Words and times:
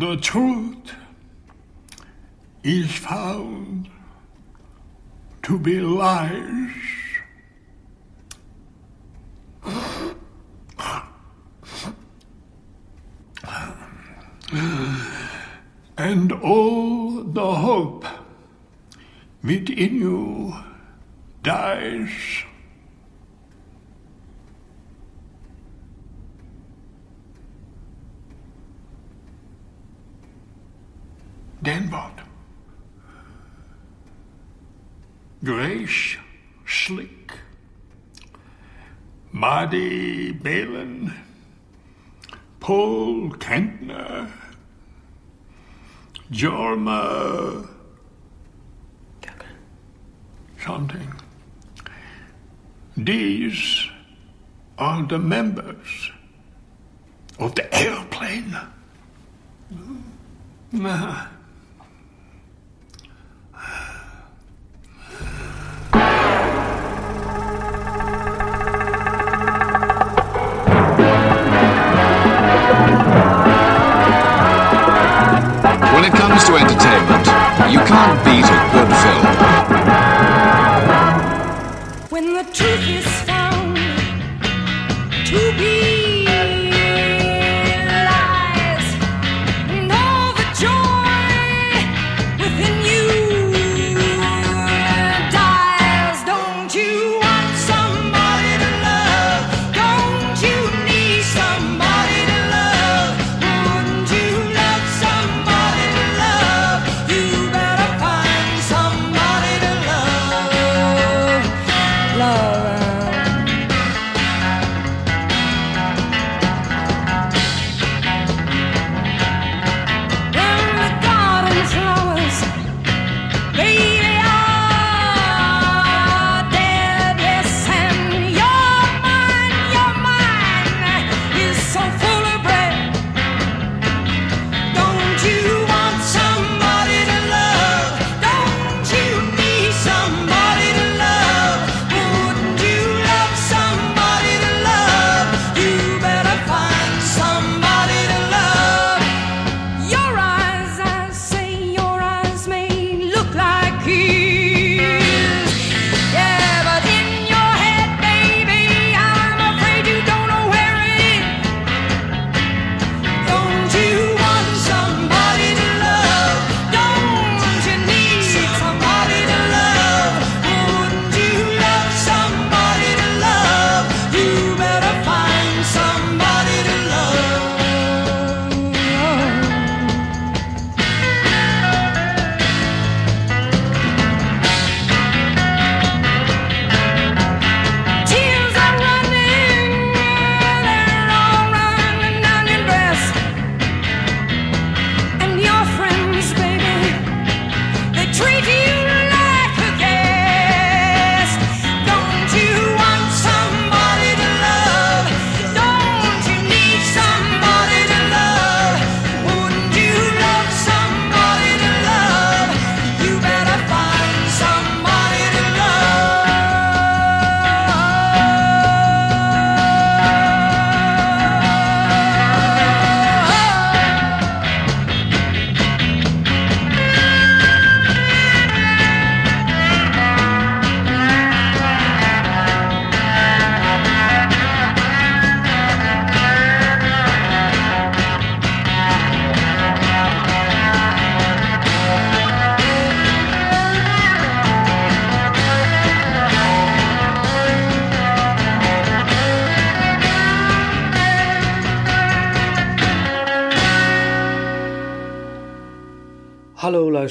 the 0.00 0.16
truth 0.16 0.94
is 2.64 2.90
found 2.90 3.86
to 5.42 5.58
be 5.58 5.78
lies. 5.78 6.70
And 15.98 16.32
all 16.32 17.22
the 17.22 17.54
hope 17.54 18.06
within 19.42 19.96
you 19.96 20.54
dies. 21.42 22.29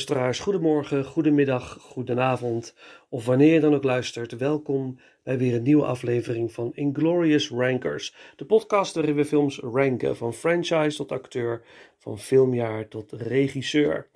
Luisteraars, 0.09 0.39
goedemorgen, 0.39 1.05
goedemiddag, 1.05 1.77
goedenavond 1.81 2.75
of 3.09 3.25
wanneer 3.25 3.53
je 3.53 3.59
dan 3.59 3.73
ook 3.73 3.83
luistert. 3.83 4.37
Welkom 4.37 4.99
bij 5.23 5.37
weer 5.37 5.55
een 5.55 5.63
nieuwe 5.63 5.85
aflevering 5.85 6.51
van 6.51 6.71
Inglorious 6.75 7.49
Rankers, 7.49 8.15
de 8.35 8.45
podcast 8.45 8.95
waarin 8.95 9.15
we 9.15 9.25
films 9.25 9.59
ranken, 9.59 10.17
van 10.17 10.33
franchise 10.33 10.97
tot 10.97 11.11
acteur, 11.11 11.61
van 11.97 12.19
filmjaar 12.19 12.87
tot 12.87 13.11
regisseur. 13.11 14.07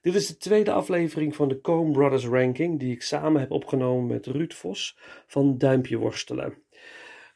Dit 0.00 0.14
is 0.14 0.26
de 0.26 0.36
tweede 0.36 0.72
aflevering 0.72 1.36
van 1.36 1.48
de 1.48 1.60
Coen 1.60 1.92
Brothers 1.92 2.26
Ranking, 2.26 2.78
die 2.78 2.92
ik 2.92 3.02
samen 3.02 3.40
heb 3.40 3.50
opgenomen 3.50 4.06
met 4.06 4.26
Ruud 4.26 4.52
Vos 4.52 4.96
van 5.26 5.58
Duimpje 5.58 5.96
Worstelen, 5.96 6.54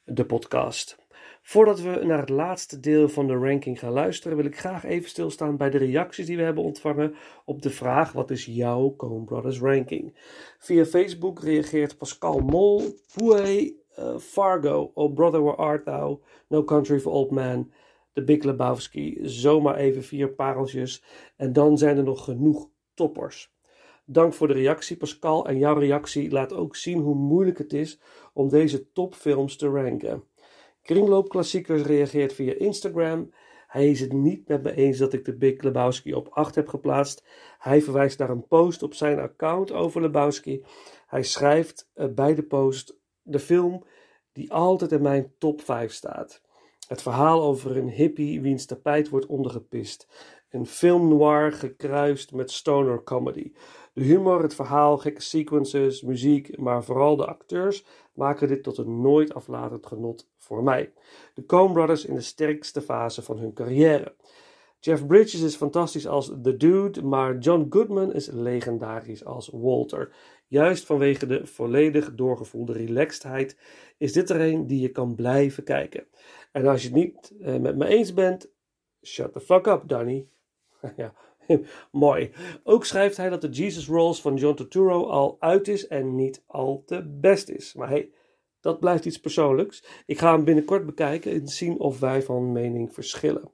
de 0.05 0.25
podcast. 0.25 1.06
Voordat 1.49 1.81
we 1.81 2.05
naar 2.05 2.19
het 2.19 2.29
laatste 2.29 2.81
deel 2.81 3.09
van 3.09 3.27
de 3.27 3.35
ranking 3.35 3.79
gaan 3.79 3.93
luisteren, 3.93 4.37
wil 4.37 4.47
ik 4.47 4.59
graag 4.59 4.85
even 4.85 5.09
stilstaan 5.09 5.57
bij 5.57 5.71
de 5.71 5.79
reacties 5.79 6.27
die 6.27 6.37
we 6.37 6.43
hebben 6.43 6.65
ontvangen 6.65 7.15
op 7.45 7.63
de 7.63 7.71
vraag: 7.71 8.13
wat 8.13 8.31
is 8.31 8.45
jouw 8.45 8.95
Coen 8.97 9.25
Brothers 9.25 9.61
ranking? 9.61 10.15
Via 10.59 10.85
Facebook 10.85 11.41
reageert 11.41 11.99
Pascal 11.99 12.39
Mol, 12.39 12.83
Pouet, 13.15 13.73
eh, 13.95 14.17
Fargo, 14.19 14.91
Oh 14.95 15.15
Brother 15.15 15.43
Where 15.43 15.57
Art 15.57 15.85
Thou, 15.85 16.21
No 16.49 16.65
Country 16.65 17.01
for 17.01 17.13
Old 17.13 17.31
Men, 17.31 17.73
The 18.13 18.25
Big 18.25 18.43
Lebowski. 18.43 19.19
Zomaar 19.23 19.77
even 19.77 20.03
vier 20.03 20.29
pareltjes 20.29 21.03
en 21.37 21.53
dan 21.53 21.79
zijn 21.79 21.97
er 21.97 22.05
nog 22.05 22.25
genoeg 22.25 22.69
toppers. 22.95 23.55
Dank 24.05 24.35
voor 24.35 24.49
de 24.49 24.55
reactie 24.55 24.97
Pascal 24.97 25.47
en 25.47 25.59
jouw 25.59 25.79
reactie 25.79 26.31
laat 26.31 26.53
ook 26.53 26.77
zien 26.77 26.99
hoe 26.99 27.15
moeilijk 27.15 27.59
het 27.59 27.73
is 27.73 28.01
om 28.33 28.49
deze 28.49 28.93
topfilms 28.93 29.57
te 29.57 29.69
ranken. 29.69 30.23
Kringloopklassiekers 30.87 31.83
reageert 31.83 32.33
via 32.33 32.55
Instagram. 32.55 33.31
Hij 33.67 33.91
is 33.91 34.01
het 34.01 34.13
niet 34.13 34.49
met 34.49 34.63
me 34.63 34.75
eens 34.75 34.99
dat 34.99 35.13
ik 35.13 35.25
de 35.25 35.37
Big 35.37 35.63
Lebowski 35.63 36.15
op 36.15 36.29
8 36.31 36.55
heb 36.55 36.69
geplaatst. 36.69 37.25
Hij 37.59 37.83
verwijst 37.83 38.19
naar 38.19 38.31
een 38.31 38.47
post 38.47 38.83
op 38.83 38.95
zijn 38.95 39.19
account 39.19 39.73
over 39.73 40.01
Lebowski. 40.01 40.65
Hij 41.07 41.23
schrijft 41.23 41.91
eh, 41.95 42.07
bij 42.09 42.35
de 42.35 42.43
post 42.43 42.99
de 43.23 43.39
film 43.39 43.85
die 44.33 44.53
altijd 44.53 44.93
in 44.93 45.03
mijn 45.03 45.33
top 45.39 45.61
5 45.61 45.93
staat. 45.93 46.43
Het 46.89 47.03
verhaal 47.03 47.43
over 47.43 47.77
een 47.77 47.91
hippie 47.91 48.41
wiens 48.41 48.67
tapijt 48.67 49.09
wordt 49.09 49.27
ondergepist. 49.27 50.09
Een 50.51 50.67
film 50.67 51.09
noir 51.09 51.53
gekruist 51.53 52.33
met 52.33 52.51
stoner 52.51 53.03
comedy. 53.03 53.53
De 53.93 54.03
humor, 54.03 54.43
het 54.43 54.55
verhaal, 54.55 54.99
gekke 54.99 55.23
sequences, 55.23 56.03
muziek, 56.03 56.59
maar 56.59 56.85
vooral 56.85 57.17
de 57.17 57.27
acteurs 57.27 57.85
maken 58.17 58.49
dit 58.49 58.63
tot 58.63 58.79
een 58.79 59.01
nooit 59.01 59.35
aflatend 59.35 59.87
genot 59.87 60.29
voor 60.37 60.63
mij. 60.63 60.93
De 61.35 61.47
Coen 61.47 61.73
Brothers 61.73 62.05
in 62.05 62.15
de 62.15 62.21
sterkste 62.21 62.81
fase 62.81 63.23
van 63.23 63.39
hun 63.39 63.53
carrière. 63.53 64.15
Jeff 64.81 65.07
Bridges 65.07 65.41
is 65.41 65.57
fantastisch 65.57 66.07
als 66.07 66.33
The 66.43 66.57
Dude, 66.57 67.03
maar 67.03 67.39
John 67.39 67.67
Goodman 67.71 68.13
is 68.13 68.27
legendarisch 68.27 69.25
als 69.25 69.51
Walter. 69.53 70.15
Juist 70.47 70.85
vanwege 70.85 71.27
de 71.27 71.47
volledig 71.47 72.15
doorgevoelde 72.15 72.73
relaxedheid 72.73 73.59
is 73.99 74.13
dit 74.13 74.31
er 74.31 74.41
een 74.41 74.67
die 74.67 74.81
je 74.81 74.89
kan 74.89 75.15
blijven 75.15 75.65
kijken. 75.65 76.07
En 76.53 76.67
als 76.67 76.83
je 76.83 76.89
het 76.89 76.97
niet 76.97 77.33
eh, 77.41 77.57
met 77.57 77.77
me 77.77 77.87
eens 77.87 78.15
bent, 78.15 78.51
shut 79.03 79.33
the 79.33 79.41
fuck 79.41 79.67
up, 79.67 79.83
Danny. 79.87 80.29
ja, 80.97 81.15
mooi. 81.91 82.31
Ook 82.63 82.85
schrijft 82.85 83.17
hij 83.17 83.29
dat 83.29 83.41
de 83.41 83.49
Jesus 83.49 83.89
Rolls 83.89 84.21
van 84.21 84.37
John 84.37 84.57
Turturro 84.57 85.07
al 85.07 85.37
uit 85.41 85.69
is 85.69 85.87
en 85.87 86.15
niet 86.15 86.43
al 86.47 86.83
te 86.87 87.07
best 87.21 87.49
is. 87.49 87.75
Maar 87.75 87.89
hey, 87.89 88.11
dat 88.61 88.81
blijft 88.81 89.05
iets 89.05 89.21
persoonlijks. 89.21 89.85
Ik 90.07 90.19
ga 90.19 90.33
hem 90.33 90.45
binnenkort 90.45 90.87
bekijken 90.87 91.33
en 91.33 91.49
zien 91.49 91.79
of 91.79 92.01
wij 92.01 92.23
van 92.23 92.53
mening 92.53 92.95
verschillen. 92.95 93.51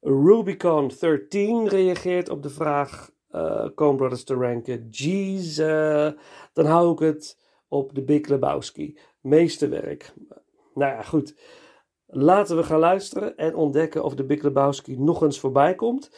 Rubicon 0.00 0.90
13 1.00 1.68
reageert 1.68 2.28
op 2.28 2.42
de 2.42 2.50
vraag 2.50 3.10
uh, 3.30 3.66
Brothers 3.74 4.24
te 4.24 4.34
ranken. 4.34 4.88
Jeez, 4.90 5.56
dan 6.52 6.66
hou 6.66 6.92
ik 6.92 6.98
het 6.98 7.38
op 7.68 7.94
de 7.94 8.02
Big 8.02 8.26
Lebowski. 8.26 8.98
Meesterwerk. 9.20 10.12
Nou 10.74 10.92
ja, 10.92 11.02
goed. 11.02 11.34
Laten 12.06 12.56
we 12.56 12.62
gaan 12.62 12.78
luisteren 12.78 13.36
en 13.36 13.54
ontdekken 13.54 14.04
of 14.04 14.14
de 14.14 14.24
Big 14.24 14.42
Lebowski 14.42 14.98
nog 14.98 15.22
eens 15.22 15.40
voorbij 15.40 15.74
komt 15.74 16.10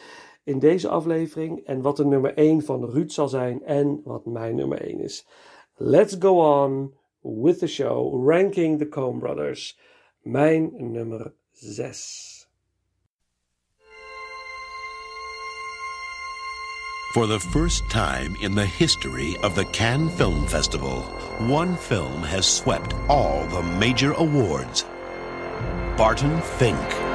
in 0.49 0.59
deze 0.59 0.87
aflevering 0.87 1.65
en 1.65 1.81
wat 1.81 1.97
de 1.97 2.05
nummer 2.05 2.33
1 2.33 2.61
van 2.61 2.89
Ruud 2.89 3.11
zal 3.11 3.27
zijn 3.27 3.63
en 3.63 4.01
wat 4.03 4.25
mijn 4.25 4.55
nummer 4.55 4.81
1 4.81 4.99
is. 4.99 5.27
Let's 5.75 6.15
go 6.19 6.61
on 6.63 6.93
with 7.21 7.59
the 7.59 7.67
show, 7.67 8.27
ranking 8.29 8.77
the 8.77 8.87
Coen 8.87 9.19
Brothers. 9.19 9.79
Mijn 10.21 10.71
nummer 10.77 11.33
6. 11.51 12.47
For 17.13 17.27
the 17.27 17.39
first 17.39 17.89
time 17.89 18.35
in 18.39 18.53
the 18.55 18.65
history 18.65 19.35
of 19.41 19.55
the 19.55 19.65
Cannes 19.71 20.11
Film 20.11 20.47
Festival, 20.47 21.01
one 21.47 21.75
film 21.75 22.21
has 22.21 22.45
swept 22.45 22.93
all 23.07 23.47
the 23.47 23.63
major 23.63 24.13
awards. 24.13 24.85
Barton 25.97 26.39
Fink. 26.41 27.08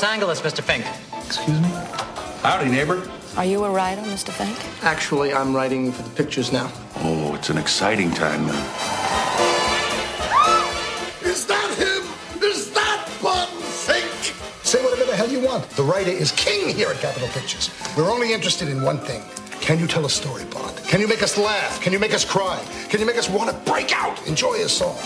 Los 0.00 0.10
Angeles, 0.10 0.40
Mr. 0.40 0.62
Fink. 0.62 0.86
Excuse 1.26 1.60
me? 1.60 1.68
Howdy, 2.40 2.70
neighbor. 2.70 3.06
Are 3.36 3.44
you 3.44 3.64
a 3.64 3.70
writer, 3.70 4.00
Mr. 4.00 4.30
Fink? 4.30 4.56
Actually, 4.82 5.34
I'm 5.34 5.54
writing 5.54 5.92
for 5.92 6.02
the 6.02 6.08
pictures 6.08 6.50
now. 6.52 6.72
Oh, 7.00 7.34
it's 7.34 7.50
an 7.50 7.58
exciting 7.58 8.10
time 8.10 8.46
then. 8.46 8.56
Is 11.22 11.44
that 11.44 11.74
him? 11.76 12.42
Is 12.42 12.70
that 12.70 13.10
Barton 13.22 13.60
Fink? 13.60 14.10
Say 14.62 14.82
whatever 14.82 15.04
the 15.04 15.14
hell 15.14 15.28
you 15.28 15.40
want. 15.40 15.68
The 15.68 15.82
writer 15.82 16.08
is 16.10 16.32
king 16.32 16.74
here 16.74 16.88
at 16.88 16.96
Capitol 16.96 17.28
Pictures. 17.28 17.68
We're 17.94 18.10
only 18.10 18.32
interested 18.32 18.68
in 18.68 18.80
one 18.80 19.00
thing. 19.00 19.22
Can 19.60 19.78
you 19.78 19.86
tell 19.86 20.06
a 20.06 20.10
story, 20.10 20.46
Bond? 20.46 20.78
Can 20.88 21.02
you 21.02 21.08
make 21.08 21.22
us 21.22 21.36
laugh? 21.36 21.78
Can 21.82 21.92
you 21.92 21.98
make 21.98 22.14
us 22.14 22.24
cry? 22.24 22.58
Can 22.88 23.00
you 23.00 23.06
make 23.06 23.18
us 23.18 23.28
want 23.28 23.50
to 23.50 23.70
break 23.70 23.94
out, 23.94 24.26
enjoy 24.26 24.54
a 24.64 24.68
song? 24.70 24.96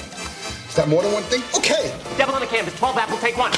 Is 0.68 0.76
that 0.76 0.86
more 0.86 1.02
than 1.02 1.12
one 1.12 1.24
thing? 1.24 1.42
Okay. 1.56 1.92
Devil 2.16 2.36
on 2.36 2.40
the 2.40 2.46
canvas, 2.46 2.78
12 2.78 2.96
apple, 2.96 3.18
take 3.18 3.36
one. 3.36 3.50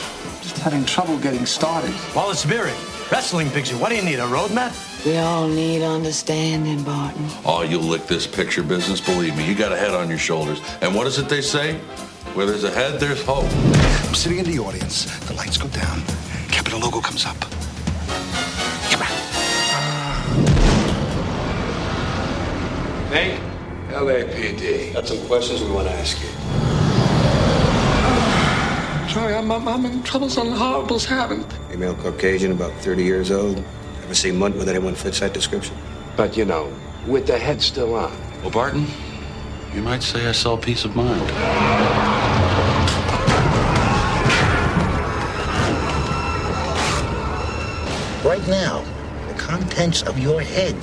Just 0.67 0.75
having 0.75 0.85
trouble 0.85 1.17
getting 1.19 1.47
started. 1.47 1.95
Wallace 2.13 2.45
Beery, 2.45 2.73
wrestling 3.13 3.49
picture. 3.51 3.77
What 3.77 3.91
do 3.91 3.95
you 3.95 4.03
need, 4.03 4.19
a 4.19 4.27
roadmap? 4.27 4.75
We 5.07 5.17
all 5.17 5.47
need 5.47 5.85
understanding, 5.85 6.83
Barton. 6.83 7.25
Oh, 7.45 7.63
you'll 7.63 7.85
lick 7.85 8.09
this 8.09 8.27
picture 8.27 8.65
business, 8.65 9.01
believe 9.01 9.37
me. 9.37 9.47
You 9.47 9.55
got 9.55 9.71
a 9.71 9.77
head 9.77 9.95
on 9.95 10.09
your 10.09 10.19
shoulders. 10.19 10.61
And 10.81 10.93
what 10.93 11.07
is 11.07 11.19
it 11.19 11.29
they 11.29 11.41
say? 11.41 11.75
Where 12.35 12.47
there's 12.47 12.65
a 12.65 12.71
head, 12.73 12.99
there's 12.99 13.23
hope. 13.25 13.45
I'm 14.09 14.15
sitting 14.17 14.39
in 14.39 14.45
the 14.45 14.59
audience. 14.59 15.05
The 15.29 15.35
lights 15.35 15.57
go 15.57 15.69
down. 15.69 16.03
Capitol 16.49 16.81
logo 16.81 17.01
comes 17.01 17.25
up. 17.27 17.37
Come 18.91 19.03
on. 19.03 19.09
Fink? 23.13 23.41
LAPD. 23.91 24.95
Got 24.95 25.07
some 25.07 25.25
questions 25.29 25.63
we 25.63 25.71
want 25.71 25.87
to 25.87 25.95
ask 25.95 26.21
you. 26.21 26.75
Sorry, 29.17 29.35
I'm, 29.35 29.51
I'm, 29.51 29.67
I'm 29.67 29.87
in 29.87 30.03
trouble. 30.03 30.29
Something 30.29 30.55
horrible's 30.55 31.07
happened. 31.07 31.51
Female 31.71 31.95
Caucasian, 31.95 32.53
about 32.53 32.71
30 32.83 33.03
years 33.03 33.31
old. 33.31 33.65
Ever 34.05 34.15
seen 34.15 34.35
Munt 34.35 34.59
with 34.59 34.69
anyone 34.69 34.95
fits 34.95 35.21
that 35.21 35.33
description? 35.33 35.75
But, 36.19 36.37
you 36.37 36.45
know, 36.45 36.71
with 37.07 37.27
the 37.27 37.39
head 37.39 37.63
still 37.63 37.95
on. 37.95 38.15
Well, 38.43 38.51
Barton, 38.51 38.87
you 39.75 39.81
might 39.81 40.03
say 40.03 40.27
I 40.29 40.33
sell 40.33 40.59
peace 40.59 40.85
of 40.85 40.95
mind. 40.95 41.23
Right 48.23 48.46
now, 48.46 48.85
the 49.29 49.35
contents 49.39 50.03
of 50.03 50.19
your 50.19 50.43
head 50.43 50.77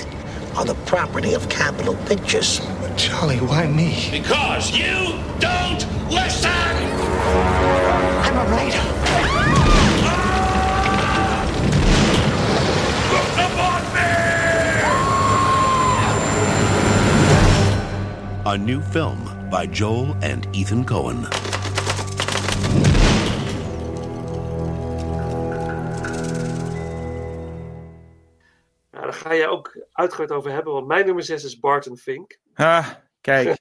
are 0.57 0.65
the 0.65 0.73
property 0.87 1.35
of 1.35 1.47
Capitol 1.49 1.95
Pictures. 2.07 2.61
Charlie, 2.97 3.37
why 3.37 3.67
me? 3.67 4.07
Because 4.09 4.75
you 4.75 5.19
don't 5.39 5.85
listen! 6.09 7.72
I'm 8.33 8.39
a 8.39 8.49
writer. 8.49 8.79
A 18.45 18.57
new 18.57 18.81
film 18.81 19.49
by 19.51 19.67
Joel 19.67 20.15
and 20.23 20.47
Ethan 20.51 20.83
Cohen. 20.83 21.21
Nou, 28.91 29.03
daar 29.03 29.13
ga 29.13 29.33
je 29.33 29.47
ook 29.47 29.77
uitgebreid 29.91 30.31
over 30.31 30.51
hebben, 30.51 30.73
want 30.73 30.87
mijn 30.87 31.05
nummer 31.05 31.23
6 31.23 31.43
is 31.43 31.59
Barton 31.59 31.97
Fink. 31.97 32.39
Ah, 32.55 32.87
kijk. 33.21 33.57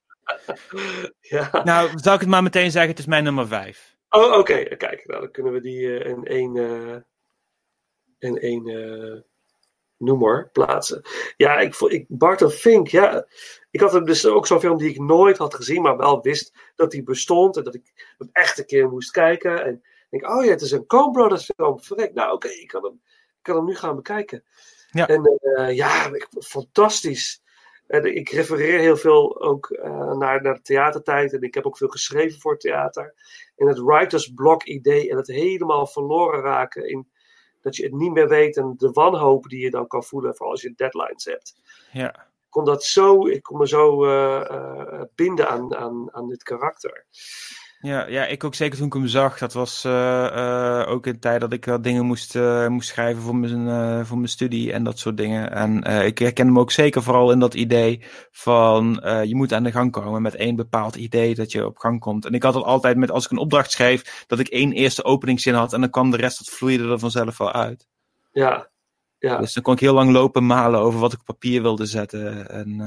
ja. 1.20 1.62
Nou, 1.64 1.90
zal 1.94 2.14
ik 2.14 2.20
het 2.20 2.28
maar 2.28 2.42
meteen 2.42 2.70
zeggen, 2.70 2.90
het 2.90 2.98
is 2.98 3.06
mijn 3.06 3.24
nummer 3.24 3.46
5. 3.46 3.91
Oh, 4.14 4.38
oké. 4.38 4.64
Kijk, 4.76 5.06
nou, 5.06 5.20
dan 5.20 5.30
kunnen 5.30 5.52
we 5.52 5.60
die 5.60 5.98
eh, 5.98 6.10
in 6.10 6.24
één, 6.24 6.56
eh, 6.56 6.96
in 8.18 8.38
één 8.38 8.66
eh, 8.66 9.20
noemer 9.96 10.50
plaatsen. 10.52 11.02
Ja, 11.36 11.58
ik, 11.58 11.74
vond- 11.74 11.92
ik, 11.92 12.04
Barton 12.08 12.50
Fink, 12.50 12.88
ja. 12.88 13.26
Ik 13.70 13.80
had 13.80 13.92
hem 13.92 14.04
dus 14.04 14.26
ook 14.26 14.46
zo'n 14.46 14.60
film 14.60 14.78
die 14.78 14.90
ik 14.90 14.98
nooit 14.98 15.38
had 15.38 15.54
gezien, 15.54 15.82
maar 15.82 15.96
wel 15.96 16.22
wist 16.22 16.52
dat 16.74 16.92
hij 16.92 17.02
bestond 17.02 17.56
en 17.56 17.64
dat 17.64 17.74
ik 17.74 18.14
hem 18.18 18.28
echt 18.32 18.58
een 18.58 18.66
keer 18.66 18.88
moest 18.88 19.10
kijken. 19.10 19.64
En 19.64 19.74
ik 20.10 20.20
denk, 20.20 20.34
oh 20.34 20.44
ja, 20.44 20.50
het 20.50 20.60
is 20.60 20.70
een 20.72 20.86
Coen 20.86 21.12
Brothers 21.12 21.50
film. 21.54 21.80
Verrek, 21.82 22.14
nou 22.14 22.32
oké, 22.32 22.48
ik, 22.48 22.68
kan 22.68 22.84
hem, 22.84 23.00
ik 23.04 23.42
kan 23.42 23.56
hem 23.56 23.64
nu 23.64 23.74
gaan 23.74 23.96
bekijken. 23.96 24.44
Ja. 24.90 25.08
En 25.08 25.38
ja, 25.74 26.06
ik, 26.06 26.26
fantastisch. 26.38 27.42
En 27.86 28.16
ik 28.16 28.28
refereer 28.28 28.78
heel 28.78 28.96
veel 28.96 29.40
ook 29.42 29.70
naar, 30.18 30.42
naar 30.42 30.54
de 30.54 30.62
theatertijd. 30.62 31.32
En 31.32 31.42
ik 31.42 31.54
heb 31.54 31.66
ook 31.66 31.76
veel 31.76 31.88
geschreven 31.88 32.40
voor 32.40 32.58
theater. 32.58 33.14
En 33.62 33.68
het 33.68 33.78
writer's 33.78 34.32
block 34.34 34.64
idee 34.64 35.10
en 35.10 35.16
het 35.16 35.26
helemaal 35.26 35.86
verloren 35.86 36.40
raken 36.40 36.88
in 36.88 37.08
dat 37.60 37.76
je 37.76 37.82
het 37.82 37.92
niet 37.92 38.12
meer 38.12 38.28
weet 38.28 38.56
en 38.56 38.74
de 38.76 38.90
wanhoop 38.90 39.48
die 39.48 39.60
je 39.60 39.70
dan 39.70 39.86
kan 39.86 40.04
voelen, 40.04 40.34
vooral 40.34 40.50
als 40.50 40.62
je 40.62 40.72
deadlines 40.76 41.24
hebt. 41.24 41.54
Ja. 41.92 42.08
Ik 42.14 42.50
kon, 42.50 42.64
dat 42.64 42.84
zo, 42.84 43.26
ik 43.26 43.42
kon 43.42 43.58
me 43.58 43.68
zo 43.68 44.04
eh, 44.04 44.50
eh, 44.50 45.02
binden 45.14 45.48
aan, 45.48 45.74
aan, 45.74 46.14
aan 46.14 46.28
dit 46.28 46.42
karakter. 46.42 47.06
Ja, 47.82 48.06
ja, 48.06 48.26
ik 48.26 48.44
ook 48.44 48.54
zeker 48.54 48.78
toen 48.78 48.86
ik 48.86 48.92
hem 48.92 49.06
zag. 49.06 49.38
Dat 49.38 49.52
was 49.52 49.84
eh, 49.84 50.26
eh, 50.26 50.88
ook 50.88 51.06
in 51.06 51.12
de 51.12 51.18
tijd 51.18 51.40
dat 51.40 51.52
ik 51.52 51.64
wel 51.64 51.82
dingen 51.82 52.06
moest, 52.06 52.36
eh, 52.36 52.66
moest 52.66 52.88
schrijven 52.88 53.22
voor 53.22 53.36
mijn, 53.36 54.06
voor 54.06 54.16
mijn 54.16 54.28
studie 54.28 54.72
en 54.72 54.84
dat 54.84 54.98
soort 54.98 55.16
dingen. 55.16 55.52
En 55.52 55.82
ik 55.82 56.18
herken 56.18 56.46
hem 56.46 56.58
ook 56.58 56.70
zeker 56.70 57.02
vooral 57.02 57.32
in 57.32 57.38
dat 57.38 57.54
idee 57.54 58.04
van 58.30 59.00
je 59.24 59.34
moet 59.36 59.52
aan 59.52 59.62
de 59.62 59.72
gang 59.72 59.92
komen 59.92 60.22
met 60.22 60.34
één 60.34 60.56
bepaald 60.56 60.96
idee 60.96 61.34
dat 61.34 61.52
je 61.52 61.66
op 61.66 61.78
gang 61.78 62.00
komt. 62.00 62.24
En 62.24 62.32
ik 62.32 62.42
had 62.42 62.54
het 62.54 62.64
altijd 62.64 62.96
met 62.96 63.10
als 63.10 63.24
ik 63.24 63.30
een 63.30 63.38
opdracht 63.38 63.70
schreef, 63.70 64.24
dat 64.26 64.38
ik 64.38 64.48
één 64.48 64.72
eerste 64.72 65.04
openingszin 65.04 65.54
had 65.54 65.72
en 65.72 65.80
dan 65.80 65.90
kwam 65.90 66.10
de 66.10 66.16
rest, 66.16 66.38
dat 66.38 66.54
vloeide 66.54 66.88
er 66.88 66.98
vanzelf 66.98 67.38
wel 67.38 67.52
uit. 67.52 67.86
Ja, 68.32 68.70
ja. 69.18 69.38
Dus 69.38 69.52
dan 69.52 69.62
kon 69.62 69.74
ik 69.74 69.80
heel 69.80 69.94
lang 69.94 70.10
lopen 70.10 70.46
malen 70.46 70.80
over 70.80 71.00
wat 71.00 71.12
ik 71.12 71.20
op 71.20 71.26
papier 71.26 71.62
wilde 71.62 71.86
zetten. 71.86 72.50
En 72.50 72.78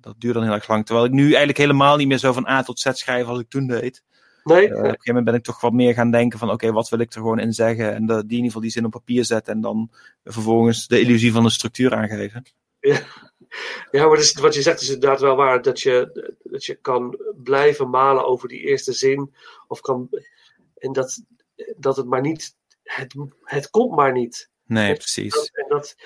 dat 0.00 0.14
duurde 0.18 0.38
dan 0.38 0.48
heel 0.48 0.56
erg 0.56 0.68
lang. 0.68 0.86
Terwijl 0.86 1.06
ik 1.06 1.12
nu 1.12 1.24
eigenlijk 1.24 1.58
helemaal 1.58 1.96
niet 1.96 2.08
meer 2.08 2.18
zo 2.18 2.32
van 2.32 2.48
A 2.48 2.62
tot 2.62 2.80
Z 2.80 2.88
schrijf 2.92 3.26
als 3.26 3.40
ik 3.40 3.48
toen 3.48 3.66
deed. 3.66 4.02
Nee? 4.44 4.68
Eh, 4.68 4.70
op 4.70 4.76
een 4.76 4.84
gegeven 4.84 4.98
moment 5.04 5.24
ben 5.24 5.34
ik 5.34 5.42
toch 5.42 5.60
wat 5.60 5.72
meer 5.72 5.94
gaan 5.94 6.10
denken 6.10 6.38
van 6.38 6.50
oké, 6.50 6.72
wat 6.72 6.88
wil 6.88 6.98
ik 6.98 7.12
er 7.12 7.20
gewoon 7.20 7.38
in 7.38 7.52
zeggen? 7.52 7.94
En 7.94 8.06
de, 8.06 8.12
die 8.12 8.22
in 8.22 8.30
ieder 8.30 8.44
geval 8.44 8.60
die 8.60 8.70
zin 8.70 8.84
op 8.84 8.90
papier 8.90 9.24
zetten 9.24 9.54
en 9.54 9.60
dan 9.60 9.90
vervolgens 10.24 10.86
de 10.86 11.00
illusie 11.00 11.32
van 11.32 11.42
de 11.42 11.50
structuur 11.50 11.94
aangeven. 11.94 12.42
Ja, 12.80 13.00
ja 13.90 14.06
maar 14.06 14.32
wat 14.40 14.54
je 14.54 14.62
zegt 14.62 14.80
is 14.80 14.90
inderdaad 14.90 15.20
wel 15.20 15.36
waar. 15.36 15.62
Dat 15.62 15.80
je, 15.80 16.34
dat 16.42 16.64
je 16.64 16.74
kan 16.74 17.18
blijven 17.42 17.90
malen 17.90 18.26
over 18.26 18.48
die 18.48 18.60
eerste 18.60 18.92
zin. 18.92 19.34
Of 19.68 19.80
kan, 19.80 20.08
en 20.76 20.92
dat, 20.92 21.22
dat 21.76 21.96
het 21.96 22.06
maar 22.06 22.20
niet. 22.20 22.56
Het, 22.82 23.14
het 23.42 23.70
komt 23.70 23.96
maar 23.96 24.12
niet. 24.12 24.50
Nee, 24.66 24.94
precies. 24.94 25.34
Dat, 25.34 25.50
en 25.52 25.64
dat, 25.68 25.96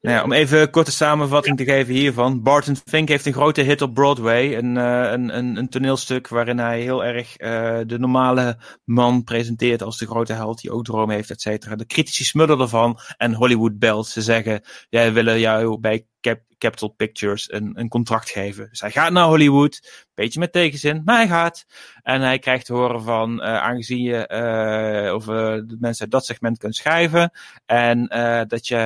Nou 0.00 0.24
om 0.24 0.32
even 0.32 0.60
een 0.60 0.70
korte 0.70 0.92
samenvatting 0.92 1.56
te 1.56 1.64
geven 1.64 1.94
hiervan. 1.94 2.42
Barton 2.42 2.76
Fink 2.84 3.08
heeft 3.08 3.26
een 3.26 3.32
grote 3.32 3.60
hit 3.60 3.82
op 3.82 3.94
Broadway. 3.94 4.56
Een, 4.56 4.76
eh, 4.76 5.10
een, 5.12 5.36
een, 5.36 5.56
een 5.56 5.68
toneelstuk 5.68 6.28
waarin 6.28 6.58
hij 6.58 6.80
heel 6.80 7.04
erg 7.04 7.36
eh, 7.36 7.78
de 7.86 7.98
normale 7.98 8.58
man 8.84 9.24
presenteert 9.24 9.82
als 9.82 9.98
de 9.98 10.06
grote 10.06 10.32
held 10.32 10.60
die 10.60 10.70
ook 10.70 10.84
dromen 10.84 11.14
heeft, 11.14 11.30
et 11.30 11.40
cetera. 11.40 11.76
De 11.76 11.86
critici 11.86 12.24
smullen 12.24 12.60
ervan 12.60 12.98
en 13.16 13.34
Hollywood 13.34 13.78
belt. 13.78 14.06
Ze 14.06 14.22
zeggen, 14.22 14.62
jij 14.88 15.12
willen 15.12 15.40
jou 15.40 15.78
bij 15.78 16.06
Cap 16.20 16.40
Capital 16.62 16.88
Pictures 16.88 17.52
een, 17.52 17.70
een 17.74 17.88
contract 17.88 18.30
geven. 18.30 18.68
Dus 18.68 18.80
hij 18.80 18.90
gaat 18.90 19.12
naar 19.12 19.24
Hollywood, 19.24 20.04
beetje 20.14 20.40
met 20.40 20.52
tegenzin, 20.52 21.02
maar 21.04 21.16
hij 21.16 21.28
gaat. 21.28 21.66
En 22.02 22.20
hij 22.20 22.38
krijgt 22.38 22.66
te 22.66 22.72
horen 22.72 23.02
van, 23.02 23.42
eh, 23.42 23.56
aangezien 23.56 24.02
je 24.02 24.26
eh, 24.26 25.12
over 25.12 25.66
de 25.68 25.76
mensen 25.80 26.02
uit 26.02 26.10
dat 26.10 26.24
segment 26.24 26.58
kunt 26.58 26.76
schrijven 26.76 27.30
en 27.66 28.08
eh, 28.08 28.42
dat 28.46 28.66
je 28.66 28.80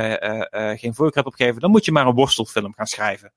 geen 0.78 0.94
voorkeur 0.94 1.22
hebt 1.22 1.26
opgegeven, 1.26 1.60
dan 1.60 1.70
moet 1.70 1.84
je 1.84 1.92
maar 1.92 2.06
een 2.06 2.14
worstelfilm 2.14 2.74
gaan 2.74 2.86
schrijven. 2.86 3.32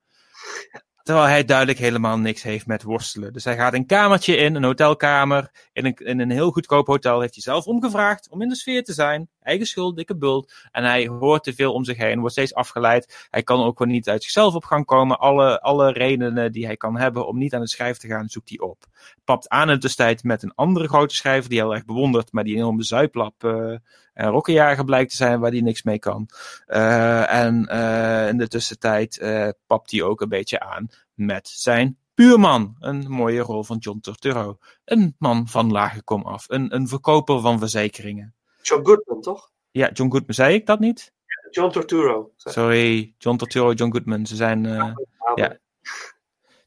Terwijl 1.02 1.26
hij 1.26 1.44
duidelijk 1.44 1.78
helemaal 1.78 2.18
niks 2.18 2.42
heeft 2.42 2.66
met 2.66 2.82
worstelen. 2.82 3.32
Dus 3.32 3.44
hij 3.44 3.56
gaat 3.56 3.74
een 3.74 3.86
kamertje 3.86 4.36
in, 4.36 4.54
een 4.54 4.64
hotelkamer. 4.64 5.50
In 5.72 5.84
een, 5.84 5.94
in 5.94 6.20
een 6.20 6.30
heel 6.30 6.50
goedkoop 6.50 6.86
hotel 6.86 7.20
heeft 7.20 7.34
hij 7.34 7.42
zelf 7.42 7.64
omgevraagd 7.64 8.28
om 8.30 8.42
in 8.42 8.48
de 8.48 8.56
sfeer 8.56 8.84
te 8.84 8.92
zijn. 8.92 9.28
Eigen 9.42 9.66
schuld, 9.66 9.96
dikke 9.96 10.16
bult. 10.16 10.52
En 10.70 10.84
hij 10.84 11.06
hoort 11.06 11.44
te 11.44 11.54
veel 11.54 11.72
om 11.72 11.84
zich 11.84 11.96
heen, 11.96 12.18
wordt 12.18 12.32
steeds 12.32 12.54
afgeleid. 12.54 13.28
Hij 13.30 13.42
kan 13.42 13.62
ook 13.62 13.76
gewoon 13.76 13.92
niet 13.92 14.08
uit 14.08 14.22
zichzelf 14.22 14.54
op 14.54 14.64
gang 14.64 14.84
komen. 14.84 15.18
Alle, 15.18 15.60
alle 15.60 15.92
redenen 15.92 16.52
die 16.52 16.66
hij 16.66 16.76
kan 16.76 16.96
hebben 16.96 17.26
om 17.26 17.38
niet 17.38 17.54
aan 17.54 17.60
het 17.60 17.70
schrijven 17.70 18.00
te 18.00 18.06
gaan, 18.06 18.28
zoekt 18.28 18.48
hij 18.48 18.58
op. 18.58 18.86
Papt 19.24 19.48
aan 19.48 19.68
in 19.68 19.74
de 19.74 19.80
tussentijd 19.80 20.24
met 20.24 20.42
een 20.42 20.54
andere 20.54 20.88
grote 20.88 21.14
schrijver 21.14 21.50
die 21.50 21.58
heel 21.58 21.74
erg 21.74 21.84
bewondert, 21.84 22.32
maar 22.32 22.44
die 22.44 22.52
een 22.52 22.60
enorme 22.60 22.82
zuiplap 22.82 23.44
uh, 23.44 23.76
en 24.14 24.28
rokkenjager 24.28 24.84
blijkt 24.84 25.10
te 25.10 25.16
zijn 25.16 25.40
waar 25.40 25.50
hij 25.50 25.60
niks 25.60 25.82
mee 25.82 25.98
kan. 25.98 26.28
Uh, 26.68 27.32
en 27.32 27.68
uh, 27.70 28.28
in 28.28 28.38
de 28.38 28.48
tussentijd 28.48 29.24
papt 29.66 29.90
hij 29.90 30.02
ook 30.02 30.20
een 30.20 30.28
beetje 30.28 30.60
aan 30.60 30.88
met 31.14 31.48
zijn 31.48 31.98
buurman. 32.14 32.76
Een 32.78 33.10
mooie 33.10 33.40
rol 33.40 33.64
van 33.64 33.76
John 33.76 34.00
Turturro. 34.00 34.58
Een 34.84 35.14
man 35.18 35.48
van 35.48 35.70
lage 35.70 36.02
kom 36.02 36.22
af. 36.22 36.44
Een, 36.48 36.74
een 36.74 36.88
verkoper 36.88 37.40
van 37.40 37.58
verzekeringen. 37.58 38.34
John 38.62 38.86
Goodman, 38.86 39.20
toch? 39.20 39.50
Ja, 39.70 39.90
John 39.92 40.10
Goodman. 40.10 40.34
Zei 40.34 40.54
ik 40.54 40.66
dat 40.66 40.80
niet? 40.80 41.12
John 41.50 41.70
Turturro. 41.70 42.32
Sorry, 42.36 43.14
John 43.18 43.36
Turturro, 43.36 43.72
John 43.72 43.92
Goodman. 43.92 44.26
Ze 44.26 44.36
zijn... 44.36 44.64
Uh, 44.64 44.92
ja. 45.34 45.58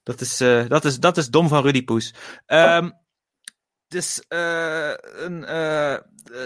Dat 0.03 0.21
is, 0.21 0.41
uh, 0.41 0.67
dat, 0.67 0.85
is, 0.85 0.99
dat 0.99 1.17
is 1.17 1.29
dom 1.29 1.47
van 1.47 1.63
Rudy 1.63 1.83
Poes. 1.83 2.13
Um, 2.47 2.93
dus 3.87 4.23
uh, 4.29 4.93
een, 5.01 5.41
uh, 5.41 5.97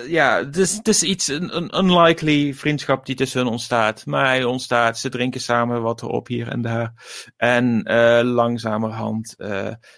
ja, 0.07 0.43
dus 0.43 0.75
het 0.75 0.87
is 0.87 1.03
iets, 1.03 1.27
een, 1.27 1.57
een 1.57 1.77
unlikely 1.77 2.53
vriendschap 2.53 3.05
die 3.05 3.15
tussen 3.15 3.39
hen 3.39 3.49
ontstaat. 3.49 4.05
Maar 4.05 4.25
hij 4.25 4.43
ontstaat, 4.43 4.99
ze 4.99 5.09
drinken 5.09 5.41
samen 5.41 5.81
wat 5.81 6.01
erop 6.01 6.27
hier 6.27 6.47
en 6.47 6.61
daar. 6.61 6.93
En 7.37 7.83
langzamerhand 8.23 9.35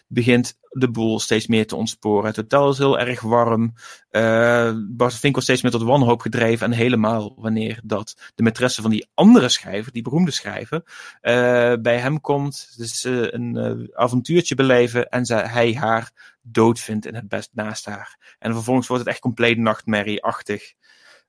begint 0.07 0.57
de 0.69 0.91
boel 0.91 1.19
steeds 1.19 1.47
meer 1.47 1.67
te 1.67 1.75
ontsporen. 1.75 2.25
Het 2.25 2.35
hotel 2.35 2.69
is 2.69 2.77
heel 2.77 2.99
erg 2.99 3.21
warm. 3.21 3.73
Uh, 4.11 4.71
Bart 4.89 5.13
Vink 5.13 5.33
wordt 5.33 5.47
steeds 5.47 5.61
meer 5.61 5.71
tot 5.71 5.83
wanhoop 5.83 6.21
gedreven. 6.21 6.65
En 6.65 6.77
helemaal 6.77 7.33
wanneer 7.35 7.79
dat 7.83 8.31
de 8.35 8.43
maîtresse 8.43 8.81
van 8.81 8.91
die 8.91 9.09
andere 9.13 9.49
schrijver, 9.49 9.91
die 9.91 10.01
beroemde 10.01 10.31
schrijver, 10.31 10.81
uh, 11.21 11.73
bij 11.81 11.97
hem 11.97 12.21
komt. 12.21 12.73
Dus 12.77 13.05
uh, 13.05 13.27
een 13.29 13.89
avontuurtje 13.93 14.55
beleven. 14.55 15.09
En 15.09 15.27
hij 15.33 15.73
haar 15.73 16.37
dood 16.41 16.79
vindt 16.79 17.05
in 17.05 17.15
het 17.15 17.27
best 17.27 17.49
naast 17.53 17.85
haar. 17.85 18.35
En 18.39 18.53
vervolgens 18.53 18.87
wordt 18.87 19.03
het 19.03 19.11
echt 19.11 19.21
compleet 19.21 19.57
nachtmerrieachtig. 19.57 20.73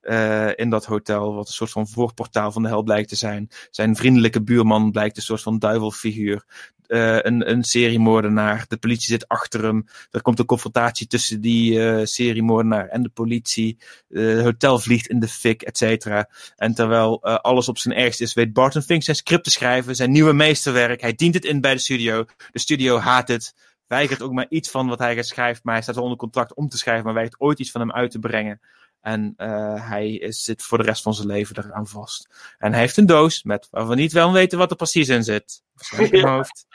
Uh, 0.02 0.48
in 0.54 0.70
dat 0.70 0.84
hotel, 0.84 1.34
wat 1.34 1.46
een 1.46 1.52
soort 1.52 1.70
van 1.70 1.88
voorportaal 1.88 2.52
van 2.52 2.62
de 2.62 2.68
hel 2.68 2.82
blijkt 2.82 3.08
te 3.08 3.16
zijn. 3.16 3.48
Zijn 3.70 3.96
vriendelijke 3.96 4.42
buurman 4.42 4.90
blijkt 4.90 5.16
een 5.16 5.22
soort 5.22 5.42
van 5.42 5.58
duivelfiguur. 5.58 6.44
Uh, 6.86 7.18
een, 7.20 7.50
een 7.50 7.64
seriemoordenaar. 7.64 8.64
De 8.68 8.76
politie 8.76 9.06
zit 9.06 9.28
achter 9.28 9.64
hem. 9.64 9.86
Er 10.10 10.22
komt 10.22 10.38
een 10.38 10.44
confrontatie 10.44 11.06
tussen 11.06 11.40
die 11.40 11.72
uh, 11.72 12.00
seriemoordenaar 12.04 12.88
en 12.88 13.02
de 13.02 13.08
politie. 13.08 13.78
Het 14.08 14.42
hotel 14.42 14.78
vliegt 14.78 15.06
in 15.06 15.20
de 15.20 15.28
fik, 15.28 15.62
et 15.62 15.78
cetera. 15.78 16.28
En 16.56 16.74
terwijl 16.74 17.22
alles 17.22 17.68
op 17.68 17.78
zijn 17.78 17.94
ergst 17.94 18.20
is, 18.20 18.34
weet 18.34 18.52
Barton 18.52 18.82
Fink 18.82 19.02
zijn 19.02 19.16
script 19.16 19.44
te 19.44 19.50
schrijven. 19.50 19.96
Zijn 19.96 20.10
nieuwe 20.10 20.32
meesterwerk. 20.32 21.00
Hij 21.00 21.14
dient 21.14 21.34
het 21.34 21.44
in 21.44 21.60
bij 21.60 21.74
de 21.74 21.80
studio. 21.80 22.24
De 22.50 22.58
studio 22.58 22.98
haat 22.98 23.28
het. 23.28 23.54
Weigert 23.86 24.22
ook 24.22 24.32
maar 24.32 24.46
iets 24.48 24.70
van 24.70 24.88
wat 24.88 24.98
hij 24.98 25.22
schrijft. 25.22 25.64
Maar 25.64 25.74
hij 25.74 25.82
staat 25.82 25.96
onder 25.96 26.18
contract 26.18 26.54
om 26.54 26.68
te 26.68 26.78
schrijven. 26.78 27.04
Maar 27.04 27.14
weigert 27.14 27.40
ooit 27.40 27.58
iets 27.58 27.70
van 27.70 27.80
hem 27.80 27.92
uit 27.92 28.10
te 28.10 28.18
brengen. 28.18 28.60
En 29.00 29.34
uh, 29.36 29.88
hij 29.88 30.12
is, 30.12 30.44
zit 30.44 30.62
voor 30.62 30.78
de 30.78 30.84
rest 30.84 31.02
van 31.02 31.14
zijn 31.14 31.28
leven 31.28 31.56
eraan 31.58 31.86
vast. 31.86 32.28
En 32.58 32.72
hij 32.72 32.80
heeft 32.80 32.96
een 32.96 33.06
doos 33.06 33.42
met 33.42 33.68
waarvan 33.70 33.90
we 33.90 34.00
niet 34.00 34.12
wel 34.12 34.32
weten 34.32 34.58
wat 34.58 34.70
er 34.70 34.76
precies 34.76 35.08
in 35.08 35.24
zit. 35.24 35.62
Waarschijnlijk 35.74 36.14
in 36.14 36.22
mijn 36.24 36.34
hoofd. 36.34 36.66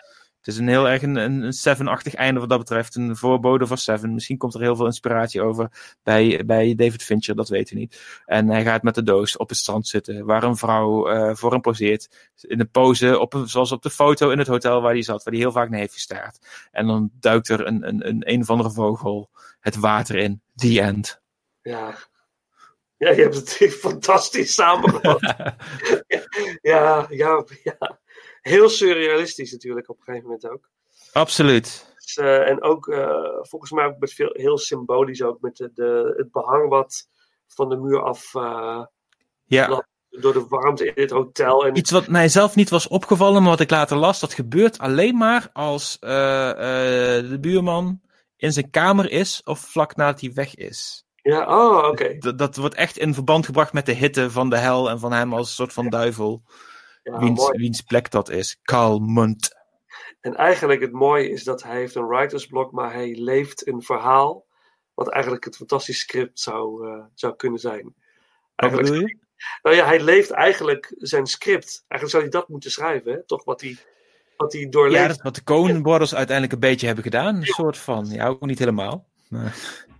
Het 0.46 0.54
is 0.54 0.60
een 0.60 0.68
heel 0.68 0.90
erg 0.90 1.02
een, 1.02 1.16
een 1.16 1.54
Seven-achtig 1.54 2.14
einde 2.14 2.40
wat 2.40 2.50
dat 2.50 2.60
betreft. 2.60 2.96
Een 2.96 3.16
voorbode 3.16 3.68
van 3.68 3.78
Seven. 3.78 4.14
Misschien 4.14 4.38
komt 4.38 4.54
er 4.54 4.62
heel 4.62 4.76
veel 4.76 4.86
inspiratie 4.86 5.42
over 5.42 5.96
bij, 6.04 6.44
bij 6.46 6.76
David 6.76 7.04
Fincher, 7.04 7.36
dat 7.36 7.50
weten 7.50 7.74
we 7.74 7.80
niet. 7.80 8.22
En 8.26 8.48
hij 8.48 8.64
gaat 8.64 8.84
met 8.84 8.96
de 8.96 9.04
doos 9.04 9.38
op 9.38 9.50
het 9.50 9.58
strand 9.58 9.88
zitten, 9.88 10.26
waar 10.26 10.44
een 10.44 10.58
vrouw 10.58 11.14
uh, 11.14 11.36
voor 11.36 11.52
hem 11.52 11.62
poseert. 11.62 12.32
In 12.42 12.60
een 12.60 12.70
pose, 12.70 13.20
op 13.20 13.34
een, 13.34 13.48
zoals 13.48 13.72
op 13.72 13.82
de 13.82 13.90
foto 13.90 14.30
in 14.30 14.38
het 14.38 14.48
hotel 14.48 14.82
waar 14.82 14.94
hij 14.94 15.02
zat, 15.02 15.24
waar 15.24 15.34
hij 15.34 15.42
heel 15.42 15.52
vaak 15.52 15.70
naar 15.70 15.80
heeft 15.80 15.94
gestaard. 15.94 16.68
En 16.72 16.88
dan 16.88 17.12
duikt 17.20 17.50
er 17.50 17.68
een, 17.68 17.88
een, 17.88 18.08
een, 18.08 18.32
een 18.32 18.42
of 18.42 18.50
andere 18.50 18.72
vogel 18.72 19.30
het 19.60 19.76
water 19.76 20.16
in. 20.16 20.42
The 20.56 20.82
end. 20.82 21.22
Ja, 21.62 21.96
ja, 22.98 23.10
je 23.10 23.22
hebt 23.22 23.36
het 23.36 23.74
fantastisch 23.90 24.54
samengevat. 24.54 25.22
ja, 26.62 27.06
ja, 27.10 27.46
ja. 27.64 28.00
Heel 28.42 28.70
surrealistisch 28.70 29.52
natuurlijk 29.52 29.90
op 29.90 29.98
een 29.98 30.04
gegeven 30.04 30.26
moment 30.26 30.50
ook. 30.50 30.70
Absoluut. 31.12 31.94
Dus, 31.98 32.18
uh, 32.18 32.50
en 32.50 32.62
ook 32.62 32.88
uh, 32.88 33.10
volgens 33.42 33.72
mij 33.72 33.86
ook 33.86 34.00
met 34.00 34.14
veel, 34.14 34.30
heel 34.34 34.58
symbolisch 34.58 35.22
ook 35.22 35.42
met 35.42 35.56
de, 35.56 35.72
de, 35.74 36.14
het 36.18 36.32
behang 36.32 36.70
wat 36.70 37.08
van 37.48 37.70
de 37.70 37.78
muur 37.78 38.02
af 38.02 38.34
uh, 38.34 38.84
ja. 39.46 39.88
door 40.10 40.34
de 40.34 40.46
warmte 40.50 40.86
in 40.86 41.02
het 41.02 41.12
hotel. 41.12 41.66
En... 41.66 41.78
Iets 41.78 41.92
wat 41.92 42.08
mij 42.08 42.30
zelf 42.30 42.56
niet 42.56 42.70
was 42.70 42.88
opgevallen, 42.88 43.42
maar 43.42 43.52
wat 43.52 43.60
ik 43.60 43.70
later 43.70 43.98
las, 43.98 44.20
dat 44.20 44.34
gebeurt 44.34 44.78
alleen 44.78 45.18
maar 45.18 45.50
als 45.54 46.00
de 46.00 47.38
buurman 47.42 48.02
in 48.38 48.52
zijn 48.52 48.70
kamer 48.70 49.12
is 49.12 49.42
of 49.44 49.60
vlak 49.60 49.96
nadat 49.96 50.22
hij 50.22 50.34
weg 50.34 50.56
is. 50.56 51.05
Ja, 51.32 51.46
oh, 51.48 51.78
oké. 51.78 51.88
Okay. 51.88 52.18
Dat, 52.18 52.38
dat 52.38 52.56
wordt 52.56 52.76
echt 52.76 52.98
in 52.98 53.14
verband 53.14 53.46
gebracht 53.46 53.74
met 53.74 53.86
de 53.86 53.94
hitte 53.94 54.32
van 54.32 54.50
de 54.50 54.58
hel 54.58 54.90
en 54.90 55.00
van 55.00 55.12
hem 55.12 55.34
als 55.34 55.48
een 55.48 55.54
soort 55.54 55.74
van 55.74 55.90
duivel. 55.90 56.44
Ja, 57.04 57.20
wiens, 57.20 57.50
wiens, 57.50 57.82
plek 57.82 58.12
dat 58.12 58.30
is. 58.30 58.60
Carl 58.64 59.00
Munt. 59.00 59.56
En 60.22 60.36
eigenlijk 60.36 60.82
het 60.82 60.92
mooie 60.92 61.30
is 61.30 61.44
dat 61.44 61.64
hij 61.64 61.76
heeft 61.76 61.96
een 61.96 62.08
writersblok, 62.08 62.72
maar 62.72 62.94
hij 62.94 63.16
leeft 63.16 63.68
een 63.68 63.82
verhaal. 63.82 64.46
Wat 64.94 65.10
eigenlijk 65.10 65.46
het 65.46 65.56
fantastische 65.56 66.02
script 66.02 66.40
zou, 66.40 66.88
uh, 66.88 67.04
zou 67.14 67.36
kunnen 67.36 67.60
zijn. 67.60 67.96
Eigenlijk, 68.56 68.94
wat 68.94 69.00
je? 69.00 69.18
Nou 69.62 69.76
ja, 69.76 69.86
hij 69.86 70.00
leeft 70.00 70.32
eigenlijk 70.32 70.94
zijn 70.98 71.26
script. 71.26 71.86
Eigenlijk 71.88 72.12
zou 72.12 72.24
hij 72.24 72.32
dat 72.32 72.50
moeten 72.50 72.72
schrijven, 72.72 73.12
hè? 73.12 73.26
toch? 73.26 73.44
Wat 73.44 73.62
hij, 73.62 73.78
wat 74.38 74.54
hij 74.54 74.70
doorleeft. 74.70 75.02
Ja, 75.02 75.08
dat 75.08 75.18
is 75.18 75.24
wat 75.24 75.36
de 75.36 75.44
Coen 75.44 75.82
Brothers 75.82 76.16
uiteindelijk 76.16 76.54
een 76.54 76.70
beetje 76.70 76.86
hebben 76.86 77.04
gedaan. 77.04 77.36
Een 77.36 77.46
soort 77.46 77.78
van. 77.78 78.06
Ja, 78.06 78.28
ook 78.28 78.46
niet 78.46 78.60
helemaal. 78.60 79.08
Maar... 79.30 79.56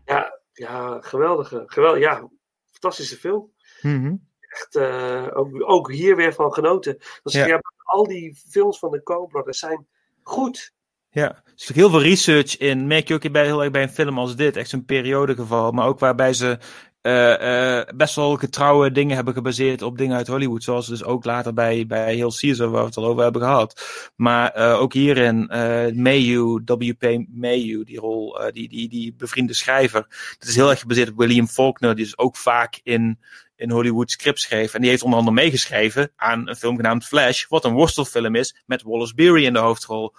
Ja, 0.06 0.35
ja, 0.56 1.02
geweldige. 1.02 1.64
Geweld, 1.66 1.98
ja, 1.98 2.30
fantastische 2.72 3.18
film. 3.18 3.52
Mm 3.82 4.04
-hmm. 4.04 4.28
Echt, 4.40 4.76
uh, 4.76 5.28
ook, 5.34 5.70
ook, 5.70 5.92
hier 5.92 6.16
weer 6.16 6.34
van 6.34 6.54
genoten. 6.54 6.98
Dat 7.24 7.34
ja. 7.34 7.46
ja. 7.46 7.62
al 7.84 8.08
die 8.08 8.36
films 8.50 8.80
van 8.80 8.92
de 8.92 9.04
Coen 9.04 9.28
Brothers 9.28 9.60
zijn 9.60 9.88
goed. 10.22 10.74
Ja, 11.10 11.30
er 11.36 11.54
zit 11.56 11.76
heel 11.76 11.90
veel 11.90 12.02
research 12.02 12.58
in. 12.58 12.88
Merk 12.88 13.08
je 13.08 13.14
ook 13.14 13.32
bij, 13.32 13.46
heel 13.46 13.64
erg 13.64 13.72
bij 13.72 13.82
een 13.82 13.90
film 13.90 14.20
als 14.20 14.36
dit. 14.36 14.56
Echt 14.56 14.70
zo'n 14.70 14.86
periodegeval. 14.86 15.72
Maar 15.72 15.88
ook 15.88 16.00
waarbij 16.00 16.34
ze 16.34 16.58
eh, 17.06 17.96
best 17.96 18.16
wel 18.16 18.36
getrouwe 18.36 18.92
dingen 18.92 19.16
hebben 19.16 19.34
gebaseerd 19.34 19.82
op 19.82 19.98
dingen 19.98 20.18
uit 20.18 20.28
Hollywood. 20.28 20.64
Zoals 20.64 20.88
dus 20.88 21.04
ook 21.04 21.26
later 21.26 21.54
bij, 21.54 21.86
bij 21.88 22.16
Heel 22.16 22.34
Caesar, 22.40 22.70
waar 22.70 22.82
we 22.82 22.88
het 22.88 22.98
al 22.98 23.06
over 23.06 23.24
hebben 23.24 23.42
gehad. 23.42 23.82
Maar 24.16 24.52
eh, 24.52 24.80
ook 24.82 24.94
hierin, 24.94 25.50
uh, 25.52 25.88
Mayhew, 25.94 26.60
W.P. 26.66 27.26
Mayhew, 27.28 27.86
die 27.86 28.00
rol, 28.00 28.40
die, 28.52 28.70
die, 28.70 28.90
die 28.90 29.14
bevriende 29.14 29.54
schrijver. 29.54 30.06
Dat 30.40 30.50
is 30.50 30.56
heel 30.56 30.70
erg 30.70 30.80
gebaseerd 30.80 31.10
op 31.10 31.18
William 31.18 31.48
Faulkner, 31.48 31.96
die 31.96 32.04
dus 32.04 32.18
ook 32.18 32.36
vaak 32.38 32.80
in, 32.84 33.20
in 33.56 33.72
Hollywood 33.72 34.12
scripts 34.12 34.42
schreef. 34.42 34.74
En 34.74 34.82
die 34.82 34.90
heeft 34.90 35.04
onder 35.04 35.20
andere 35.20 35.36
meegeschreven 35.36 36.12
aan 36.16 36.48
een 36.50 36.56
film 36.56 36.76
genaamd 36.76 37.06
Flash, 37.06 37.46
wat 37.48 37.66
een 37.66 37.74
worstelfilm 37.74 38.36
is, 38.36 38.64
met 38.66 38.84
Wallace 38.84 39.16
Beery 39.16 39.46
in 39.46 39.54
de 39.54 39.60
hoofdrol. 39.60 40.14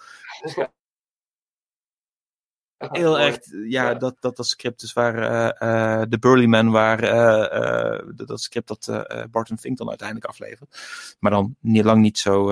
Heel 2.78 3.18
echt, 3.18 3.56
ja, 3.68 3.94
Dat, 3.94 4.16
dat 4.20 4.36
dat 4.36 4.46
script 4.46 4.82
is 4.82 4.92
waar 4.92 5.16
uh, 5.16 5.68
uh, 5.68 6.02
The 6.02 6.18
Burly 6.18 6.46
Man, 6.46 6.70
waar 6.70 7.04
uh, 7.04 8.00
dat, 8.14 8.28
dat 8.28 8.40
script 8.40 8.68
dat 8.68 9.06
Barton 9.30 9.58
Fink 9.58 9.78
dan 9.78 9.88
uiteindelijk 9.88 10.28
aflevert. 10.28 10.80
Maar 11.18 11.30
dan 11.30 11.56
niet, 11.60 11.84
lang 11.84 12.00
niet 12.00 12.18
zo 12.18 12.44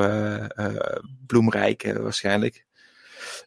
bloemrijk 1.27 1.93
waarschijnlijk. 1.99 2.65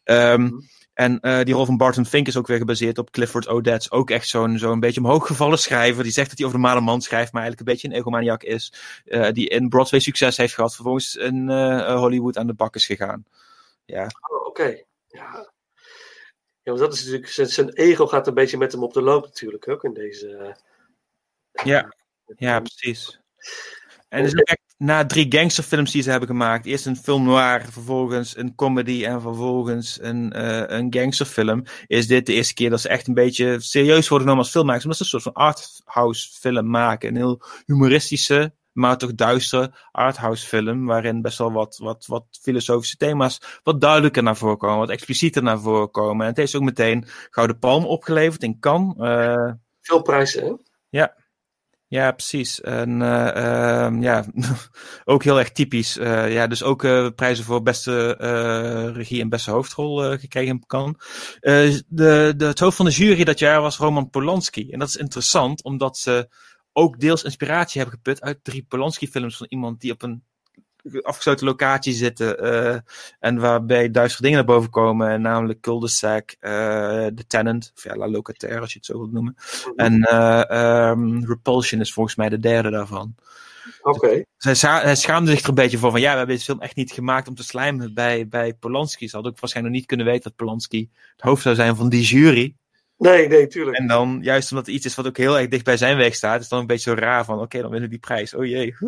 Um, 0.04 0.40
mm. 0.40 0.62
En 0.98 1.18
uh, 1.20 1.42
die 1.42 1.54
rol 1.54 1.64
van 1.64 1.76
Barton 1.76 2.06
Fink 2.06 2.26
is 2.26 2.36
ook 2.36 2.46
weer 2.46 2.58
gebaseerd 2.58 2.98
op 2.98 3.10
Clifford 3.10 3.48
Odets. 3.48 3.90
Ook 3.90 4.10
echt 4.10 4.28
zo'n 4.28 4.58
zo'n 4.58 4.80
beetje 4.80 5.00
omhooggevallen 5.00 5.58
schrijver. 5.58 6.02
Die 6.02 6.12
zegt 6.12 6.28
dat 6.28 6.38
hij 6.38 6.46
over 6.46 6.58
de 6.58 6.66
male 6.66 6.80
man 6.80 7.00
schrijft, 7.00 7.32
maar 7.32 7.42
eigenlijk 7.42 7.68
een 7.68 7.74
beetje 7.74 7.88
een 7.88 8.00
egomaniac 8.00 8.42
is. 8.42 8.72
Uh, 9.04 9.30
die 9.30 9.48
in 9.48 9.68
Broadway 9.68 10.00
succes 10.00 10.36
heeft 10.36 10.54
gehad, 10.54 10.74
vervolgens 10.74 11.16
in 11.16 11.48
uh, 11.48 11.94
Hollywood 11.94 12.38
aan 12.38 12.46
de 12.46 12.54
bak 12.54 12.74
is 12.74 12.86
gegaan. 12.86 13.24
Ja. 13.84 14.02
Oh, 14.02 14.46
Oké. 14.46 14.48
Okay. 14.48 14.86
Ja. 15.08 15.52
Ja, 16.68 16.74
want 16.74 16.86
dat 16.86 16.94
is 16.98 17.04
natuurlijk, 17.04 17.30
zijn, 17.30 17.48
zijn, 17.48 17.68
ego 17.68 18.06
gaat 18.06 18.26
een 18.26 18.34
beetje 18.34 18.58
met 18.58 18.72
hem 18.72 18.82
op 18.82 18.92
de 18.92 19.02
loop 19.02 19.24
natuurlijk 19.24 19.68
ook 19.68 19.84
in 19.84 19.94
deze. 19.94 20.56
Ja, 21.64 21.94
ja 22.36 22.60
precies. 22.60 23.20
En 24.08 24.22
dus 24.22 24.36
ook 24.36 24.56
na 24.76 25.06
drie 25.06 25.26
gangsterfilms 25.28 25.92
die 25.92 26.02
ze 26.02 26.10
hebben 26.10 26.28
gemaakt. 26.28 26.66
Eerst 26.66 26.86
een 26.86 26.96
film 26.96 27.24
noir, 27.24 27.64
vervolgens 27.70 28.36
een 28.36 28.54
comedy 28.54 29.04
en 29.04 29.20
vervolgens 29.20 29.98
een, 30.00 30.32
uh, 30.36 30.62
een 30.66 30.94
gangsterfilm. 30.94 31.62
Is 31.86 32.06
dit 32.06 32.26
de 32.26 32.32
eerste 32.32 32.54
keer 32.54 32.70
dat 32.70 32.80
ze 32.80 32.88
echt 32.88 33.06
een 33.06 33.14
beetje 33.14 33.60
serieus 33.60 34.08
worden 34.08 34.26
genomen 34.26 34.44
als 34.44 34.52
filmmakers. 34.52 34.84
Omdat 34.84 34.98
ze 34.98 35.04
een 35.04 35.20
soort 35.20 35.34
van 35.34 35.44
arthouse 35.44 36.28
film 36.32 36.70
maken. 36.70 37.08
Een 37.08 37.16
heel 37.16 37.42
humoristische, 37.66 38.52
maar 38.78 38.96
toch 38.96 39.14
duistere 39.14 39.72
arthouse 39.90 40.46
film. 40.46 40.86
Waarin 40.86 41.22
best 41.22 41.38
wel 41.38 41.52
wat, 41.52 41.76
wat, 41.76 42.06
wat 42.06 42.24
filosofische 42.40 42.96
thema's 42.96 43.40
wat 43.62 43.80
duidelijker 43.80 44.22
naar 44.22 44.36
voren 44.36 44.58
komen. 44.58 44.78
Wat 44.78 44.90
explicieter 44.90 45.42
naar 45.42 45.60
voren 45.60 45.90
komen. 45.90 46.20
En 46.20 46.28
het 46.28 46.36
heeft 46.36 46.54
ook 46.54 46.62
meteen 46.62 47.04
Gouden 47.30 47.58
Palm 47.58 47.84
opgeleverd 47.84 48.42
in 48.42 48.58
Cannes. 48.60 48.94
Uh, 48.98 49.52
Veel 49.80 50.02
prijzen, 50.02 50.44
hè? 50.44 50.52
Ja. 50.88 51.16
Ja, 51.90 52.12
precies. 52.12 52.60
En 52.60 53.00
uh, 53.00 53.30
uh, 53.36 54.00
ja, 54.00 54.24
ook 55.04 55.24
heel 55.24 55.38
erg 55.38 55.52
typisch. 55.52 55.96
Uh, 55.96 56.32
ja, 56.32 56.46
dus 56.46 56.62
ook 56.62 56.80
prijzen 57.14 57.44
voor 57.44 57.62
beste 57.62 58.10
regie 58.94 59.20
en 59.20 59.28
beste 59.28 59.50
hoofdrol 59.50 60.18
gekregen 60.18 60.54
in 60.54 60.66
Cannes. 60.66 60.96
de, 61.88 62.34
de, 62.36 62.44
het 62.44 62.58
hoofd 62.58 62.76
van 62.76 62.86
de 62.86 62.92
jury 62.92 63.24
dat 63.24 63.38
jaar 63.38 63.60
was 63.60 63.76
Roman 63.76 64.10
Polanski. 64.10 64.70
En 64.70 64.78
dat 64.78 64.88
is 64.88 64.96
interessant, 64.96 65.62
omdat 65.62 65.98
ze 65.98 66.28
ook 66.78 67.00
deels 67.00 67.22
inspiratie 67.22 67.80
hebben 67.80 67.98
geput 67.98 68.20
uit 68.20 68.44
drie 68.44 68.64
Polanski-films 68.68 69.36
van 69.36 69.46
iemand 69.50 69.80
die 69.80 69.92
op 69.92 70.02
een 70.02 70.22
afgesloten 71.02 71.46
locatie 71.46 71.92
zitten 71.92 72.44
uh, 72.44 72.76
en 73.18 73.38
waarbij 73.38 73.90
duistere 73.90 74.22
dingen 74.22 74.38
naar 74.38 74.54
boven 74.54 74.70
komen, 74.70 75.20
namelijk 75.20 75.60
Cul-de-sac, 75.60 76.34
uh, 76.40 76.50
The 77.06 77.24
Tenant, 77.26 77.72
of 77.76 77.84
ja, 77.84 77.96
La 77.96 78.08
Locataire 78.08 78.60
als 78.60 78.72
je 78.72 78.78
het 78.78 78.86
zo 78.86 78.98
wilt 78.98 79.12
noemen. 79.12 79.34
En 79.76 79.94
uh, 79.94 80.90
um, 80.90 81.24
Repulsion 81.26 81.80
is 81.80 81.92
volgens 81.92 82.16
mij 82.16 82.28
de 82.28 82.38
derde 82.38 82.70
daarvan. 82.70 83.14
Oké. 83.82 83.96
Okay. 83.96 84.26
Dus 84.38 84.62
hij, 84.62 84.80
hij, 84.80 84.96
schaamde 84.96 85.30
zich 85.30 85.42
er 85.42 85.48
een 85.48 85.54
beetje 85.54 85.78
voor 85.78 85.90
van 85.90 86.00
ja, 86.00 86.10
we 86.10 86.16
hebben 86.16 86.34
deze 86.34 86.50
film 86.50 86.60
echt 86.60 86.76
niet 86.76 86.92
gemaakt 86.92 87.28
om 87.28 87.34
te 87.34 87.42
slijmen 87.42 87.94
bij, 87.94 88.28
bij 88.28 88.54
Polanski. 88.54 89.08
Ze 89.08 89.14
hadden 89.14 89.32
ook 89.32 89.40
waarschijnlijk 89.40 89.74
nog 89.74 89.82
niet 89.82 89.92
kunnen 89.94 90.12
weten 90.12 90.30
dat 90.30 90.46
Polanski 90.46 90.90
het 91.12 91.20
hoofd 91.20 91.42
zou 91.42 91.54
zijn 91.54 91.76
van 91.76 91.88
die 91.88 92.02
jury. 92.02 92.54
Nee, 92.98 93.28
nee, 93.28 93.46
tuurlijk. 93.46 93.76
En 93.76 93.86
dan, 93.86 94.18
juist 94.22 94.50
omdat 94.50 94.66
het 94.66 94.74
iets 94.74 94.86
is 94.86 94.94
wat 94.94 95.06
ook 95.06 95.16
heel 95.16 95.38
erg 95.38 95.48
dicht 95.48 95.64
bij 95.64 95.76
zijn 95.76 95.96
weg 95.96 96.14
staat, 96.14 96.40
is 96.40 96.48
dan 96.48 96.60
een 96.60 96.66
beetje 96.66 96.90
zo 96.90 96.96
raar 96.96 97.24
van, 97.24 97.34
oké, 97.34 97.44
okay, 97.44 97.60
dan 97.60 97.70
winnen 97.70 97.88
we 97.88 97.94
die 97.96 98.06
prijs. 98.06 98.34
Oh 98.34 98.44
jee. 98.44 98.74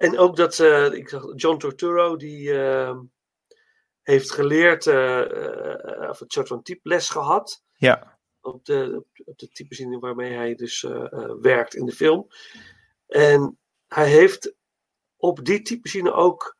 En 0.00 0.18
ook 0.18 0.36
dat 0.36 0.58
uh, 0.58 0.92
ik 0.92 1.08
zag 1.08 1.22
John 1.34 1.58
Torturo, 1.58 2.16
die 2.16 2.48
uh, 2.48 2.98
heeft 4.02 4.30
geleerd, 4.30 4.86
uh, 4.86 5.20
of 6.08 6.20
een 6.20 6.30
soort 6.30 6.48
van 6.48 6.62
typles 6.62 7.08
gehad. 7.08 7.62
Ja. 7.72 8.18
Op 8.40 8.64
de, 8.64 9.04
op 9.24 9.38
de 9.38 9.98
waarmee 10.00 10.32
hij 10.32 10.54
dus 10.54 10.86
werkt 11.40 11.74
in 11.74 11.84
de 11.84 11.92
film. 11.92 12.26
En 13.06 13.58
hij 13.86 14.08
heeft 14.08 14.54
op 15.16 15.44
die 15.44 15.62
typezine 15.62 16.12
ook 16.12 16.56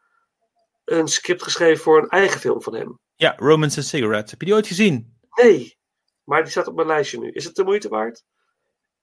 een 0.84 1.08
script 1.08 1.42
geschreven 1.42 1.82
voor 1.82 1.98
een 1.98 2.08
eigen 2.08 2.40
film 2.40 2.62
van 2.62 2.74
hem. 2.74 3.00
Ja, 3.20 3.34
Romance 3.36 3.76
and 3.78 3.86
Cigarettes. 3.86 4.30
Heb 4.30 4.40
je 4.40 4.46
die 4.46 4.54
ooit 4.54 4.66
gezien? 4.66 5.16
Nee, 5.30 5.76
maar 6.24 6.42
die 6.42 6.50
staat 6.50 6.66
op 6.66 6.74
mijn 6.74 6.86
lijstje 6.86 7.18
nu. 7.18 7.30
Is 7.30 7.44
het 7.44 7.54
de 7.54 7.64
moeite 7.64 7.88
waard? 7.88 8.24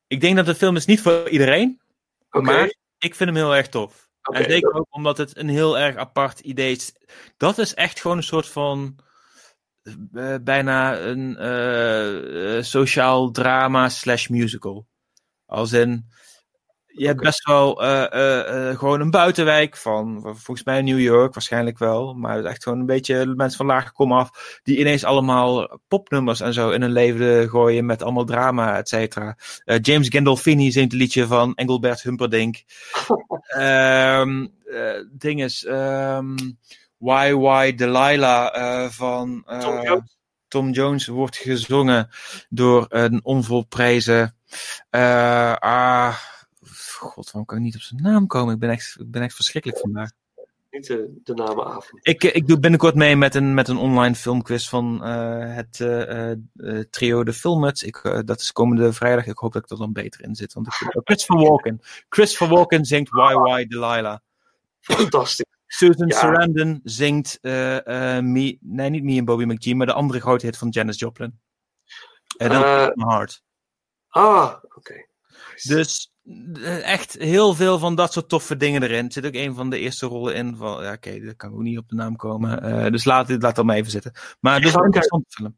Ik 0.08 0.21
denk 0.21 0.36
dat 0.36 0.45
de 0.45 0.56
film 0.56 0.75
is 0.75 0.86
niet 0.86 1.01
voor 1.01 1.30
iedereen. 1.30 1.82
Okay. 2.30 2.56
Maar 2.56 2.75
ik 2.97 3.15
vind 3.15 3.30
hem 3.30 3.36
heel 3.36 3.56
erg 3.56 3.69
tof. 3.69 4.10
Okay, 4.23 4.43
en 4.43 4.51
zeker 4.51 4.73
ook 4.73 4.88
omdat 4.89 5.17
het 5.17 5.38
een 5.38 5.49
heel 5.49 5.77
erg 5.77 5.95
apart 5.95 6.39
idee 6.39 6.71
is. 6.75 6.93
Dat 7.38 7.58
is 7.58 7.73
echt 7.73 8.01
gewoon 8.01 8.17
een 8.17 8.23
soort 8.23 8.47
van. 8.47 8.99
Uh, 10.12 10.36
bijna 10.41 10.99
een 10.99 11.38
uh, 11.39 12.63
sociaal 12.63 13.32
drama 13.32 13.89
slash 13.89 14.27
musical. 14.27 14.88
Als 15.45 15.71
in. 15.71 16.10
Je 16.98 17.08
hebt 17.08 17.22
best 17.22 17.46
wel 17.46 17.84
uh, 17.84 18.78
gewoon 18.78 19.02
een 19.02 19.12
buitenwijk 19.12 19.78
van, 19.78 20.22
volgens 20.22 20.64
mij 20.64 20.82
New 20.82 21.00
York, 21.00 21.34
waarschijnlijk 21.34 21.78
wel. 21.78 22.14
Maar 22.14 22.36
het 22.36 22.46
is 22.46 22.52
echt 22.52 22.64
gewoon 22.64 22.80
een 22.80 22.86
beetje 22.86 23.26
mensen 23.26 23.58
van 23.58 23.66
laag 23.66 23.92
komen 23.92 24.18
af. 24.18 24.60
Die 24.64 24.78
ineens 24.78 25.04
allemaal 25.04 25.80
popnummers 25.88 26.40
en 26.40 26.54
zo 26.54 26.70
in 26.70 26.82
hun 26.82 26.92
leven 26.92 27.50
gooien 27.50 27.86
met 27.86 28.04
allemaal 28.04 28.26
drama, 28.26 28.78
et 28.78 28.88
cetera. 28.88 29.38
James 29.82 30.10
Gandolfini 30.10 30.72
zingt 30.72 30.92
een 30.92 31.00
liedje 31.00 31.28
van 31.28 31.56
Engelbert 31.56 32.02
Humperdinck. 32.02 32.64
um, 33.58 34.54
ding 35.12 35.44
is, 35.44 35.66
um, 35.70 36.36
Why 36.98 37.34
Why 37.34 37.76
Delilah 37.76 38.90
van 38.90 39.44
Tom 39.60 39.82
Jones. 39.84 40.16
Tom 40.48 40.72
Jones 40.72 41.08
wordt 41.08 41.38
gezongen 41.38 42.10
door 42.50 42.86
een 42.90 43.20
onvolprezen. 43.24 44.36
ah, 44.90 46.16
God, 46.98 47.26
waarom 47.26 47.46
kan 47.46 47.58
ik 47.58 47.64
niet 47.64 47.76
op 47.76 47.82
zijn 47.82 48.02
naam 48.02 48.28
komen? 48.28 48.54
Ik 48.54 48.60
ben 48.60 48.70
echt, 48.70 48.96
ik 49.00 49.12
ben 49.12 49.22
echt 49.22 49.36
verschrikkelijk 49.36 49.80
vandaag. 49.80 50.12
Niet 50.72 50.88
de, 50.88 51.20
de 51.24 51.34
namenavond. 51.34 52.08
Ik, 52.08 52.24
ik 52.24 52.48
doe 52.48 52.60
binnenkort 52.60 52.96
mee 52.96 53.16
met 53.16 53.36
een, 53.36 53.54
met 53.54 53.68
een 53.68 53.78
online 53.78 54.16
filmquiz 54.16 54.70
van 54.70 55.00
uh, 55.04 55.56
het 55.56 55.80
uh, 55.80 56.80
trio 56.90 57.24
de 57.24 57.34
Filmets. 57.34 57.84
Ik, 57.84 58.22
dat 58.26 58.42
is 58.42 58.52
komende 58.52 58.94
vrijdag. 58.94 59.26
Ik 59.26 59.38
hoop 59.38 59.54
dat 59.54 59.64
ik 59.64 59.70
er 59.70 59.78
dan 59.78 59.94
beter 59.94 60.24
in 60.24 60.36
zit. 60.36 60.54
Want 60.54 60.68
ik 60.68 60.74
vind, 60.74 61.02
Christopher 61.04 61.48
Walken. 61.48 61.80
Christopher 62.10 62.56
Walken 62.56 62.86
zingt 62.86 63.10
Why 63.10 63.34
Why 63.34 63.66
Delilah. 63.66 64.18
Fantastisch. 64.80 65.46
Susan 65.68 66.08
ja. 66.08 66.18
Sarandon 66.18 66.80
zingt 66.84 67.38
me, 67.42 68.58
nee, 68.62 68.90
niet 68.90 69.04
Me 69.04 69.18
en 69.18 69.26
Bobby 69.26 69.44
McGee, 69.44 69.76
maar 69.76 69.86
de 69.86 69.94
andere 69.94 70.20
grote 70.20 70.46
hit 70.46 70.58
van 70.58 70.70
Janis 70.70 71.00
Joplin. 71.00 71.40
En 72.38 72.50
dan 72.50 72.62
Heart. 73.08 73.44
Ah, 74.08 74.54
oké. 74.64 74.78
Okay. 74.78 75.08
Dus 75.64 76.12
echt 76.84 77.13
heel 77.13 77.54
veel 77.54 77.80
van 77.80 77.96
dat 77.96 78.13
soort 78.13 78.30
toffe 78.30 78.58
dingen 78.58 78.84
erin. 78.84 79.06
Er 79.06 79.12
zit 79.12 79.26
ook 79.26 79.34
een 79.34 79.56
van 79.56 79.70
de 79.70 79.80
eerste 79.80 80.06
rollen 80.06 80.36
in. 80.36 80.56
Van, 80.56 80.84
ja, 80.84 80.94
oké, 80.94 81.08
okay, 81.08 81.22
dat 81.22 81.36
kan 81.36 81.54
ook 81.54 81.62
niet 81.62 81.78
op 81.78 81.90
de 81.90 81.96
naam 81.96 82.16
komen. 82.16 82.66
Uh, 82.66 82.92
dus 82.92 83.06
laat, 83.06 83.30
laat 83.30 83.56
dat 83.56 83.66
maar 83.66 83.76
even 83.76 83.92
zitten. 83.92 84.12
Maar 84.40 84.62
dus 84.62 84.74
een 84.74 84.84
interessante 84.84 85.30
film. 85.30 85.58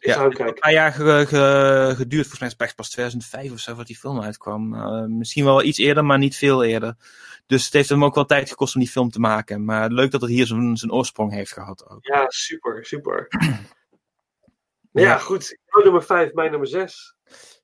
Ja, 0.00 0.24
een 0.24 0.54
paar 0.54 0.72
jaar 0.72 0.92
ge, 0.92 1.24
ge, 1.28 1.92
geduurd. 1.96 2.26
Volgens 2.26 2.38
mij 2.38 2.48
is 2.48 2.64
het 2.66 2.76
pas 2.76 2.90
2005 2.90 3.52
of 3.52 3.58
zo 3.58 3.74
dat 3.74 3.86
die 3.86 3.96
film 3.96 4.20
uitkwam. 4.20 4.74
Uh, 4.74 5.04
misschien 5.04 5.44
wel 5.44 5.62
iets 5.62 5.78
eerder, 5.78 6.04
maar 6.04 6.18
niet 6.18 6.36
veel 6.36 6.64
eerder. 6.64 6.96
Dus 7.46 7.64
het 7.64 7.72
heeft 7.72 7.88
hem 7.88 8.04
ook 8.04 8.14
wel 8.14 8.24
tijd 8.24 8.48
gekost 8.48 8.74
om 8.74 8.80
die 8.80 8.90
film 8.90 9.10
te 9.10 9.20
maken. 9.20 9.64
Maar 9.64 9.90
leuk 9.90 10.10
dat 10.10 10.20
het 10.20 10.30
hier 10.30 10.46
zijn, 10.46 10.76
zijn 10.76 10.92
oorsprong 10.92 11.32
heeft 11.32 11.52
gehad 11.52 11.88
ook. 11.88 12.06
Ja, 12.06 12.24
super, 12.28 12.84
super. 12.84 13.26
ja, 14.92 15.02
ja, 15.02 15.18
goed. 15.18 15.58
Nummer 15.84 16.02
5, 16.02 16.32
mijn 16.32 16.50
nummer 16.50 16.68
6. 16.68 17.16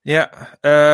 Ja, 0.02 0.30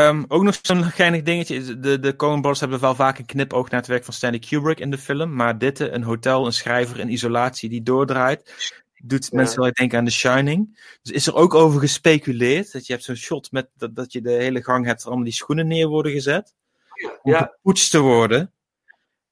um, 0.09 0.25
ook 0.29 0.43
nog 0.43 0.59
zo'n 0.63 0.85
geinig 0.85 1.23
dingetje. 1.23 1.79
De, 1.79 1.99
de 1.99 2.17
Coen 2.17 2.41
Brothers 2.41 2.61
hebben 2.61 2.81
wel 2.81 2.95
vaak 2.95 3.19
een 3.19 3.27
knipoog 3.27 3.71
naar 3.71 3.81
het 3.81 3.89
werk 3.89 4.05
van 4.05 4.15
Stanley 4.15 4.39
Kubrick 4.39 4.81
in 4.81 4.91
de 4.91 4.99
film. 4.99 5.35
Maar 5.35 5.59
dit, 5.59 5.81
een 5.81 6.03
hotel, 6.03 6.47
een 6.47 6.53
schrijver, 6.53 7.01
een 7.01 7.13
isolatie 7.13 7.69
die 7.69 7.83
doordraait, 7.83 8.55
doet 9.03 9.29
ja. 9.31 9.37
mensen 9.37 9.61
wel 9.61 9.73
denken 9.73 9.99
aan 9.99 10.05
The 10.05 10.11
Shining. 10.11 10.79
Dus 11.03 11.13
is 11.13 11.27
er 11.27 11.35
ook 11.35 11.55
over 11.55 11.81
gespeculeerd 11.81 12.73
dat 12.73 12.87
je 12.87 12.93
hebt 12.93 13.05
zo'n 13.05 13.15
shot 13.15 13.53
met 13.53 13.69
dat, 13.77 13.97
dat 13.97 14.13
je 14.13 14.21
de 14.21 14.33
hele 14.33 14.63
gang 14.63 14.87
hebt, 14.87 15.07
allemaal 15.07 15.25
die 15.25 15.33
schoenen 15.33 15.67
neer 15.67 15.89
worden 15.89 16.13
gezet. 16.13 16.55
Ja. 16.95 17.11
Om 17.23 17.35
gepoetst 17.35 17.91
te 17.91 18.01
worden. 18.01 18.53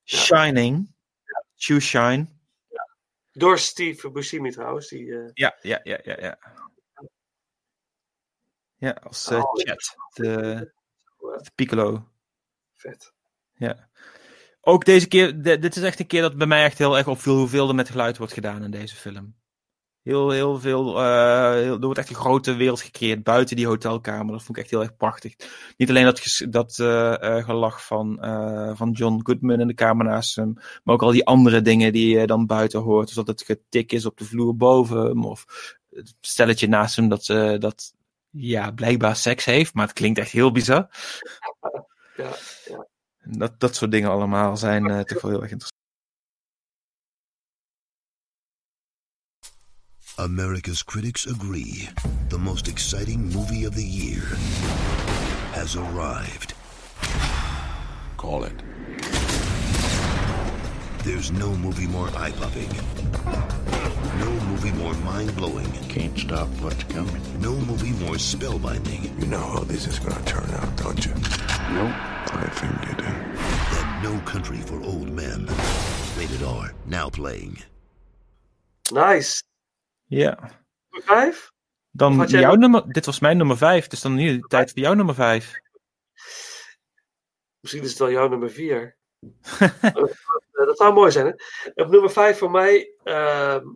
Shining. 0.05 0.95
Shoe 1.57 1.81
Shine. 1.81 2.27
Door 3.33 3.59
Steve 3.59 4.11
Buscemi 4.11 4.51
trouwens. 4.51 4.89
Die, 4.89 5.19
eh, 5.19 5.31
Ja, 5.35 5.57
ja, 5.63 5.81
ja, 5.83 5.99
ja, 6.05 6.17
ja. 6.21 6.39
Ja, 8.79 8.91
als 9.03 9.29
eh, 9.31 9.39
Oh, 9.39 9.53
chat. 9.55 9.97
De, 10.15 10.73
de 11.19 11.51
Piccolo. 11.55 12.09
vet. 12.75 13.13
Ja. 13.55 13.89
Ook 14.61 14.85
deze 14.85 15.09
keer, 15.09 15.43
de- 15.43 15.59
dit 15.59 15.77
is 15.77 15.83
echt 15.83 15.99
een 16.01 16.07
keer 16.07 16.23
dat 16.23 16.37
bij 16.37 16.47
mij 16.47 16.65
echt 16.65 16.79
heel 16.79 16.97
erg 16.97 17.09
opviel 17.09 17.37
hoeveel 17.37 17.69
er 17.69 17.75
met 17.75 17.91
geluid 17.91 18.19
wordt 18.19 18.33
gedaan 18.33 18.63
in 18.65 18.71
deze 18.71 18.97
film. 18.97 19.35
Heel, 20.03 20.31
heel 20.31 20.61
veel, 20.61 20.99
eh, 21.03 21.51
heel, 21.53 21.73
er 21.75 21.81
wordt 21.81 21.99
echt 21.99 22.09
een 22.09 22.15
grote 22.15 22.55
wereld 22.55 22.81
gecreëerd 22.81 23.23
buiten 23.23 23.57
die 23.57 23.67
hotelkamer. 23.67 24.33
Dat 24.33 24.43
vond 24.43 24.57
ik 24.57 24.63
echt 24.63 24.73
heel 24.73 24.81
erg 24.83 24.97
prachtig. 24.97 25.35
Niet 25.77 25.89
alleen 25.89 26.05
dat, 26.05 26.45
dat 26.49 26.79
eh, 26.79 27.45
gelach 27.45 27.87
van, 27.87 28.19
van 28.77 28.91
John 28.91 29.21
Goodman 29.23 29.61
in 29.61 29.67
de 29.67 29.75
kamer 29.75 30.05
naast 30.07 30.37
hem, 30.37 30.53
maar 30.85 30.95
ook 30.95 31.03
al 31.03 31.11
die 31.13 31.27
andere 31.27 31.63
dingen 31.63 31.93
die 31.93 32.19
je 32.19 32.27
dan 32.27 32.47
buiten 32.47 32.81
hoort. 32.81 33.07
Dus 33.07 33.17
dat 33.17 33.27
het 33.27 33.43
getik 33.43 33.93
is 33.93 34.07
op 34.07 34.17
de 34.19 34.25
vloer 34.25 34.57
boven 34.57 35.05
hem, 35.05 35.25
of 35.25 35.45
het 35.91 36.15
stelletje 36.21 36.69
naast 36.69 36.97
hem 36.97 37.09
dat, 37.09 37.25
dat 37.61 37.95
ja, 38.37 38.71
blijkbaar 38.71 39.17
seks 39.17 39.45
heeft, 39.45 39.75
maar 39.75 39.87
het 39.87 39.95
klinkt 39.97 40.19
echt 40.19 40.31
heel 40.31 40.53
bizar. 40.53 40.89
Ja, 42.17 42.31
ja. 42.65 42.87
Dat, 43.23 43.61
dat 43.61 43.75
soort 43.75 43.91
dingen 43.91 44.11
allemaal 44.11 44.57
zijn 44.57 44.91
eh, 44.91 45.01
toch 45.01 45.23
wel 45.23 45.31
heel 45.31 45.43
erg 45.43 45.51
interessant. 45.51 45.85
America's 50.15 50.85
critics 50.85 51.29
agree 51.29 51.89
the 52.29 52.39
most 52.39 52.69
exciting 52.69 53.35
movie 53.35 53.67
of 53.67 53.75
the 53.75 53.87
year 53.87 54.23
has 55.53 55.77
arrived. 55.77 56.55
Call 58.17 58.45
it. 58.45 58.63
There's 61.05 61.31
no 61.31 61.55
movie 61.55 61.89
more 61.89 62.09
eye 62.17 62.33
popping, 62.33 62.71
no 63.25 63.66
movie 64.57 64.79
more 64.83 64.95
mind 65.05 65.35
blowing. 65.37 65.71
Can't 65.89 66.19
stop 66.19 66.49
what's 66.63 66.83
coming. 66.85 67.23
No 67.41 67.53
movie 67.67 67.93
more 68.05 68.17
spellbinding. 68.17 69.03
You 69.21 69.27
know 69.27 69.47
how 69.55 69.65
this 69.65 69.87
is 69.87 69.99
gonna 69.99 70.23
turn 70.25 70.49
out, 70.61 70.77
don't 70.77 71.05
you? 71.05 71.13
Nope. 71.75 71.93
I 72.33 72.49
think 72.59 72.73
you 72.89 72.95
do. 72.97 73.11
That 73.73 74.01
No 74.03 74.19
Country 74.25 74.57
for 74.57 74.81
Old 74.83 75.11
Men. 75.11 75.47
Rated 76.17 76.43
R. 76.43 76.73
Now 76.87 77.11
playing. 77.11 77.63
Nice. 78.93 79.43
Ja. 80.07 80.37
Nummer 80.91 81.07
Vijf? 81.07 81.53
Dan 81.91 82.27
jouw 82.27 82.51
nog- 82.51 82.59
nummer, 82.59 82.93
dit 82.93 83.07
was 83.07 83.21
mijn 83.21 83.37
nummer 83.37 83.57
5, 83.57 83.87
dus 83.87 84.01
dan 84.01 84.15
nu 84.15 84.41
tijd 84.41 84.71
voor 84.73 84.83
jouw 84.83 84.95
nummer 84.95 85.15
5. 85.15 85.53
Misschien 87.61 87.83
is 87.83 87.91
het 87.91 87.99
wel 87.99 88.11
jouw 88.11 88.29
nummer 88.29 88.51
vier. 88.51 88.97
Eh, 90.57 90.67
dat 90.67 90.77
zou 90.77 90.95
mooi 90.95 91.11
zijn, 91.11 91.27
hè? 91.27 91.33
Op 91.83 91.91
nummer 91.91 92.11
vijf 92.11 92.39
voor 92.39 92.51
mij 92.51 92.93
ehm, 93.05 93.15
eh, 93.57 93.67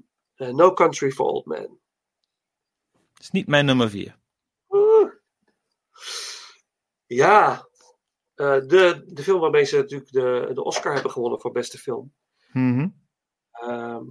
No 0.49 0.73
Country 0.73 1.11
for 1.11 1.27
Old 1.27 1.47
Men. 1.47 1.79
Het 3.13 3.23
is 3.23 3.31
niet 3.31 3.47
mijn 3.47 3.65
nummer 3.65 3.91
4. 3.91 4.17
Oeh. 4.69 5.11
Ja, 7.07 7.69
eh, 8.35 8.61
de, 8.61 9.03
de 9.07 9.23
film 9.23 9.41
waarmee 9.41 9.65
ze 9.65 9.77
natuurlijk 9.77 10.11
de, 10.13 10.51
de 10.55 10.65
Oscar 10.65 10.93
hebben 10.93 11.11
gewonnen 11.11 11.41
voor 11.41 11.53
beste 11.53 11.79
film. 11.79 12.13
Ehm, 13.53 14.05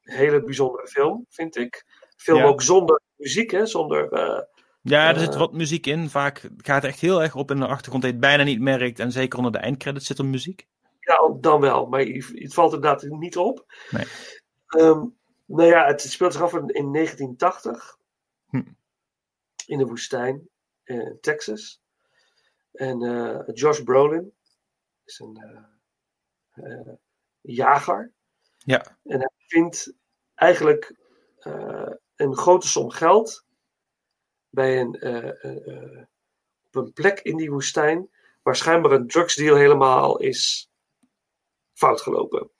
hele 0.00 0.42
bijzondere 0.42 0.86
film, 0.88 1.26
vind 1.28 1.56
ik. 1.56 1.84
Film 2.16 2.38
Ja. 2.38 2.44
ook 2.44 2.62
zonder 2.62 3.00
muziek, 3.16 3.50
hè? 3.50 3.66
Zonder. 3.66 4.12
eh, 4.12 4.42
Ja, 4.82 5.08
er 5.14 5.18
zit 5.20 5.32
eh, 5.32 5.38
wat 5.38 5.52
muziek 5.52 5.86
in. 5.86 6.10
Vaak 6.10 6.38
gaat 6.56 6.82
het 6.82 6.90
echt 6.92 7.00
heel 7.00 7.22
erg 7.22 7.34
op 7.34 7.50
in 7.50 7.58
de 7.58 7.66
achtergrond. 7.66 8.02
Dat 8.02 8.12
je 8.12 8.18
het 8.18 8.26
bijna 8.26 8.42
niet 8.42 8.60
merkt. 8.60 8.98
En 8.98 9.12
zeker 9.12 9.38
onder 9.38 9.52
de 9.52 9.58
eindcredits 9.58 10.06
zit 10.06 10.18
er 10.18 10.24
muziek. 10.24 10.66
Ja, 11.00 11.36
dan 11.40 11.60
wel, 11.60 11.86
maar 11.86 12.00
het 12.00 12.54
valt 12.54 12.72
inderdaad 12.74 13.02
niet 13.02 13.36
op. 13.36 13.64
Nee. 13.90 14.04
Ehm, 14.66 15.04
nou 15.46 15.68
ja, 15.68 15.86
het 15.86 16.00
speelt 16.00 16.32
zich 16.32 16.42
af 16.42 16.52
in, 16.52 16.68
in 16.68 16.92
1980 16.92 17.98
Hm. 18.48 18.62
in 19.66 19.78
de 19.78 19.86
woestijn 19.86 20.48
in 20.84 21.18
Texas. 21.20 21.82
En 22.72 23.02
eh, 23.02 23.54
Josh 23.54 23.80
Brolin 23.80 24.34
is 25.04 25.18
een 25.18 25.36
eh, 25.36 26.70
eh, 26.70 26.94
jager. 27.40 28.12
Ja. 28.56 28.98
En 29.02 29.18
hij 29.18 29.30
vindt 29.36 29.92
eigenlijk 30.34 30.94
eh, 31.38 31.92
een 32.16 32.36
grote 32.36 32.68
som 32.68 32.90
geld 32.90 33.44
bij 34.48 34.80
een, 34.80 34.94
eh, 34.94 35.44
eh, 35.44 35.66
eh, 35.66 36.06
op 36.66 36.74
een 36.74 36.92
plek 36.92 37.20
in 37.20 37.36
die 37.36 37.50
woestijn 37.50 38.10
waar 38.42 38.56
schijnbaar 38.56 38.92
een 38.92 39.06
drugsdeal 39.06 39.56
helemaal 39.56 40.18
is 40.18 40.70
fout 41.72 42.00
gelopen. 42.00 42.50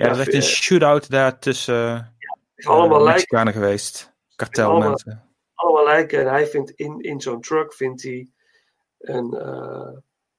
En 0.00 0.06
Ja, 0.06 0.14
er 0.14 0.20
is 0.20 0.26
echt 0.26 0.34
een 0.34 0.40
eh, 0.40 0.46
shootout 0.46 1.10
daar 1.10 1.38
tussen 1.38 2.16
is 2.54 2.66
allemaal 2.66 2.98
eh, 2.98 3.04
lijken. 3.04 3.52
Geweest. 3.52 4.14
Kartelmensen. 4.36 5.22
allemaal 5.54 5.84
lijken. 5.84 6.20
En 6.20 6.26
hij 6.26 6.46
vindt 6.46 6.70
in, 6.70 7.00
in 7.00 7.20
zo'n 7.20 7.40
truck 7.40 7.74
vindt 7.74 8.02
hij 8.02 8.28
een 8.98 9.34
eh, 9.34 9.88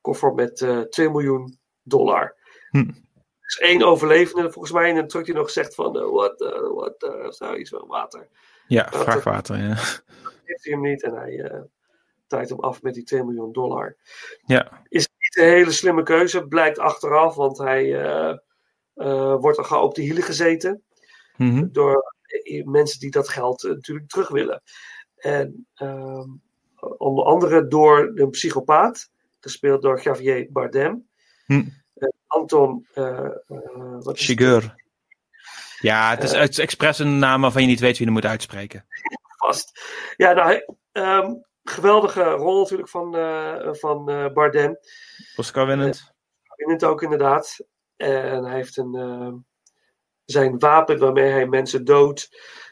koffer 0.02 0.34
met 0.34 0.62
eh 0.62 0.80
2 0.80 1.10
miljoen 1.10 1.60
dollar. 1.84 2.36
Hm. 2.70 2.78
Er 3.40 3.56
is 3.56 3.60
één 3.60 3.84
overlevende 3.84 4.52
volgens 4.52 4.74
mij 4.74 4.90
in 4.90 4.98
een 4.98 5.08
truck 5.08 5.26
die 5.26 5.34
nog 5.34 5.50
zegt 5.50 5.76
van 5.76 5.98
eh, 6.00 6.10
wat, 6.10 6.42
eh, 6.42 6.70
wat, 6.74 7.04
eh, 7.04 7.30
nou 7.40 7.58
iets 7.58 7.70
van 7.70 7.88
water. 7.88 8.28
Ja, 8.68 8.84
Dat- 8.84 9.02
vrachtwater. 9.02 9.58
Ja. 9.58 9.76
heeft 10.44 10.64
hij 10.64 10.74
hem 10.74 10.82
niet 10.82 11.04
en 11.04 11.14
hij 11.14 11.40
eh 11.42 11.62
taait 12.28 12.50
hem 12.50 12.60
af 12.60 12.82
met 12.82 12.94
die 12.94 13.04
2 13.04 13.24
miljoen 13.24 13.52
dollar. 13.52 13.96
ja. 14.46 14.82
Is 14.88 15.08
niet 15.18 15.38
een 15.38 15.52
hele 15.54 15.72
slimme 15.72 16.04
keuze, 16.04 16.48
blijkt 16.48 16.80
achteraf, 16.80 17.36
want 17.36 17.58
hij 17.58 18.00
eh, 18.04 18.30
eh, 18.30 18.38
wordt 19.40 19.58
er 19.58 19.64
gauw 19.66 19.82
op 19.84 19.96
de 19.96 20.02
hielen 20.02 20.24
gezeten 20.24 20.82
Mhm. 21.38 21.68
door 21.72 22.14
eh, 22.44 22.66
mensen 22.66 23.00
die 23.00 23.12
dat 23.12 23.30
geld 23.30 23.64
eh, 23.64 23.72
natuurlijk 23.72 24.10
terug 24.10 24.30
willen. 24.30 24.62
En 25.18 25.68
ehm, 25.76 26.30
onder 26.98 27.26
andere 27.26 27.68
door 27.68 28.12
een 28.16 28.30
psychopaat, 28.30 29.10
gespeeld 29.40 29.82
door 29.82 30.02
Javier 30.02 30.48
Bardem. 30.52 31.08
Hm. 31.46 31.64
Eh, 31.94 32.10
Anton, 32.28 32.88
eh, 32.94 33.26
eh, 33.26 33.98
wat 34.00 34.20
het? 34.20 34.76
Ja, 35.80 36.10
het 36.10 36.24
is 36.24 36.32
Eh. 36.32 36.40
uit 36.40 36.60
expres 36.60 37.00
een 37.00 37.20
naam 37.20 37.42
waarvan 37.42 37.62
je 37.62 37.68
niet 37.68 37.80
weet 37.80 37.98
wie 37.98 38.08
je 38.08 38.14
moet 38.14 38.26
uitspreken. 38.26 38.86
vast. 39.38 39.82
Ja, 40.16 40.34
nou, 40.34 40.64
ehm, 40.92 41.34
geweldige 41.64 42.24
rol 42.24 42.60
natuurlijk 42.62 42.90
van, 42.90 43.16
eh, 43.16 43.74
van 43.74 44.10
eh, 44.10 44.34
Bardem. 44.34 44.78
Oscar 45.36 45.66
winnend. 45.68 46.14
Winnend 46.56 46.84
ook 46.84 47.02
inderdaad. 47.02 47.58
En 47.98 48.44
hij 48.44 48.56
heeft 48.56 48.78
een. 48.78 48.96
ehm, 48.96 49.36
zijn 50.26 50.60
wapen 50.60 51.00
waarmee 51.00 51.32
hij 51.32 51.48
mensen 51.48 51.86
doodt. 51.86 52.30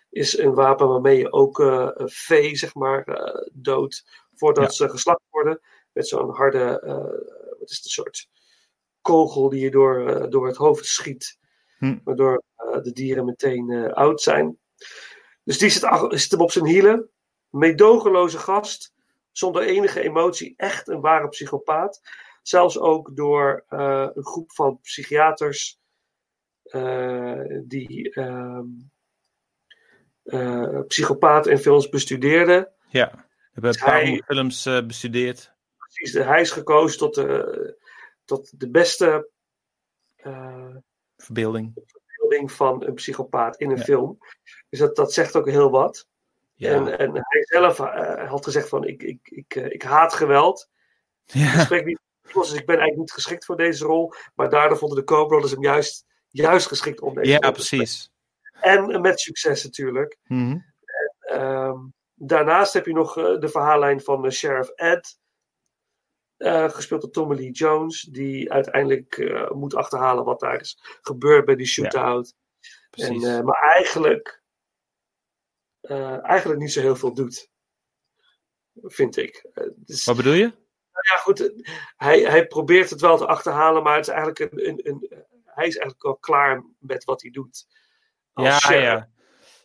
Is 0.10 0.38
een 0.38 0.54
wapen 0.54 0.88
waarmee 0.88 1.18
je 1.18 1.32
ook 1.32 1.60
een 1.60 2.10
vee, 2.10 2.56
zeg 2.56 2.74
maar, 2.76 3.04
eh, 3.04 3.48
doodt. 3.54 4.06
Voordat 4.34 4.64
Ja. 4.64 4.70
ze 4.70 4.90
geslacht 4.90 5.22
worden. 5.30 5.62
Met 5.94 6.08
zo'n 6.08 6.30
harde. 6.30 6.80
eh, 6.80 6.96
wat 7.60 7.70
is 7.70 7.76
het, 7.76 7.86
een 7.86 7.92
soort 7.92 8.30
kogel 9.02 9.50
die 9.50 9.60
je 9.64 9.72
door, 9.72 10.30
door 10.30 10.48
het 10.48 10.56
hoofd 10.56 10.86
schiet. 10.86 11.38
Hm. 11.78 11.98
Waardoor 12.04 12.44
de 12.82 12.92
dieren 12.94 13.26
meteen 13.26 13.94
oud 13.94 14.22
zijn. 14.22 14.60
Dus 15.44 15.58
die 15.58 15.70
zit, 15.70 15.90
zit 16.10 16.32
hem 16.32 16.42
op 16.42 16.52
zijn 16.52 16.66
hielen. 16.66 17.10
Meedogenloze 17.50 18.38
gast. 18.38 18.94
Zonder 19.32 19.62
enige 19.64 20.02
emotie. 20.02 20.54
Echt 20.58 20.88
een 20.88 21.02
ware 21.02 21.28
psychopaat. 21.30 22.02
Zelfs 22.48 22.80
ook 22.80 23.16
door 23.16 23.66
eh, 23.68 24.08
een 24.14 24.26
groep 24.26 24.52
van 24.52 24.80
psychiaters. 24.82 25.80
eh, 26.64 27.40
die 27.64 28.14
eh, 28.14 28.60
psychopaten 30.88 31.52
in 31.52 31.58
films 31.58 31.90
bestudeerden. 31.90 32.72
Ja. 32.90 33.12
We 33.54 33.68
hebben 33.68 33.72
een 33.84 33.90
Hij- 33.92 34.22
films 34.26 34.64
bestudeerd. 34.64 35.54
Precies, 35.78 36.14
hij 36.14 36.42
is 36.42 36.52
gekozen 36.52 36.98
tot 36.98 37.16
de, 37.16 37.78
tot 38.26 38.60
de 38.60 38.70
beste 38.70 39.30
Verbeelding. 41.18 41.74
verbeelding 41.86 42.52
van 42.52 42.84
een 42.86 42.94
psychopaat 42.94 43.58
in 43.60 43.70
een 43.72 43.78
Ja. 43.78 43.84
film. 43.84 44.18
Dus 44.70 44.80
dat, 44.80 44.96
dat 44.96 45.14
zegt 45.14 45.36
ook 45.36 45.50
heel 45.50 45.70
wat. 45.70 46.08
Ja. 46.54 46.72
En, 46.72 46.98
en 47.00 47.12
hij 47.14 47.44
zelf 47.46 47.78
had 48.28 48.44
gezegd 48.44 48.70
van 48.70 48.84
ik, 48.84 49.04
ik, 49.04 49.20
ik, 49.30 49.56
ik 49.56 49.82
haat 49.82 50.14
geweld. 50.14 50.70
Ja. 51.24 51.54
Ik 51.54 51.60
spreek 51.60 51.86
niet 51.86 52.00
dus 52.34 52.52
ik 52.54 52.66
ben 52.66 52.76
eigenlijk 52.76 52.98
niet 52.98 53.12
geschikt 53.12 53.46
voor 53.46 53.58
deze 53.58 53.86
rol. 53.86 54.14
Maar 54.36 54.50
daardoor 54.50 54.78
vonden 54.78 54.98
de 54.98 55.04
Co-Brothers 55.04 55.52
hem 55.52 55.62
juist, 55.64 56.06
juist 56.30 56.68
geschikt 56.68 57.02
om 57.02 57.14
deze 57.16 57.30
Ja, 57.30 57.38
rol 57.38 57.52
te 57.52 57.52
precies. 57.52 58.12
En 58.62 59.02
met 59.02 59.20
succes 59.20 59.64
natuurlijk. 59.64 60.18
Mhm. 60.24 60.58
Ehm, 61.20 61.78
daarnaast 62.14 62.74
heb 62.74 62.86
je 62.86 62.94
nog 62.94 63.18
eh, 63.18 63.40
de 63.40 63.50
verhaallijn 63.50 64.02
van 64.02 64.26
eh, 64.26 64.32
Sheriff 64.32 64.70
Ed. 64.70 65.20
eh, 66.38 66.70
gespeeld 66.70 67.02
door 67.02 67.12
Tommy 67.12 67.36
Lee 67.36 67.52
Jones. 67.52 68.02
Die 68.02 68.52
uiteindelijk 68.52 69.18
eh, 69.18 69.52
moet 69.52 69.76
achterhalen 69.76 70.24
wat 70.26 70.40
daar 70.40 70.60
is 70.62 70.80
gebeurd 71.02 71.46
bij 71.46 71.56
die 71.56 71.66
shootout. 71.66 72.34
en, 72.60 72.90
Precies. 72.90 73.24
eh, 73.24 73.42
maar 73.42 73.62
eigenlijk, 73.62 74.44
eh, 75.82 76.24
eigenlijk 76.24 76.60
niet 76.60 76.72
zo 76.72 76.82
heel 76.82 76.96
veel 76.96 77.14
doet. 77.14 77.50
Vind 78.82 79.18
ik. 79.18 79.48
Eh, 79.54 79.68
dus- 79.76 80.06
Wat 80.06 80.16
bedoel 80.16 80.34
je? 80.34 80.54
Nou 80.96 81.06
ja, 81.12 81.18
goed. 81.18 81.40
eh, 81.40 81.74
Hij, 81.96 82.20
hij 82.20 82.48
probeert 82.48 82.90
het 82.90 83.02
wel 83.02 83.18
te 83.18 83.26
achterhalen, 83.26 83.84
maar 83.84 83.96
het 83.96 84.08
is 84.08 84.14
eigenlijk 84.14 84.40
een, 84.40 84.68
een, 84.68 84.80
een, 84.84 85.10
hij 85.44 85.68
is 85.68 85.78
eigenlijk 85.78 86.04
al 86.04 86.16
klaar 86.16 86.64
met 86.80 87.04
wat 87.04 87.22
hij 87.22 87.32
doet. 87.32 87.66
Ja, 88.34 88.60
sheriff. 88.60 88.84
ja. 88.84 89.10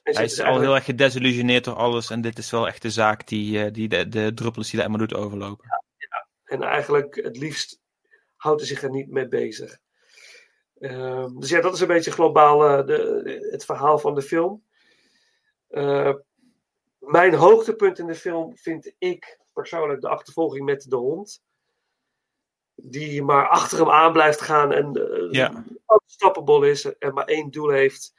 Hij 0.03 0.15
zit 0.15 0.25
is 0.25 0.35
dus 0.35 0.45
al 0.45 0.61
heel 0.61 0.75
erg 0.75 0.85
gedesillusioneerd 0.85 1.65
door 1.65 1.75
alles. 1.75 2.11
En 2.11 2.21
dit 2.21 2.39
is 2.39 2.51
wel 2.51 2.67
echt 2.67 2.83
de 2.83 2.91
zaak 2.91 3.27
die, 3.27 3.65
eh, 3.65 3.73
die 3.73 3.89
de, 3.89 4.09
de 4.09 4.35
druppels 4.35 4.71
die 4.71 4.81
hij 4.81 4.89
maar 4.89 4.99
doet 4.99 5.15
overlopen. 5.15 5.69
En 6.45 6.63
eigenlijk 6.63 7.15
het 7.15 7.37
liefst 7.37 7.81
houdt 8.37 8.61
hij 8.61 8.69
zich 8.69 8.83
er 8.83 8.91
niet 8.91 9.11
mee 9.11 9.29
bezig. 9.29 9.79
Ehm, 10.79 11.39
dus 11.39 11.49
ja, 11.51 11.61
dat 11.61 11.75
is 11.75 11.81
een 11.81 11.87
beetje 11.87 12.11
globaal 12.11 12.65
eh, 12.69 12.87
de, 12.87 13.49
het 13.51 13.65
verhaal 13.65 13.99
van 13.99 14.15
de 14.15 14.23
film. 14.23 14.65
Eh, 15.69 16.15
mijn 16.99 17.35
hoogtepunt 17.35 17.99
in 17.99 18.07
de 18.07 18.15
film 18.15 18.57
vind 18.57 18.93
ik 18.99 19.39
persoonlijk 19.61 20.01
de 20.01 20.09
achtervolging 20.09 20.65
met 20.65 20.87
de 20.89 20.97
hond. 20.97 21.43
Die 22.75 23.23
maar 23.23 23.49
achter 23.49 23.79
hem 23.79 23.91
aan 23.91 24.13
blijft 24.13 24.41
gaan 24.41 24.73
en 24.73 24.99
uh, 24.99 25.33
Ja. 25.33 25.65
unstoppable 25.87 26.71
is 26.71 26.97
en 26.99 27.15
maar 27.15 27.25
één 27.25 27.51
doel 27.51 27.69
heeft. 27.71 28.13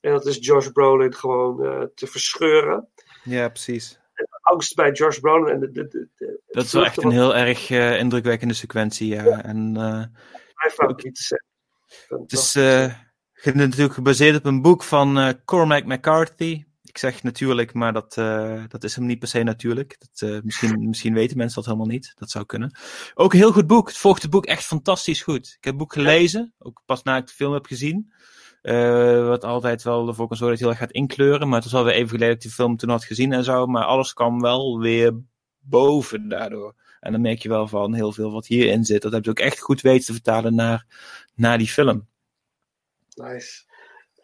En 0.00 0.12
dat 0.12 0.26
is 0.26 0.36
Josh 0.46 0.68
Brolin 0.68 1.14
gewoon 1.14 1.64
eh, 1.64 1.82
te 1.94 2.06
verscheuren. 2.06 2.88
Ja, 3.22 3.48
precies. 3.48 3.98
De 4.14 4.28
angst 4.40 4.74
bij 4.74 4.92
Josh 4.92 5.18
Brolin 5.18 5.52
en 5.54 5.60
de, 5.60 5.70
de, 5.70 5.88
de, 5.88 6.08
de- 6.16 6.40
Dat 6.46 6.64
is 6.64 6.72
wel 6.72 6.84
echt 6.84 7.02
een 7.02 7.10
heel 7.10 7.36
erg 7.36 7.70
eh, 7.70 7.98
indrukwekkende 7.98 8.54
sequentie, 8.54 9.08
ja. 9.14 9.42
En, 9.42 9.76
eh, 9.76 9.82
Mijn 10.54 10.70
favoriete 10.72 11.22
scène. 11.22 11.42
het 12.22 12.32
is 12.32 12.54
eh, 12.54 12.94
natuurlijk 13.54 13.94
gebaseerd 13.94 14.36
op 14.36 14.44
een 14.44 14.62
boek 14.62 14.82
van 14.82 15.18
eh, 15.18 15.32
Cormac 15.44 15.84
McCarthy. 15.84 16.64
Ik 16.94 17.00
zeg 17.00 17.22
natuurlijk, 17.22 17.72
maar 17.72 17.92
dat, 17.92 18.16
eh, 18.16 18.62
dat 18.68 18.84
is 18.84 18.96
hem 18.96 19.06
niet 19.06 19.18
per 19.18 19.28
se 19.28 19.42
natuurlijk. 19.42 19.96
Dat, 19.98 20.30
eh, 20.30 20.40
misschien, 20.42 20.88
misschien 20.88 21.14
weten 21.14 21.36
mensen 21.36 21.56
dat 21.56 21.64
helemaal 21.64 21.86
niet. 21.86 22.12
Dat 22.14 22.30
zou 22.30 22.44
kunnen. 22.44 22.76
Ook 23.14 23.32
een 23.32 23.38
heel 23.38 23.52
goed 23.52 23.66
boek. 23.66 23.88
Het 23.88 23.96
volgt 23.96 24.22
het 24.22 24.30
boek 24.30 24.46
echt 24.46 24.64
fantastisch 24.64 25.22
goed. 25.22 25.46
Ik 25.46 25.64
heb 25.64 25.72
het 25.74 25.76
boek 25.76 25.92
gelezen, 25.92 26.54
ook 26.58 26.82
pas 26.86 27.02
na 27.02 27.16
ik 27.16 27.26
de 27.26 27.32
film 27.32 27.52
heb 27.52 27.66
gezien. 27.66 28.12
Eh, 28.62 29.26
wat 29.26 29.44
altijd 29.44 29.82
wel 29.82 30.08
ervoor 30.08 30.28
kan 30.28 30.36
zorgen 30.36 30.56
dat 30.56 30.58
heel 30.58 30.68
erg 30.68 30.78
gaat 30.78 30.90
inkleuren. 30.90 31.48
Maar 31.48 31.60
het 31.60 31.70
was 31.70 31.80
alweer 31.80 31.94
even 31.94 32.08
geleden 32.08 32.28
dat 32.28 32.36
ik 32.36 32.42
die 32.42 32.50
film 32.50 32.76
toen 32.76 32.90
had 32.90 33.04
gezien 33.04 33.32
en 33.32 33.44
zo. 33.44 33.66
Maar 33.66 33.84
alles 33.84 34.12
kwam 34.12 34.40
wel 34.40 34.78
weer 34.78 35.20
boven 35.58 36.28
daardoor. 36.28 36.74
En 37.00 37.12
dan 37.12 37.20
merk 37.20 37.38
je 37.38 37.48
wel 37.48 37.68
van 37.68 37.94
heel 37.94 38.12
veel 38.12 38.32
wat 38.32 38.46
hierin 38.46 38.84
zit. 38.84 39.02
Dat 39.02 39.12
heb 39.12 39.24
je 39.24 39.30
ook 39.30 39.38
echt 39.38 39.60
goed 39.60 39.80
weten 39.80 40.06
te 40.06 40.12
vertalen 40.12 40.54
naar, 40.54 40.86
naar 41.34 41.58
die 41.58 41.68
film. 41.68 42.06
Nice. 43.14 43.64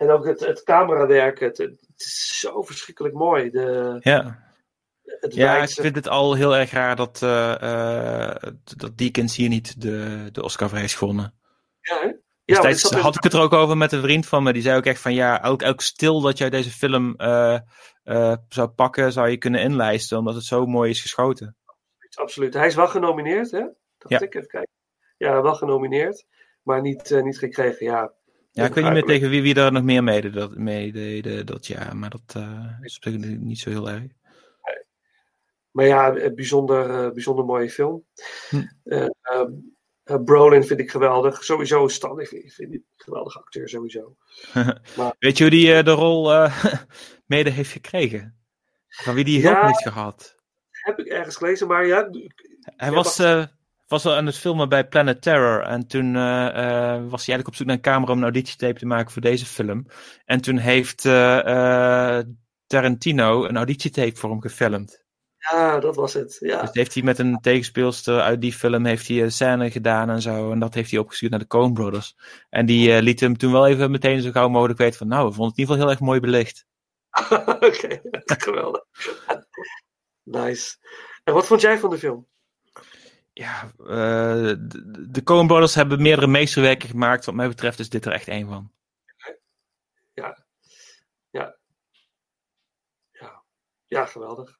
En 0.00 0.10
ook 0.10 0.24
het, 0.26 0.40
het 0.40 0.62
camerawerk, 0.62 1.40
het, 1.40 1.58
het 1.58 1.80
is 1.96 2.38
zo 2.38 2.62
verschrikkelijk 2.62 3.14
mooi. 3.14 3.50
De, 3.50 3.96
Ja. 4.00 4.42
het 5.02 5.34
Ja, 5.34 5.62
ik 5.62 5.68
vind 5.70 5.94
het 5.94 6.08
al 6.08 6.34
heel 6.34 6.56
erg 6.56 6.70
raar 6.70 6.96
dat, 6.96 7.22
eh, 7.22 8.32
eh, 8.32 8.52
dat 8.76 8.98
Deakins 8.98 9.36
hier 9.36 9.48
niet 9.48 9.80
de, 9.80 10.28
de 10.32 10.42
Oscar 10.42 10.68
voor 10.68 10.78
heeft 10.78 10.96
gewonnen. 10.96 11.34
Ja, 11.80 12.00
hè? 12.00 12.12
Ja, 12.44 12.74
had 13.00 13.16
ik 13.16 13.22
het 13.22 13.32
er 13.32 13.40
ook 13.40 13.52
over 13.52 13.76
met 13.76 13.92
een 13.92 14.02
vriend 14.02 14.26
van 14.26 14.42
me. 14.42 14.52
Die 14.52 14.62
zei 14.62 14.76
ook 14.76 14.84
echt 14.84 15.00
van 15.00 15.14
ja, 15.14 15.42
elk, 15.42 15.62
elk 15.62 15.80
stil 15.80 16.20
dat 16.20 16.38
jij 16.38 16.50
deze 16.50 16.70
film 16.70 17.16
eh, 17.16 17.58
zou 18.48 18.68
pakken, 18.68 19.12
zou 19.12 19.28
je 19.28 19.36
kunnen 19.36 19.60
inlijsten. 19.60 20.18
Omdat 20.18 20.34
het 20.34 20.44
zo 20.44 20.66
mooi 20.66 20.90
is 20.90 21.00
geschoten. 21.00 21.56
Absoluut. 22.14 22.54
Hij 22.54 22.66
is 22.66 22.74
wel 22.74 22.88
genomineerd, 22.88 23.50
hè? 23.50 23.66
Dat 23.98 24.10
Ja. 24.10 24.20
ik 24.20 24.34
even 24.34 24.48
kijken. 24.48 24.72
Ja, 25.16 25.42
wel 25.42 25.54
genomineerd, 25.54 26.26
maar 26.62 26.80
niet, 26.80 27.20
niet 27.22 27.38
gekregen. 27.38 27.86
Ja, 27.86 28.12
Ja, 28.52 28.64
ik 28.64 28.74
weet 28.74 28.84
niet 28.84 28.92
meer 28.92 29.02
tegen 29.02 29.30
wie, 29.30 29.42
wie 29.42 29.54
er 29.54 29.72
nog 29.72 29.82
meer 29.82 30.04
meededen 30.04 30.40
dat, 30.40 30.56
meededen 30.56 31.46
dat 31.46 31.66
jaar. 31.66 31.96
Maar 31.96 32.10
dat 32.10 32.34
eh, 32.36 32.70
is 32.80 32.96
op 32.96 33.02
zich 33.02 33.16
niet 33.38 33.58
zo 33.58 33.70
heel 33.70 33.90
erg. 33.90 34.02
Maar 35.70 35.86
ja, 35.86 36.14
een 36.16 36.34
bijzonder, 36.34 36.90
eh, 37.04 37.10
bijzonder 37.12 37.44
mooie 37.44 37.70
film. 37.70 38.04
Hm. 38.48 38.62
Eh, 38.84 39.06
ehm, 39.22 39.52
eh, 40.02 40.22
Brolin 40.24 40.64
vind 40.64 40.80
ik 40.80 40.90
geweldig. 40.90 41.44
Sowieso 41.44 41.88
Stan, 41.88 42.20
ik 42.20 42.28
vind, 42.28 42.44
ik 42.44 42.52
vind 42.52 42.70
die 42.70 42.78
een 42.78 43.04
geweldige 43.04 43.38
acteur, 43.38 43.68
sowieso. 43.68 44.16
Maar- 44.96 45.14
Weet 45.18 45.36
je 45.38 45.42
hoe 45.44 45.52
die 45.52 45.82
de 45.82 45.90
rol 45.90 46.48
mede 47.26 47.50
heeft 47.50 47.70
gekregen? 47.72 48.38
Van 48.88 49.14
wie 49.14 49.24
die 49.24 49.42
hulp 49.42 49.54
Ja. 49.54 49.66
heeft 49.66 49.82
gehad? 49.82 50.36
Heb 50.70 50.98
ik 50.98 51.06
ergens 51.06 51.36
gelezen, 51.36 51.66
maar 51.66 51.86
ja. 51.86 52.10
Hij 52.76 52.90
was. 52.90 53.16
Was 53.90 54.06
al 54.06 54.14
aan 54.14 54.26
het 54.26 54.38
filmen 54.38 54.68
bij 54.68 54.88
Planet 54.88 55.22
Terror. 55.22 55.62
En 55.62 55.86
toen 55.86 56.16
eh, 56.16 56.46
eh, 56.46 57.02
was 57.08 57.26
hij 57.26 57.34
eigenlijk 57.34 57.48
op 57.48 57.54
zoek 57.54 57.66
naar 57.66 57.76
een 57.76 57.82
camera 57.82 58.12
om 58.12 58.18
een 58.18 58.24
auditietape 58.24 58.78
te 58.78 58.86
maken 58.86 59.12
voor 59.12 59.22
deze 59.22 59.46
film. 59.46 59.86
En 60.24 60.40
toen 60.40 60.56
heeft 60.56 61.04
eh, 61.04 62.18
Tarantino 62.66 63.44
een 63.44 63.56
auditietape 63.56 64.16
voor 64.16 64.30
hem 64.30 64.40
gefilmd. 64.40 65.04
Ja, 65.36 65.80
dat 65.80 65.96
was 65.96 66.12
het. 66.12 66.36
Ja. 66.40 66.60
Dus 66.60 66.70
heeft 66.72 66.94
hij 66.94 67.02
met 67.02 67.18
een 67.18 67.40
tegenspeelster 67.40 68.20
uit 68.20 68.40
die 68.40 68.52
film 68.52 68.84
heeft 68.84 69.08
hij 69.08 69.22
een 69.22 69.32
scène 69.32 69.70
gedaan 69.70 70.10
en 70.10 70.22
zo. 70.22 70.52
En 70.52 70.58
dat 70.58 70.74
heeft 70.74 70.90
hij 70.90 71.00
opgestuurd 71.00 71.30
naar 71.30 71.40
de 71.40 71.46
Coen 71.46 71.72
Brothers. 71.72 72.16
En 72.48 72.66
die 72.66 73.02
liet 73.02 73.20
hem 73.20 73.36
toen 73.36 73.52
wel 73.52 73.66
even 73.66 73.90
meteen 73.90 74.22
zo 74.22 74.30
gauw 74.30 74.48
mogelijk 74.48 74.78
weten 74.78 74.98
van... 74.98 75.08
Nou, 75.08 75.28
we 75.28 75.32
vonden 75.34 75.48
het 75.48 75.56
in 75.56 75.62
ieder 75.62 75.74
geval 75.74 75.88
heel 75.88 75.96
erg 75.96 76.06
mooi 76.06 76.20
belicht. 76.20 76.66
Oké, 77.68 78.00
geweldig. 78.46 78.84
nice. 80.22 80.76
En 81.24 81.34
wat 81.34 81.46
vond 81.46 81.60
jij 81.60 81.78
van 81.78 81.90
de 81.90 81.98
film? 81.98 82.28
Ja, 83.40 83.72
eh, 83.78 84.54
de, 84.58 85.06
de 85.10 85.22
Coen 85.22 85.46
Brothers 85.46 85.74
hebben 85.74 86.02
meerdere 86.02 86.26
meesterwerken 86.26 86.88
gemaakt. 86.88 87.24
Wat 87.24 87.34
mij 87.34 87.48
betreft 87.48 87.78
is 87.78 87.88
dit 87.88 88.04
er 88.06 88.12
echt 88.12 88.28
één 88.28 88.48
van. 88.48 88.72
Ja. 90.12 90.44
Ja. 91.30 91.56
Ja. 93.10 93.44
Ja, 93.86 94.06
geweldig. 94.06 94.58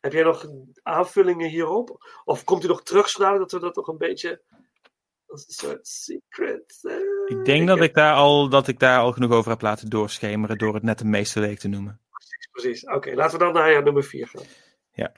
Heb 0.00 0.12
jij 0.12 0.22
nog 0.22 0.46
aanvullingen 0.82 1.48
hierop? 1.48 2.12
Of 2.24 2.44
komt 2.44 2.64
u 2.64 2.66
nog 2.66 2.82
terug 2.82 3.08
zodat 3.08 3.38
dat 3.38 3.52
we 3.52 3.58
dat 3.60 3.76
nog 3.76 3.86
een 3.88 3.98
beetje 3.98 4.42
als 5.26 5.46
een 5.46 5.52
soort 5.54 5.86
secret. 5.86 6.78
eh, 6.82 7.38
Ik 7.38 7.44
denk 7.44 7.66
dat 7.68 7.80
ik, 7.80 7.94
daar 7.94 8.14
al, 8.14 8.48
dat 8.48 8.68
ik 8.68 8.78
daar 8.78 8.98
al 8.98 9.12
genoeg 9.12 9.32
over 9.32 9.50
heb 9.50 9.60
laten 9.60 9.88
doorschemeren 9.90 10.58
door 10.58 10.74
het 10.74 10.82
net 10.82 11.00
een 11.00 11.10
meesterwerk 11.10 11.58
te 11.58 11.68
noemen. 11.68 12.00
Precies. 12.50 12.84
Oké, 12.84 13.14
laten 13.14 13.38
we 13.38 13.44
dan 13.44 13.52
naar 13.54 13.70
ja, 13.70 13.80
nummer 13.80 14.04
4 14.04 14.28
gaan. 14.28 14.42
Ja. 14.92 15.12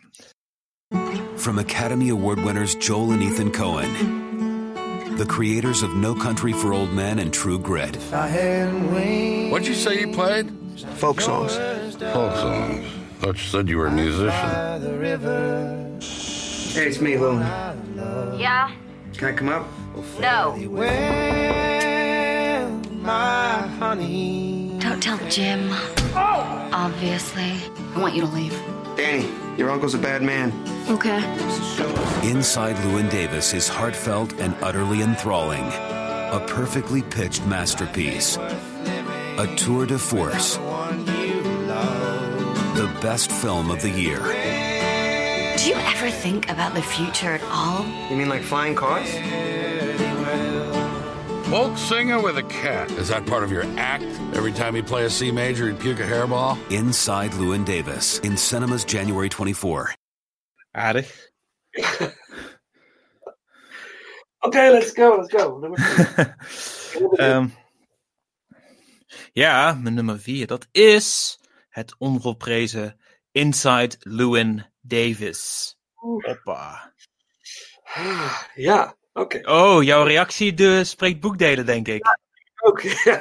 From 0.91 1.59
Academy 1.59 2.09
Award 2.11 2.41
winners 2.43 2.75
Joel 2.75 3.13
and 3.13 3.23
Ethan 3.23 3.51
Cohen, 3.53 4.75
the 5.17 5.27
creators 5.27 5.83
of 5.83 5.95
No 5.95 6.15
Country 6.15 6.53
for 6.53 6.73
Old 6.73 6.93
Men 6.93 7.19
and 7.19 7.33
True 7.33 7.59
Grit. 7.59 7.97
What'd 7.97 9.67
you 9.67 9.75
say 9.75 10.01
you 10.01 10.13
played? 10.13 10.51
Folk 10.97 11.21
songs. 11.21 11.57
Folk 11.57 12.37
songs. 12.37 12.87
Thought 13.19 13.37
you 13.37 13.49
said 13.49 13.69
you 13.69 13.79
were 13.79 13.87
a 13.87 13.93
musician. 13.93 14.31
Hey, 16.75 16.87
it's 16.87 17.01
me, 17.01 17.17
Lou. 17.17 17.39
Yeah? 18.39 18.71
Can 19.15 19.29
I 19.29 19.33
come 19.33 19.49
up? 19.49 19.67
No. 20.21 20.57
My 23.01 23.67
honey. 23.79 24.77
Don't 24.79 25.03
tell 25.03 25.19
Jim. 25.29 25.69
Oh! 26.15 26.69
Obviously. 26.73 27.53
I 27.95 28.01
want 28.01 28.15
you 28.15 28.23
to 28.23 28.29
leave. 28.29 28.53
Danny, 28.97 29.31
your 29.59 29.71
uncle's 29.71 29.95
a 29.95 29.99
bad 29.99 30.23
man. 30.23 30.53
Okay. 30.89 31.23
Inside 32.27 32.83
Lewin 32.85 33.09
Davis 33.11 33.53
is 33.53 33.69
heartfelt 33.69 34.33
and 34.41 34.55
utterly 34.63 35.03
enthralling. 35.03 35.65
A 35.65 36.43
perfectly 36.49 37.03
pitched 37.03 37.45
masterpiece. 37.47 38.39
A 38.39 39.55
tour 39.57 39.85
de 39.85 39.99
force. 39.99 40.57
The 42.77 42.91
best 43.03 43.31
film 43.31 43.71
of 43.71 43.83
the 43.83 43.91
year. 43.91 44.21
Do 45.59 45.69
you 45.69 45.75
ever 45.75 46.11
think 46.11 46.49
about 46.49 46.75
the 46.75 46.83
future 46.83 47.33
at 47.33 47.43
all? 47.51 47.85
You 48.11 48.17
mean 48.17 48.31
like 48.31 48.43
flying 48.43 48.75
cars? 48.75 49.09
Folk 51.51 51.79
singer 51.79 52.21
with 52.21 52.39
a 52.39 52.43
cat. 52.43 52.91
Is 52.99 53.07
that 53.07 53.25
part 53.25 53.45
of 53.45 53.53
your 53.53 53.63
act? 53.77 54.03
Every 54.35 54.51
time 54.51 54.75
you 54.75 54.83
play 54.83 55.05
a 55.05 55.11
C 55.11 55.31
major, 55.31 55.67
you 55.69 55.75
puke 55.75 56.01
a 56.01 56.03
hairball? 56.03 56.59
Inside 56.73 57.35
Lewin 57.35 57.63
Davis 57.63 58.19
in 58.19 58.37
cinemas 58.37 58.85
January 58.85 59.29
24. 59.29 59.95
Aardig. 60.77 61.07
Oké, 64.41 64.71
let's 64.71 64.93
go, 64.93 65.19
let's 65.21 65.33
go. 65.33 65.59
Nummer 65.61 65.79
4. 65.79 66.37
Ehm, 67.19 67.49
ja, 69.33 69.79
mijn 69.83 69.95
nummer 69.95 70.19
vier. 70.19 70.47
Dat 70.47 70.67
is 70.73 71.39
het 71.69 71.95
onvolprezen 71.99 73.01
Inside 73.33 73.97
Lewin 74.01 74.67
Davis. 74.81 75.75
Hoppa. 75.95 76.93
Ja, 78.55 78.97
oké. 79.21 79.41
Oh, 79.51 79.83
jouw 79.83 80.05
reactie 80.05 80.55
de, 80.55 80.85
spreekt 80.85 81.21
boekdelen, 81.21 81.67
denk 81.67 81.89
ik. 81.89 82.19
Oké. 82.61 82.89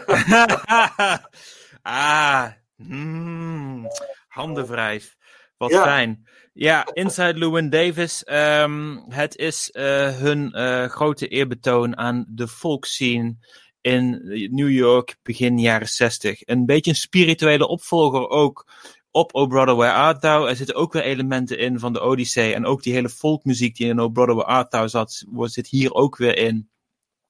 ah, 1.81 2.47
mm, 2.75 3.88
handenwrijf. 4.27 5.15
Wat 5.58 5.71
Ja. 5.71 5.84
fijn. 5.84 6.27
Ja, 6.53 6.86
Inside 6.93 7.38
Lewin 7.38 7.69
Davis. 7.69 8.23
ehm, 8.23 8.97
het 9.10 9.36
is 9.38 9.71
eh, 9.71 10.17
hun 10.17 10.51
eh, 10.51 10.86
grote 10.86 11.27
eerbetoon 11.27 11.97
aan 11.97 12.25
de 12.29 12.47
folkscene 12.47 13.36
in 13.81 14.21
New 14.51 14.69
York 14.71 15.15
begin 15.23 15.60
jaren 15.60 15.88
60. 15.88 16.39
Een 16.45 16.65
beetje 16.65 16.91
een 16.91 16.97
spirituele 16.97 17.67
opvolger 17.67 18.27
ook 18.29 18.67
op 19.15 19.36
Oh 19.36 19.47
Brother 19.47 19.75
Where 19.75 19.93
Art 19.93 20.21
Thou. 20.21 20.49
Er 20.49 20.56
zitten 20.56 20.75
ook 20.75 20.93
weer 20.93 21.04
elementen 21.04 21.58
in 21.60 21.80
van 21.80 21.93
de 21.93 22.01
Odyssey. 22.01 22.54
En 22.54 22.65
ook 22.65 22.84
die 22.84 22.93
hele 22.93 23.10
folkmuziek 23.10 23.75
die 23.75 23.88
in 23.88 23.99
Oh 23.99 24.12
Brother 24.12 24.36
Where 24.36 24.49
Art 24.49 24.71
Thou 24.71 24.88
zat, 24.88 25.25
zit 25.36 25.67
hier 25.67 25.93
ook 25.93 26.17
weer 26.17 26.38
in. 26.38 26.69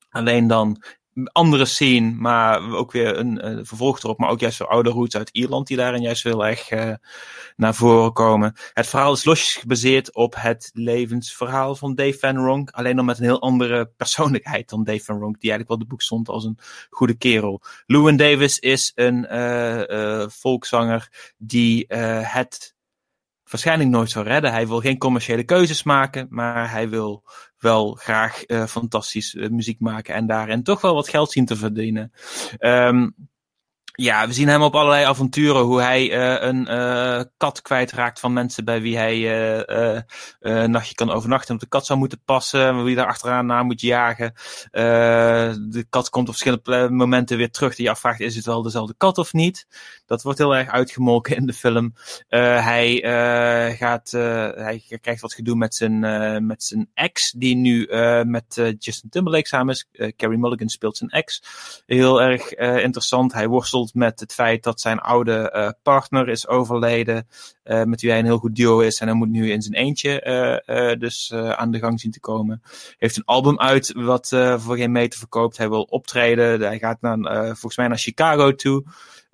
Alleen 0.10 0.48
dan 0.48 0.84
andere 1.24 1.66
scene, 1.66 2.12
maar 2.12 2.72
ook 2.72 2.92
weer 2.92 3.18
een 3.18 3.46
uh, 3.46 3.60
vervolg 3.64 4.04
erop, 4.04 4.18
maar 4.18 4.30
ook 4.30 4.40
juist 4.40 4.60
weer 4.60 4.68
oude 4.68 4.90
roots 4.90 5.16
uit 5.16 5.30
Ierland 5.30 5.68
die 5.68 5.78
daarin 5.78 6.02
juist 6.02 6.24
heel 6.24 6.46
erg 6.46 6.72
uh, 6.72 6.94
naar 7.56 7.76
voren 7.76 8.14
komen. 8.14 8.54
Het 8.74 8.88
verhaal 8.88 9.14
is 9.14 9.24
losjes 9.24 9.56
gebaseerd 9.56 10.16
op 10.16 10.36
het 10.38 10.70
levensverhaal 10.74 11.76
van 11.76 11.96
Dave 11.96 12.18
Van 12.20 12.38
Ronk, 12.38 12.70
alleen 12.70 12.96
dan 12.96 13.06
met 13.06 13.18
een 13.18 13.24
heel 13.24 13.42
andere 13.42 13.86
persoonlijkheid 13.98 14.70
dan 14.70 14.84
Dave 14.84 15.04
Van 15.04 15.20
Ronk, 15.20 15.40
die 15.40 15.50
eigenlijk 15.50 15.70
wel 15.70 15.80
de 15.80 15.86
boek 15.86 16.02
stond 16.02 16.30
als 16.30 16.44
een 16.44 16.60
goede 16.90 17.18
kerel. 17.18 17.62
Lewin 17.86 18.18
Davis 18.18 18.60
is 18.60 18.92
een 18.96 19.28
uh, 19.32 20.28
volkszanger 20.28 21.34
die 21.38 21.86
het 21.88 22.75
waarschijnlijk 23.50 23.90
nooit 23.90 24.10
zou 24.10 24.26
redden. 24.26 24.52
Hij 24.52 24.68
wil 24.68 24.80
geen 24.80 24.98
commerciële 24.98 25.44
keuzes 25.44 25.84
maken, 25.84 26.28
maar 26.30 26.72
hij 26.72 26.90
wil 26.90 27.24
wel 27.58 27.94
graag 27.94 28.44
uh, 28.48 28.66
fantastisch 28.66 29.34
uh, 29.34 29.50
muziek 29.50 29.80
maken 29.80 30.14
en 30.14 30.28
daarin 30.28 30.64
toch 30.64 30.82
wel 30.82 30.94
wat 30.94 31.10
geld 31.10 31.32
zien 31.32 31.46
te 31.46 31.56
verdienen. 31.56 32.12
Um, 32.60 33.16
ja, 33.96 34.28
we 34.28 34.34
zien 34.34 34.48
hem 34.48 34.62
op 34.62 34.76
allerlei 34.76 35.06
avonturen. 35.06 35.62
Hoe 35.62 35.82
hij 35.82 36.12
uh, 36.12 36.48
een 36.48 36.72
uh, 36.72 37.22
kat 37.38 37.62
kwijtraakt 37.62 38.20
van 38.20 38.34
mensen 38.34 38.66
bij 38.66 38.82
wie 38.82 38.98
hij 38.98 39.18
uh, 39.18 40.02
een 40.40 40.72
nachtje 40.72 40.96
kan 40.96 41.12
overnachten. 41.12 41.54
Op 41.54 41.62
de 41.62 41.68
kat 41.68 41.86
zou 41.86 42.00
moeten 42.00 42.22
passen. 42.26 42.84
Wie 42.84 42.96
daar 42.96 43.08
achteraan 43.08 43.46
naar 43.46 43.66
moet 43.66 43.82
jagen. 43.82 44.34
de 44.72 45.86
kat 45.90 46.10
komt 46.10 46.28
op 46.28 46.36
verschillende 46.36 46.90
momenten 46.90 47.38
weer 47.38 47.52
terug. 47.52 47.76
Die 47.76 47.90
afvraagt, 47.90 48.20
is 48.20 48.36
het 48.36 48.46
wel 48.46 48.62
dezelfde 48.62 48.96
kat 48.98 49.18
of 49.18 49.34
niet? 49.34 49.68
Dat 50.06 50.22
wordt 50.22 50.40
heel 50.40 50.56
erg 50.56 50.70
uitgemolken 50.70 51.36
in 51.36 51.46
de 51.46 51.54
film. 51.54 51.94
hij, 52.28 53.02
gaat, 53.78 54.12
hij 54.12 54.84
krijgt 55.02 55.22
wat 55.22 55.34
gedoe 55.34 55.56
met 55.56 55.76
zijn, 55.76 56.00
met 56.46 56.64
zijn 56.64 56.90
ex. 56.94 57.32
Die 57.32 57.56
nu 57.56 57.88
met 58.26 58.76
Justin 58.80 59.10
Timberlake 59.10 59.48
samen 59.48 59.74
is. 59.74 60.14
Carrie 60.16 60.38
Mulligan 60.40 60.70
speelt 60.70 60.98
zijn 60.98 61.10
ex. 61.10 61.44
Heel 61.86 62.22
erg 62.22 62.54
interessant. 62.54 63.34
Hij 63.34 63.48
worstelt 63.48 63.94
met 63.94 64.20
het 64.20 64.34
feit 64.34 64.64
dat 64.64 64.82
zijn 64.82 65.00
oude 65.00 65.76
partner 65.84 66.30
is 66.30 66.48
overleden, 66.48 67.28
met 67.64 68.02
wie 68.02 68.10
hij 68.10 68.20
een 68.20 68.26
heel 68.26 68.38
goed 68.38 68.56
duo 68.56 68.80
is 68.80 69.00
en 69.00 69.08
hij 69.08 69.16
moet 69.16 69.30
nu 69.30 69.52
in 69.52 69.62
zijn 69.62 69.76
eentje 69.76 70.96
dus 71.00 71.34
aan 71.34 71.72
de 71.72 71.80
gang 71.80 72.00
zien 72.00 72.12
te 72.12 72.20
komen. 72.20 72.62
Heeft 72.98 73.18
een 73.18 73.26
album 73.26 73.60
uit 73.60 73.94
wat 73.94 74.28
voor 74.58 74.76
geen 74.76 74.92
meter 74.92 75.20
verkoopt. 75.20 75.58
Hij 75.58 75.70
wil 75.70 75.82
optreden. 75.82 76.62
Hij 76.62 76.80
gaat 76.80 77.02
naar, 77.02 77.46
volgens 77.46 77.78
mij 77.78 77.88
naar 77.88 77.98
Chicago 77.98 78.56
toe 78.56 78.84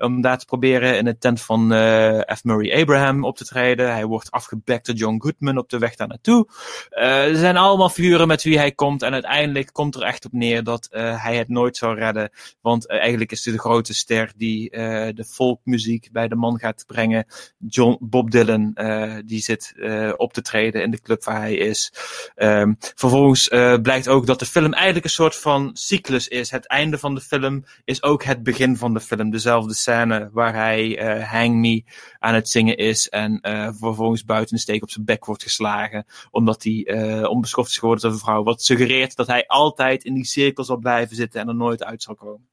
om 0.02 0.22
daar 0.22 0.38
te 0.38 0.46
proberen 0.46 0.98
in 0.98 1.06
het 1.06 1.22
tent 1.22 1.42
van 1.42 1.74
uh, 1.74 2.20
F. 2.20 2.44
Murray 2.44 2.82
Abraham 2.82 3.24
op 3.24 3.38
te 3.38 3.46
treden. 3.46 3.92
Hij 3.92 4.06
wordt 4.06 4.32
afgebekt 4.32 4.86
door 4.86 4.96
John 4.96 5.22
Goodman 5.22 5.58
op 5.58 5.70
de 5.70 5.78
weg 5.78 5.96
daar 5.96 6.08
naartoe. 6.08 6.48
Uh, 6.92 7.28
er 7.28 7.36
zijn 7.36 7.58
allemaal 7.58 7.90
figuren 7.90 8.28
met 8.28 8.44
wie 8.44 8.58
hij 8.58 8.72
komt 8.72 9.02
en 9.02 9.14
uiteindelijk 9.14 9.70
komt 9.74 9.96
er 9.96 10.02
echt 10.02 10.26
op 10.26 10.32
neer 10.32 10.64
dat 10.64 10.90
uh, 10.92 11.24
hij 11.24 11.36
het 11.36 11.50
nooit 11.50 11.78
zou 11.78 11.96
redden. 11.96 12.30
Want 12.62 12.90
eigenlijk 12.90 13.32
is 13.32 13.46
hij 13.46 13.54
de 13.54 13.60
grote 13.60 13.94
ster 13.94 14.32
die 14.36 14.70
de 14.70 15.26
folkmuziek 15.28 16.10
bij 16.12 16.28
de 16.28 16.36
man 16.36 16.60
gaat 16.60 16.84
brengen. 16.88 17.26
John, 17.58 17.98
Bob 18.00 18.32
Dylan, 18.32 18.78
die 19.26 19.42
zit 19.42 19.74
op 20.18 20.34
te 20.34 20.42
treden 20.42 20.82
in 20.82 20.92
de 20.92 21.02
club 21.02 21.24
waar 21.24 21.40
hij 21.40 21.54
is. 21.54 21.94
Um, 22.36 22.78
vervolgens 22.96 23.48
blijkt 23.82 24.08
ook 24.08 24.26
dat 24.26 24.40
de 24.40 24.46
film 24.46 24.74
eigenlijk 24.74 25.06
een 25.06 25.12
soort 25.12 25.36
van 25.36 25.70
cyclus 25.74 26.28
is. 26.28 26.52
Het 26.52 26.68
einde 26.68 26.98
van 26.98 27.16
de 27.16 27.22
film 27.22 27.66
is 27.86 28.04
ook 28.04 28.24
het 28.24 28.44
begin 28.44 28.78
van 28.78 28.94
de 28.94 29.00
film. 29.00 29.30
Dezelfde 29.32 29.74
scène 29.74 29.91
scène 29.92 30.30
waar 30.34 30.54
hij 30.54 31.18
uh, 31.18 31.32
Hang 31.32 31.56
Me 31.56 31.84
aan 32.20 32.34
het 32.34 32.50
zingen 32.50 32.78
is 32.78 33.10
en 33.10 33.40
uh, 33.42 33.70
vervolgens 33.74 34.26
buiten 34.26 34.54
een 34.54 34.62
steek 34.62 34.82
op 34.84 34.90
zijn 34.90 35.06
bek 35.06 35.26
wordt 35.26 35.44
geslagen 35.44 36.06
omdat 36.32 36.64
hij 36.64 36.88
uh, 36.88 37.30
onbeschoft 37.30 37.70
is 37.70 37.78
geworden 37.78 38.04
door 38.04 38.12
een 38.12 38.26
vrouw. 38.26 38.44
Wat 38.44 38.62
suggereert 38.62 39.16
dat 39.16 39.28
hij 39.28 39.48
altijd 39.48 40.04
in 40.04 40.14
die 40.14 40.26
cirkel 40.26 40.64
zal 40.64 40.78
blijven 40.78 41.16
zitten 41.16 41.42
en 41.42 41.48
er 41.48 41.56
nooit 41.56 41.84
uit 41.84 42.04
zal 42.04 42.16
komen. 42.16 42.50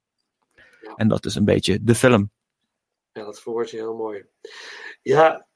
Ja. 0.82 0.94
En 0.96 1.08
dat 1.08 1.24
is 1.24 1.34
een 1.34 1.44
beetje 1.44 1.78
de 1.82 1.94
film. 1.94 2.30
Ja, 3.12 3.24
dat 3.24 3.40
verwoord 3.40 3.70
je 3.70 3.76
heel 3.76 3.96
mooi. 3.96 4.24
Ja, 5.02 5.46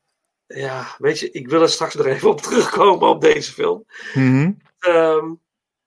ja, 0.47 0.95
weet 0.99 1.18
je, 1.18 1.31
ik 1.31 1.49
wil 1.49 1.62
er 1.62 1.68
straks 1.68 1.95
nog 1.95 2.07
even 2.07 2.31
op 2.31 2.40
terugkomen 2.40 3.09
op 3.09 3.21
deze 3.21 3.53
film. 3.53 3.85
Mm 4.14 4.23
-hmm. 4.23 4.59
um, 4.95 5.40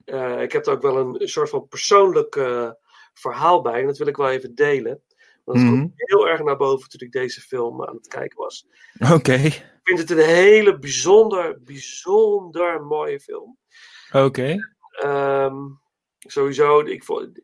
uh, 0.06 0.42
ik 0.42 0.52
heb 0.52 0.66
er 0.66 0.74
ook 0.74 0.82
wel 0.82 0.98
een 0.98 1.28
soort 1.28 1.50
van 1.50 1.68
persoonlijk 1.68 2.36
uh, 2.36 2.70
verhaal 3.14 3.62
bij 3.62 3.80
en 3.80 3.86
dat 3.86 3.98
wil 3.98 4.08
ik 4.08 4.18
wel 4.18 4.30
even 4.30 4.56
delen. 4.56 5.02
Dat 5.46 5.56
Mhm. 5.56 5.66
mm 5.66 5.74
-hmm. 5.74 5.94
heel 5.96 6.28
erg 6.28 6.44
naar 6.44 6.58
boven 6.58 6.90
toen 6.90 7.08
ik 7.08 7.12
deze 7.12 7.42
film 7.42 7.86
aan 7.86 7.96
het 7.96 8.08
kijken 8.08 8.38
was. 8.38 8.68
Oké. 9.00 9.14
Okay. 9.14 9.46
Ik 9.46 9.80
vind 9.84 10.00
het 10.00 10.10
een 10.10 10.26
hele 10.26 10.80
bijzonder, 10.80 11.64
bijzonder 11.64 12.84
mooie 12.84 13.20
film. 13.20 13.58
Oké. 14.12 14.24
Okay. 14.24 14.60
Um, 15.46 15.80
sowieso, 16.20 16.80
ik 16.80 17.04
vond 17.04 17.42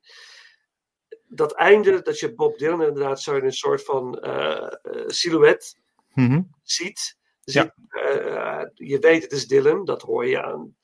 dat 1.28 1.54
einde 1.54 2.02
dat 2.02 2.20
je 2.20 2.34
Bob 2.34 2.58
Dylan 2.58 2.84
inderdaad 2.84 3.22
zo 3.22 3.36
in 3.36 3.44
een 3.44 3.54
soort 3.54 3.84
van 3.84 4.20
uh, 4.22 4.68
uh, 4.84 5.04
silhouet 5.08 5.78
mm 6.14 6.28
-hmm. 6.28 6.56
ziet. 6.64 7.18
Ja. 7.44 7.76
uh, 7.90 8.64
je 8.74 9.00
weet 9.00 9.24
het 9.24 9.32
is 9.32 9.48
Dylan, 9.48 9.86
dat 9.86 10.02
hoor 10.02 10.28
je 10.28 10.44
aan. 10.44 10.76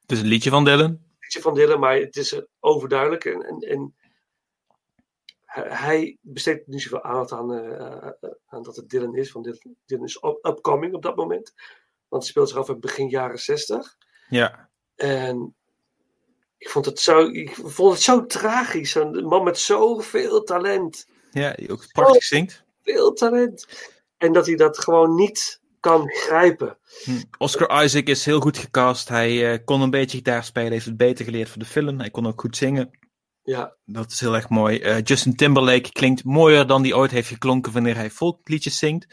Het 0.00 0.12
is 0.12 0.20
een 0.20 0.26
liedje 0.26 0.50
van 0.50 0.64
Dylan. 0.64 0.90
Een 0.90 1.10
liedje 1.20 1.40
van 1.40 1.54
Dylan, 1.54 1.80
maar 1.80 1.96
het 1.96 2.16
is 2.16 2.42
overduidelijk 2.60 3.24
en, 3.24 3.42
en, 3.42 3.58
en 3.58 3.94
hij 5.60 6.18
besteedt 6.20 6.66
niet 6.66 6.82
zoveel 6.82 7.02
aandacht 7.02 7.32
aan, 7.32 7.52
uh, 7.52 8.30
aan 8.46 8.62
dat 8.62 8.76
het 8.76 8.88
Dylan 8.88 9.16
is, 9.16 9.32
want 9.32 9.44
Dylan, 9.44 9.76
Dylan 9.84 10.04
is 10.04 10.22
up 10.22 10.38
upcoming 10.42 10.94
op 10.94 11.02
dat 11.02 11.16
moment. 11.16 11.52
Want 12.08 12.22
het 12.22 12.32
speelt 12.32 12.48
zich 12.48 12.58
af 12.58 12.68
in 12.68 12.80
begin 12.80 13.08
jaren 13.08 13.38
60. 13.38 13.96
Ja. 14.28 14.70
En 14.94 15.54
ik 16.58 16.68
vond 16.68 16.84
het 16.84 17.00
zo, 17.00 17.26
ik 17.26 17.54
vond 17.54 17.92
het 17.92 18.02
zo 18.02 18.26
tragisch. 18.26 18.94
Een 18.94 19.24
man 19.24 19.44
met 19.44 19.58
zoveel 19.58 20.42
talent. 20.42 21.06
Ja, 21.30 21.52
die 21.52 21.72
ook 21.72 21.92
prachtig 21.92 22.22
zingt. 22.22 22.64
Veel 22.82 23.12
talent. 23.12 23.66
En 24.16 24.32
dat 24.32 24.46
hij 24.46 24.56
dat 24.56 24.78
gewoon 24.78 25.14
niet 25.14 25.60
kan 25.80 26.08
grijpen. 26.08 26.78
Hm. 27.04 27.22
Oscar 27.38 27.84
Isaac 27.84 28.06
is 28.06 28.24
heel 28.24 28.40
goed 28.40 28.58
gecast. 28.58 29.08
Hij 29.08 29.52
uh, 29.52 29.58
kon 29.64 29.80
een 29.80 29.90
beetje 29.90 30.16
gitaar 30.16 30.44
spelen, 30.44 30.72
heeft 30.72 30.84
het 30.84 30.96
beter 30.96 31.24
geleerd 31.24 31.48
voor 31.48 31.58
de 31.58 31.64
film. 31.64 31.98
Hij 31.98 32.10
kon 32.10 32.26
ook 32.26 32.40
goed 32.40 32.56
zingen. 32.56 32.90
Ja. 33.42 33.76
Dat 33.84 34.10
is 34.10 34.20
heel 34.20 34.34
erg 34.34 34.48
mooi. 34.48 34.80
Uh, 34.80 35.02
Justin 35.02 35.36
Timberlake 35.36 35.92
klinkt 35.92 36.24
mooier 36.24 36.66
dan 36.66 36.82
die 36.82 36.96
ooit 36.96 37.10
heeft 37.10 37.28
geklonken 37.28 37.72
wanneer 37.72 37.96
hij 37.96 38.10
folkliedjes 38.10 38.78
zingt. 38.78 39.06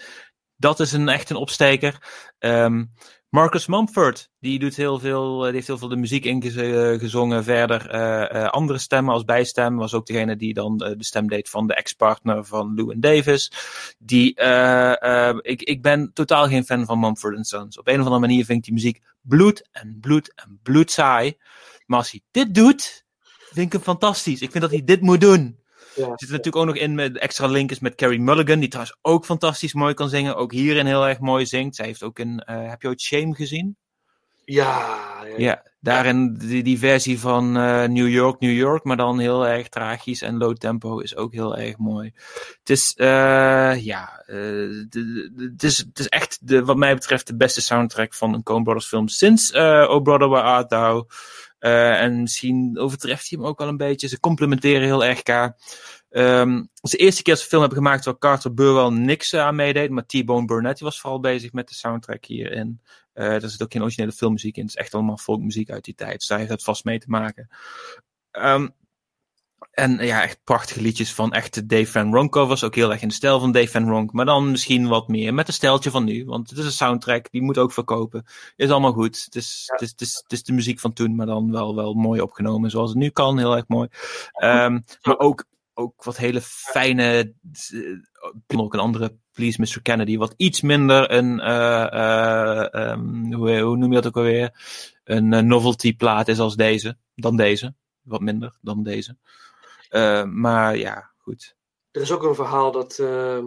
Dat 0.55 0.79
is 0.79 0.91
een 0.91 1.09
echt 1.09 1.29
een 1.29 1.35
opsteker. 1.35 2.07
Um, 2.39 2.93
Marcus 3.29 3.67
Mumford, 3.67 4.29
die 4.39 4.59
doet 4.59 4.75
heel 4.75 4.99
veel, 4.99 5.39
die 5.39 5.51
heeft 5.51 5.67
heel 5.67 5.77
veel 5.77 5.87
de 5.87 5.95
muziek 5.95 6.25
ingezongen. 6.25 7.43
Verder 7.43 7.93
uh, 7.93 8.41
uh, 8.41 8.47
andere 8.47 8.79
stemmen 8.79 9.13
als 9.13 9.23
bijstem. 9.23 9.75
Was 9.75 9.93
ook 9.93 10.05
degene 10.05 10.35
die 10.35 10.53
dan 10.53 10.77
de 10.77 10.95
stem 10.99 11.27
deed 11.27 11.49
van 11.49 11.67
de 11.67 11.75
ex-partner 11.75 12.45
van 12.45 12.73
Lewin 12.73 12.99
Davis. 12.99 13.51
Die, 13.97 14.29
ik, 15.41 15.61
ik 15.61 15.81
ben 15.81 16.13
totaal 16.13 16.47
geen 16.47 16.65
fan 16.65 16.85
van 16.85 16.99
Mumford 16.99 17.47
Sons. 17.47 17.77
Op 17.79 17.87
een 17.87 17.99
of 17.99 18.05
andere 18.05 18.19
manier 18.19 18.45
vind 18.45 18.57
ik 18.57 18.63
die 18.63 18.73
muziek 18.73 19.01
bloed 19.21 19.69
en 19.71 19.97
bloed 20.01 20.33
en 20.35 20.59
bloed 20.63 20.91
saai. 20.91 21.37
Maar 21.85 21.99
als 21.99 22.11
hij 22.11 22.21
dit 22.31 22.55
doet, 22.55 23.05
vind 23.53 23.65
ik 23.65 23.71
hem 23.71 23.81
fantastisch. 23.81 24.41
Ik 24.41 24.51
vind 24.51 24.63
dat 24.63 24.71
hij 24.71 24.83
dit 24.83 25.01
moet 25.01 25.21
doen. 25.21 25.59
Ja, 25.95 26.05
er 26.05 26.13
zit 26.15 26.29
natuurlijk 26.29 26.55
ook 26.55 26.65
nog 26.65 26.75
in 26.75 26.95
met 26.95 27.17
extra 27.17 27.47
link 27.47 27.71
is 27.71 27.79
met 27.79 27.95
Carrie 27.95 28.21
Mulligan, 28.21 28.59
die 28.59 28.69
trouwens 28.69 28.97
ook 29.01 29.25
fantastisch 29.25 29.73
mooi 29.73 29.93
kan 29.93 30.09
zingen. 30.09 30.35
Ook 30.35 30.51
hierin 30.51 30.85
heel 30.85 31.07
erg 31.07 31.19
mooi 31.19 31.45
zingt. 31.45 31.75
Zij 31.75 31.85
heeft 31.85 32.03
ook 32.03 32.19
een. 32.19 32.43
Uh, 32.49 32.69
heb 32.69 32.81
je 32.81 32.87
ooit 32.87 33.01
Shame 33.01 33.35
gezien? 33.35 33.77
Ja, 34.45 34.97
ja, 35.23 35.33
ja 35.37 35.63
daarin 35.79 36.33
die, 36.33 36.63
die 36.63 36.79
versie 36.79 37.19
van 37.19 37.57
uh, 37.57 37.83
New 37.83 38.09
York, 38.09 38.39
New 38.39 38.55
York, 38.55 38.83
maar 38.83 38.97
dan 38.97 39.19
heel 39.19 39.47
erg 39.47 39.69
tragisch 39.69 40.21
en 40.21 40.37
low 40.37 40.55
tempo 40.55 40.99
is 40.99 41.15
ook 41.15 41.33
heel 41.33 41.57
erg 41.57 41.77
mooi. 41.77 42.11
Het 42.59 42.69
is, 42.69 42.93
uh, 42.97 43.85
ja, 43.85 44.23
het 44.25 45.63
is, 45.63 45.77
het 45.77 45.99
is 45.99 46.07
echt, 46.07 46.47
de, 46.47 46.65
wat 46.65 46.77
mij 46.77 46.93
betreft, 46.93 47.27
de 47.27 47.35
beste 47.35 47.61
soundtrack 47.61 48.13
van 48.13 48.33
een 48.33 48.43
Coen 48.43 48.63
Brothers 48.63 48.87
film 48.87 49.07
sinds 49.07 49.53
Oh 49.53 50.01
Brother 50.01 50.29
Where 50.29 50.45
Art 50.45 50.69
Thou. 50.69 51.05
Uh, 51.59 52.01
en 52.01 52.21
misschien 52.21 52.77
overtreft 52.77 53.29
hij 53.29 53.39
hem 53.39 53.47
ook 53.47 53.59
wel 53.59 53.67
een 53.67 53.77
beetje. 53.77 54.07
Ze 54.07 54.19
complementeren 54.19 54.81
heel 54.81 55.05
erg 55.05 55.17
elkaar. 55.17 55.57
Um, 56.09 56.57
het 56.57 56.83
is 56.83 56.91
de 56.91 56.97
eerste 56.97 57.21
keer 57.21 57.33
dat 57.33 57.43
ze 57.43 57.49
film 57.49 57.61
hebben 57.61 57.79
gemaakt 57.79 58.05
waar 58.05 58.17
Carter 58.17 58.53
Burwell 58.53 58.89
niks 58.89 59.33
aan 59.33 59.55
meedeed. 59.55 59.89
Maar 59.89 60.05
T-Bone 60.05 60.45
Burnett 60.45 60.77
die 60.77 60.87
was 60.87 61.01
vooral 61.01 61.19
bezig 61.19 61.51
met 61.51 61.67
de 61.67 61.73
soundtrack 61.73 62.25
hierin. 62.25 62.81
Uh, 63.13 63.43
er 63.43 63.49
zit 63.49 63.63
ook 63.63 63.71
geen 63.71 63.81
originele 63.81 64.11
filmmuziek 64.11 64.55
in. 64.55 64.61
Het 64.61 64.71
is 64.71 64.77
echt 64.81 64.93
allemaal 64.93 65.17
folkmuziek 65.17 65.69
uit 65.69 65.83
die 65.83 65.95
tijd. 65.95 66.17
Dus 66.17 66.27
daar 66.27 66.37
heeft 66.37 66.49
het 66.49 66.63
vast 66.63 66.83
mee 66.83 66.99
te 66.99 67.09
maken. 67.09 67.49
Um, 68.31 68.75
en 69.71 69.97
ja, 70.05 70.21
echt 70.21 70.39
prachtige 70.43 70.81
liedjes 70.81 71.13
van 71.13 71.33
echte 71.33 71.65
Dave 71.65 71.85
Van 71.85 72.13
Ronk 72.13 72.31
covers. 72.31 72.63
Ook 72.63 72.75
heel 72.75 72.91
erg 72.91 73.01
in 73.01 73.07
de 73.07 73.13
stijl 73.13 73.39
van 73.39 73.51
Dave 73.51 73.67
Van 73.67 73.89
Ronk. 73.89 74.11
Maar 74.11 74.25
dan 74.25 74.51
misschien 74.51 74.87
wat 74.87 75.07
meer 75.07 75.33
met 75.33 75.47
het 75.47 75.55
stijltje 75.55 75.91
van 75.91 76.03
nu. 76.03 76.25
Want 76.25 76.49
het 76.49 76.59
is 76.59 76.65
een 76.65 76.71
soundtrack, 76.71 77.31
die 77.31 77.41
moet 77.41 77.57
ook 77.57 77.71
verkopen. 77.71 78.25
Is 78.55 78.69
allemaal 78.69 78.93
goed. 78.93 79.23
Het 79.25 79.35
is, 79.35 79.63
ja. 79.65 79.73
het 79.73 79.81
is, 79.81 79.89
het 79.91 80.01
is, 80.01 80.19
het 80.23 80.31
is 80.31 80.43
de 80.43 80.53
muziek 80.53 80.79
van 80.79 80.93
toen, 80.93 81.15
maar 81.15 81.25
dan 81.25 81.51
wel, 81.51 81.75
wel 81.75 81.93
mooi 81.93 82.21
opgenomen. 82.21 82.69
Zoals 82.69 82.89
het 82.89 82.99
nu 82.99 83.09
kan, 83.09 83.37
heel 83.37 83.55
erg 83.55 83.67
mooi. 83.67 83.87
Um, 84.43 84.83
maar 85.01 85.19
ook, 85.19 85.45
ook 85.73 86.03
wat 86.03 86.17
hele 86.17 86.41
fijne... 86.41 87.33
Uh, 87.71 87.97
ook 88.47 88.73
een 88.73 88.79
andere 88.79 89.17
Please 89.31 89.61
Mr. 89.61 89.81
Kennedy. 89.81 90.17
Wat 90.17 90.33
iets 90.37 90.61
minder 90.61 91.11
een... 91.11 91.39
Uh, 91.39 91.87
uh, 91.93 92.65
um, 92.71 93.33
hoe, 93.33 93.59
hoe 93.59 93.77
noem 93.77 93.89
je 93.89 93.95
dat 93.95 94.07
ook 94.07 94.17
alweer? 94.17 94.51
Een 95.03 95.47
novelty 95.47 95.95
plaat 95.95 96.27
is 96.27 96.39
als 96.39 96.55
deze. 96.55 96.97
Dan 97.15 97.35
deze. 97.35 97.73
Wat 98.01 98.21
minder 98.21 98.57
dan 98.61 98.83
deze. 98.83 99.17
Eh, 99.89 100.23
maar 100.23 100.77
ja, 100.77 101.11
goed. 101.17 101.55
Er 101.91 102.01
is 102.01 102.11
ook 102.11 102.23
een 102.23 102.35
verhaal 102.35 102.71
dat 102.71 102.99
ehm, 102.99 103.45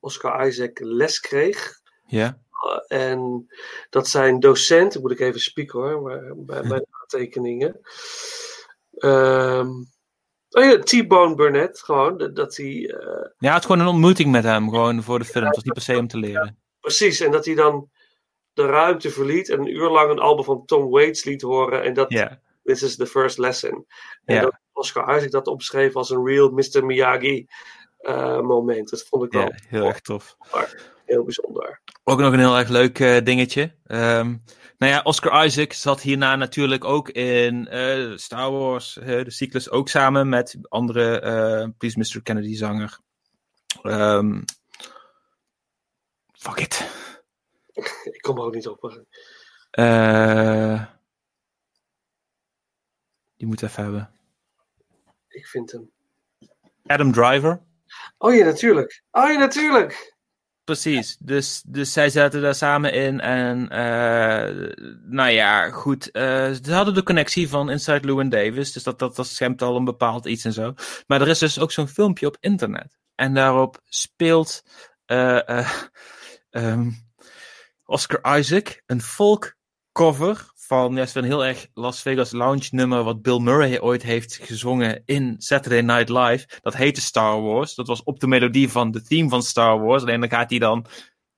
Oscar 0.00 0.46
Isaac 0.46 0.78
les 0.80 1.20
kreeg. 1.20 1.80
Ja. 2.06 2.38
Uh, 2.66 2.98
en 2.98 3.46
dat 3.90 4.08
zijn 4.08 4.40
docent, 4.40 5.00
moet 5.00 5.10
ik 5.10 5.20
even 5.20 5.40
spieken 5.40 5.78
hoor, 5.78 6.02
maar, 6.02 6.32
bij 6.36 6.62
mijn 6.62 6.86
aantekeningen. 7.00 7.80
Ehm, 8.94 9.68
oh 10.50 10.64
ja, 10.64 10.78
T-Bone 10.78 11.34
Burnett, 11.34 11.80
gewoon. 11.82 12.32
Dat, 12.34 12.56
hij. 12.56 12.66
Uh, 12.66 13.26
ja, 13.38 13.52
het 13.52 13.58
is 13.60 13.66
gewoon 13.66 13.80
een 13.80 13.92
ontmoeting 13.92 14.30
met 14.30 14.44
hem, 14.44 14.70
gewoon 14.70 15.02
voor 15.02 15.18
de 15.18 15.24
film. 15.24 15.44
Het 15.44 15.54
was 15.54 15.64
niet 15.64 15.72
per 15.72 15.82
se 15.82 15.96
om 15.96 16.08
te 16.08 16.18
leren. 16.18 16.58
Precies, 16.80 17.20
en 17.20 17.30
dat 17.30 17.44
hij 17.44 17.54
dan 17.54 17.90
de 18.52 18.66
ruimte 18.66 19.10
verliet 19.10 19.48
en 19.48 19.60
een 19.60 19.74
uur 19.74 19.90
lang 19.90 20.10
een 20.10 20.18
album 20.18 20.44
van 20.44 20.64
Tom 20.64 20.90
Waits 20.90 21.24
liet 21.24 21.42
horen. 21.42 21.82
En 21.82 21.94
dat. 21.94 22.10
Yeah. 22.10 22.32
This 22.64 22.82
is 22.82 22.96
the 22.96 23.06
first 23.06 23.38
lesson. 23.38 23.86
En 24.24 24.34
Ja. 24.34 24.40
dat 24.42 24.58
Oscar 24.72 25.16
Isaac 25.16 25.30
dat 25.30 25.46
omschreef 25.46 25.96
als 25.96 26.10
een 26.10 26.26
real 26.26 26.50
Mr. 26.50 26.84
Miyagi 26.84 27.46
uh, 28.00 28.40
moment. 28.40 28.90
Dat 28.90 29.02
vond 29.02 29.24
ik 29.24 29.32
wel 29.32 29.42
Ja, 29.42 29.58
heel 29.68 29.86
erg 29.86 30.00
tof. 30.00 30.36
heel 31.04 31.24
bijzonder. 31.24 31.80
Ook 32.04 32.18
nog 32.18 32.32
een 32.32 32.38
heel 32.38 32.56
erg 32.56 32.68
leuk 32.68 32.98
uh, 32.98 33.18
dingetje. 33.24 33.62
Um, 33.86 34.42
nou 34.78 34.92
ja, 34.92 35.00
Oscar 35.02 35.44
Isaac 35.44 35.72
zat 35.72 36.00
hierna 36.00 36.36
natuurlijk 36.36 36.84
ook 36.84 37.08
in 37.08 37.68
uh, 37.72 38.16
Star 38.16 38.50
Wars, 38.50 38.92
de 38.94 39.30
cyclus, 39.30 39.70
ook 39.70 39.88
samen 39.88 40.28
met 40.28 40.58
andere 40.68 41.74
Please 41.78 41.98
Mr. 41.98 42.22
Kennedy 42.22 42.54
zanger. 42.54 42.98
Um, 43.82 44.44
fuck 46.32 46.60
it. 46.60 46.90
Ik 48.12 48.20
kom 48.20 48.36
er 48.36 48.44
ook 48.44 48.54
niet 48.54 48.68
op. 48.68 49.04
Die 53.36 53.46
moet 53.46 53.62
even 53.62 53.82
hebben. 53.82 54.21
Ik 55.32 55.46
vind 55.46 55.72
hem. 55.72 55.90
Adam 56.86 57.12
Driver. 57.12 57.62
Oh 58.18 58.34
ja, 58.34 58.44
natuurlijk. 58.44 59.02
Oh 59.10 59.30
ja, 59.30 59.38
natuurlijk. 59.38 60.12
Precies, 60.64 61.16
dus, 61.16 61.62
dus 61.66 61.92
zij 61.92 62.10
zaten 62.10 62.42
daar 62.42 62.54
samen 62.54 62.92
in 62.92 63.20
en 63.20 63.62
uh, 63.62 64.74
nou 65.04 65.30
ja, 65.30 65.70
goed, 65.70 66.08
uh, 66.12 66.22
ze 66.62 66.72
hadden 66.72 66.94
de 66.94 67.02
connectie 67.02 67.48
van 67.48 67.70
Inside 67.70 68.06
Llewyn 68.06 68.28
Davis, 68.28 68.72
dus 68.72 68.82
dat, 68.82 68.98
dat, 68.98 69.16
dat 69.16 69.26
schemt 69.26 69.62
al 69.62 69.76
een 69.76 69.84
bepaald 69.84 70.26
iets 70.26 70.44
en 70.44 70.52
zo. 70.52 70.74
Maar 71.06 71.20
er 71.20 71.28
is 71.28 71.38
dus 71.38 71.58
ook 71.58 71.72
zo'n 71.72 71.88
filmpje 71.88 72.26
op 72.26 72.36
internet 72.40 72.98
en 73.14 73.34
daarop 73.34 73.80
speelt 73.84 74.62
uh, 75.06 75.68
um, 76.50 77.10
Oscar 77.84 78.38
Isaac 78.38 78.82
een 78.86 79.02
folk 79.02 79.56
cover 79.92 80.51
van 80.66 80.94
ja, 80.94 81.06
een 81.12 81.24
heel 81.24 81.44
erg 81.44 81.66
Las 81.74 82.02
Vegas 82.02 82.32
Lounge 82.32 82.68
nummer 82.70 83.02
wat 83.02 83.22
Bill 83.22 83.38
Murray 83.38 83.80
ooit 83.80 84.02
heeft 84.02 84.38
gezongen 84.42 85.02
in 85.04 85.34
Saturday 85.38 85.80
Night 85.80 86.08
Live. 86.08 86.46
Dat 86.60 86.76
heette 86.76 87.00
Star 87.00 87.42
Wars. 87.42 87.74
Dat 87.74 87.86
was 87.86 88.02
op 88.02 88.20
de 88.20 88.26
melodie 88.26 88.70
van 88.70 88.90
de 88.90 89.02
theme 89.02 89.28
van 89.28 89.42
Star 89.42 89.80
Wars. 89.80 90.02
Alleen 90.02 90.20
dan 90.20 90.30
gaat 90.30 90.50
hij 90.50 90.58
dan 90.58 90.86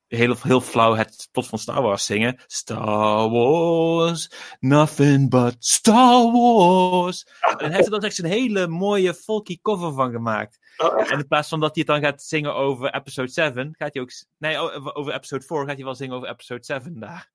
heel, 0.06 0.36
heel 0.42 0.60
flauw 0.60 0.94
het 0.94 1.28
plot 1.32 1.46
van 1.46 1.58
Star 1.58 1.82
Wars 1.82 2.04
zingen. 2.04 2.42
Star 2.46 3.30
Wars, 3.30 4.30
nothing 4.60 5.30
but 5.30 5.56
Star 5.58 6.32
Wars. 6.32 7.26
En 7.40 7.66
hij 7.66 7.74
heeft 7.74 7.84
er 7.84 7.90
dan 7.90 8.02
echt 8.02 8.18
een 8.18 8.24
hele 8.24 8.66
mooie 8.66 9.14
folky 9.14 9.58
cover 9.62 9.92
van 9.92 10.12
gemaakt. 10.12 10.58
Oh, 10.76 11.10
en 11.10 11.18
in 11.18 11.26
plaats 11.26 11.48
van 11.48 11.60
dat 11.60 11.74
hij 11.74 11.84
het 11.86 12.02
dan 12.02 12.10
gaat 12.10 12.22
zingen 12.22 12.54
over 12.54 12.94
episode 12.94 13.28
7, 13.28 13.74
gaat 13.78 13.94
hij 13.94 14.02
ook... 14.02 14.10
Nee, 14.38 14.58
over 14.94 15.14
episode 15.14 15.44
4 15.44 15.58
gaat 15.58 15.76
hij 15.76 15.84
wel 15.84 15.94
zingen 15.94 16.16
over 16.16 16.28
episode 16.28 16.64
7 16.64 17.00
daar. 17.00 17.33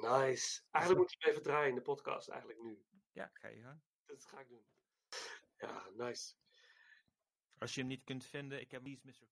Nice. 0.00 0.62
Eigenlijk 0.70 1.04
moet 1.04 1.12
je 1.12 1.16
hem 1.18 1.30
even 1.30 1.42
draaien 1.42 1.68
in 1.68 1.74
de 1.74 1.82
podcast, 1.82 2.28
eigenlijk 2.28 2.60
nu. 2.62 2.84
Ja, 3.12 3.30
ga 3.32 3.48
je. 3.48 3.76
Dat 4.04 4.24
ga 4.24 4.40
ik 4.40 4.48
doen. 4.48 4.66
Ja, 5.56 5.88
nice. 5.96 6.34
Als 7.58 7.74
je 7.74 7.80
hem 7.80 7.88
niet 7.88 8.04
kunt 8.04 8.24
vinden, 8.24 8.60
ik 8.60 8.70
heb 8.70 8.84
Lee's 8.84 9.02
Mr. 9.02 9.28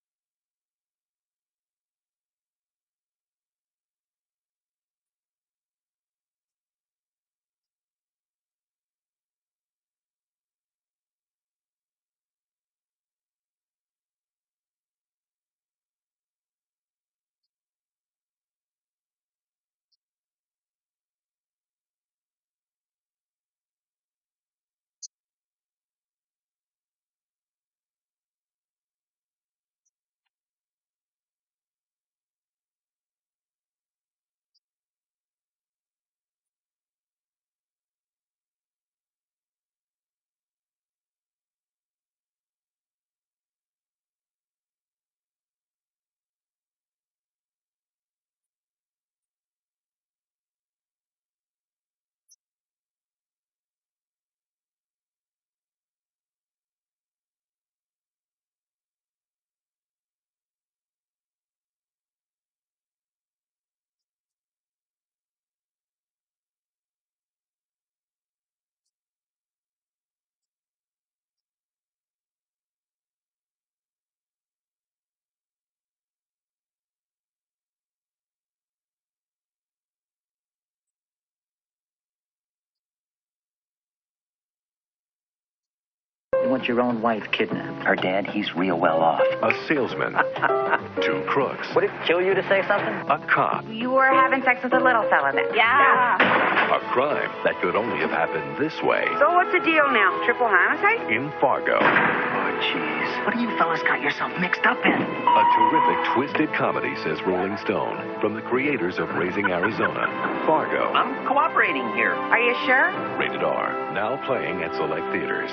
want 86.53 86.69
your 86.69 86.83
own 86.83 87.01
wife 87.01 87.25
kidnapped. 87.33 87.83
Her 87.87 87.97
dad, 87.97 88.27
he's 88.27 88.55
real 88.55 88.79
well 88.79 89.01
off. 89.01 89.25
A 89.41 89.57
salesman. 89.67 90.13
Two 91.01 91.25
crooks. 91.27 91.67
Would 91.75 91.85
it 91.85 91.91
kill 92.07 92.21
you 92.21 92.35
to 92.35 92.43
say 92.47 92.61
something? 92.69 92.93
A 93.09 93.17
cop. 93.27 93.65
You 93.73 93.91
were 93.91 94.13
having 94.13 94.43
sex 94.43 94.63
with 94.63 94.75
a 94.75 94.79
little 94.79 95.09
fella 95.09 95.33
then? 95.33 95.49
Yeah. 95.57 96.77
A 96.77 96.79
crime 96.93 97.33
that 97.45 97.59
could 97.63 97.75
only 97.75 97.97
have 98.05 98.11
happened 98.11 98.61
this 98.61 98.77
way. 98.83 99.09
So 99.19 99.33
what's 99.33 99.51
the 99.51 99.65
deal 99.65 99.89
now? 99.97 100.13
Triple 100.27 100.47
homicide? 100.47 101.11
In 101.11 101.33
Fargo. 101.41 101.81
Oh, 101.81 102.53
jeez. 102.69 103.25
What 103.25 103.33
have 103.33 103.41
you 103.41 103.49
fellas 103.57 103.81
got 103.89 104.03
yourself 104.03 104.31
mixed 104.39 104.67
up 104.69 104.85
in? 104.85 104.93
A 104.93 105.45
terrific 105.57 105.99
twisted 106.13 106.53
comedy, 106.53 106.93
says 107.01 107.17
Rolling 107.27 107.57
Stone, 107.65 107.97
from 108.21 108.35
the 108.35 108.43
creators 108.43 108.99
of 108.99 109.09
Raising 109.17 109.47
Arizona. 109.49 110.05
Fargo. 110.45 110.93
I'm 110.93 111.27
cooperating 111.27 111.89
here. 111.97 112.13
Are 112.13 112.41
you 112.41 112.55
sure? 112.69 112.93
Rated 113.17 113.43
R. 113.43 113.73
Now 113.95 114.21
playing 114.27 114.61
at 114.63 114.77
select 114.77 115.09
theaters. 115.17 115.51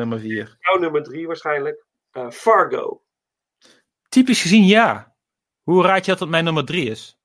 Nummer 0.00 0.20
4. 0.20 0.56
Jouw 0.60 0.78
nummer 0.78 1.02
3 1.02 1.26
waarschijnlijk. 1.26 1.84
Uh, 2.12 2.30
Fargo. 2.30 3.02
Typisch 4.08 4.42
gezien 4.42 4.66
ja. 4.66 5.14
Hoe 5.62 5.82
raad 5.82 6.04
je 6.04 6.10
dat 6.10 6.18
dat 6.18 6.28
mijn 6.28 6.44
nummer 6.44 6.64
3 6.64 6.90
is? 6.90 7.18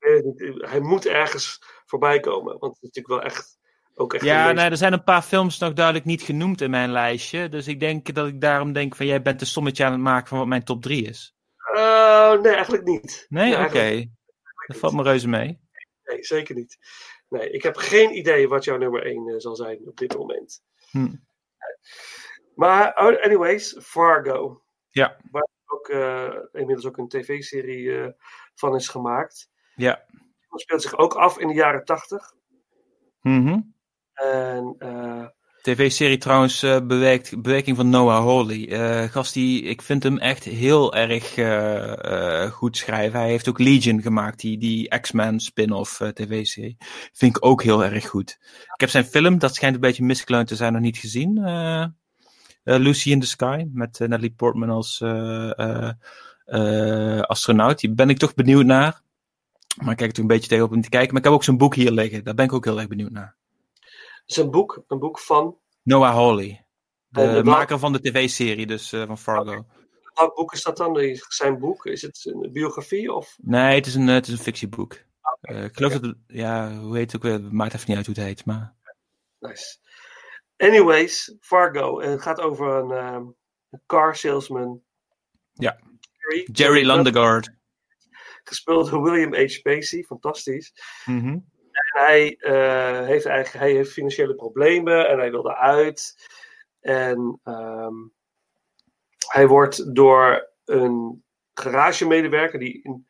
Hij 0.57 0.79
moet 0.79 1.05
ergens 1.05 1.61
voorbij 1.85 2.19
komen. 2.19 2.59
Want 2.59 2.75
het 2.75 2.83
is 2.83 2.89
natuurlijk 2.91 3.07
wel 3.07 3.21
echt. 3.21 3.57
Ook 3.97 4.13
echt 4.13 4.23
ja, 4.23 4.51
nee, 4.51 4.69
er 4.69 4.77
zijn 4.77 4.93
een 4.93 5.03
paar 5.03 5.21
films 5.21 5.57
nog 5.57 5.73
duidelijk 5.73 6.05
niet 6.05 6.21
genoemd 6.21 6.61
in 6.61 6.69
mijn 6.69 6.91
lijstje. 6.91 7.49
Dus 7.49 7.67
ik 7.67 7.79
denk 7.79 8.13
dat 8.13 8.27
ik 8.27 8.41
daarom 8.41 8.73
denk 8.73 8.95
van 8.95 9.05
jij 9.05 9.21
bent 9.21 9.41
een 9.41 9.47
sommetje 9.47 9.85
aan 9.85 9.91
het 9.91 10.01
maken 10.01 10.27
van 10.27 10.37
wat 10.37 10.47
mijn 10.47 10.63
top 10.63 10.81
3 10.81 11.03
is. 11.03 11.35
Uh, 11.75 12.41
nee, 12.41 12.53
eigenlijk 12.53 12.83
niet. 12.83 13.25
Nee, 13.29 13.49
nee 13.49 13.57
oké. 13.57 13.67
Okay. 13.67 14.11
Dat 14.67 14.77
valt 14.77 14.93
me 14.93 15.03
reuze 15.03 15.27
mee. 15.27 15.59
Nee, 16.03 16.23
zeker 16.23 16.55
niet. 16.55 16.77
Nee, 17.29 17.51
ik 17.51 17.63
heb 17.63 17.75
geen 17.75 18.17
idee 18.17 18.47
wat 18.47 18.63
jouw 18.63 18.77
nummer 18.77 19.05
1 19.05 19.27
uh, 19.27 19.35
zal 19.37 19.55
zijn 19.55 19.87
op 19.87 19.97
dit 19.97 20.17
moment. 20.17 20.61
Hm. 20.91 21.13
Maar, 22.55 22.87
oh, 22.95 23.23
anyways, 23.23 23.77
Fargo. 23.79 24.61
Ja. 24.89 25.17
Waar 25.31 25.47
ook, 25.65 25.87
uh, 25.87 26.33
inmiddels 26.51 26.85
ook 26.85 26.97
een 26.97 27.07
tv-serie 27.07 27.83
uh, 27.83 28.07
van 28.55 28.75
is 28.75 28.87
gemaakt. 28.87 29.49
Ja. 29.75 30.05
Dat 30.49 30.61
speelt 30.61 30.81
zich 30.81 30.97
ook 30.97 31.13
af 31.13 31.39
in 31.39 31.47
de 31.47 31.53
jaren 31.53 31.85
tachtig. 31.85 32.33
Mm 33.21 33.47
-hmm. 33.47 33.75
En... 34.13 34.75
Uh, 34.79 35.27
TV-serie 35.65 36.17
trouwens, 36.17 36.63
uh, 36.63 36.85
bewerkt, 36.85 37.41
bewerking 37.41 37.75
van 37.75 37.89
Noah 37.89 38.25
Hawley. 38.25 38.67
Uh, 38.67 39.11
gast 39.11 39.33
die, 39.33 39.61
ik 39.61 39.81
vind 39.81 40.03
hem 40.03 40.17
echt 40.17 40.43
heel 40.43 40.95
erg 40.95 41.37
uh, 41.37 42.51
goed 42.51 42.77
schrijven. 42.77 43.19
Hij 43.19 43.29
heeft 43.29 43.49
ook 43.49 43.59
Legion 43.59 44.01
gemaakt, 44.01 44.39
die, 44.39 44.57
die 44.57 44.99
X-Men 44.99 45.39
spin-off 45.39 45.97
TV-serie. 46.13 46.77
Vind 47.13 47.37
ik 47.37 47.45
ook 47.45 47.63
heel 47.63 47.83
erg 47.83 48.09
goed. 48.09 48.37
Ik 48.73 48.79
heb 48.81 48.89
zijn 48.89 49.05
film, 49.05 49.39
dat 49.39 49.55
schijnt 49.55 49.75
een 49.75 49.81
beetje 49.81 50.03
misgeleund 50.03 50.47
te 50.47 50.55
zijn, 50.55 50.73
nog 50.73 50.81
niet 50.81 50.97
gezien. 50.97 51.35
Eh, 52.65 52.77
Lucy 52.79 53.11
in 53.11 53.19
the 53.19 53.27
Sky, 53.27 53.65
met 53.73 53.99
eh, 53.99 54.07
Natalie 54.07 54.33
Portman 54.33 54.69
als 54.69 55.01
eh, 55.01 55.91
astronaut. 57.21 57.79
Die 57.79 57.93
ben 57.93 58.09
ik 58.09 58.17
toch 58.17 58.33
benieuwd 58.33 58.65
naar. 58.65 59.01
Maar 59.81 59.91
ik 59.91 59.97
kijk 59.97 60.15
er 60.15 60.21
een 60.21 60.27
beetje 60.27 60.49
tegenop 60.49 60.71
om 60.71 60.81
te 60.81 60.89
kijken. 60.89 61.09
Maar 61.09 61.17
ik 61.17 61.23
heb 61.23 61.33
ook 61.33 61.43
zijn 61.43 61.57
boek 61.57 61.75
hier 61.75 61.91
liggen. 61.91 62.23
Daar 62.23 62.33
ben 62.33 62.45
ik 62.45 62.53
ook 62.53 62.65
heel 62.65 62.77
erg 62.79 62.87
benieuwd 62.87 63.11
naar. 63.11 63.35
Het 63.79 64.23
is 64.25 64.37
een 64.37 64.51
boek, 64.51 64.83
een 64.87 64.99
boek 64.99 65.19
van. 65.19 65.57
Noah 65.83 66.13
Hawley. 66.13 66.65
De 67.07 67.21
welk- 67.31 67.45
maker 67.45 67.79
van 67.79 67.93
de 67.93 68.01
tv-serie, 68.01 68.65
dus 68.67 68.89
van 68.89 69.17
Fargo. 69.17 69.65
Welk 70.13 70.35
boek 70.35 70.53
is 70.53 70.63
dat 70.63 70.77
dan? 70.77 70.99
Is- 70.99 71.25
Zijn 71.27 71.59
boek? 71.59 71.85
Is 71.85 72.01
het 72.01 72.25
een 72.33 72.51
biografie? 72.51 73.13
Of? 73.13 73.37
Nee, 73.41 73.75
het 73.75 73.85
is 73.85 73.95
een, 73.95 74.07
het 74.07 74.27
is 74.27 74.33
een 74.33 74.39
fictieboek. 74.39 74.97
Eh, 75.41 75.63
ik 75.63 75.75
geloof 75.75 75.91
dat 75.91 76.01
het, 76.01 76.15
ja, 76.27 76.77
hoe 76.77 76.97
heet 76.97 77.11
het 77.11 77.15
ook 77.15 77.31
weer? 77.31 77.53
Maakt 77.53 77.73
even 77.73 77.85
niet 77.87 77.97
uit 77.97 78.05
hoe 78.05 78.15
het 78.15 78.23
heet, 78.23 78.45
maar... 78.45 78.73
Nice. 79.39 79.77
Anyways, 80.57 81.35
Fargo. 81.39 81.99
En 81.99 82.11
het 82.11 82.21
gaat 82.21 82.41
over 82.41 82.67
een, 82.67 82.91
ehm, 82.91 83.25
een 83.69 83.81
car 83.85 84.15
salesman. 84.15 84.81
Ja. 85.53 85.79
Jerry, 86.11 86.47
Jerry 86.51 86.85
Lundegaard. 86.85 87.51
Gespeeld 88.43 88.89
door 88.89 89.03
William 89.03 89.33
H. 89.33 89.61
Pacey. 89.61 90.03
Fantastisch. 90.03 90.73
Mhm. 91.05 91.37
En 91.71 92.01
hij, 92.05 92.35
eh, 92.35 93.05
heeft 93.05 93.25
eigenlijk, 93.25 93.65
hij 93.65 93.73
heeft 93.73 93.91
financiële 93.91 94.35
problemen 94.35 95.09
en 95.09 95.17
hij 95.17 95.31
wil 95.31 95.49
eruit. 95.49 96.29
En 96.79 97.39
ehm, 97.43 97.93
hij 99.27 99.47
wordt 99.47 99.95
door 99.95 100.49
een 100.65 101.23
garagemedewerker, 101.53 102.59
die 102.59 102.79
een, 102.83 103.07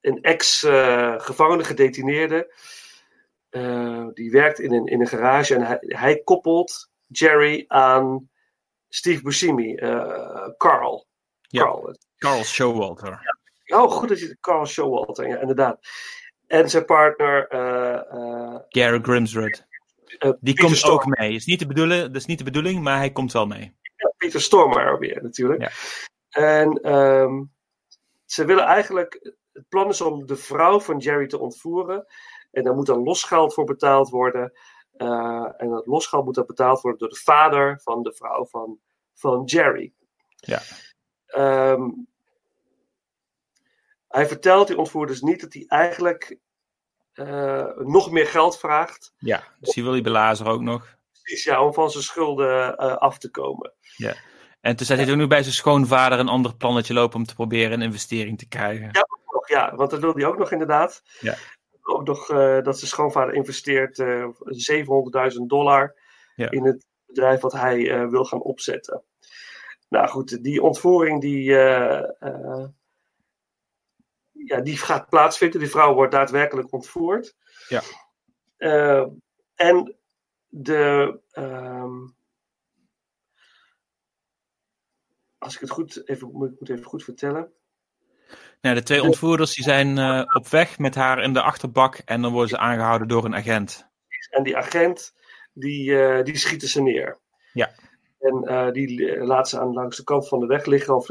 een 0.00 0.22
ex-gevangene, 0.22 1.64
gedetineerde, 1.64 2.54
eh, 3.52 4.06
die 4.12 4.30
werkt 4.30 4.60
in 4.60 4.72
een, 4.72 4.86
in 4.86 5.00
een 5.00 5.06
garage 5.06 5.54
en 5.54 5.62
hij, 5.62 5.78
hij 5.80 6.22
koppelt 6.22 6.90
Jerry 7.06 7.64
aan 7.68 8.30
Steve 8.88 9.22
Buscemi, 9.22 9.74
eh, 9.74 10.48
Carl. 10.56 11.06
Ja. 11.40 11.62
Carl. 11.62 11.96
Carl 12.16 12.44
Showalter. 12.44 13.40
Oh, 13.66 13.90
goed 13.90 14.08
dat 14.08 14.20
je 14.20 14.36
Carl 14.40 14.66
Showalter, 14.66 15.28
ja, 15.28 15.40
inderdaad. 15.40 15.80
En 16.46 16.70
zijn 16.70 16.84
partner, 16.84 17.48
eh, 17.48 18.58
Gary 18.68 18.98
Grimsrud. 19.02 19.66
Die 20.18 20.36
Peter 20.40 20.64
komt 20.64 20.76
Storm- 20.76 20.94
ook 20.94 21.18
mee. 21.18 21.34
Is 21.34 21.46
niet 21.46 21.58
de 21.58 21.66
bedoeling, 21.66 22.02
dat 22.02 22.16
is 22.16 22.26
niet 22.26 22.38
de 22.38 22.44
bedoeling, 22.44 22.82
maar 22.82 22.96
hij 22.96 23.12
komt 23.12 23.32
wel 23.32 23.46
mee. 23.46 23.76
Ja, 23.96 24.12
Peter 24.16 24.40
Stormare 24.40 24.98
weer 24.98 25.22
natuurlijk. 25.22 25.72
En 26.30 26.72
ehm, 26.72 27.42
ze 28.24 28.44
willen 28.44 28.64
eigenlijk. 28.64 29.34
Het 29.52 29.68
plan 29.68 29.88
is 29.88 30.00
om 30.00 30.26
de 30.26 30.36
vrouw 30.36 30.80
van 30.80 30.98
Jerry 30.98 31.26
te 31.26 31.38
ontvoeren. 31.38 32.06
En 32.52 32.64
daar 32.64 32.74
moet 32.74 32.86
dan 32.86 33.02
losgeld 33.02 33.54
voor 33.54 33.64
betaald 33.64 34.08
worden. 34.08 34.52
Eh, 34.96 35.52
en 35.56 35.68
dat 35.68 35.86
losgeld 35.86 36.24
moet 36.24 36.34
dan 36.34 36.46
betaald 36.46 36.80
worden 36.80 37.00
door 37.00 37.08
de 37.08 37.22
vader 37.24 37.80
van 37.82 38.02
de 38.02 38.12
vrouw 38.12 38.46
van, 38.46 38.78
van 39.14 39.44
Jerry. 39.44 39.92
Ja. 40.34 40.60
Ehm, 41.26 41.90
hij 44.08 44.26
vertelt 44.26 44.66
die 44.66 44.78
ontvoerders 44.78 45.20
niet 45.20 45.40
dat 45.40 45.52
hij 45.52 45.64
eigenlijk 45.66 46.38
eh, 47.12 47.76
nog 47.76 48.10
meer 48.10 48.26
geld 48.26 48.58
vraagt. 48.58 49.14
Ja, 49.18 49.44
dus 49.60 49.74
die 49.74 49.82
wil 49.82 49.92
die 49.92 50.02
belazer 50.02 50.46
ook 50.46 50.60
nog. 50.60 50.96
Precies, 51.12 51.44
ja, 51.44 51.64
om 51.64 51.74
van 51.74 51.90
zijn 51.90 52.04
schulden 52.04 52.76
eh, 52.76 52.96
af 52.96 53.18
te 53.18 53.30
komen. 53.30 53.72
Ja. 53.96 54.14
En 54.60 54.76
toen 54.76 54.86
zet 54.86 54.98
hij 54.98 55.10
ook 55.10 55.16
nu 55.16 55.26
bij 55.26 55.42
zijn 55.42 55.54
schoonvader 55.54 56.18
een 56.18 56.28
ander 56.28 56.56
plannetje 56.56 56.94
lopen 56.94 57.18
om 57.18 57.24
te 57.24 57.34
proberen 57.34 57.72
een 57.72 57.82
investering 57.82 58.38
te 58.38 58.48
krijgen. 58.48 58.88
Ja, 58.92 59.06
ja, 59.46 59.74
want 59.74 59.90
dat 59.90 60.00
wil 60.00 60.14
hij 60.14 60.26
ook 60.26 60.38
nog 60.38 60.52
inderdaad. 60.52 61.02
Ja. 61.20 61.36
Ook 61.82 62.06
nog 62.06 62.30
eh, 62.30 62.62
dat 62.62 62.78
zijn 62.78 62.90
schoonvader 62.90 63.34
investeert 63.34 63.98
eh 63.98 64.28
700.000 65.34 65.46
dollar 65.46 65.96
Ja. 66.34 66.50
in 66.50 66.64
het 66.64 66.86
bedrijf 67.06 67.40
wat 67.40 67.52
hij 67.52 67.90
eh, 67.90 68.08
wil 68.08 68.24
gaan 68.24 68.42
opzetten. 68.42 69.02
Nou 69.88 70.08
goed, 70.08 70.42
die 70.44 70.62
ontvoering 70.62 71.20
die, 71.20 71.56
eh, 71.56 72.10
eh, 72.20 72.68
ja, 74.30 74.60
die 74.60 74.76
gaat 74.76 75.08
plaatsvinden. 75.08 75.60
Die 75.60 75.70
vrouw 75.70 75.94
wordt 75.94 76.12
daadwerkelijk 76.12 76.72
ontvoerd. 76.72 77.36
Ja. 77.68 77.82
Eh, 78.56 79.06
en 79.54 79.96
de. 80.48 81.20
ehm, 81.30 82.06
als 85.38 85.54
ik 85.54 85.60
het 85.60 85.70
goed 85.70 86.08
even 86.08 86.30
moet 86.32 86.68
even 86.70 86.84
goed 86.84 87.04
vertellen. 87.04 87.52
Nou, 88.62 88.74
de 88.74 88.82
twee 88.82 89.02
ontvoerders 89.02 89.54
die 89.54 89.64
zijn 89.64 89.98
eh, 89.98 90.22
op 90.36 90.48
weg 90.48 90.78
met 90.78 90.94
haar 90.94 91.22
in 91.22 91.32
de 91.32 91.42
achterbak 91.42 91.96
en 92.04 92.22
dan 92.22 92.32
worden 92.32 92.48
ze 92.50 92.58
aangehouden 92.58 93.08
door 93.08 93.24
een 93.24 93.34
agent. 93.34 93.88
En 94.30 94.42
die 94.42 94.56
agent, 94.56 95.14
die, 95.52 96.02
eh, 96.02 96.24
die 96.24 96.36
schieten 96.36 96.68
ze 96.68 96.82
neer. 96.82 97.18
Ja. 97.52 97.70
En 98.20 98.42
eh, 98.44 98.70
die 98.70 99.16
laat 99.24 99.48
ze 99.48 99.60
aan 99.60 99.72
langs 99.72 99.96
de 99.96 100.04
kant 100.04 100.28
van 100.28 100.40
de 100.40 100.46
weg 100.46 100.64
liggen. 100.64 100.96
Of 100.96 101.06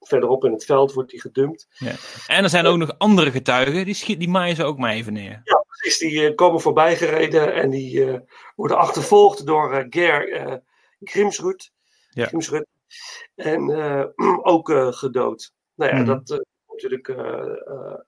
verderop 0.00 0.44
in 0.44 0.52
het 0.52 0.64
veld 0.64 0.92
wordt 0.92 1.10
die 1.10 1.20
gedumpt. 1.20 1.66
ja. 1.72 1.92
En 2.26 2.42
er 2.42 2.50
zijn 2.50 2.66
ook 2.66 2.76
nog 2.78 2.94
andere 2.98 3.30
getuigen, 3.30 3.84
die, 3.84 3.94
schiet, 3.94 4.18
die 4.18 4.28
maaien 4.28 4.56
ze 4.56 4.64
ook 4.64 4.78
maar 4.78 4.92
even 4.92 5.12
neer. 5.12 5.40
Ja, 5.44 5.64
precies. 5.68 5.98
Die 5.98 6.34
komen 6.34 6.60
voorbij 6.60 6.96
gereden. 6.96 7.54
En 7.54 7.70
die 7.70 8.20
worden 8.56 8.78
achtervolgd 8.78 9.46
door 9.46 9.86
Ger 9.90 10.62
Grimsrud. 11.00 11.72
Ja. 12.10 12.26
Grimsrud. 12.26 12.66
En 13.34 13.70
ook 14.54 14.72
gedood. 14.90 15.52
Nou 15.74 15.90
ja, 15.90 15.96
Mhm. 15.96 16.06
dat 16.06 16.44
natuurlijk 16.72 17.08
eh, 17.08 17.16
eh, 17.66 18.00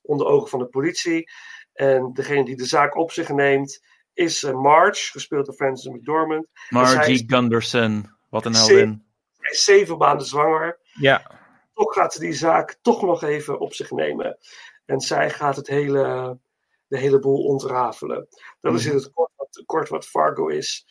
onder 0.00 0.26
ogen 0.26 0.48
van 0.48 0.58
de 0.58 0.66
politie. 0.66 1.30
En 1.72 2.12
degene 2.12 2.44
die 2.44 2.56
de 2.56 2.66
zaak 2.66 2.96
op 2.96 3.10
zich 3.10 3.28
neemt 3.28 3.82
is 4.12 4.42
eh, 4.42 4.52
Marge, 4.52 5.10
gespeeld 5.10 5.46
door 5.46 5.54
Frances 5.54 5.92
McDormand. 5.92 6.46
Margie 6.68 7.24
Gunderson, 7.26 8.10
wat 8.30 8.44
een 8.44 8.54
heldin. 8.54 9.04
Hij 9.36 9.52
is 9.52 9.64
zeven 9.64 9.98
maanden 9.98 10.26
zwanger. 10.26 10.78
Ja, 10.92 11.40
Toch 11.74 11.94
gaat 11.94 12.12
ze 12.12 12.20
die 12.20 12.32
zaak 12.32 12.78
toch 12.82 13.02
nog 13.02 13.22
even 13.22 13.58
op 13.58 13.74
zich 13.74 13.90
nemen. 13.90 14.38
En 14.84 15.00
zij 15.00 15.30
gaat 15.30 15.56
het 15.56 15.66
hele, 15.66 16.38
de 16.86 16.98
hele 16.98 17.18
boel 17.18 17.44
ontrafelen. 17.44 18.28
Dat 18.60 18.74
is 18.74 18.86
in 18.86 18.94
het 18.94 19.10
kort 19.12 19.32
wat, 19.36 19.62
kort 19.66 19.88
wat 19.88 20.06
Fargo 20.06 20.46
is. 20.46 20.86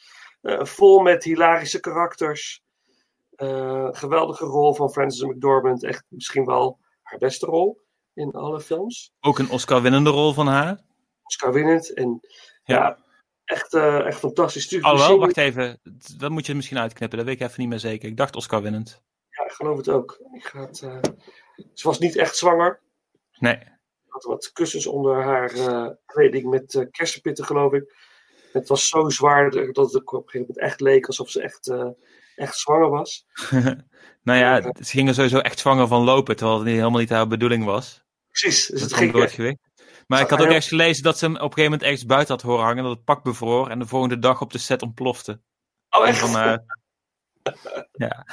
Vol 0.59 1.01
met 1.01 1.23
hilarische 1.23 1.79
karakters. 1.79 2.63
Eh, 3.35 3.87
geweldige 3.91 4.45
rol 4.45 4.73
van 4.73 4.91
Frances 4.91 5.21
McDormand. 5.23 5.83
Echt 5.83 6.03
misschien 6.07 6.45
wel 6.45 6.79
haar 7.01 7.19
beste 7.19 7.45
rol 7.45 7.81
in 8.13 8.31
alle 8.31 8.61
films. 8.61 9.11
ook 9.19 9.39
een 9.39 9.49
Oscar-winnende 9.49 10.09
rol 10.09 10.33
van 10.33 10.47
haar. 10.47 10.79
Oscar 11.23 11.53
winnend. 11.53 11.93
En 11.93 12.19
Ja. 12.63 12.75
ja, 12.75 12.97
echt, 13.45 13.73
eh, 13.73 14.05
echt 14.05 14.19
fantastisch. 14.19 14.81
Alhoewel, 14.81 14.95
Buscemi- 15.19 15.19
wacht 15.19 15.37
even. 15.37 15.79
Dat 16.17 16.31
moet 16.31 16.45
je 16.45 16.55
misschien 16.55 16.77
uitknippen, 16.79 17.17
dat 17.17 17.27
weet 17.27 17.41
ik 17.41 17.47
even 17.47 17.59
niet 17.61 17.69
meer 17.69 17.79
zeker. 17.79 18.09
Ik 18.09 18.17
dacht 18.17 18.35
Oscar-winnend. 18.35 19.01
Ja, 19.29 19.45
ik 19.45 19.51
geloof 19.51 19.77
het 19.77 19.89
ook. 19.89 20.19
Ik 20.33 20.43
ga 20.43 20.59
het, 20.59 20.81
eh, 20.81 20.97
ze 21.73 21.87
was 21.87 21.99
niet 21.99 22.15
echt 22.15 22.37
zwanger. 22.37 22.81
Nee. 23.39 23.59
had 24.07 24.23
wat 24.23 24.51
kussens 24.51 24.87
onder 24.87 25.23
haar 25.23 25.49
kleding 26.05 26.49
met 26.49 26.87
kersenpitten, 26.91 27.45
geloof 27.45 27.73
ik. 27.73 27.93
Het 28.51 28.67
was 28.67 28.87
zo 28.89 29.09
zwaar 29.09 29.51
dat 29.51 29.75
het 29.93 29.95
op 29.95 30.11
een 30.11 30.11
gegeven 30.11 30.39
moment 30.39 30.57
echt 30.59 30.81
leek 30.81 31.07
alsof 31.07 31.29
ze 31.29 31.41
echt, 31.41 31.67
echt 32.35 32.57
zwanger 32.57 32.89
was. 32.89 33.25
nou 34.23 34.39
ja, 34.39 34.61
ze 34.61 34.71
gingen 34.91 35.13
sowieso 35.13 35.37
echt 35.39 35.59
zwanger 35.59 35.87
van 35.87 36.03
lopen, 36.03 36.35
terwijl 36.35 36.57
het 36.57 36.67
niet- 36.67 36.77
helemaal 36.77 36.99
niet 36.99 37.09
haar 37.09 37.27
bedoeling 37.27 37.65
was. 37.65 38.03
Precies, 38.29 38.65
dus 38.67 38.81
dat 38.81 38.89
het 38.89 38.99
ging 38.99 39.11
door 39.11 39.21
het 39.21 39.29
echt- 39.29 39.39
gewicht. 39.39 39.57
Maar 40.07 40.21
ik 40.21 40.29
had 40.29 40.41
ook 40.41 40.45
ergens 40.47 40.67
gelezen 40.67 41.03
dat 41.03 41.17
ze 41.17 41.25
hem 41.25 41.33
op 41.33 41.39
een 41.41 41.47
gegeven 41.47 41.63
moment 41.71 41.83
ergens 41.83 42.05
buiten 42.05 42.33
had 42.35 42.43
horen 42.43 42.63
hangen, 42.65 42.83
dat 42.83 42.95
het 42.95 43.03
pak 43.03 43.23
bevroor 43.23 43.69
en 43.69 43.79
de 43.79 43.85
volgende 43.87 44.19
dag 44.19 44.41
op 44.41 44.51
de 44.51 44.57
set 44.57 44.81
ontplofte. 44.81 45.41
Oh, 45.89 46.07
echt? 46.07 46.19
Van, 46.19 46.37
eh, 46.39 46.55
ja. 48.07 48.25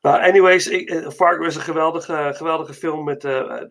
Nou, 0.00 0.22
anyways, 0.22 0.66
ik, 0.66 0.88
eh, 0.90 1.08
Fargo 1.10 1.44
is 1.44 1.54
een 1.54 1.60
geweldige, 1.62 2.32
geweldige 2.34 2.74
film 2.74 3.04
met, 3.04 3.24
eh, 3.24 3.62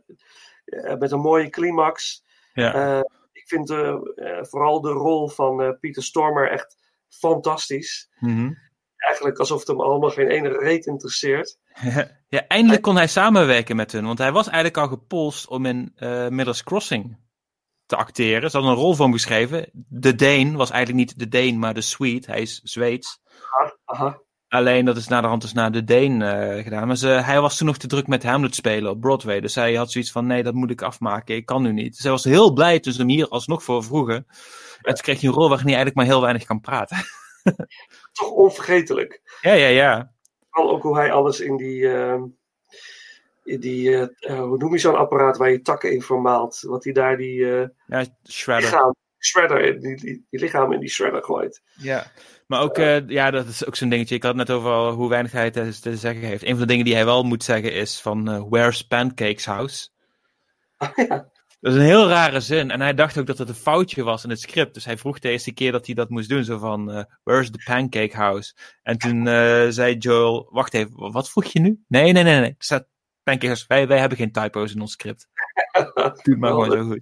eh, 0.66 0.98
met 0.98 1.12
een 1.12 1.20
mooie 1.20 1.50
climax. 1.50 2.24
Ja. 2.54 2.74
Eh, 2.74 3.04
ik 3.32 3.48
vind 3.48 3.70
eh, 3.70 3.96
eh, 4.16 4.44
vooral 4.44 4.82
de 4.82 4.92
rol 4.92 5.30
van 5.30 5.62
eh, 5.62 5.70
Peter 5.80 6.04
Stormer 6.04 6.50
echt 6.52 6.78
fantastisch. 7.20 8.10
Mhm. 8.20 8.52
Eigenlijk 8.96 9.40
alsof 9.40 9.60
het 9.60 9.68
hem 9.68 9.82
allemaal 9.82 10.10
geen 10.10 10.28
ene 10.28 10.50
reet 10.50 10.86
interesseert. 10.86 11.58
ja, 12.28 12.48
eindelijk 12.48 12.82
kon 12.82 12.96
hij 12.96 13.08
samenwerken 13.08 13.76
met 13.76 13.92
hun, 13.92 14.06
want 14.06 14.18
hij 14.18 14.32
was 14.32 14.46
eigenlijk 14.46 14.78
al 14.78 14.88
gepolst 14.88 15.48
om 15.48 15.66
in 15.66 15.92
eh 15.96 16.28
Miller's 16.28 16.64
Crossing 16.64 17.18
te 17.86 17.96
acteren. 17.96 18.50
Ze 18.50 18.58
hadden 18.58 18.76
een 18.76 18.82
rol 18.82 18.94
voor 18.94 19.06
hem 19.06 19.14
geschreven. 19.14 19.70
De 19.74 20.16
Deen 20.16 20.56
was 20.56 20.72
eigenlijk 20.72 21.06
niet 21.06 21.20
de 21.20 21.28
Deen, 21.28 21.60
maar 21.60 21.74
de 21.74 21.82
Swede. 21.82 22.32
Hij 22.32 22.42
is 22.42 22.62
Zweeds. 22.64 23.20
Aha, 23.50 23.78
aha. 23.86 24.22
Alleen 24.48 24.86
dat 24.86 24.98
is 24.98 25.08
naderhand 25.08 25.42
dus 25.42 25.54
naar 25.54 25.72
de 25.72 25.84
Deen 25.84 26.22
eh, 26.22 26.64
gedaan. 26.64 26.88
Maar 26.88 26.96
ze, 26.96 27.08
hij 27.08 27.42
was 27.42 27.58
toen 27.58 27.68
nog 27.68 27.78
te 27.78 27.88
druk 27.88 28.08
met 28.08 28.24
Hamlet 28.24 28.56
spelen 28.56 28.92
op 28.92 29.02
Broadway. 29.02 29.40
Dus 29.40 29.56
hij 29.56 29.74
had 29.74 29.92
zoiets 29.92 30.12
van: 30.12 30.28
nee, 30.28 30.44
dat 30.44 30.54
moet 30.54 30.72
ik 30.72 30.82
afmaken. 30.82 31.36
Ik 31.36 31.46
kan 31.46 31.62
nu 31.62 31.72
niet. 31.72 31.94
Dus 31.94 32.04
hij 32.04 32.12
was 32.12 32.24
heel 32.24 32.54
blij 32.54 32.80
toen 32.80 32.94
ze 32.94 33.00
hem 33.00 33.10
hier 33.10 33.28
alsnog 33.28 33.64
voor 33.64 33.84
vroegen. 33.84 34.26
En 34.84 34.94
toen 34.94 35.04
kreeg 35.04 35.20
hij 35.22 35.30
een 35.30 35.36
rol 35.36 35.48
waarin 35.50 35.68
hij 35.68 35.76
eigenlijk 35.76 35.96
maar 35.96 36.06
heel 36.16 36.22
weinig 36.22 36.44
kan 36.46 36.62
praten. 36.62 36.98
Toch 38.14 38.30
onvergetelijk. 38.30 39.22
ja, 39.42 39.54
ja, 39.54 39.68
ja. 39.68 40.12
Vooral 40.50 40.72
ook 40.72 40.84
hoe 40.84 40.96
hij 40.98 41.12
alles 41.12 41.40
in 41.40 41.58
die. 41.58 41.90
ehm, 41.94 42.22
in 43.44 43.60
die 43.60 43.96
eh, 43.96 44.02
eh, 44.32 44.40
hoe 44.44 44.58
noem 44.58 44.72
je 44.72 44.78
zo'n 44.80 44.96
apparaat 44.98 45.38
waar 45.38 45.52
je 45.52 45.62
takken 45.62 45.92
in 45.92 46.02
vermaalt? 46.02 46.60
Wat 46.62 46.84
hij 46.84 46.94
daar 46.94 47.18
die. 47.18 47.52
eh 47.58 47.68
Ja, 47.88 48.06
shredder. 48.30 48.70
lichaam, 48.70 48.96
shredder, 49.20 49.80
die, 49.80 49.96
die, 49.96 50.26
die 50.30 50.40
lichaam 50.40 50.72
in 50.74 50.80
die 50.80 50.90
shredder 50.90 51.24
gooit. 51.24 51.62
Ja, 51.74 52.12
maar 52.48 52.62
ook, 52.62 52.78
ja, 53.08 53.32
dat 53.32 53.48
is 53.48 53.66
ook 53.66 53.76
zo'n 53.76 53.90
dingetje. 53.90 54.16
Ik 54.16 54.24
had 54.24 54.38
het 54.38 54.48
net 54.48 54.58
over 54.58 54.72
al 54.72 54.92
hoe 54.92 55.10
weinig 55.10 55.32
hij 55.32 55.52
te, 55.52 55.80
te 55.82 55.98
zeggen 55.98 56.22
heeft. 56.24 56.44
Een 56.44 56.50
van 56.50 56.60
de 56.60 56.66
dingen 56.66 56.86
die 56.86 56.94
hij 56.96 57.06
wel 57.06 57.24
moet 57.24 57.44
zeggen 57.44 57.74
is 57.74 58.02
van 58.02 58.50
Where's 58.50 58.82
Pancake's 58.88 59.46
House? 59.46 59.90
Dat 61.64 61.74
is 61.74 61.80
een 61.80 61.86
heel 61.86 62.08
rare 62.08 62.40
zin. 62.40 62.72
En 62.72 62.82
hij 62.82 62.94
dacht 62.94 63.18
ook 63.18 63.26
dat 63.26 63.38
het 63.38 63.50
een 63.50 63.56
foutje 63.56 64.04
was 64.04 64.24
in 64.24 64.30
het 64.30 64.40
script. 64.40 64.74
Dus 64.74 64.86
hij 64.86 64.98
vroeg 64.98 65.20
de 65.20 65.30
eerste 65.30 65.54
keer 65.54 65.72
dat 65.72 65.86
hij 65.86 65.96
dat 65.96 66.10
moest 66.10 66.30
doen. 66.30 66.44
Zo 66.44 66.58
van, 66.58 66.92
eh, 66.92 67.04
where's 67.24 67.52
the 67.52 67.62
pancake 67.66 68.16
house? 68.16 68.56
En 68.82 68.98
toen 68.98 69.28
eh, 69.28 69.68
zei 69.70 69.98
Joel, 69.98 70.50
wacht 70.52 70.74
even, 70.74 71.12
wat 71.12 71.30
vroeg 71.30 71.46
je 71.46 71.60
nu? 71.60 71.84
Nee, 71.88 72.12
nee, 72.12 72.24
nee, 72.24 72.40
nee. 72.40 72.50
Er 72.50 72.56
staat 72.58 72.88
pancake 73.24 73.46
house. 73.46 73.66
Wij, 73.68 73.88
wij 73.88 74.00
hebben 74.00 74.18
geen 74.18 74.32
typo's 74.32 74.74
in 74.74 74.82
ons 74.82 74.92
script. 74.92 75.28
Doe 76.24 76.38
maar 76.38 76.50
gewoon 76.50 76.72
zo 76.72 76.84
goed. 76.84 77.02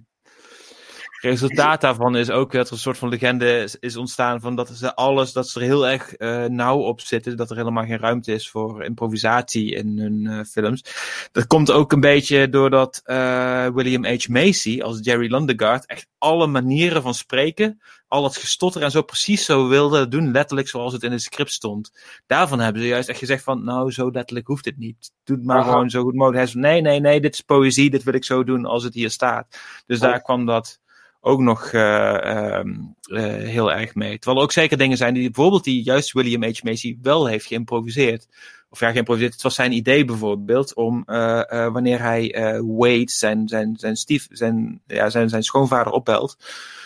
Resultaat 1.22 1.80
daarvan 1.80 2.16
is 2.16 2.30
ook 2.30 2.52
dat 2.52 2.66
er 2.66 2.72
een 2.72 2.78
soort 2.78 2.98
van 2.98 3.08
legende 3.08 3.58
is, 3.58 3.76
is 3.78 3.96
ontstaan 3.96 4.40
van 4.40 4.56
dat 4.56 4.68
ze 4.68 4.94
alles, 4.94 5.32
dat 5.32 5.48
ze 5.48 5.60
er 5.60 5.66
heel 5.66 5.88
erg 5.88 6.14
eh, 6.14 6.44
nauw 6.44 6.78
op 6.78 7.00
zitten, 7.00 7.36
dat 7.36 7.50
er 7.50 7.56
helemaal 7.56 7.84
geen 7.84 7.98
ruimte 7.98 8.32
is 8.32 8.50
voor 8.50 8.84
improvisatie 8.84 9.74
in 9.74 9.98
hun 9.98 10.26
eh, 10.26 10.44
films. 10.44 10.84
Dat 11.32 11.46
komt 11.46 11.70
ook 11.70 11.92
een 11.92 12.00
beetje 12.00 12.48
doordat 12.48 13.00
eh, 13.04 13.66
William 13.66 14.04
H. 14.04 14.28
Macy 14.28 14.80
als 14.80 14.98
Jerry 15.02 15.30
Lundegaard 15.32 15.86
echt 15.86 16.06
alle 16.18 16.46
manieren 16.46 17.02
van 17.02 17.14
spreken, 17.14 17.80
al 18.08 18.24
het 18.24 18.36
gestotter 18.36 18.82
en 18.82 18.90
zo 18.90 19.02
precies 19.02 19.44
zo 19.44 19.68
wilde 19.68 20.08
doen, 20.08 20.30
letterlijk 20.30 20.68
zoals 20.68 20.92
het 20.92 21.02
in 21.02 21.12
het 21.12 21.22
script 21.22 21.52
stond. 21.52 21.92
Daarvan 22.26 22.60
hebben 22.60 22.82
ze 22.82 22.88
juist 22.88 23.08
echt 23.08 23.18
gezegd 23.18 23.44
van, 23.44 23.64
nou 23.64 23.90
zo 23.90 24.10
letterlijk 24.10 24.46
hoeft 24.46 24.64
het 24.64 24.78
niet. 24.78 25.12
Doe 25.24 25.36
het 25.36 25.46
maar 25.46 25.58
Aha. 25.58 25.70
gewoon 25.70 25.90
zo 25.90 26.02
goed 26.02 26.14
mogelijk. 26.14 26.36
Hij 26.36 26.46
zei, 26.46 26.62
nee, 26.62 26.80
nee, 26.80 27.00
nee, 27.00 27.20
dit 27.20 27.34
is 27.34 27.40
poëzie, 27.40 27.90
dit 27.90 28.02
wil 28.02 28.14
ik 28.14 28.24
zo 28.24 28.44
doen 28.44 28.64
als 28.64 28.84
het 28.84 28.94
hier 28.94 29.10
staat. 29.10 29.58
Dus 29.86 29.98
daar 29.98 30.22
kwam 30.22 30.46
dat 30.46 30.80
ook 31.24 31.40
nog 31.40 31.72
eh, 31.72 32.24
ehm, 32.24 32.74
eh, 33.02 33.22
heel 33.24 33.72
erg 33.72 33.94
mee. 33.94 34.18
Terwijl 34.18 34.36
er 34.36 34.42
ook 34.42 34.52
zeker 34.52 34.78
dingen 34.78 34.96
zijn 34.96 35.14
die 35.14 35.30
bijvoorbeeld 35.30 35.64
die 35.64 35.82
juist 35.82 36.12
William 36.12 36.42
H. 36.42 36.62
Macy 36.62 36.98
wel 37.02 37.26
heeft 37.26 37.46
geïmproviseerd. 37.46 38.28
Of 38.70 38.80
ja, 38.80 38.90
geïmproviseerd. 38.90 39.32
Het 39.32 39.42
was 39.42 39.54
zijn 39.54 39.72
idee 39.72 40.04
bijvoorbeeld 40.04 40.74
om 40.74 41.02
eh, 41.06 41.72
wanneer 41.72 42.00
hij 42.00 42.34
Wade, 42.66 43.10
zijn, 43.10 43.48
zijn, 43.48 43.76
zijn, 43.76 43.96
stief, 43.96 44.26
zijn, 44.30 44.82
ja, 44.86 45.10
zijn, 45.10 45.28
zijn 45.28 45.42
schoonvader 45.42 45.92
opbelt, 45.92 46.36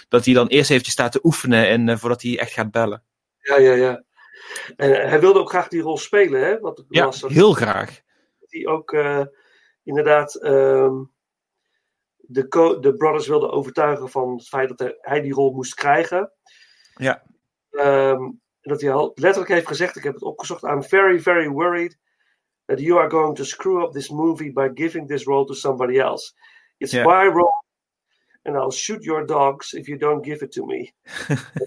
dat 0.09 0.25
hij 0.25 0.35
dan 0.35 0.47
eerst 0.47 0.71
eventjes 0.71 0.95
staat 0.95 1.13
te 1.13 1.21
oefenen 1.23 1.69
en, 1.69 1.99
voordat 1.99 2.23
hij 2.23 2.39
echt 2.39 2.53
gaat 2.53 2.71
bellen. 2.71 3.03
Ja, 3.39 3.59
ja, 3.59 3.73
ja. 3.73 4.05
En 4.77 5.09
hij 5.09 5.21
wilde 5.21 5.39
ook 5.39 5.49
graag 5.49 5.69
die 5.69 5.83
rol 5.83 5.99
spelen, 5.99 6.41
hè? 6.41 6.59
Wat 6.61 6.85
Ja, 6.89 7.05
dat 7.05 7.25
heel 7.27 7.53
graag. 7.53 8.01
hij 8.47 8.67
ook 8.67 8.97
inderdaad 9.85 10.35
ehm, 10.35 10.95
de, 12.27 12.77
de 12.81 12.95
brothers 12.97 13.27
wilde 13.27 13.51
overtuigen 13.51 14.09
van 14.09 14.33
het 14.37 14.49
feit 14.49 14.77
dat 14.77 14.95
hij- 15.01 15.21
die 15.21 15.33
rol 15.33 15.53
moest 15.53 15.75
krijgen. 15.75 16.33
Ja. 16.95 17.23
Ehm, 17.71 18.31
dat 18.61 18.81
hij 18.81 18.93
al 18.93 19.13
letterlijk 19.15 19.53
heeft 19.53 19.67
gezegd, 19.67 19.97
ik 19.97 20.03
heb 20.03 20.15
het 20.15 20.23
opgezocht, 20.23 20.63
I'm 20.63 20.83
very, 20.83 21.21
very 21.21 21.49
worried 21.49 21.99
that 22.65 22.81
you 22.81 22.99
are 23.01 23.11
going 23.11 23.37
to 23.37 23.45
screw 23.45 23.83
up 23.83 23.93
this 23.93 24.09
movie 24.11 24.53
by 24.53 24.71
giving 24.75 25.09
this 25.09 25.25
role 25.25 25.45
to 25.45 25.55
somebody 25.55 25.99
else. 25.99 26.33
It's 26.77 26.93
my 26.93 27.27
role 27.33 27.65
and 28.43 28.57
I'll 28.57 28.71
shoot 28.71 29.05
your 29.05 29.27
dogs 29.27 29.73
if 29.73 29.87
you 29.87 29.99
don't 29.99 30.25
give 30.27 30.45
it 30.45 30.53
to 30.53 30.65
me. 30.65 30.93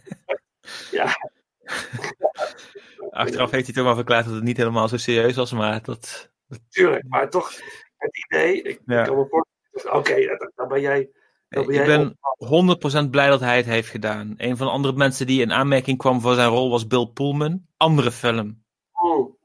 ja. 0.91 1.15
Achteraf 3.09 3.51
heeft 3.51 3.65
hij 3.65 3.75
toch 3.75 3.83
wel 3.83 3.95
verklaard 3.95 4.25
dat 4.25 4.33
het 4.33 4.43
niet 4.43 4.57
helemaal 4.57 4.87
zo 4.87 4.97
serieus 4.97 5.35
was, 5.35 5.51
maar 5.53 5.81
dat... 5.83 6.31
Tuurlijk, 6.69 7.03
maar 7.07 7.29
toch 7.29 7.51
het 7.97 8.17
idee, 8.25 8.61
ik, 8.61 8.81
Ja. 8.85 8.99
ik 8.99 9.05
kan 9.05 9.15
me 9.17 9.27
voorstellen, 9.29 9.58
oké, 9.97 10.25
dan, 10.37 10.51
dan 10.55 10.67
ben 10.67 10.81
jij... 10.81 11.09
Dan 11.49 11.65
ben 11.65 11.75
Ik 11.75 11.85
jij 11.85 11.85
ben 11.85 13.05
100% 13.07 13.09
blij 13.09 13.29
dat 13.29 13.39
hij 13.39 13.57
het 13.57 13.65
heeft 13.65 13.89
gedaan. 13.89 14.33
Een 14.37 14.57
van 14.57 14.67
de 14.67 14.73
andere 14.73 14.93
mensen 14.93 15.27
die 15.27 15.41
in 15.41 15.51
aanmerking 15.51 15.97
kwam 15.97 16.21
voor 16.21 16.33
zijn 16.33 16.49
rol 16.49 16.69
was 16.69 16.87
Bill 16.87 17.07
Pullman. 17.13 17.65
Andere 17.77 18.11
film. 18.11 18.63
Oh, 18.91 19.38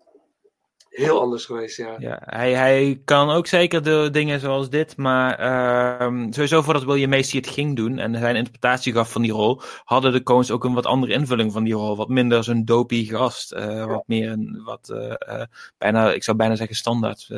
heel 0.95 1.21
anders 1.21 1.45
geweest, 1.45 1.77
ja. 1.77 1.95
Ja, 1.99 2.23
hij, 2.25 2.53
hij 2.53 3.01
kan 3.05 3.31
ook 3.31 3.47
zeker 3.47 3.83
de 3.83 4.09
dingen 4.13 4.41
zoals 4.41 4.71
dit, 4.71 4.97
maar 4.97 5.39
ehm, 5.39 6.33
sowieso 6.33 6.63
voordat 6.63 6.85
William 6.85 7.11
Macy 7.11 7.37
het 7.37 7.49
ging 7.49 7.77
doen 7.77 7.99
en 7.99 8.19
zijn 8.19 8.37
interpretatie 8.37 8.93
gaf 8.93 9.13
van 9.13 9.23
die 9.23 9.33
rol, 9.33 9.61
hadden 9.85 10.13
de 10.13 10.23
Coens 10.23 10.51
ook 10.51 10.65
een 10.65 10.75
wat 10.75 10.87
andere 10.87 11.13
invulling 11.13 11.53
van 11.53 11.65
die 11.65 11.75
rol. 11.75 11.97
Wat 11.97 12.09
minder 12.09 12.45
zo'n 12.45 12.65
dopey 12.65 13.05
gast, 13.05 13.53
eh, 13.53 13.85
wat 13.85 14.03
meer 14.07 14.31
een, 14.31 14.63
wat, 14.65 14.89
eh, 14.89 15.43
bijna, 15.79 16.13
ik 16.13 16.25
zou 16.25 16.37
bijna 16.37 16.57
zeggen 16.57 16.77
standaard 16.77 17.29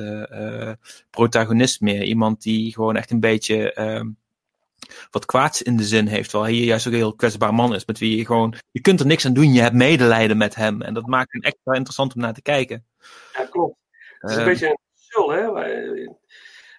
protagonist 1.11 1.81
meer. 1.81 2.03
Iemand 2.03 2.43
die 2.43 2.73
gewoon 2.73 2.97
echt 2.97 3.11
een 3.11 3.21
beetje 3.21 3.73
ehm, 3.73 4.09
wat 5.11 5.25
kwaads 5.27 5.63
in 5.63 5.77
de 5.77 5.85
zin 5.85 6.07
heeft, 6.07 6.31
terwijl 6.31 6.51
hij 6.51 6.59
hier 6.59 6.69
juist 6.69 6.87
ook 6.87 6.93
een 6.93 6.99
heel 6.99 7.15
kwetsbaar 7.15 7.55
man 7.55 7.75
is, 7.75 7.85
met 7.85 7.99
wie 7.99 8.17
je 8.17 8.27
gewoon, 8.27 8.55
je 8.71 8.81
kunt 8.81 9.01
er 9.01 9.07
niks 9.07 9.27
aan 9.27 9.33
doen, 9.33 9.53
je 9.53 9.61
hebt 9.61 9.75
medelijden 9.75 10.37
met 10.37 10.55
hem 10.55 10.83
en 10.83 10.95
dat 10.95 11.07
maakt 11.07 11.33
hem 11.33 11.43
echt 11.43 11.57
wel 11.63 11.75
interessant 11.75 12.15
om 12.15 12.21
naar 12.21 12.35
te 12.35 12.43
kijken. 12.43 12.85
Ja, 13.33 13.45
klopt. 13.51 13.77
Het 14.19 14.31
is 14.31 14.37
een 14.37 14.43
Ehm. 14.43 14.51
beetje 14.51 14.67
een 14.69 14.79
sul, 14.95 15.31
hè? 15.31 15.53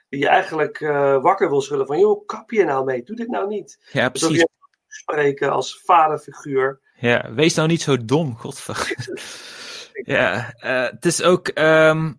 Die 0.09 0.19
je 0.19 0.27
eigenlijk 0.27 0.81
eh, 0.81 1.21
wakker 1.21 1.49
wil 1.49 1.61
schudden 1.61 1.87
van, 1.87 1.99
joh, 1.99 2.25
kap 2.25 2.51
je 2.51 2.63
nou 2.63 2.85
mee, 2.85 3.03
doe 3.03 3.15
dit 3.15 3.27
nou 3.27 3.47
niet. 3.47 3.77
Ja, 3.91 4.07
Alsof 4.07 4.29
precies. 4.29 4.37
je 4.37 4.49
spreken 4.87 5.51
als 5.51 5.81
vaderfiguur. 5.85 6.79
Ja, 6.99 7.33
wees 7.33 7.53
nou 7.53 7.67
niet 7.67 7.81
zo 7.81 8.05
dom, 8.05 8.37
godver. 8.37 8.93
ja, 9.93 10.53
eh, 10.53 10.83
het 10.91 11.05
is 11.05 11.21
ook. 11.23 11.47
ehm 11.47 12.11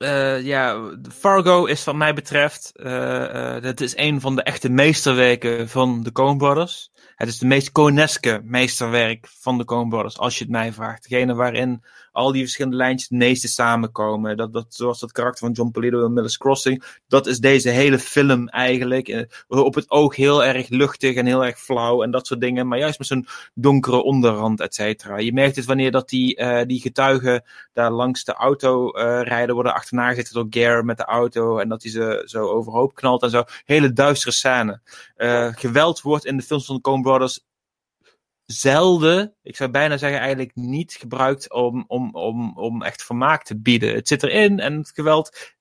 eh, 0.00 0.42
ja, 0.44 0.90
Fargo 1.12 1.64
is 1.64 1.84
wat 1.84 1.94
mij 1.94 2.14
betreft. 2.14 2.72
eh 2.74 3.56
eh 3.56 3.62
het 3.62 3.80
is 3.80 3.96
een 3.96 4.20
van 4.20 4.36
de 4.36 4.42
echte 4.42 4.68
meesterwerken 4.68 5.68
van 5.68 6.02
de 6.02 6.12
Coen 6.12 6.38
Brothers. 6.38 6.90
Het 7.20 7.28
is 7.28 7.38
de 7.38 7.46
meest 7.46 7.72
Coeneske 7.72 8.40
meesterwerk 8.44 9.26
van 9.28 9.58
de 9.58 9.64
Coen 9.64 9.88
Brothers, 9.88 10.18
als 10.18 10.38
je 10.38 10.44
het 10.44 10.52
mij 10.52 10.72
vraagt. 10.72 11.08
Degene 11.08 11.34
waarin 11.34 11.82
al 12.12 12.32
die 12.32 12.42
verschillende 12.42 12.76
lijntjes 12.76 13.08
meeste 13.08 13.48
samenkomen. 13.48 14.36
Dat, 14.36 14.52
dat, 14.52 14.66
zoals 14.68 15.00
dat 15.00 15.12
karakter 15.12 15.46
van 15.46 15.52
John 15.52 15.70
Polito 15.70 16.04
in 16.04 16.12
Miller's 16.12 16.36
Crossing. 16.36 16.84
Dat 17.08 17.26
is 17.26 17.38
deze 17.38 17.68
hele 17.68 17.98
film 17.98 18.48
eigenlijk. 18.48 19.08
Eh, 19.08 19.24
op 19.48 19.74
het 19.74 19.90
oog 19.90 20.16
heel 20.16 20.44
erg 20.44 20.68
luchtig 20.68 21.14
en 21.14 21.26
heel 21.26 21.44
erg 21.44 21.58
flauw 21.58 22.02
en 22.02 22.10
dat 22.10 22.26
soort 22.26 22.40
dingen. 22.40 22.68
Maar 22.68 22.78
juist 22.78 22.98
met 22.98 23.08
zo'n 23.08 23.26
donkere 23.54 24.02
onderrand, 24.02 24.60
et 24.60 24.74
cetera. 24.74 25.18
Je 25.18 25.32
merkt 25.32 25.56
het 25.56 25.64
wanneer 25.64 25.90
dat 25.90 26.08
die, 26.08 26.36
eh, 26.36 26.66
die 26.66 26.80
getuigen 26.80 27.44
daar 27.72 27.90
langs 27.90 28.24
de 28.24 28.32
auto 28.32 28.90
eh, 28.90 29.22
rijden, 29.22 29.54
worden 29.54 29.74
achterna 29.74 30.08
gezeten 30.08 30.34
door 30.34 30.46
Gare 30.50 30.82
met 30.82 30.96
de 30.96 31.04
auto. 31.04 31.58
En 31.58 31.68
dat 31.68 31.82
hij 31.82 31.90
ze 31.92 32.22
zo 32.24 32.48
overhoop 32.48 32.94
knalt 32.94 33.22
en 33.22 33.30
zo. 33.30 33.44
Hele 33.64 33.92
duistere 33.92 34.32
scène. 34.32 34.80
Geweld 35.54 36.00
wordt 36.00 36.24
in 36.24 36.36
de 36.36 36.42
films 36.42 36.66
van 36.66 36.74
de 36.74 36.80
Coen 36.80 37.02
Brothers 37.10 37.40
zelden, 38.44 39.34
ik 39.42 39.56
zou 39.56 39.70
bijna 39.70 39.96
zeggen 39.96 40.18
eigenlijk 40.18 40.54
niet 40.54 40.92
gebruikt 40.92 41.52
om, 41.52 41.84
om, 41.86 42.14
om, 42.14 42.58
om 42.58 42.82
echt 42.82 43.04
vermaak 43.04 43.44
te 43.44 43.60
bieden. 43.60 43.94
Het 43.94 44.08
zit 44.08 44.22
erin 44.22 44.60
en 44.60 44.76
het 44.76 44.90
geweld 44.94 45.58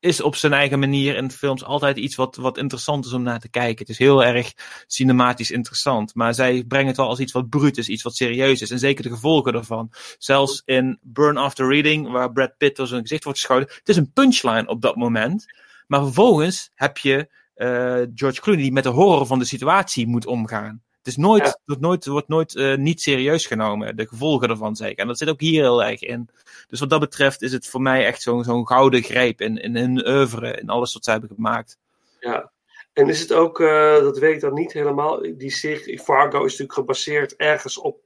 is 0.00 0.20
op 0.20 0.36
zijn 0.36 0.52
eigen 0.52 0.78
manier 0.78 1.16
in 1.16 1.30
films 1.30 1.64
altijd 1.64 1.96
iets 1.96 2.16
wat, 2.16 2.36
wat 2.36 2.58
interessant 2.58 3.04
is 3.04 3.12
om 3.12 3.22
naar 3.22 3.40
te 3.40 3.48
kijken. 3.48 3.78
Het 3.78 3.88
is 3.88 3.98
heel 3.98 4.24
erg 4.24 4.52
cinematisch 4.86 5.50
interessant, 5.50 6.14
maar 6.14 6.34
zij 6.34 6.64
brengen 6.64 6.86
het 6.86 6.96
wel 6.96 7.08
als 7.08 7.18
iets 7.18 7.32
wat 7.32 7.48
bruut 7.48 7.78
is, 7.78 7.88
iets 7.88 8.02
wat 8.02 8.16
serieus 8.16 8.60
is 8.60 8.70
en 8.70 8.78
zeker 8.78 9.02
de 9.02 9.10
gevolgen 9.10 9.54
ervan. 9.54 9.92
Zelfs 10.18 10.62
in 10.64 10.98
Burn 11.02 11.36
After 11.36 11.68
Reading, 11.68 12.10
waar 12.10 12.32
Brad 12.32 12.56
Pitt 12.56 12.76
door 12.76 12.86
zijn 12.86 13.00
gezicht 13.00 13.24
wordt 13.24 13.38
geschoten, 13.38 13.74
het 13.78 13.88
is 13.88 13.96
een 13.96 14.12
punchline 14.12 14.66
op 14.66 14.82
dat 14.82 14.96
moment, 14.96 15.46
maar 15.86 16.02
vervolgens 16.02 16.70
heb 16.74 16.98
je 16.98 17.28
eh, 17.54 18.02
George 18.14 18.40
Clooney 18.40 18.62
die 18.62 18.72
met 18.72 18.82
de 18.82 18.88
horror 18.88 19.26
van 19.26 19.38
de 19.38 19.44
situatie 19.44 20.06
moet 20.06 20.26
omgaan. 20.26 20.82
Het 21.08 21.16
is 21.16 21.22
nooit, 21.22 21.44
Ja. 21.44 21.58
wordt 21.64 21.80
nooit, 21.82 22.06
wordt 22.06 22.28
nooit 22.28 22.56
eh, 22.56 22.76
niet 22.76 23.00
serieus 23.00 23.46
genomen, 23.46 23.96
de 23.96 24.06
gevolgen 24.08 24.48
ervan 24.48 24.76
zeker. 24.76 24.98
En 24.98 25.06
dat 25.06 25.18
zit 25.18 25.28
ook 25.28 25.40
hier 25.40 25.62
heel 25.62 25.84
erg 25.84 26.02
in. 26.02 26.28
Dus 26.66 26.80
wat 26.80 26.90
dat 26.90 27.00
betreft 27.00 27.42
is 27.42 27.52
het 27.52 27.66
voor 27.66 27.80
mij 27.82 28.06
echt 28.06 28.22
zo'n 28.22 28.44
zo'n 28.44 28.66
gouden 28.66 29.02
greep 29.02 29.40
in, 29.40 29.56
in 29.56 29.76
hun 29.76 30.08
oeuvre, 30.08 30.52
in 30.60 30.68
alles 30.68 30.92
wat 30.92 31.04
zij 31.04 31.12
hebben 31.12 31.30
gemaakt. 31.34 31.78
Ja. 32.20 32.50
En 32.92 33.08
is 33.08 33.20
het 33.20 33.32
ook, 33.32 33.60
eh, 33.60 33.94
dat 33.98 34.18
weet 34.18 34.34
ik 34.34 34.40
dan 34.40 34.54
niet 34.54 34.72
helemaal, 34.72 35.22
die 35.36 35.50
serie 35.50 35.98
Fargo 36.00 36.36
is 36.38 36.42
natuurlijk 36.42 36.72
gebaseerd 36.72 37.36
ergens 37.36 37.78
op, 37.78 38.00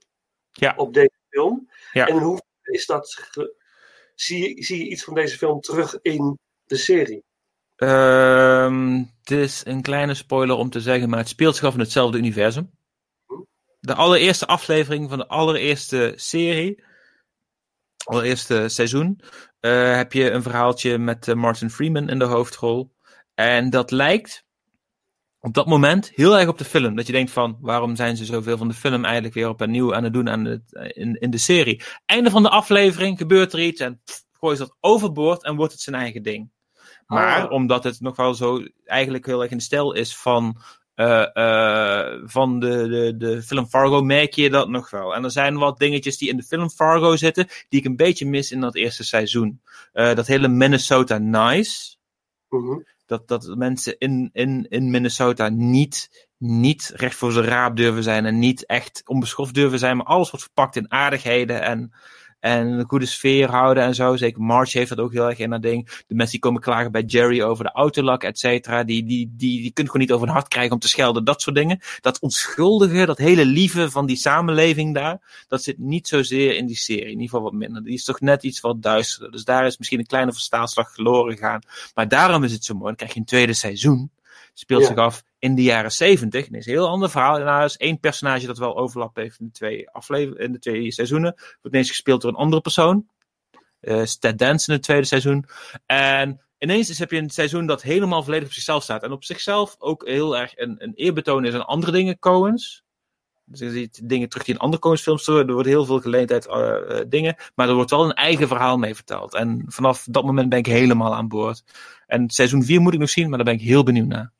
Ja. 0.52 0.74
op 0.76 0.94
deze 0.94 1.18
film. 1.30 1.68
Ja. 1.92 2.06
En 2.06 2.18
hoe 2.18 2.42
is 2.62 2.86
dat, 2.86 3.30
zie, 4.14 4.48
je- 4.56 4.64
zie 4.64 4.78
je 4.78 4.88
iets 4.90 5.04
van 5.04 5.14
deze 5.14 5.36
film 5.36 5.60
terug 5.60 5.98
in 6.02 6.38
de 6.64 6.76
serie? 6.76 7.22
Ehm, 7.76 9.02
het 9.20 9.30
is 9.30 9.62
een 9.66 9.82
kleine 9.82 10.14
spoiler 10.14 10.56
om 10.56 10.70
te 10.70 10.80
zeggen, 10.80 11.08
maar 11.08 11.18
het 11.18 11.28
speelt 11.28 11.56
zich 11.56 11.64
af 11.64 11.74
in 11.74 11.80
hetzelfde 11.80 12.18
universum. 12.18 12.70
De 13.84 13.94
allereerste 13.94 14.46
aflevering 14.46 15.08
van 15.08 15.18
de 15.18 15.28
allereerste 15.28 16.12
serie, 16.16 16.84
allereerste 18.04 18.68
seizoen, 18.68 19.20
eh, 19.60 19.96
heb 19.96 20.12
je 20.12 20.30
een 20.30 20.42
verhaaltje 20.42 20.98
met 20.98 21.28
eh, 21.28 21.34
Martin 21.34 21.70
Freeman 21.70 22.08
in 22.08 22.18
de 22.18 22.24
hoofdrol. 22.24 22.92
En 23.34 23.70
dat 23.70 23.90
lijkt 23.90 24.44
op 25.40 25.54
dat 25.54 25.66
moment 25.66 26.10
heel 26.14 26.38
erg 26.38 26.48
op 26.48 26.58
de 26.58 26.64
film. 26.64 26.96
Dat 26.96 27.06
je 27.06 27.12
denkt 27.12 27.30
van, 27.30 27.58
waarom 27.60 27.96
zijn 27.96 28.16
ze 28.16 28.24
zoveel 28.24 28.56
van 28.56 28.68
de 28.68 28.74
film 28.74 29.04
eigenlijk 29.04 29.34
weer 29.34 29.48
opnieuw 29.48 29.94
aan 29.94 30.04
het 30.04 30.12
doen 30.12 30.28
aan 30.28 30.44
het, 30.44 30.62
in, 30.72 31.14
in 31.20 31.30
de 31.30 31.38
serie? 31.38 31.82
Einde 32.04 32.30
van 32.30 32.42
de 32.42 32.50
aflevering 32.50 33.18
gebeurt 33.18 33.52
er 33.52 33.60
iets 33.60 33.80
en 33.80 34.00
pff, 34.04 34.24
gooien 34.32 34.56
ze 34.56 34.62
dat 34.62 34.76
overboord 34.80 35.44
en 35.44 35.56
wordt 35.56 35.72
het 35.72 35.82
zijn 35.82 35.96
eigen 35.96 36.22
ding. 36.22 36.50
Maar 37.06 37.44
Ah. 37.44 37.50
omdat 37.50 37.84
het 37.84 38.00
nog 38.00 38.16
wel 38.16 38.34
zo 38.34 38.62
eigenlijk 38.84 39.26
heel 39.26 39.42
erg 39.42 39.50
in 39.50 39.56
de 39.56 39.62
stijl 39.62 39.92
is 39.92 40.16
van 40.16 40.62
eh, 40.94 41.36
eh, 41.36 42.20
van 42.24 42.60
de, 42.60 42.88
de, 42.88 43.16
de 43.16 43.42
film 43.42 43.66
Fargo 43.66 44.02
merk 44.02 44.34
je 44.34 44.50
dat 44.50 44.68
nog 44.68 44.90
wel. 44.90 45.14
En 45.14 45.24
er 45.24 45.30
zijn 45.30 45.58
wat 45.58 45.78
dingetjes 45.78 46.18
die 46.18 46.28
in 46.28 46.36
de 46.36 46.42
film 46.42 46.70
Fargo 46.70 47.16
zitten, 47.16 47.46
die 47.68 47.80
ik 47.80 47.86
een 47.86 47.96
beetje 47.96 48.26
mis 48.26 48.50
in 48.50 48.60
dat 48.60 48.74
eerste 48.74 49.04
seizoen. 49.04 49.60
Eh, 49.92 50.14
dat 50.14 50.26
hele 50.26 50.48
Minnesota 50.48 51.18
Nice. 51.18 51.96
Mhm. 52.48 52.78
Dat, 53.06 53.28
dat 53.28 53.54
mensen 53.56 53.98
in, 53.98 54.30
in, 54.32 54.66
in 54.68 54.90
Minnesota 54.90 55.48
niet, 55.48 56.28
niet 56.38 56.92
recht 56.94 57.16
voor 57.16 57.32
zijn 57.32 57.44
raap 57.44 57.76
durven 57.76 58.02
zijn 58.02 58.26
en 58.26 58.38
niet 58.38 58.66
echt 58.66 59.02
onbeschoft 59.04 59.54
durven 59.54 59.78
zijn, 59.78 59.96
maar 59.96 60.06
alles 60.06 60.30
wordt 60.30 60.44
verpakt 60.44 60.76
in 60.76 60.92
aardigheden 60.92 61.62
en, 61.62 61.92
en 62.42 62.66
een 62.66 62.88
goede 62.88 63.06
sfeer 63.06 63.50
houden 63.50 63.82
en 63.82 63.94
zo. 63.94 64.16
Zeker 64.16 64.42
March 64.42 64.72
heeft 64.72 64.88
dat 64.88 64.98
ook 64.98 65.12
heel 65.12 65.28
erg 65.28 65.38
in 65.38 65.50
dat 65.50 65.62
ding. 65.62 65.86
De 66.06 66.14
mensen 66.14 66.30
die 66.30 66.40
komen 66.40 66.60
klagen 66.60 66.92
bij 66.92 67.02
Jerry 67.02 67.42
over 67.42 67.64
de 67.64 67.70
autolak, 67.70 68.22
et 68.22 68.38
cetera, 68.38 68.84
die, 68.84 69.04
die, 69.04 69.32
die, 69.36 69.60
die 69.60 69.70
kunt 69.72 69.86
gewoon 69.86 70.02
niet 70.02 70.12
over 70.12 70.26
hun 70.26 70.34
hart 70.34 70.48
krijgen 70.48 70.72
om 70.72 70.78
te 70.78 70.88
schelden, 70.88 71.24
dat 71.24 71.42
soort 71.42 71.56
dingen. 71.56 71.80
Dat 72.00 72.20
onschuldige, 72.20 73.06
dat 73.06 73.18
hele 73.18 73.44
lieve 73.44 73.90
van 73.90 74.06
die 74.06 74.16
samenleving 74.16 74.94
daar, 74.94 75.44
dat 75.48 75.62
zit 75.62 75.78
niet 75.78 76.08
zozeer 76.08 76.56
in 76.56 76.66
die 76.66 76.76
serie. 76.76 77.02
In 77.02 77.08
ieder 77.10 77.24
geval 77.24 77.42
wat 77.42 77.52
minder. 77.52 77.84
Die 77.84 77.94
is 77.94 78.04
toch 78.04 78.20
net 78.20 78.42
iets 78.42 78.60
wat 78.60 78.82
duisterder. 78.82 79.30
Dus 79.32 79.44
daar 79.44 79.66
is 79.66 79.78
misschien 79.78 79.98
een 79.98 80.06
kleine 80.06 80.32
verstaalslag 80.32 80.92
verloren 80.92 81.32
gegaan. 81.32 81.60
Maar 81.94 82.08
daarom 82.08 82.44
is 82.44 82.52
het 82.52 82.64
zo 82.64 82.74
mooi. 82.74 82.86
Dan 82.86 82.96
krijg 82.96 83.12
je 83.12 83.20
een 83.20 83.26
tweede 83.26 83.54
seizoen. 83.54 84.10
Speelt 84.54 84.80
Ja. 84.80 84.86
zich 84.86 84.96
af 84.96 85.22
in 85.42 85.54
de 85.54 85.62
jaren 85.62 85.92
zeventig. 85.92 86.46
En 86.46 86.54
is 86.54 86.66
een 86.66 86.72
heel 86.72 86.88
ander 86.88 87.10
verhaal. 87.10 87.38
En 87.38 87.64
is 87.64 87.76
één 87.76 88.00
personage 88.00 88.46
dat 88.46 88.58
wel 88.58 88.76
overlap 88.76 89.16
heeft 89.16 89.40
in 89.40 89.46
de 89.46 89.52
twee, 89.52 89.90
aflever 89.90 90.40
in 90.40 90.52
de 90.52 90.58
twee 90.58 90.92
seizoenen. 90.92 91.34
Wordt 91.34 91.62
ineens 91.62 91.88
gespeeld 91.88 92.20
door 92.20 92.30
een 92.30 92.36
andere 92.36 92.62
persoon. 92.62 93.06
Dance 94.36 94.68
in 94.68 94.74
het 94.74 94.82
tweede 94.82 95.04
seizoen. 95.04 95.44
En 95.86 96.40
ineens 96.58 96.90
is, 96.90 96.98
heb 96.98 97.10
je 97.10 97.18
een 97.18 97.30
seizoen 97.30 97.66
dat 97.66 97.82
helemaal 97.82 98.22
volledig 98.22 98.46
op 98.46 98.52
zichzelf 98.52 98.82
staat. 98.82 99.02
En 99.02 99.12
op 99.12 99.24
zichzelf 99.24 99.76
ook 99.78 100.06
heel 100.06 100.36
erg 100.36 100.52
een, 100.56 100.74
een 100.78 100.92
eerbetoon 100.94 101.44
is 101.44 101.54
aan 101.54 101.66
andere 101.66 101.92
dingen, 101.92 102.18
Coens. 102.18 102.82
Dus 103.44 103.60
je 103.60 103.70
ziet 103.70 104.08
dingen 104.08 104.28
terug 104.28 104.44
die 104.44 104.54
in 104.54 104.60
andere 104.60 104.82
Coens 104.82 105.02
films 105.02 105.24
terug. 105.24 105.46
Er 105.46 105.52
wordt 105.52 105.68
heel 105.68 105.84
veel 105.84 106.00
geleend 106.00 106.32
uit 106.32 106.46
eh, 106.46 106.98
eh, 106.98 107.04
dingen. 107.08 107.36
Maar 107.54 107.68
er 107.68 107.74
wordt 107.74 107.90
wel 107.90 108.04
een 108.04 108.14
eigen 108.14 108.48
verhaal 108.48 108.78
mee 108.78 108.94
verteld. 108.94 109.34
En 109.34 109.64
vanaf 109.66 110.06
dat 110.10 110.24
moment 110.24 110.48
ben 110.48 110.58
ik 110.58 110.66
helemaal 110.66 111.14
aan 111.14 111.28
boord. 111.28 111.64
En 112.06 112.30
seizoen 112.30 112.64
4 112.64 112.80
moet 112.80 112.94
ik 112.94 113.00
nog 113.00 113.10
zien, 113.10 113.28
maar 113.28 113.36
daar 113.36 113.46
ben 113.46 113.62
ik 113.62 113.68
heel 113.68 113.82
benieuwd 113.82 114.08
naar. 114.08 114.32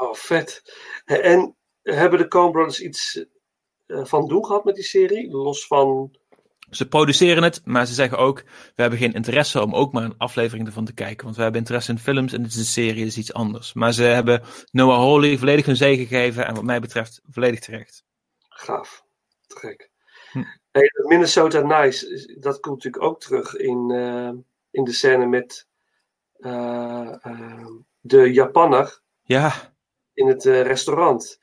Oh, 0.00 0.14
vet. 0.14 0.62
En 1.04 1.56
hebben 1.82 2.18
de 2.18 2.28
Coen 2.28 2.52
Brothers 2.52 2.80
iets 2.80 3.24
eh, 3.86 4.04
van 4.04 4.28
doen 4.28 4.44
gehad 4.44 4.64
met 4.64 4.74
die 4.74 4.84
serie? 4.84 5.30
Los 5.30 5.66
van... 5.66 6.14
Ze 6.70 6.88
produceren 6.88 7.42
het, 7.42 7.60
maar 7.64 7.86
ze 7.86 7.94
zeggen 7.94 8.18
ook: 8.18 8.42
we 8.74 8.82
hebben 8.82 8.98
geen 8.98 9.12
interesse 9.12 9.62
om 9.62 9.74
ook 9.74 9.92
maar 9.92 10.02
een 10.02 10.18
aflevering 10.18 10.66
ervan 10.66 10.84
te 10.84 10.94
kijken. 10.94 11.24
Want 11.24 11.36
we 11.36 11.42
hebben 11.42 11.60
interesse 11.60 11.90
in 11.90 11.98
films 11.98 12.32
en 12.32 12.42
dit 12.42 12.50
is 12.50 12.56
een 12.56 12.64
serie, 12.64 13.06
is 13.06 13.16
iets 13.16 13.32
anders. 13.32 13.72
Maar 13.72 13.92
ze 13.92 14.02
hebben 14.02 14.42
Noah 14.70 14.98
Hawley 14.98 15.38
volledig 15.38 15.66
hun 15.66 15.76
zegen 15.76 16.06
gegeven 16.06 16.46
en 16.46 16.54
wat 16.54 16.64
mij 16.64 16.80
betreft 16.80 17.20
volledig 17.30 17.60
terecht. 17.60 18.04
Gaaf. 18.48 19.04
Te 19.46 19.58
gek. 19.58 19.90
Hm. 20.32 20.44
Hey, 20.70 20.90
Minnesota 21.06 21.60
Nice, 21.60 22.36
dat 22.38 22.60
komt 22.60 22.74
natuurlijk 22.74 23.04
ook 23.04 23.20
terug 23.20 23.56
in, 23.56 23.90
eh, 23.90 24.32
in 24.70 24.84
de 24.84 24.92
scène 24.92 25.26
met 25.26 25.68
eh, 26.32 27.14
de 28.00 28.32
Japanner 28.32 29.00
Ja, 29.22 29.72
in 30.14 30.26
het 30.26 30.46
eh, 30.46 30.62
restaurant. 30.62 31.38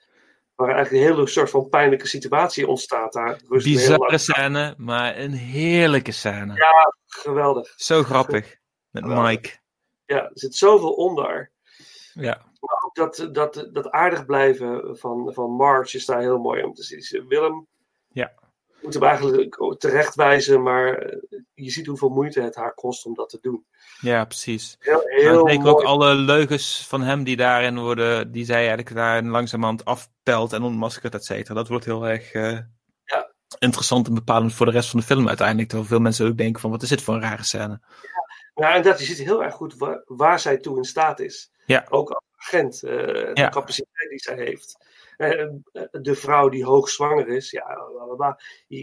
Waar 0.56 0.70
eigenlijk 0.70 1.04
een 1.04 1.12
hele 1.12 1.28
soort 1.28 1.50
van 1.50 1.70
pijnlijke 1.70 2.08
situatie 2.08 2.68
ontstaat 2.68 3.14
daar. 3.14 3.40
Rust 3.48 3.66
bizarre 3.66 4.18
scène, 4.18 4.74
maar 4.78 5.18
een 5.18 5.34
heerlijke 5.34 6.12
scène. 6.12 6.54
Ja, 6.56 6.94
geweldig. 7.06 7.74
Zo 7.76 8.04
grappig. 8.04 8.56
Met 8.90 9.06
Mike. 9.06 9.50
Ja, 10.06 10.24
er 10.24 10.32
zit 10.34 10.56
zoveel 10.56 10.94
onder. 10.94 11.52
Ja. 12.14 12.46
Maar 12.60 12.84
ook 12.86 12.96
dat, 12.96 13.30
dat, 13.32 13.70
dat 13.74 13.92
aardig 13.92 14.26
blijven 14.26 14.98
van, 14.98 15.34
van 15.34 15.52
Marge 15.52 15.98
is 15.98 16.06
daar 16.06 16.20
heel 16.20 16.40
mooi 16.40 16.64
om 16.64 16.74
te 16.74 16.84
zien. 16.84 17.28
Willem. 17.28 17.68
Moet 18.82 18.94
hem 18.94 19.04
eigenlijk 19.04 19.62
ook 19.62 19.80
terechtwijzen, 19.80 20.64
maar 20.64 20.98
eh, 20.98 21.18
je 21.54 21.70
ziet 21.70 21.86
hoeveel 21.86 22.10
moeite 22.10 22.42
het 22.42 22.56
haar 22.56 22.74
kost 22.74 23.06
om 23.06 23.14
dat 23.14 23.30
te 23.30 23.38
doen. 23.42 23.66
Ja, 24.02 24.26
precies. 24.26 24.76
Heel, 24.80 25.02
heel 25.06 25.40
ik 25.40 25.46
denk 25.48 25.64
mooi. 25.64 25.76
ook 25.76 25.84
alle 25.84 26.14
leugens 26.16 26.88
van 26.88 27.02
hem 27.02 27.24
die 27.24 27.36
daarin 27.36 27.80
worden, 27.80 28.32
die 28.32 28.46
zij 28.46 28.58
eigenlijk 28.58 28.96
daarin 28.96 29.30
langzamerhand 29.30 29.86
afpelt 29.86 30.54
en 30.54 30.62
ontmaskert, 30.64 31.14
et 31.14 31.26
cetera. 31.26 31.54
Dat 31.54 31.68
wordt 31.68 31.86
heel 31.86 32.08
erg 32.08 32.32
eh, 32.32 32.60
interessant 33.60 34.08
en 34.08 34.14
bepalend 34.14 34.54
voor 34.54 34.66
de 34.66 34.72
rest 34.72 34.90
van 34.90 35.00
de 35.00 35.06
film 35.06 35.28
uiteindelijk. 35.28 35.68
Terwijl 35.68 35.90
veel 35.90 36.00
mensen 36.00 36.28
ook 36.28 36.38
denken 36.38 36.62
van, 36.62 36.70
wat 36.72 36.82
is 36.84 36.90
dit 36.90 37.02
voor 37.02 37.14
een 37.14 37.22
rare 37.22 37.44
scène? 37.44 37.80
Ja, 38.56 38.76
en 38.76 38.82
dat 38.84 39.00
je 39.00 39.06
ziet 39.06 39.18
heel 39.18 39.44
erg 39.44 39.54
goed 39.54 39.78
waar, 39.78 40.02
waar 40.06 40.40
zij 40.40 40.58
toe 40.58 40.78
in 40.78 40.84
staat 40.84 41.20
is. 41.20 41.52
Ja. 41.66 41.86
Ook 41.90 42.10
als 42.10 42.24
agent, 42.36 42.84
eh, 42.84 42.92
de 42.98 43.32
Ja. 43.34 43.50
capaciteit 43.50 44.10
die 44.10 44.20
zij 44.20 44.36
heeft. 44.36 44.86
Eh, 45.18 45.48
de 45.92 46.16
vrouw 46.16 46.50
die 46.50 46.66
hoogzwanger 46.66 47.28
is, 47.28 47.52
ja, 47.52 47.66
bla, 47.66 48.04
bla, 48.06 48.16
bla. 48.16 48.40
Je, 48.68 48.78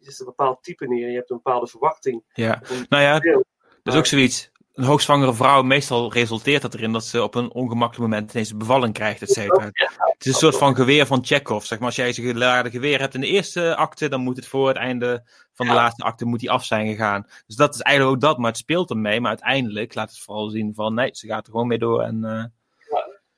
je 0.00 0.10
zet 0.10 0.20
een 0.20 0.26
bepaald 0.26 0.62
type 0.62 0.86
neer, 0.86 1.08
je 1.10 1.16
hebt 1.16 1.30
een 1.30 1.40
bepaalde 1.42 1.66
verwachting. 1.66 2.24
Ja, 2.32 2.62
nou 2.88 3.02
ja, 3.02 3.18
deel. 3.18 3.44
dat 3.82 3.94
is 3.94 3.98
ook 3.98 4.06
zoiets. 4.06 4.50
Een 4.74 4.84
hoogzwangere 4.84 5.34
vrouw, 5.34 5.62
meestal 5.62 6.12
resulteert 6.12 6.62
dat 6.62 6.74
erin 6.74 6.92
dat 6.92 7.04
ze 7.04 7.22
op 7.22 7.34
een 7.34 7.52
ongemakkelijk 7.52 8.10
moment 8.10 8.32
ineens 8.32 8.50
een 8.50 8.58
bevalling 8.58 8.94
krijgt, 8.94 9.22
et 9.22 9.30
cetera. 9.30 9.64
Het 9.64 10.26
is 10.26 10.26
een 10.26 10.38
soort 10.38 10.56
van 10.56 10.74
geweer 10.74 11.06
van 11.06 11.24
Chekhov. 11.24 11.64
Zeg 11.64 11.78
maar, 11.78 11.86
als 11.86 11.96
jij 11.96 12.08
een 12.08 12.14
geladen 12.14 12.72
geweer 12.72 13.00
hebt 13.00 13.14
in 13.14 13.20
de 13.20 13.26
eerste 13.26 13.76
acte, 13.76 14.08
dan 14.08 14.20
moet 14.20 14.36
het 14.36 14.46
voor 14.46 14.68
het 14.68 14.76
einde 14.76 15.24
van 15.54 15.66
de 15.66 15.72
laatste 15.72 16.04
acte 16.04 16.24
moet 16.24 16.40
die 16.40 16.50
af 16.50 16.64
zijn 16.64 16.86
gegaan. 16.86 17.26
Dus 17.46 17.56
dat 17.56 17.74
is 17.74 17.80
eigenlijk 17.80 18.16
ook 18.16 18.22
dat, 18.22 18.38
maar 18.38 18.50
het 18.50 18.56
speelt 18.56 18.90
ermee. 18.90 19.20
Maar 19.20 19.30
uiteindelijk 19.30 19.94
laat 19.94 20.10
het 20.10 20.20
vooral 20.20 20.48
zien 20.48 20.74
van 20.74 20.94
nee, 20.94 21.10
ze 21.12 21.26
gaat 21.26 21.46
er 21.46 21.52
gewoon 21.52 21.66
mee 21.66 21.78
door. 21.78 22.02
En, 22.02 22.24
eh, 22.24 22.44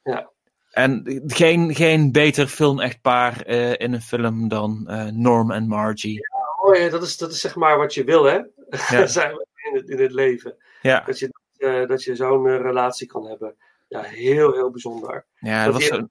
Ja. 0.03 0.31
En 0.71 1.23
geen, 1.27 1.75
geen 1.75 2.13
beter 2.13 2.47
film-echtpaar 2.47 3.43
eh, 3.43 3.71
in 3.73 3.93
een 3.93 4.01
film 4.03 4.49
dan 4.49 4.89
eh, 4.89 5.05
Norm 5.07 5.51
en 5.51 5.67
Margie. 5.69 6.21
Oh 6.63 6.77
ja, 6.77 6.89
dat 6.89 7.03
is, 7.03 7.17
dat 7.17 7.31
is 7.31 7.41
zeg 7.41 7.57
maar 7.57 7.79
wat 7.79 7.95
je 7.95 8.05
wil, 8.05 8.25
hè? 8.25 8.41
Ja. 8.89 9.07
Zijn 9.17 9.33
we 9.33 9.47
in, 9.71 9.77
het, 9.77 9.89
in 9.89 10.01
het 10.03 10.13
leven. 10.13 10.57
Ja. 10.83 11.01
Dat 11.07 11.19
je, 11.19 11.33
eh, 11.57 11.87
dat 11.87 12.03
je 12.03 12.17
zo'n 12.17 12.47
relatie 12.63 13.07
kan 13.07 13.27
hebben. 13.27 13.55
Ja, 13.89 14.01
heel, 14.03 14.53
heel 14.53 14.71
bijzonder. 14.71 15.27
Ja, 15.35 15.65
dat 15.65 15.73
dat 15.73 15.83
was 15.83 15.99
zo- 15.99 16.09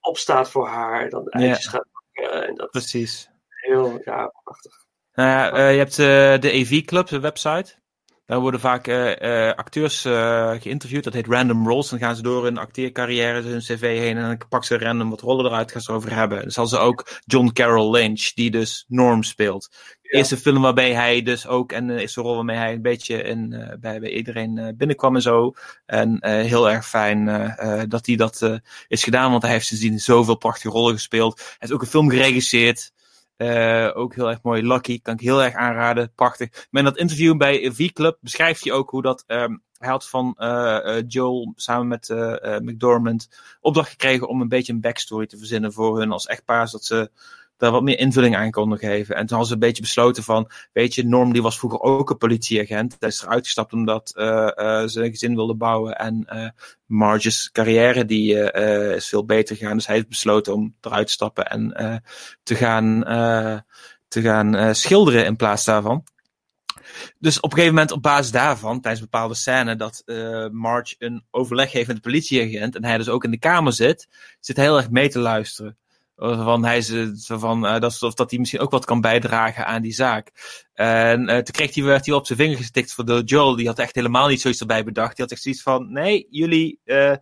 opstaat 0.00 0.50
voor 0.50 0.66
haar, 0.68 1.08
dan 1.08 1.24
de 1.24 1.38
Ja. 1.38 1.44
eitjes 1.46 1.66
gaat. 1.66 1.86
En 2.12 2.54
dat 2.54 2.70
Precies. 2.70 3.30
heel, 3.48 4.00
ja, 4.04 4.32
prachtig. 4.44 4.84
Nou 5.14 5.28
ja, 5.28 5.68
je 5.68 5.78
hebt 5.78 5.96
de 6.42 6.50
AV 6.52 6.82
Club, 6.84 7.06
de 7.06 7.20
website. 7.20 7.74
Daar 8.32 8.40
worden 8.40 8.60
vaak 8.60 8.86
eh, 8.86 9.48
eh, 9.48 9.56
acteurs 9.56 10.04
eh, 10.04 10.50
geïnterviewd. 10.60 11.04
Dat 11.04 11.12
heet 11.12 11.26
Random 11.26 11.68
Roles. 11.68 11.88
Dan 11.88 11.98
gaan 11.98 12.16
ze 12.16 12.22
door 12.22 12.44
hun 12.44 12.58
acteercarrière, 12.58 13.42
hun 13.42 13.58
cv 13.58 13.80
heen. 13.80 14.16
En 14.16 14.22
dan 14.22 14.38
pakken 14.48 14.64
ze 14.68 14.84
random 14.84 15.10
wat 15.10 15.20
rollen 15.20 15.46
eruit, 15.46 15.72
gaan 15.72 15.80
ze 15.80 15.92
over 15.92 16.14
hebben. 16.14 16.40
Dan 16.40 16.50
zal 16.50 16.66
ze 16.66 16.78
ook 16.78 17.20
John 17.24 17.50
Carroll 17.52 17.90
Lynch, 17.90 18.32
die 18.34 18.50
dus 18.50 18.84
Norm 18.88 19.22
speelt. 19.22 19.68
De 20.02 20.16
eerste 20.16 20.36
film 20.36 20.62
waarbij 20.62 20.92
hij 20.92 21.22
dus 21.22 21.46
ook, 21.46 21.72
en 21.72 21.86
de 21.86 22.00
eerste 22.00 22.20
rol 22.20 22.34
waarmee 22.34 22.56
hij 22.56 22.72
een 22.72 22.82
beetje 22.82 23.22
in, 23.22 23.48
bij, 23.80 24.00
bij 24.00 24.10
iedereen 24.10 24.74
binnenkwam 24.76 25.14
en 25.14 25.22
zo. 25.22 25.52
En 25.86 26.26
heel 26.26 26.70
erg 26.70 26.88
fijn 26.88 27.24
dat 27.88 28.06
hij 28.06 28.16
dat 28.16 28.60
is 28.88 29.04
gedaan, 29.04 29.30
want 29.30 29.42
hij 29.42 29.52
heeft 29.52 29.66
sindsdien 29.66 29.98
zoveel 29.98 30.36
prachtige 30.36 30.68
rollen 30.68 30.94
gespeeld. 30.94 31.38
Hij 31.38 31.56
heeft 31.58 31.72
ook 31.72 31.82
een 31.82 31.86
film 31.86 32.10
geregisseerd. 32.10 32.92
Eh, 33.36 33.90
ook 33.94 34.14
heel 34.14 34.30
erg 34.30 34.42
mooi. 34.42 34.66
Lucky, 34.66 35.00
kan 35.02 35.14
ik 35.14 35.20
heel 35.20 35.42
erg 35.42 35.54
aanraden. 35.54 36.12
Prachtig. 36.14 36.66
Maar 36.70 36.82
in 36.82 36.88
dat 36.88 36.98
interview 36.98 37.36
bij 37.36 37.72
V-Club 37.72 38.18
beschrijft 38.20 38.64
hij 38.64 38.72
ook 38.72 38.90
hoe 38.90 39.02
dat. 39.02 39.24
ehm, 39.26 39.56
hij 39.78 39.90
had 39.90 40.08
van 40.08 40.34
eh, 40.36 41.02
Joel 41.06 41.52
samen 41.56 41.88
met 41.88 42.08
McDormand 42.62 43.28
opdracht 43.60 43.90
gekregen 43.90 44.28
om 44.28 44.40
een 44.40 44.48
beetje 44.48 44.72
een 44.72 44.80
backstory 44.80 45.26
te 45.26 45.38
verzinnen 45.38 45.72
voor 45.72 45.98
hun 45.98 46.12
als 46.12 46.26
echtpaar. 46.26 46.68
Zodat 46.68 46.84
ze 46.84 47.10
daar 47.62 47.72
wat 47.72 47.82
meer 47.82 47.98
invulling 47.98 48.36
aan 48.36 48.50
konden 48.50 48.78
geven. 48.78 49.14
En 49.14 49.20
toen 49.20 49.28
hadden 49.36 49.46
ze 49.46 49.52
een 49.52 49.68
beetje 49.68 49.82
besloten 49.82 50.22
van, 50.22 50.50
weet 50.72 50.94
je, 50.94 51.06
Norm 51.06 51.32
die 51.32 51.42
was 51.42 51.58
vroeger 51.58 51.80
ook 51.80 52.10
een 52.10 52.16
politieagent. 52.16 52.96
Hij 52.98 53.08
is 53.08 53.22
eruit 53.22 53.44
gestapt 53.44 53.72
omdat 53.72 54.12
eh, 54.16 54.58
eh, 54.58 54.88
ze 54.88 55.02
een 55.04 55.10
gezin 55.10 55.34
wilde 55.34 55.54
bouwen. 55.54 55.98
En 55.98 56.24
eh 56.26 56.48
Marge's 56.86 57.50
carrière 57.52 58.04
die 58.04 58.38
eh, 58.38 58.90
eh, 58.90 58.96
is 58.96 59.08
veel 59.08 59.24
beter 59.24 59.56
gegaan. 59.56 59.76
Dus 59.76 59.86
hij 59.86 59.94
heeft 59.96 60.08
besloten 60.08 60.54
om 60.54 60.74
eruit 60.80 61.06
te 61.06 61.12
stappen 61.12 61.46
en 61.46 61.72
eh, 61.72 61.96
te 62.42 62.54
gaan, 62.54 63.04
eh, 63.04 63.58
te 64.08 64.20
gaan 64.20 64.54
eh, 64.54 64.72
schilderen 64.72 65.24
in 65.24 65.36
plaats 65.36 65.64
daarvan. 65.64 66.04
Dus 67.18 67.36
op 67.36 67.44
een 67.44 67.50
gegeven 67.50 67.74
moment 67.74 67.92
op 67.92 68.02
basis 68.02 68.30
daarvan, 68.30 68.80
tijdens 68.80 69.02
bepaalde 69.02 69.34
scène, 69.34 69.76
dat 69.76 70.02
eh 70.04 70.48
Marge 70.48 70.94
een 70.98 71.24
overleg 71.30 71.72
heeft 71.72 71.86
met 71.86 71.96
de 71.96 72.02
politieagent 72.02 72.76
en 72.76 72.84
hij 72.84 72.98
dus 72.98 73.08
ook 73.08 73.24
in 73.24 73.30
de 73.30 73.38
kamer 73.38 73.72
zit, 73.72 74.08
zit 74.40 74.56
heel 74.56 74.76
erg 74.76 74.90
mee 74.90 75.08
te 75.08 75.18
luisteren. 75.18 75.76
Van 76.24 76.64
hij 76.64 76.80
zo 77.16 77.38
van, 77.38 77.66
eh, 77.66 77.80
dat, 77.80 78.02
of 78.02 78.14
dat 78.14 78.30
hij 78.30 78.38
misschien 78.38 78.60
ook 78.60 78.70
wat 78.70 78.84
kan 78.84 79.00
bijdragen 79.00 79.66
aan 79.66 79.82
die 79.82 79.92
zaak. 79.92 80.30
En 80.74 81.28
eh, 81.28 81.36
toen 81.36 81.54
kreeg 81.54 81.74
hij, 81.74 81.84
werd 81.84 82.06
hij 82.06 82.14
op 82.14 82.26
zijn 82.26 82.38
vinger 82.38 82.56
gestikt 82.56 82.92
voor 82.92 83.04
de 83.04 83.22
Joel. 83.24 83.56
Die 83.56 83.66
had 83.66 83.78
echt 83.78 83.94
helemaal 83.94 84.28
niet 84.28 84.40
zoiets 84.40 84.60
erbij 84.60 84.84
bedacht. 84.84 85.16
Die 85.16 85.24
had 85.24 85.32
echt 85.32 85.42
zoiets 85.42 85.62
van: 85.62 85.92
nee, 85.92 86.26
jullie. 86.30 86.80
eh, 86.84 87.12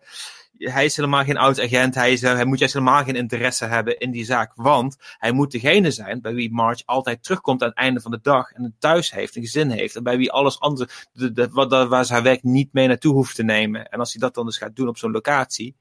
hij 0.57 0.85
is 0.85 0.95
helemaal 0.95 1.23
geen 1.23 1.37
oud 1.37 1.59
agent. 1.59 1.95
Hij, 1.95 2.11
is, 2.11 2.21
hij 2.21 2.45
moet 2.45 2.59
juist 2.59 2.73
helemaal 2.73 3.03
geen 3.03 3.15
interesse 3.15 3.65
hebben 3.65 3.97
in 3.97 4.11
die 4.11 4.25
zaak. 4.25 4.51
Want 4.55 4.95
hij 5.17 5.31
moet 5.31 5.51
degene 5.51 5.91
zijn 5.91 6.21
bij 6.21 6.33
wie 6.33 6.51
Marge 6.51 6.83
altijd 6.85 7.23
terugkomt 7.23 7.61
aan 7.61 7.69
het 7.69 7.77
einde 7.77 8.01
van 8.01 8.11
de 8.11 8.19
dag. 8.21 8.51
En 8.51 8.63
een 8.63 8.75
thuis 8.79 9.11
heeft, 9.11 9.35
een 9.35 9.41
gezin 9.41 9.69
heeft. 9.69 9.95
En 9.95 10.03
bij 10.03 10.17
wie 10.17 10.31
alles 10.31 10.59
andere, 10.59 10.89
de, 11.13 11.31
de, 11.31 11.49
wat, 11.49 11.87
waar 11.87 12.05
ze 12.05 12.13
haar 12.13 12.23
werk 12.23 12.43
niet 12.43 12.73
mee 12.73 12.87
naartoe 12.87 13.13
hoeft 13.13 13.35
te 13.35 13.43
nemen. 13.43 13.89
En 13.89 13.99
als 13.99 14.11
hij 14.11 14.21
dat 14.21 14.33
dan 14.33 14.45
dus 14.45 14.57
gaat 14.57 14.75
doen 14.75 14.87
op 14.87 14.97
zo'n 14.97 15.11
locatie, 15.11 15.75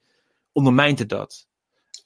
ondermijnt 0.53 0.99
het 0.99 1.09
dat. 1.09 1.47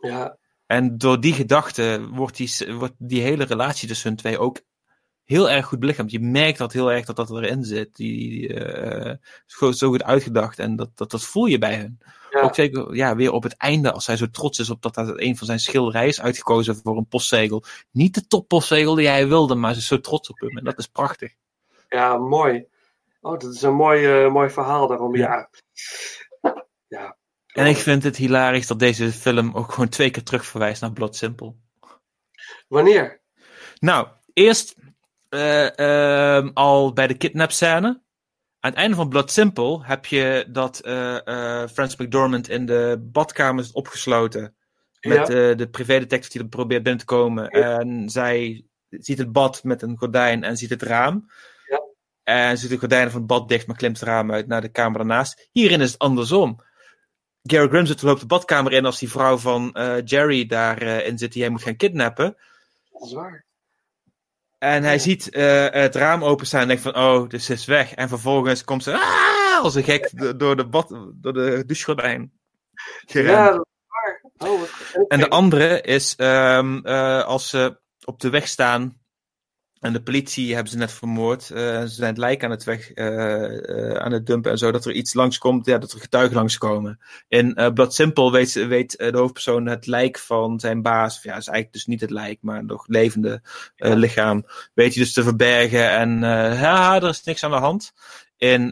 Ja. 0.00 0.36
En 0.66 0.98
door 0.98 1.20
die 1.20 1.32
gedachte 1.32 2.08
wordt 2.10 2.36
die, 2.36 2.74
wordt 2.74 2.94
die 2.98 3.22
hele 3.22 3.44
relatie 3.44 3.88
tussen 3.88 4.08
hun 4.08 4.18
twee 4.18 4.38
ook 4.38 4.60
heel 5.24 5.50
erg 5.50 5.66
goed 5.66 5.78
belichaamd. 5.78 6.10
Je 6.10 6.20
merkt 6.20 6.58
dat 6.58 6.72
heel 6.72 6.92
erg 6.92 7.04
dat 7.04 7.16
dat 7.16 7.30
erin 7.30 7.64
zit. 7.64 7.96
Die 7.96 8.54
eh, 8.54 9.16
is 9.46 9.54
gewoon 9.54 9.74
zo 9.74 9.88
goed 9.88 10.02
uitgedacht 10.02 10.58
en 10.58 10.76
dat, 10.76 10.90
dat, 10.94 11.10
dat 11.10 11.22
voel 11.22 11.46
je 11.46 11.58
bij 11.58 11.76
hun. 11.76 11.98
Ja. 12.30 12.40
Ook 12.40 12.54
zeker 12.54 12.94
ja, 12.94 13.16
weer 13.16 13.32
op 13.32 13.42
het 13.42 13.56
einde, 13.56 13.92
als 13.92 14.06
hij 14.06 14.16
zo 14.16 14.30
trots 14.30 14.58
is 14.58 14.70
op 14.70 14.82
dat 14.82 14.94
dat 14.94 15.20
een 15.20 15.36
van 15.36 15.46
zijn 15.46 15.60
schilderijen 15.60 16.08
is 16.08 16.20
uitgekozen 16.20 16.76
voor 16.76 16.96
een 16.96 17.08
postzegel. 17.08 17.64
Niet 17.90 18.14
de 18.14 18.26
toppostzegel 18.26 18.94
die 18.94 19.08
hij 19.08 19.28
wilde, 19.28 19.54
maar 19.54 19.72
ze 19.72 19.78
is 19.78 19.86
zo 19.86 20.00
trots 20.00 20.30
op 20.30 20.40
hem. 20.40 20.58
En 20.58 20.64
dat 20.64 20.78
is 20.78 20.86
prachtig. 20.86 21.34
Ja, 21.88 22.18
mooi. 22.18 22.66
Oh, 23.20 23.38
dat 23.38 23.54
is 23.54 23.62
een 23.62 23.74
mooi, 23.74 24.06
eh, 24.06 24.32
mooi 24.32 24.50
verhaal 24.50 24.86
daarom. 24.86 25.16
Ja. 25.16 25.34
ja. 25.34 25.48
En 27.54 27.66
ik 27.66 27.76
vind 27.76 28.02
het 28.02 28.16
hilarisch 28.16 28.66
dat 28.66 28.78
deze 28.78 29.12
film 29.12 29.54
ook 29.54 29.72
gewoon 29.72 29.88
twee 29.88 30.10
keer 30.10 30.22
terug 30.22 30.46
verwijst 30.46 30.80
naar 30.80 30.92
Blood 30.92 31.16
Simple. 31.16 31.54
Wanneer? 32.68 33.20
Nou, 33.78 34.08
eerst 34.32 34.74
eh, 35.28 35.78
ehm, 35.78 36.50
al 36.54 36.92
bij 36.92 37.06
de 37.06 37.14
kidnap-scène. 37.16 38.02
Aan 38.60 38.70
het 38.70 38.74
einde 38.74 38.96
van 38.96 39.08
Blood 39.08 39.30
Simple 39.30 39.84
heb 39.84 40.06
je 40.06 40.46
dat 40.48 40.78
eh 40.80 41.26
eh, 41.26 41.68
Francis 41.68 41.98
McDormand 41.98 42.48
in 42.48 42.66
de 42.66 43.08
badkamer 43.12 43.64
is 43.64 43.72
opgesloten. 43.72 44.56
Met 45.00 45.28
Ja. 45.28 45.54
de 45.54 45.68
privédetective 45.70 46.32
die 46.32 46.42
er 46.42 46.48
probeert 46.48 46.82
binnen 46.82 47.00
te 47.00 47.06
komen. 47.06 47.48
En 47.48 48.10
zij 48.10 48.66
ziet 48.88 49.18
het 49.18 49.32
bad 49.32 49.64
met 49.64 49.82
een 49.82 49.96
gordijn 49.98 50.44
en 50.44 50.56
ziet 50.56 50.70
het 50.70 50.82
raam. 50.82 51.30
Ja. 51.68 51.82
En 52.22 52.58
ziet 52.58 52.70
de 52.70 52.78
gordijnen 52.78 53.10
van 53.10 53.20
het 53.20 53.28
bad 53.28 53.48
dicht, 53.48 53.66
maar 53.66 53.76
klimt 53.76 54.00
het 54.00 54.08
raam 54.08 54.32
uit 54.32 54.46
naar 54.46 54.60
de 54.60 54.68
kamer 54.68 54.98
daarnaast. 54.98 55.48
Hierin 55.52 55.80
is 55.80 55.92
het 55.92 56.00
andersom. 56.00 56.60
Gary 57.46 57.68
Grimsworth 57.68 58.02
loopt 58.02 58.20
de 58.20 58.26
badkamer 58.26 58.72
in 58.72 58.84
als 58.84 58.98
die 58.98 59.10
vrouw 59.10 59.36
van 59.36 59.72
eh, 59.72 59.96
Jerry 60.04 60.46
daarin 60.46 61.04
in 61.04 61.18
zit 61.18 61.32
die 61.32 61.42
hij 61.42 61.50
moet 61.50 61.62
gaan 61.62 61.76
kidnappen. 61.76 62.36
Dat 62.90 63.02
is 63.02 63.12
waar. 63.12 63.44
En 64.58 64.82
hij 64.82 64.98
ziet 64.98 65.30
eh, 65.30 65.70
het 65.70 65.94
raam 65.94 66.24
openstaan 66.24 66.60
en 66.60 66.68
denkt 66.68 66.82
van, 66.82 66.96
oh, 66.96 67.28
dus 67.28 67.44
ze 67.44 67.52
is 67.52 67.64
weg. 67.64 67.94
En 67.94 68.08
vervolgens 68.08 68.64
komt 68.64 68.82
ze 68.82 68.92
ah, 68.92 69.62
als 69.62 69.74
een 69.74 69.82
gek 69.82 70.10
do- 70.18 70.36
door 70.36 70.56
de, 70.56 70.66
bad, 70.66 70.88
door 71.14 71.32
de 71.32 71.62
douchegordijn. 71.66 72.32
gerend. 73.06 73.30
Ja, 73.30 73.50
dat 73.50 73.66
is 73.66 73.84
waar. 73.86 74.22
Oh. 74.50 74.62
En 75.08 75.18
de 75.18 75.28
andere 75.28 75.80
is 75.80 76.14
ehm, 76.16 76.78
eh, 76.78 77.24
als 77.24 77.48
ze 77.48 77.80
op 78.04 78.20
de 78.20 78.30
weg 78.30 78.48
staan 78.48 79.03
en 79.84 79.92
de 79.92 80.02
politie 80.02 80.54
hebben 80.54 80.72
ze 80.72 80.78
net 80.78 80.92
vermoord. 80.92 81.50
eh, 81.50 81.80
ze 81.80 81.88
zijn 81.88 82.08
het 82.08 82.18
lijk 82.18 82.44
aan 82.44 82.50
het 82.50 82.64
weg 82.64 82.92
eh, 82.92 83.90
eh, 83.90 83.96
aan 83.96 84.12
het 84.12 84.26
dumpen 84.26 84.50
en 84.50 84.58
zo. 84.58 84.70
Dat 84.72 84.84
er 84.84 84.92
iets 84.92 85.14
langskomt, 85.14 85.66
ja, 85.66 85.78
dat 85.78 85.92
er 85.92 86.00
getuigen 86.00 86.36
langskomen. 86.36 87.00
In 87.28 87.54
eh 87.54 87.72
Blood 87.72 87.94
Simple 87.94 88.30
weet, 88.30 88.52
weet 88.52 88.98
de 88.98 89.16
hoofdpersoon 89.16 89.66
het 89.66 89.86
lijk 89.86 90.18
van 90.18 90.60
zijn 90.60 90.82
baas. 90.82 91.16
Of 91.16 91.22
ja, 91.22 91.36
is 91.36 91.46
eigenlijk 91.46 91.72
dus 91.72 91.86
niet 91.86 92.00
het 92.00 92.10
lijk, 92.10 92.38
maar 92.40 92.64
nog 92.64 92.86
levende 92.86 93.42
lichaam. 93.76 94.44
Weet 94.74 94.94
hij 94.94 95.02
dus 95.02 95.12
te 95.12 95.22
verbergen. 95.22 95.90
En 95.90 96.20
ja, 96.60 96.94
er 96.96 97.08
is 97.08 97.24
niks 97.24 97.44
aan 97.44 97.50
de 97.50 97.56
hand. 97.56 97.92
In 98.36 98.70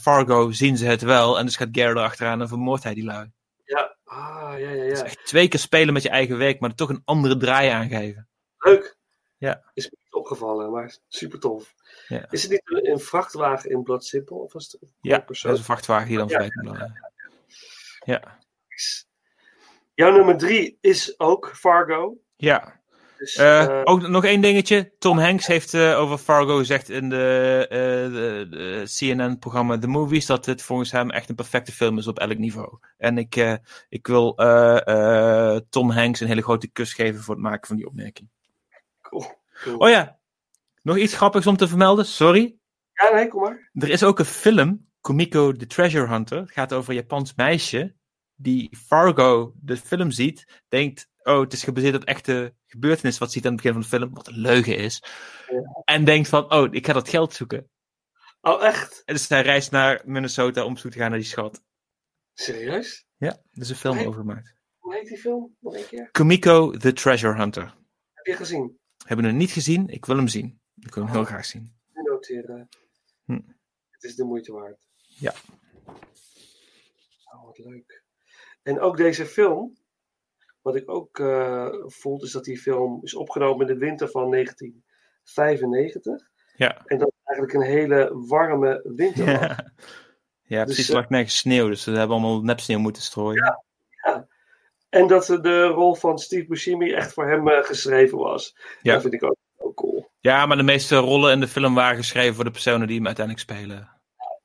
Fargo 0.00 0.50
zien 0.50 0.76
ze 0.76 0.86
het 0.86 1.02
wel. 1.02 1.38
En 1.38 1.44
dus 1.44 1.56
gaat 1.56 1.68
Gary 1.72 1.90
erachteraan 1.90 2.40
en 2.40 2.48
vermoordt 2.48 2.84
hij 2.84 2.94
die 2.94 3.04
lui. 3.04 3.30
Ja, 3.64 3.96
ah, 4.04 4.58
ja, 4.58 4.70
ja, 4.70 4.84
ja. 4.84 5.04
Twee 5.24 5.48
keer 5.48 5.60
spelen 5.60 5.92
met 5.94 6.02
je 6.02 6.08
eigen 6.08 6.38
werk, 6.38 6.60
maar 6.60 6.70
er 6.70 6.76
toch 6.76 6.88
een 6.88 7.02
andere 7.04 7.36
draai 7.36 7.68
aangeven. 7.68 8.28
Leuk. 8.58 8.96
Ja. 9.38 9.62
Is 9.74 9.90
opgevallen, 10.18 10.70
maar 10.70 10.96
super 11.08 11.40
tof. 11.40 11.74
Ja. 12.08 12.26
Is 12.30 12.42
het 12.42 12.50
niet 12.50 12.62
een, 12.86 12.98
vrachtwagen 13.00 13.70
in 13.70 13.82
Blood 13.82 14.04
Simple? 14.04 14.36
Of 14.36 14.52
was 14.52 14.72
het 14.72 14.82
een 14.82 14.92
Ja, 15.00 15.18
persoon? 15.18 15.50
dat 15.50 15.60
is 15.60 15.66
een 15.66 15.72
vrachtwagen 15.72 16.08
die 16.08 16.16
dan 16.18 16.28
Ja. 16.28 16.48
dan, 16.62 16.92
Ja. 18.04 18.38
Jouw 19.94 20.10
nummer 20.12 20.36
drie 20.36 20.78
is 20.80 21.20
ook 21.20 21.50
Fargo. 21.56 22.16
Ja. 22.36 22.80
Dus, 23.18 23.36
Eh, 23.36 23.64
eh, 23.64 23.80
ook 23.84 24.08
nog 24.08 24.24
één 24.24 24.40
dingetje. 24.40 24.92
Tom 24.98 25.18
Hanks 25.18 25.46
heeft 25.46 25.74
eh, 25.74 25.98
over 25.98 26.18
Fargo 26.18 26.56
gezegd 26.56 26.88
in 26.88 27.08
de, 27.08 28.82
CNN-programma 28.98 29.78
The 29.78 29.86
Movies 29.86 30.26
dat 30.26 30.46
het 30.46 30.62
volgens 30.62 30.90
hem 30.92 31.10
echt 31.10 31.28
een 31.28 31.34
perfecte 31.34 31.72
film 31.72 31.98
is 31.98 32.06
op 32.06 32.18
elk 32.18 32.38
niveau. 32.38 32.78
En 32.96 33.18
ik, 33.18 33.58
ik 33.88 34.06
wil 34.06 34.34
Tom 35.70 35.90
Hanks 35.90 36.20
een 36.20 36.26
hele 36.28 36.42
grote 36.42 36.68
kus 36.68 36.92
geven 36.92 37.22
voor 37.22 37.34
het 37.34 37.42
maken 37.44 37.66
van 37.66 37.76
die 37.76 37.86
opmerking. 37.86 38.28
cool, 39.02 39.24
cool. 39.62 39.76
Oh 39.76 39.88
ja, 39.88 40.18
nog 40.82 40.96
iets 40.96 41.14
grappigs 41.14 41.46
om 41.46 41.56
te 41.56 41.68
vermelden. 41.68 42.06
Sorry. 42.06 42.56
Ja, 42.92 43.14
nee, 43.14 43.28
kom 43.28 43.40
maar. 43.40 43.70
Er 43.72 43.90
is 43.90 44.02
ook 44.02 44.18
een 44.18 44.24
film, 44.24 44.88
Kumiko 45.00 45.52
the 45.52 45.66
Treasure 45.66 46.08
Hunter. 46.08 46.40
Het 46.40 46.50
gaat 46.50 46.72
over 46.72 46.90
een 46.90 46.96
Japans 46.96 47.34
meisje 47.34 47.96
die 48.34 48.76
Fargo, 48.76 49.52
de 49.60 49.76
film, 49.76 50.10
ziet. 50.10 50.62
Denkt, 50.68 51.08
oh, 51.22 51.40
het 51.40 51.52
is 51.52 51.64
gebaseerd 51.64 51.94
op 51.94 52.04
echte 52.04 52.54
gebeurtenissen 52.66 53.22
wat 53.22 53.32
ze 53.32 53.38
ziet 53.38 53.46
aan 53.46 53.52
het 53.52 53.62
begin 53.62 53.72
van 53.72 53.82
de 53.82 53.96
film. 53.96 54.14
Wat 54.14 54.26
een 54.26 54.38
leugen 54.38 54.76
is. 54.76 55.02
En 55.84 56.04
denkt 56.04 56.28
van, 56.28 56.52
oh, 56.52 56.68
ik 56.70 56.86
ga 56.86 56.92
dat 56.92 57.08
geld 57.08 57.34
zoeken. 57.34 57.70
Oh, 58.40 58.64
echt? 58.64 59.02
En 59.04 59.14
dus 59.14 59.28
hij 59.28 59.42
reist 59.42 59.70
naar 59.70 60.02
Minnesota 60.04 60.64
om 60.64 60.76
zoek 60.76 60.92
te 60.92 60.98
gaan 60.98 61.10
naar 61.10 61.18
die 61.18 61.28
schat. 61.28 61.62
Serieus? 62.34 63.06
Ja, 63.16 63.30
er 63.30 63.60
is 63.60 63.70
een 63.70 63.76
film 63.76 63.98
over 63.98 64.20
gemaakt. 64.20 64.54
Hoe 64.78 64.94
heet 64.94 65.08
die 65.08 65.18
film? 65.18 65.56
Nog 65.60 65.76
een 65.76 65.86
keer? 65.86 66.08
Kumiko 66.10 66.70
the 66.70 66.92
Treasure 66.92 67.36
Hunter. 67.36 67.74
Heb 68.12 68.26
je 68.26 68.32
gezien? 68.32 68.77
Hebben 69.08 69.26
we 69.26 69.32
hem 69.32 69.40
niet 69.40 69.50
gezien? 69.50 69.88
Ik 69.88 70.04
wil 70.04 70.16
hem 70.16 70.28
zien. 70.28 70.60
Ik 70.80 70.94
wil 70.94 71.04
hem 71.04 71.12
heel 71.12 71.24
graag 71.24 71.44
zien. 71.44 71.72
Noteren. 71.92 72.68
Hm. 73.24 73.40
Het 73.90 74.02
is 74.02 74.16
de 74.16 74.24
moeite 74.24 74.52
waard. 74.52 74.88
Ja. 75.06 75.34
Oh, 77.24 77.44
wat 77.44 77.58
leuk. 77.58 78.04
En 78.62 78.80
ook 78.80 78.96
deze 78.96 79.26
film, 79.26 79.76
wat 80.62 80.76
ik 80.76 80.90
ook 80.90 81.18
eh 81.18 81.68
vond, 81.86 82.22
is 82.22 82.32
dat 82.32 82.44
die 82.44 82.58
film 82.58 82.98
is 83.02 83.14
opgenomen 83.14 83.68
in 83.68 83.74
de 83.74 83.78
winter 83.78 84.08
van 84.08 84.30
1995. 84.30 86.30
Ja. 86.56 86.84
En 86.84 86.98
dat 86.98 87.08
het 87.08 87.24
eigenlijk 87.24 87.58
een 87.58 87.74
hele 87.74 88.10
warme 88.26 88.80
winter 88.84 89.24
was. 89.24 89.34
Ja, 89.38 89.72
ja 90.42 90.64
precies. 90.64 90.86
Dus, 90.86 90.94
er 90.94 91.00
lag 91.00 91.08
nergens 91.08 91.36
sneeuw, 91.36 91.68
dus 91.68 91.82
ze 91.82 91.90
hebben 91.90 92.16
allemaal 92.16 92.42
nepsneeuw 92.42 92.78
moeten 92.78 93.02
strooien. 93.02 93.62
Ja. 94.04 94.28
En 94.88 95.06
dat 95.06 95.26
de 95.26 95.62
rol 95.66 95.94
van 95.94 96.18
Steve 96.18 96.46
Buscemi 96.46 96.92
echt 96.92 97.12
voor 97.12 97.26
hem 97.28 97.48
eh, 97.48 97.64
geschreven 97.64 98.18
was. 98.18 98.56
Ja. 98.82 98.92
Dat 98.92 99.02
vind 99.02 99.14
ik 99.14 99.22
ook, 99.24 99.36
ook 99.56 99.74
cool. 99.76 100.10
Ja, 100.20 100.46
maar 100.46 100.56
de 100.56 100.62
meeste 100.62 100.96
rollen 100.96 101.32
in 101.32 101.40
de 101.40 101.48
film 101.48 101.74
waren 101.74 101.96
geschreven 101.96 102.34
voor 102.34 102.44
de 102.44 102.50
personen 102.50 102.86
die 102.86 102.96
hem 102.96 103.06
uiteindelijk 103.06 103.44
spelen. 103.50 103.88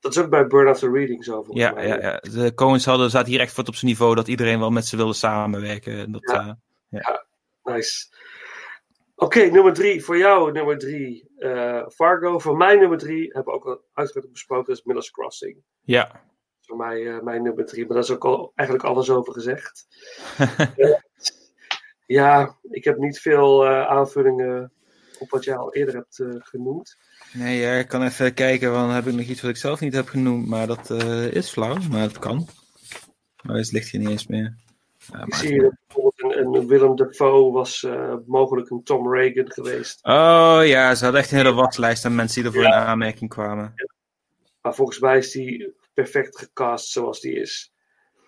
Dat 0.00 0.16
is 0.16 0.22
ook 0.22 0.30
bij 0.30 0.46
Burn 0.46 0.68
After 0.68 0.92
Reading 0.92 1.24
zo 1.24 1.44
Ja, 1.50 1.72
mij. 1.72 1.86
ja, 1.86 2.00
ja. 2.00 2.18
De 2.20 2.54
Coens 2.54 2.84
hadden, 2.84 3.10
zaten 3.10 3.30
hier 3.30 3.40
echt 3.40 3.52
voor 3.52 3.64
op 3.64 3.74
zijn 3.74 3.90
niveau 3.90 4.14
dat 4.14 4.28
iedereen 4.28 4.58
wel 4.58 4.70
met 4.70 4.86
ze 4.86 4.96
wilde 4.96 5.12
samenwerken. 5.12 5.98
En 5.98 6.12
Dat, 6.12 6.22
Ja. 6.30 6.58
eh, 6.90 7.00
ja. 7.00 7.24
Nice. 7.62 8.06
Oké, 9.16 9.40
nummer 9.44 9.72
drie. 9.72 10.04
Voor 10.04 10.18
jou 10.18 10.52
nummer 10.52 10.78
drie 10.78 11.30
eh, 11.38 11.86
Fargo. 11.88 12.38
Voor 12.38 12.56
mij 12.56 12.76
nummer 12.76 12.98
drie 12.98 13.24
hebben 13.32 13.44
we 13.44 13.58
ook 13.58 13.66
al 13.66 13.80
uitgebreid 13.94 14.32
besproken. 14.32 14.72
Is 14.72 14.82
Miller's 14.82 15.10
Crossing. 15.10 15.56
ja. 15.82 16.22
Voor 16.66 16.76
mij 16.76 17.06
eh, 17.06 17.22
mijn 17.22 17.42
nummer 17.42 17.66
drie. 17.66 17.84
Maar 17.86 17.94
daar 17.94 18.02
is 18.02 18.10
ook 18.10 18.24
al 18.24 18.52
eigenlijk 18.54 18.88
alles 18.88 19.10
over 19.10 19.32
gezegd. 19.32 19.86
Ja, 22.06 22.56
ik 22.70 22.84
heb 22.84 22.98
niet 22.98 23.20
veel 23.20 23.64
eh, 23.64 23.86
aanvullingen 23.86 24.72
op 25.18 25.30
wat 25.30 25.44
jij 25.44 25.56
al 25.56 25.74
eerder 25.74 25.94
hebt 25.94 26.18
eh, 26.18 26.28
genoemd. 26.38 26.96
Nee, 27.32 27.60
ja, 27.60 27.72
ik 27.72 27.88
kan 27.88 28.02
even 28.02 28.34
kijken, 28.34 28.72
want 28.72 28.86
dan 28.86 28.94
heb 28.94 29.06
ik 29.06 29.14
nog 29.14 29.26
iets 29.26 29.40
wat 29.40 29.50
ik 29.50 29.56
zelf 29.56 29.80
niet 29.80 29.94
heb 29.94 30.08
genoemd. 30.08 30.46
Maar 30.46 30.66
dat 30.66 30.90
is 31.30 31.50
flauw, 31.50 31.76
maar 31.90 32.00
het 32.00 32.18
kan. 32.18 32.48
Maar 33.42 33.56
het 33.56 33.72
ligt 33.72 33.90
hier 33.90 34.00
niet 34.00 34.10
eens 34.10 34.26
meer. 34.26 34.56
Ja, 35.12 35.24
Ik 35.26 35.34
zie 35.34 35.48
hier 35.48 35.78
bijvoorbeeld 35.86 36.36
een, 36.36 36.54
een 36.54 36.66
Willem 36.66 36.96
Dafoe 36.96 37.52
was 37.52 37.86
mogelijk 38.26 38.70
een 38.70 38.82
Tom 38.82 39.12
Reagan 39.12 39.52
geweest. 39.52 40.04
Oh 40.04 40.60
ja, 40.62 40.94
ze 40.94 41.04
hadden 41.04 41.22
echt 41.22 41.30
een 41.30 41.36
hele 41.36 41.52
waslijst 41.52 42.04
aan 42.04 42.14
mensen 42.14 42.42
die 42.42 42.52
ervoor 42.52 42.66
in 42.66 42.72
aanmerking 42.72 43.30
kwamen. 43.30 43.74
Maar 44.62 44.74
volgens 44.74 44.98
mij 44.98 45.18
is 45.18 45.30
die 45.30 45.74
perfect 45.94 46.38
gecast 46.38 46.90
zoals 46.90 47.20
die 47.20 47.32
is. 47.32 47.72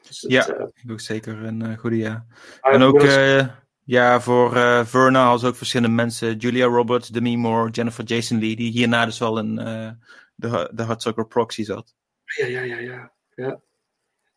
Dus 0.06 0.24
Ja, 0.28 0.48
eh, 0.48 0.66
ik 0.74 0.90
ook 0.90 1.00
zeker 1.00 1.44
een 1.44 1.62
eh, 1.62 1.78
goede 1.78 1.96
ja. 1.96 2.26
Ah, 2.60 2.74
En 2.74 2.82
ook, 2.82 3.02
eh, 3.02 3.46
ja, 3.86 4.20
voor 4.20 4.56
eh 4.56 4.84
Verna 4.84 5.36
ze 5.36 5.46
ook 5.46 5.56
verschillende 5.56 5.94
mensen. 5.94 6.36
Julia 6.36 6.66
Roberts, 6.66 7.08
Demi 7.08 7.36
Moore, 7.36 7.70
Jennifer 7.70 8.04
Jason 8.04 8.38
Lee, 8.38 8.56
die 8.56 8.70
hierna 8.70 9.04
dus 9.04 9.18
wel 9.18 9.38
in 9.38 9.58
eh, 9.58 9.90
de, 10.34 10.70
de 10.74 10.84
Hudsucker 10.84 11.26
Proxy 11.26 11.64
zat. 11.64 11.94
Ja, 12.24 12.46
ja, 12.46 12.60
ja, 12.60 12.78
ja. 12.78 13.12
ja. 13.34 13.60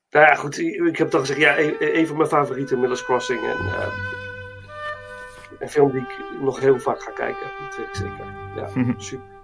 Nou 0.10 0.26
ja, 0.26 0.36
goed, 0.36 0.58
ik 0.60 0.98
heb 0.98 1.10
toch 1.10 1.20
gezegd, 1.20 1.40
ja, 1.40 1.60
een, 1.60 1.76
een 1.98 2.08
van 2.08 2.18
mijn 2.18 2.30
favorieten, 2.30 2.80
Miller's 2.80 3.04
Crossing. 3.04 3.40
En, 3.40 3.58
eh, 3.58 3.88
een 5.60 5.70
film 5.70 5.92
die 5.92 6.02
ik 6.02 6.42
nog 6.42 6.60
heel 6.60 6.80
vaak 6.80 7.02
ga 7.02 7.12
kijken, 7.12 7.48
dat 7.60 7.78
weet 7.78 7.88
ik 7.88 7.96
zeker. 7.96 8.26
Ja, 8.56 8.70
super. 8.98 9.39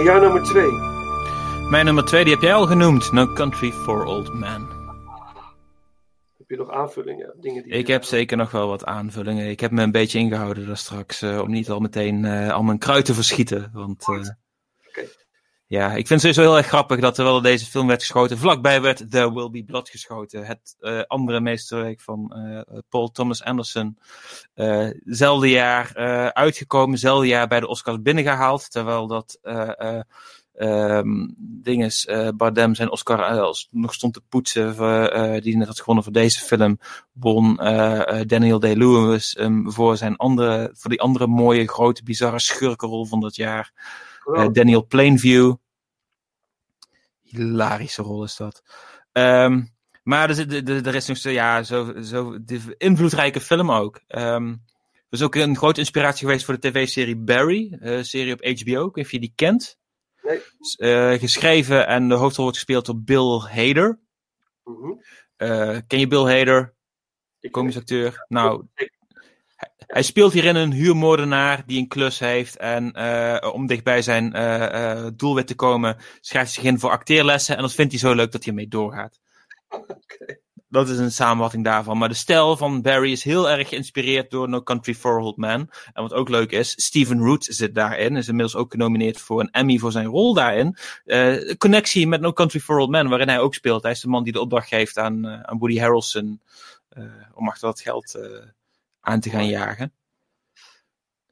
Ja, 0.00 0.06
jaar 0.06 0.20
nummer 0.20 0.42
twee. 0.42 0.70
Mijn 1.70 1.84
nummer 1.84 2.04
twee, 2.04 2.24
die 2.24 2.32
heb 2.32 2.42
jij 2.42 2.54
al 2.54 2.66
genoemd. 2.66 3.12
No 3.12 3.32
Country 3.32 3.72
for 3.72 4.04
Old 4.04 4.34
Men. 4.34 4.68
Heb 6.38 6.48
je 6.48 6.56
nog 6.56 6.70
aanvullingen? 6.70 7.34
Dingen 7.40 7.62
die 7.62 7.72
Ik 7.72 7.86
heb 7.86 8.04
zeker 8.04 8.36
nog 8.36 8.50
wel 8.50 8.68
wat 8.68 8.84
aanvullingen. 8.84 9.50
Ik 9.50 9.60
heb 9.60 9.70
me 9.70 9.82
een 9.82 9.92
beetje 9.92 10.18
ingehouden 10.18 10.66
daar 10.66 10.76
straks. 10.76 11.22
eh, 11.22 11.40
om 11.40 11.50
niet 11.50 11.70
al 11.70 11.80
meteen 11.80 12.24
eh, 12.24 12.52
al 12.52 12.62
mijn 12.62 12.78
kruid 12.78 13.04
te 13.04 13.14
verschieten. 13.14 13.70
Want 13.72 14.08
eh, 14.08 14.28
ja, 15.70 15.86
ik 15.86 16.06
vind 16.06 16.08
het 16.08 16.20
sowieso 16.20 16.42
heel 16.42 16.56
erg 16.56 16.66
grappig 16.66 17.00
dat 17.00 17.14
terwijl 17.14 17.40
deze 17.40 17.66
film 17.66 17.86
werd 17.86 18.00
geschoten, 18.00 18.38
vlakbij 18.38 18.80
werd 18.80 19.10
There 19.10 19.34
Will 19.34 19.50
Be 19.50 19.64
Blood 19.64 19.88
geschoten. 19.88 20.46
Het 20.46 20.76
eh, 20.80 21.00
andere 21.06 21.40
meesterwerk 21.40 22.00
van 22.00 22.32
eh, 22.32 22.78
Paul 22.88 23.10
Thomas 23.10 23.42
Anderson. 23.42 23.98
Eh, 24.54 24.88
zelfde 25.04 25.48
jaar 25.48 25.94
uitgekomen, 26.32 26.98
zelfde 26.98 27.26
jaar 27.26 27.48
bij 27.48 27.60
de 27.60 27.68
Oscars 27.68 28.02
binnengehaald. 28.02 28.70
Terwijl 28.70 29.06
dat 29.06 29.38
eh 29.42 30.00
ehm, 30.54 31.28
dinges, 31.38 32.08
Bardem 32.36 32.74
zijn 32.74 32.90
Oscar 32.90 33.54
nog 33.70 33.94
stond 33.94 34.14
te 34.14 34.22
poetsen, 34.28 34.74
voor, 34.74 35.10
die 35.40 35.56
net 35.56 35.66
had 35.66 35.78
gewonnen 35.78 36.04
voor 36.04 36.12
deze 36.12 36.40
film, 36.40 36.78
won 37.12 37.56
Daniel 38.26 38.58
Day-Lewis 38.58 39.36
voor 39.64 39.96
zijn 39.96 40.16
andere, 40.16 40.70
voor 40.72 40.90
die 40.90 41.00
andere 41.00 41.26
mooie, 41.26 41.68
grote, 41.68 42.02
bizarre 42.02 42.40
schurkenrol 42.40 43.04
van 43.04 43.20
dat 43.20 43.36
jaar. 43.36 43.72
Eh, 44.24 44.48
Daniel 44.52 44.86
Plainview. 44.86 45.54
Hilarische 47.22 48.02
rol 48.02 48.24
is 48.24 48.36
dat. 48.36 48.62
Ehm, 49.12 49.62
maar 50.02 50.28
er, 50.28 50.34
zit- 50.34 50.68
er, 50.68 50.86
er 50.86 50.94
is 50.94 51.06
nog 51.06 51.16
zo, 51.16 51.30
ja, 51.30 51.62
zo, 51.62 51.94
invloedrijke 52.78 53.40
film 53.40 53.70
ook. 53.70 54.00
Er 54.06 55.18
is 55.18 55.22
ook 55.22 55.34
een 55.34 55.56
grote 55.56 55.80
inspiratie 55.80 56.26
geweest 56.26 56.44
voor 56.44 56.58
de 56.60 56.70
tv-serie 56.70 57.16
Barry, 57.16 57.76
een 57.80 58.04
serie 58.04 58.32
op 58.32 58.40
HBO. 58.44 58.50
Ik 58.86 58.94
weet 58.94 58.94
niet 58.94 59.04
of 59.04 59.10
je 59.10 59.18
die 59.20 59.32
kent. 59.34 59.78
Nee. 60.22 60.40
Eh, 60.76 61.18
geschreven 61.20 61.86
en 61.86 62.08
de 62.08 62.14
hoofdrol 62.14 62.44
wordt 62.44 62.58
gespeeld 62.58 62.86
door 62.86 63.00
Bill 63.00 63.38
Hader. 63.38 63.98
Mhm. 64.64 64.92
Eh, 65.36 65.78
ken 65.86 65.98
je 65.98 66.06
Bill 66.06 66.38
Hader? 66.38 66.74
Komisch 67.50 67.76
acteur. 67.76 68.24
Nou, 68.28 68.64
hij 69.90 70.02
speelt 70.02 70.32
hierin 70.32 70.56
een 70.56 70.72
huurmoordenaar 70.72 71.62
die 71.66 71.78
een 71.78 71.88
klus 71.88 72.18
heeft. 72.18 72.56
En 72.56 72.92
eh, 72.92 73.52
om 73.52 73.66
dicht 73.66 73.84
bij 73.84 74.02
zijn 74.02 74.32
eh, 74.32 75.06
doelwit 75.16 75.46
te 75.46 75.54
komen, 75.54 75.96
schrijft 76.20 76.54
hij 76.54 76.62
zich 76.62 76.72
in 76.72 76.78
voor 76.78 76.90
acteerlessen. 76.90 77.56
En 77.56 77.62
dat 77.62 77.74
vindt 77.74 77.92
hij 77.92 78.00
zo 78.00 78.14
leuk 78.14 78.32
dat 78.32 78.44
hij 78.44 78.52
ermee 78.52 78.68
doorgaat. 78.68 79.20
Dat 80.68 80.88
is 80.88 80.98
een 80.98 81.12
samenvatting 81.12 81.64
daarvan. 81.64 81.98
Maar 81.98 82.08
de 82.08 82.14
stijl 82.14 82.56
van 82.56 82.82
Barry 82.82 83.12
is 83.12 83.24
heel 83.24 83.50
erg 83.50 83.68
geïnspireerd 83.68 84.30
door 84.30 84.48
No 84.48 84.62
Country 84.62 84.94
for 84.94 85.18
Old 85.18 85.36
Men. 85.36 85.70
En 85.92 86.02
wat 86.02 86.12
ook 86.12 86.28
leuk 86.28 86.50
is, 86.50 86.70
Steven 86.70 87.18
Root 87.18 87.44
zit 87.44 87.74
daarin. 87.74 88.16
Is 88.16 88.28
inmiddels 88.28 88.56
ook 88.56 88.70
genomineerd 88.70 89.20
voor 89.20 89.40
een 89.40 89.50
Emmy 89.50 89.78
voor 89.78 89.92
zijn 89.92 90.06
rol 90.06 90.34
daarin. 90.34 90.76
Eh, 91.04 91.54
connectie 91.58 92.06
met 92.06 92.20
No 92.20 92.32
Country 92.32 92.60
for 92.60 92.78
Old 92.78 92.90
Men, 92.90 93.08
waarin 93.08 93.28
hij 93.28 93.40
ook 93.40 93.54
speelt. 93.54 93.82
Hij 93.82 93.92
is 93.92 94.00
de 94.00 94.08
man 94.08 94.24
die 94.24 94.32
de 94.32 94.40
opdracht 94.40 94.68
geeft 94.68 94.98
aan, 94.98 95.26
aan 95.26 95.58
Woody 95.58 95.78
Harrelson. 95.78 96.40
om 97.34 97.48
achter 97.48 97.68
dat 97.68 97.80
geld 97.80 98.18
aan 99.00 99.20
te 99.20 99.30
gaan 99.30 99.46
jagen. 99.46 99.94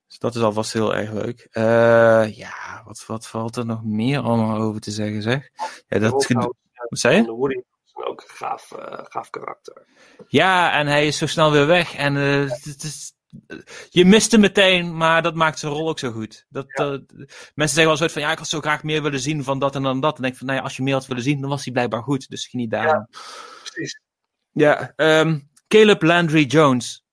Dus 0.06 0.18
dat 0.18 0.34
is 0.34 0.42
alvast 0.42 0.72
heel 0.72 0.94
erg 0.94 1.10
leuk. 1.12 1.46
Eh, 1.50 2.36
ja, 2.36 2.82
wat, 2.84 3.04
wat 3.06 3.26
valt 3.28 3.56
er 3.56 3.66
nog 3.66 3.84
meer 3.84 4.20
allemaal 4.20 4.60
over 4.60 4.80
te 4.80 4.90
zeggen, 4.90 5.22
zeg? 5.22 5.48
Ja, 5.86 5.98
dat, 5.98 6.10
Roadhouse, 6.38 6.56
wat 6.88 6.98
zei 6.98 7.16
je? 7.16 7.20
Ook 7.92 8.20
een 8.20 8.28
gaaf, 8.36 8.72
eh, 8.72 8.98
gaaf 9.02 9.30
karakter. 9.30 9.86
Ja, 10.28 10.72
en 10.72 10.86
hij 10.86 11.06
is 11.06 11.18
zo 11.18 11.26
snel 11.26 11.52
weer 11.52 11.66
weg. 11.66 11.94
En 11.94 12.16
eh, 12.16 12.50
het- 12.50 12.82
is, 12.82 13.12
je 13.88 14.04
mist 14.04 14.32
hem 14.32 14.40
meteen, 14.40 14.96
maar 14.96 15.22
dat 15.22 15.34
maakt 15.34 15.58
zijn 15.58 15.72
rol 15.72 15.88
ook 15.88 15.98
zo 15.98 16.10
goed. 16.10 16.46
Dat, 16.48 16.66
mensen 16.74 17.08
zeggen 17.54 17.84
wel 17.86 17.96
soort 17.96 18.12
van, 18.12 18.22
ja, 18.22 18.30
ik 18.32 18.38
had 18.38 18.48
zo 18.48 18.60
graag 18.60 18.82
meer 18.82 19.02
willen 19.02 19.20
zien 19.20 19.44
van 19.44 19.58
dat 19.58 19.74
en 19.74 19.82
dan 19.82 20.00
dat. 20.00 20.16
En 20.16 20.22
denk 20.22 20.36
van, 20.36 20.46
nou 20.46 20.58
ja, 20.58 20.64
als 20.64 20.76
je 20.76 20.82
meer 20.82 20.94
had 20.94 21.06
willen 21.06 21.22
zien, 21.22 21.40
dan 21.40 21.50
was 21.50 21.64
hij 21.64 21.72
blijkbaar 21.72 22.02
goed. 22.02 22.28
Dus 22.28 22.46
geniet 22.46 22.70
daarvan. 22.70 23.08
Precies. 23.62 24.00
Ja, 24.52 24.92
ehm, 24.96 25.38
Caleb 25.68 26.02
Landry 26.02 26.44
Jones. 26.44 27.04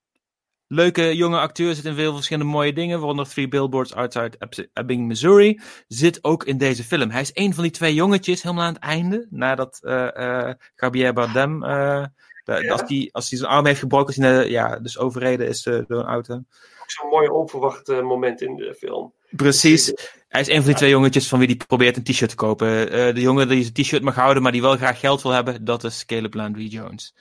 Leuke 0.68 1.16
jonge 1.16 1.40
acteur, 1.40 1.76
zit 1.76 1.86
in 1.86 1.96
veel 1.96 2.14
verschillende 2.14 2.52
mooie 2.52 2.74
dingen, 2.74 2.98
waaronder 3.00 3.28
Three 3.30 3.48
Billboards 3.48 3.94
Outside 3.94 4.32
Eb- 4.40 4.68
Ebbing, 4.74 5.08
Missouri. 5.08 5.60
Zit 5.88 6.24
ook 6.24 6.44
in 6.44 6.58
deze 6.58 6.84
film. 6.84 7.10
Hij 7.10 7.22
is 7.22 7.32
een 7.34 7.54
van 7.54 7.64
die 7.64 7.72
twee 7.72 7.94
jongetjes, 7.94 8.42
helemaal 8.44 8.66
aan 8.66 8.74
het 8.74 8.82
einde, 8.84 9.28
nadat 9.30 9.80
eh 9.84 10.50
Javier 10.76 11.14
Bardem, 11.14 11.64
eh, 11.64 12.06
de- 12.44 12.72
als 12.72 12.82
hij 12.88 13.10
als 13.12 13.30
die 13.30 13.38
zijn 13.40 13.52
arm 13.52 13.66
heeft 13.66 13.80
gebroken, 13.80 14.08
als 14.08 14.16
hij 14.16 14.50
ja, 14.50 14.80
dus 14.80 14.98
overreden 14.98 15.48
is 15.48 15.64
door 15.64 15.86
een 15.88 16.06
auto. 16.06 16.34
Ook 16.34 16.92
zo'n 16.92 17.10
mooi 17.10 17.28
onverwacht 17.28 17.88
moment 17.88 18.42
in 18.42 18.56
de 18.56 18.76
film. 18.78 19.14
Precies. 19.30 19.94
Hij 20.28 20.42
is 20.42 20.48
een 20.48 20.56
van 20.56 20.66
die 20.66 20.76
twee 20.76 20.90
jongetjes 20.90 21.28
van 21.28 21.40
wie 21.40 21.48
die 21.48 21.64
probeert 21.68 21.98
een 21.98 22.04
t-shirt 22.04 22.30
te 22.30 22.36
kopen. 22.36 22.68
De 23.16 23.22
jongen 23.22 23.48
die 23.48 23.62
zijn 23.62 23.74
t-shirt 23.74 24.04
mag 24.04 24.16
houden, 24.16 24.44
maar 24.44 24.52
die 24.52 24.62
wel 24.62 24.76
graag 24.78 25.00
geld 25.00 25.22
wil 25.22 25.32
hebben, 25.32 25.66
dat 25.66 25.84
is 25.84 26.06
Caleb 26.06 26.34
Landry 26.34 26.66
Jones. 26.68 27.16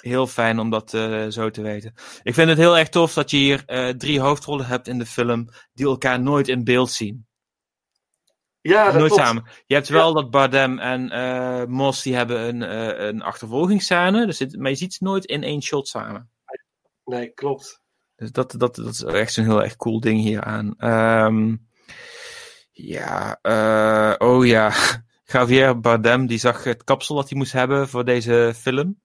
Heel 0.00 0.26
fijn 0.26 0.58
om 0.58 0.70
dat 0.70 0.94
eh, 0.94 1.26
zo 1.28 1.50
te 1.50 1.62
weten. 1.62 1.94
Ik 2.22 2.34
vind 2.34 2.48
het 2.48 2.58
heel 2.58 2.78
erg 2.78 2.88
tof 2.88 3.14
dat 3.14 3.30
je 3.30 3.36
hier 3.36 3.62
eh, 3.66 3.88
drie 3.88 4.20
hoofdrollen 4.20 4.66
hebt 4.66 4.88
in 4.88 4.98
de 4.98 5.06
film 5.06 5.48
die 5.72 5.86
elkaar 5.86 6.20
nooit 6.20 6.48
in 6.48 6.64
beeld 6.64 6.90
zien. 6.90 7.28
Ja, 8.60 8.84
dat 8.84 8.94
nooit 8.94 9.14
samen. 9.14 9.44
Je 9.66 9.74
hebt 9.74 9.88
wel 9.88 10.12
dat 10.12 10.30
Bardem 10.30 10.78
en 10.78 11.10
eh 11.10 11.64
Moss 11.64 12.02
die 12.02 12.14
hebben 12.14 12.48
een, 12.48 12.60
een 13.06 13.22
achtervolgingsscène, 13.22 14.26
dus 14.26 14.38
het, 14.38 14.56
maar 14.58 14.70
je 14.70 14.76
ziet 14.76 14.94
ze 14.94 15.04
nooit 15.04 15.24
in 15.24 15.42
één 15.42 15.62
shot 15.62 15.88
samen. 15.88 16.30
Nee, 17.04 17.28
klopt. 17.28 17.82
Dus 18.16 18.32
dat, 18.32 18.54
dat, 18.58 18.74
dat 18.74 18.86
is 18.86 19.02
echt 19.02 19.32
zo'n 19.32 19.44
heel 19.44 19.62
erg 19.62 19.76
cool 19.76 20.00
ding 20.00 20.20
hier 20.20 20.42
aan. 20.42 20.74
Ehm, 20.78 21.56
ja, 22.70 23.38
oh 24.18 24.46
ja. 24.46 24.72
Javier 25.32 25.80
Bardem, 25.80 26.26
die 26.26 26.38
zag 26.38 26.64
het 26.64 26.84
kapsel 26.84 27.14
dat 27.14 27.28
hij 27.28 27.38
moest 27.38 27.52
hebben 27.52 27.88
voor 27.88 28.04
deze 28.04 28.52
film. 28.56 29.00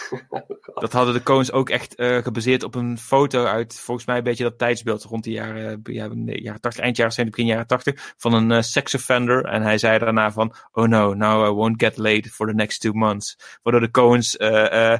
Dat 0.74 0.92
hadden 0.92 1.14
de 1.14 1.22
Coens 1.22 1.52
ook 1.52 1.70
echt 1.70 1.94
eh, 1.94 2.16
gebaseerd 2.16 2.62
op 2.62 2.74
een 2.74 2.98
foto 2.98 3.44
uit, 3.44 3.80
volgens 3.80 4.06
mij 4.06 4.16
een 4.16 4.22
beetje 4.22 4.44
dat 4.44 4.58
tijdsbeeld 4.58 5.02
rond 5.02 5.24
de 5.24 5.30
jaren, 5.30 5.80
ja, 5.82 6.06
nee, 6.06 6.42
jaren 6.42 6.60
80, 6.60 6.82
eind 6.82 6.96
jaren 6.96 7.12
70, 7.12 7.36
begin 7.36 7.52
jaren 7.52 7.66
80, 7.66 8.14
van 8.16 8.32
een 8.32 8.50
eh, 8.50 8.62
sex 8.62 8.94
offender. 8.94 9.44
En 9.44 9.62
hij 9.62 9.78
zei 9.78 9.98
daarna 9.98 10.32
van, 10.32 10.54
oh 10.72 10.88
no, 10.88 11.14
now 11.14 11.46
I 11.46 11.50
won't 11.50 11.82
get 11.82 11.96
laid 11.96 12.30
for 12.30 12.46
the 12.46 12.54
next 12.54 12.80
two 12.80 12.92
months. 12.92 13.38
Waardoor 13.62 13.82
de 13.82 13.90
Coens 13.90 14.36
eh, 14.36 14.98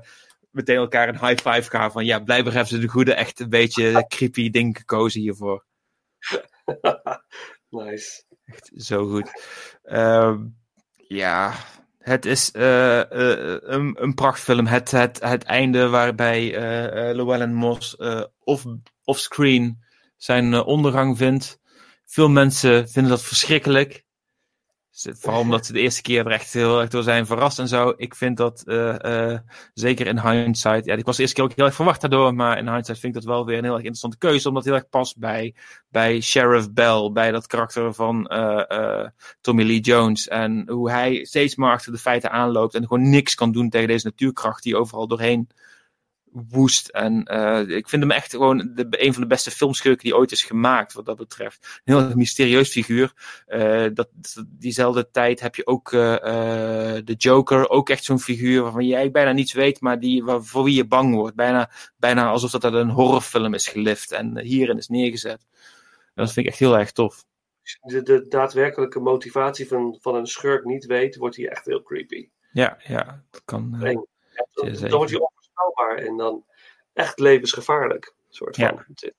meteen 0.51 0.77
elkaar 0.77 1.09
een 1.09 1.27
high 1.27 1.49
five 1.49 1.71
gaven 1.71 1.93
van, 1.93 2.05
ja, 2.05 2.19
blijkbaar 2.19 2.53
hebben 2.53 2.71
ze 2.71 2.79
de 2.79 2.89
goede, 2.89 3.15
echt 3.15 3.41
een 3.41 3.49
beetje 3.49 4.05
creepy 4.09 4.51
ding 4.51 4.77
gekozen 4.77 5.21
hiervoor. 5.21 5.65
Nice. 7.69 8.25
Echt 8.45 8.71
zo 8.75 9.07
goed. 9.07 9.31
Ehm, 9.83 10.47
ja, 10.97 11.55
het 12.03 12.27
is 12.27 12.51
eh, 12.51 13.01
eh, 13.01 13.61
een, 13.95 14.15
prachtfilm. 14.15 14.67
Het, 14.67 14.91
het, 14.91 15.21
het 15.23 15.43
einde 15.43 15.89
waarbij 15.89 16.55
eh, 16.55 17.15
Llewellyn 17.15 17.55
Moss 17.55 17.97
off, 18.45 18.65
offscreen 19.05 19.83
zijn 20.17 20.55
ondergang 20.55 21.17
vindt. 21.17 21.61
Veel 22.05 22.29
mensen 22.29 22.89
vinden 22.89 23.11
dat 23.11 23.23
verschrikkelijk. 23.23 24.05
Vooral 24.95 25.41
omdat 25.41 25.67
ze 25.67 25.73
de 25.73 25.81
eerste 25.81 26.03
keer 26.03 26.27
er 26.27 26.33
echt 26.33 26.53
heel 26.53 26.81
erg 26.81 26.91
door 26.91 27.03
zijn 27.03 27.27
verrast 27.27 27.59
en 27.59 27.69
zo. 27.69 27.95
Ik 27.97 28.15
vind 28.15 28.37
dat 28.37 28.63
eh, 28.67 29.33
eh, 29.33 29.41
zeker 29.75 30.07
in 30.07 30.21
hindsight. 30.21 30.85
Ja, 30.85 30.95
ik 30.95 31.05
was 31.05 31.17
de 31.17 31.23
eerste 31.23 31.37
keer 31.37 31.51
ook 31.51 31.57
heel 31.57 31.65
erg 31.65 31.75
verwacht 31.75 32.01
daardoor. 32.01 32.35
Maar 32.35 32.59
in 32.59 32.69
hindsight 32.69 33.01
vind 33.01 33.17
ik 33.17 33.23
dat 33.23 33.31
wel 33.31 33.45
weer 33.47 33.57
een 33.59 33.65
heel 33.65 33.73
erg 33.73 33.83
interessante 33.83 34.19
keuze. 34.19 34.49
Omdat 34.49 34.65
het 34.65 34.73
heel 34.73 34.83
erg 34.83 34.91
past 34.91 35.19
bij, 35.19 35.55
bij 35.89 36.21
Sheriff 36.21 36.73
Bell. 36.73 37.11
Bij 37.13 37.31
dat 37.31 37.47
karakter 37.47 37.95
van 37.95 38.27
eh, 38.27 39.07
Tommy 39.41 39.63
Lee 39.63 39.81
Jones. 39.81 40.29
En 40.29 40.69
hoe 40.69 40.91
hij 40.91 41.25
steeds 41.25 41.57
maar 41.57 41.73
achter 41.73 41.93
de 41.93 41.99
feiten 41.99 42.31
aanloopt. 42.31 42.75
En 42.75 42.83
gewoon 42.83 43.11
niks 43.11 43.35
kan 43.35 43.53
doen 43.53 43.69
tegen 43.69 43.89
deze 43.89 44.07
natuurkracht 44.07 44.63
die 44.63 44.77
overal 44.77 45.07
doorheen 45.07 45.49
woest. 46.33 46.89
En 46.89 47.25
eh, 47.25 47.77
ik 47.77 47.89
vind 47.89 48.03
hem 48.03 48.11
echt 48.11 48.31
gewoon 48.31 48.71
de, 48.75 48.87
een 48.91 49.13
van 49.13 49.23
de 49.23 49.29
beste 49.29 49.51
filmschurken 49.51 50.05
die 50.05 50.17
ooit 50.17 50.33
is 50.33 50.43
gemaakt, 50.43 50.93
wat 50.93 51.07
dat 51.07 51.17
betreft. 51.17 51.81
Een 51.85 51.95
heel 51.95 52.17
mysterieus 52.17 52.71
figuur. 52.71 53.13
Eh, 53.47 53.87
dat, 53.95 54.09
diezelfde 54.49 55.11
tijd 55.11 55.41
heb 55.41 55.55
je 55.55 55.67
ook 55.67 55.93
eh, 55.93 56.01
de 57.05 57.15
Joker, 57.19 57.69
ook 57.69 57.89
echt 57.89 58.05
zo'n 58.05 58.21
figuur 58.21 58.63
waarvan 58.63 58.87
jij 58.87 59.11
bijna 59.11 59.33
niets 59.33 59.53
weet, 59.53 59.81
maar 59.81 60.01
die, 60.01 60.25
waar, 60.25 60.43
voor 60.43 60.65
wie 60.65 60.75
je 60.75 60.87
bang 60.87 61.15
wordt. 61.15 61.37
Bijna, 61.37 61.71
bijna 61.97 62.29
alsof 62.29 62.51
dat 62.51 62.65
uit 62.65 62.75
een 62.75 62.91
horrorfilm 62.91 63.55
is 63.55 63.69
gelift 63.69 64.13
en 64.13 64.39
hierin 64.39 64.79
is 64.79 64.89
neergezet. 64.89 65.47
En 66.15 66.25
dat 66.25 66.33
vind 66.33 66.47
ik 66.47 66.53
echt 66.53 66.61
heel 66.61 66.79
erg 66.79 66.93
tof. 66.93 67.25
Als 67.81 67.93
je 67.93 68.03
de, 68.03 68.03
de 68.03 68.29
daadwerkelijke 68.29 69.01
motivatie 69.01 69.69
van, 69.69 69.99
van 70.01 70.15
een 70.15 70.27
schurk 70.27 70.65
niet 70.65 70.87
weet, 70.87 71.17
wordt 71.17 71.37
hij 71.37 71.49
echt 71.49 71.65
heel 71.65 71.83
creepy. 71.83 72.29
Ja, 72.53 72.79
ja, 72.79 73.23
dat 73.31 73.43
kan. 73.45 73.71
dan 73.71 74.91
wordt 74.91 75.11
hij 75.11 75.21
onvoorspelbaar 75.55 75.97
en 75.97 76.17
dan 76.17 76.45
echt 76.93 77.19
levensgevaarlijk. 77.19 78.15
Soort 78.29 78.57
van. 78.57 78.85
Ja. 78.95 79.11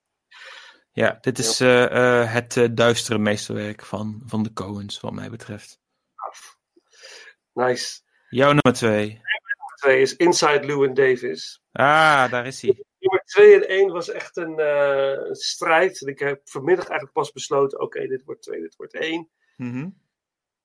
Ja, 0.91 1.17
dit 1.21 1.39
is 1.39 1.59
eh, 1.59 1.83
eh, 2.21 2.33
het 2.33 2.57
eh, 2.57 2.67
duistere 2.71 3.17
meesterwerk 3.17 3.85
van, 3.85 4.21
van 4.25 4.43
de 4.43 4.53
Coens, 4.53 4.99
wat 4.99 5.13
mij 5.13 5.29
betreft. 5.29 5.81
Nice. 7.53 8.01
Jouw 8.29 8.47
nummer 8.47 8.73
twee. 8.73 9.21
twee 9.75 10.01
is 10.01 10.15
Inside 10.15 10.65
Llewyn 10.65 10.93
Davis. 10.93 11.63
Ah, 11.71 12.31
daar 12.31 12.47
is 12.47 12.61
hij. 12.61 12.83
Nummer 12.99 13.23
2 13.25 13.55
en 13.55 13.67
1 13.67 13.91
was 13.91 14.09
echt 14.09 14.37
een 14.37 14.59
eh, 14.59 15.31
strijd. 15.31 16.01
Ik 16.01 16.19
heb 16.19 16.41
vanmiddag 16.43 16.87
eigenlijk 16.87 17.17
pas 17.17 17.31
besloten: 17.31 17.79
oké, 17.79 18.07
dit 18.07 18.23
wordt 18.23 18.41
2, 18.41 18.61
dit 18.61 18.75
wordt 18.75 18.93
1. 18.93 19.29
Mhm. 19.57 19.89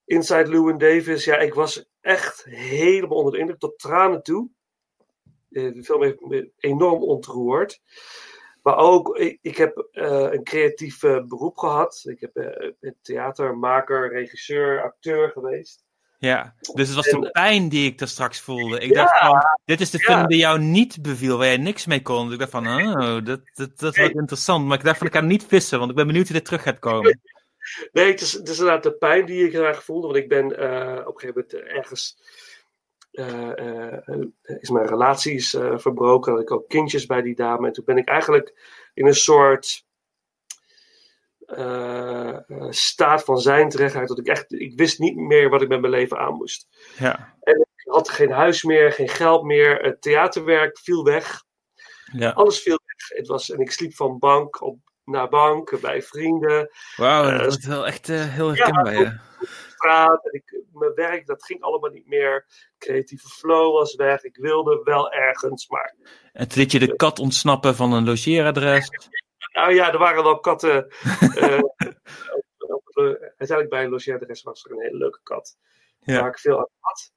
Inside 0.05 0.49
Llewyn 0.49 0.79
Davis, 0.79 1.25
ja, 1.25 1.37
ik 1.37 1.55
was 1.55 1.91
echt 2.01 2.45
helemaal 2.45 3.17
onder 3.17 3.33
de 3.33 3.39
indruk, 3.39 3.59
tot 3.59 3.79
tranen 3.79 4.23
toe. 4.23 4.51
Eh, 5.51 5.73
De 5.75 5.85
film 5.85 6.03
heeft 6.03 6.21
me 6.21 6.51
enorm 6.59 7.03
ontroerd. 7.03 7.81
Maar 8.63 8.77
ook, 8.77 9.17
ik, 9.17 9.39
ik 9.43 9.57
heb 9.57 9.89
eh, 9.93 10.27
een 10.31 10.45
creatief 10.45 11.03
eh, 11.03 11.25
beroep 11.25 11.57
gehad. 11.57 12.03
Ik 12.05 12.21
heb, 12.21 12.37
eh, 12.37 12.71
ben 12.81 12.97
theatermaker, 13.03 14.13
regisseur, 14.13 14.83
acteur 14.83 15.31
geweest. 15.31 15.87
Ja, 16.19 16.55
dus 16.75 16.87
het 16.87 16.97
was 16.97 17.07
En- 17.09 17.21
de 17.21 17.31
pijn 17.31 17.69
die 17.69 17.87
ik 17.91 17.99
daar 17.99 18.09
straks 18.09 18.41
voelde. 18.41 18.79
Ik 18.79 18.95
Ja, 18.95 19.05
dacht 19.05 19.19
van, 19.19 19.39
dit 19.65 19.81
is 19.81 19.91
de 19.91 19.99
ja. 19.99 20.05
film 20.15 20.27
die 20.27 20.39
jou 20.39 20.59
niet 20.61 21.03
beviel, 21.03 21.37
waar 21.39 21.47
jij 21.47 21.57
niks 21.57 21.87
mee 21.87 22.03
kon. 22.03 22.25
Dus 22.25 22.33
ik 22.33 22.39
dacht 22.39 22.51
van, 22.51 22.67
oh, 22.67 23.25
dat, 23.25 23.41
dat, 23.55 23.79
dat 23.79 23.97
wordt 23.97 24.15
interessant. 24.15 24.67
Maar 24.67 24.79
ik 24.79 24.85
dacht 24.85 24.99
van, 24.99 25.07
ik 25.07 25.13
ga 25.13 25.21
niet 25.21 25.45
vissen, 25.47 25.79
want 25.79 25.91
ik 25.91 25.97
ben 25.97 26.07
benieuwd 26.07 26.27
hoe 26.27 26.37
dit 26.37 26.45
terug 26.45 26.63
gaat 26.63 26.79
komen. 26.79 27.21
Nee, 27.93 28.11
het 28.11 28.21
is, 28.21 28.33
het 28.33 28.49
is 28.49 28.59
inderdaad 28.59 28.83
de 28.83 28.93
pijn 28.93 29.27
die 29.27 29.47
ik 29.47 29.53
erg 29.53 29.85
voelde. 29.85 30.07
Want 30.07 30.19
ik 30.19 30.29
ben 30.29 30.45
op 31.07 31.15
een 31.15 31.21
gegeven 31.21 31.45
moment 31.51 31.55
ergens. 31.55 32.19
Eh, 33.19 33.59
eh, 33.59 33.99
eh, 34.05 34.57
is 34.61 34.71
mijn 34.71 34.87
relatie 34.87 35.35
is, 35.35 35.55
eh, 35.55 35.79
verbroken. 35.79 36.33
Had 36.33 36.41
ik 36.41 36.51
ook 36.51 36.69
kindjes 36.69 37.07
bij 37.07 37.23
die 37.23 37.35
dame. 37.35 37.67
En 37.67 37.73
toen 37.73 37.85
ben 37.85 37.97
ik 37.97 38.09
eigenlijk 38.09 38.55
in 38.95 39.07
een 39.07 39.15
soort. 39.15 39.87
staat 42.71 43.25
van 43.25 43.39
zijn 43.39 43.69
terechtgeraakt. 43.69 44.09
Dat 44.09 44.19
ik 44.19 44.27
echt. 44.27 44.53
Ik 44.53 44.79
wist 44.79 44.99
niet 44.99 45.17
meer 45.17 45.49
wat 45.49 45.63
ik 45.63 45.69
met 45.69 45.81
mijn 45.81 45.93
leven 45.93 46.19
aan 46.19 46.35
moest. 46.35 46.69
Ja, 46.99 47.35
En 47.41 47.61
ik 47.61 47.93
had 47.93 48.09
geen 48.09 48.31
huis 48.31 48.63
meer, 48.63 48.93
geen 48.93 49.09
geld 49.09 49.45
meer. 49.45 49.77
Het 49.77 50.03
theaterwerk 50.03 50.79
viel 50.79 51.05
weg. 51.05 51.43
ja. 52.13 52.31
Alles 52.31 52.61
viel 52.61 52.81
weg. 52.85 53.19
Het 53.19 53.27
was, 53.27 53.51
en 53.51 53.61
ik 53.61 53.71
sliep 53.71 53.95
van 53.95 54.19
bank 54.19 54.63
op, 54.63 54.79
naar 55.05 55.29
bank 55.29 55.81
bij 55.81 56.03
vrienden. 56.03 56.71
Wauw, 56.97 57.39
dat 57.39 57.59
is 57.59 57.67
wel 57.67 57.87
echt 57.87 58.09
eh, 58.09 58.25
heel 58.25 58.49
herkenbaar, 58.49 59.01
ja. 59.01 59.21
Straat. 59.79 60.25
En 60.25 60.33
ik, 60.33 60.63
mijn 60.73 60.95
werk, 60.95 61.27
dat 61.27 61.45
ging 61.45 61.63
allemaal 61.63 61.91
niet 61.91 62.07
meer. 62.07 62.47
Creatieve 62.79 63.29
flow 63.29 63.73
was 63.73 63.95
weg. 63.95 64.23
Ik 64.23 64.37
wilde 64.37 64.81
wel 64.85 65.13
ergens, 65.13 65.69
maar... 65.69 65.95
En 66.33 66.47
liet 66.55 66.73
je 66.73 66.79
de 66.79 66.97
kat 66.97 67.19
ontsnappen 67.19 67.75
van 67.75 67.93
een 67.93 68.05
logeeradres. 68.05 68.91
Nou 69.53 69.75
ja, 69.75 69.93
er 69.93 69.99
waren 69.99 70.23
wel 70.23 70.41
katten. 70.41 70.89
eh, 71.37 71.61
uiteindelijk 73.37 73.69
bij 73.69 73.85
een 73.85 73.91
logeeradres 73.91 74.43
was 74.43 74.65
er 74.65 74.71
een 74.71 74.81
hele 74.81 74.97
leuke 74.97 75.21
kat. 75.23 75.57
Ja. 75.99 76.21
Waar 76.21 76.31
ik 76.31 76.39
veel 76.39 76.59
aan 76.59 76.69
had. 76.79 77.13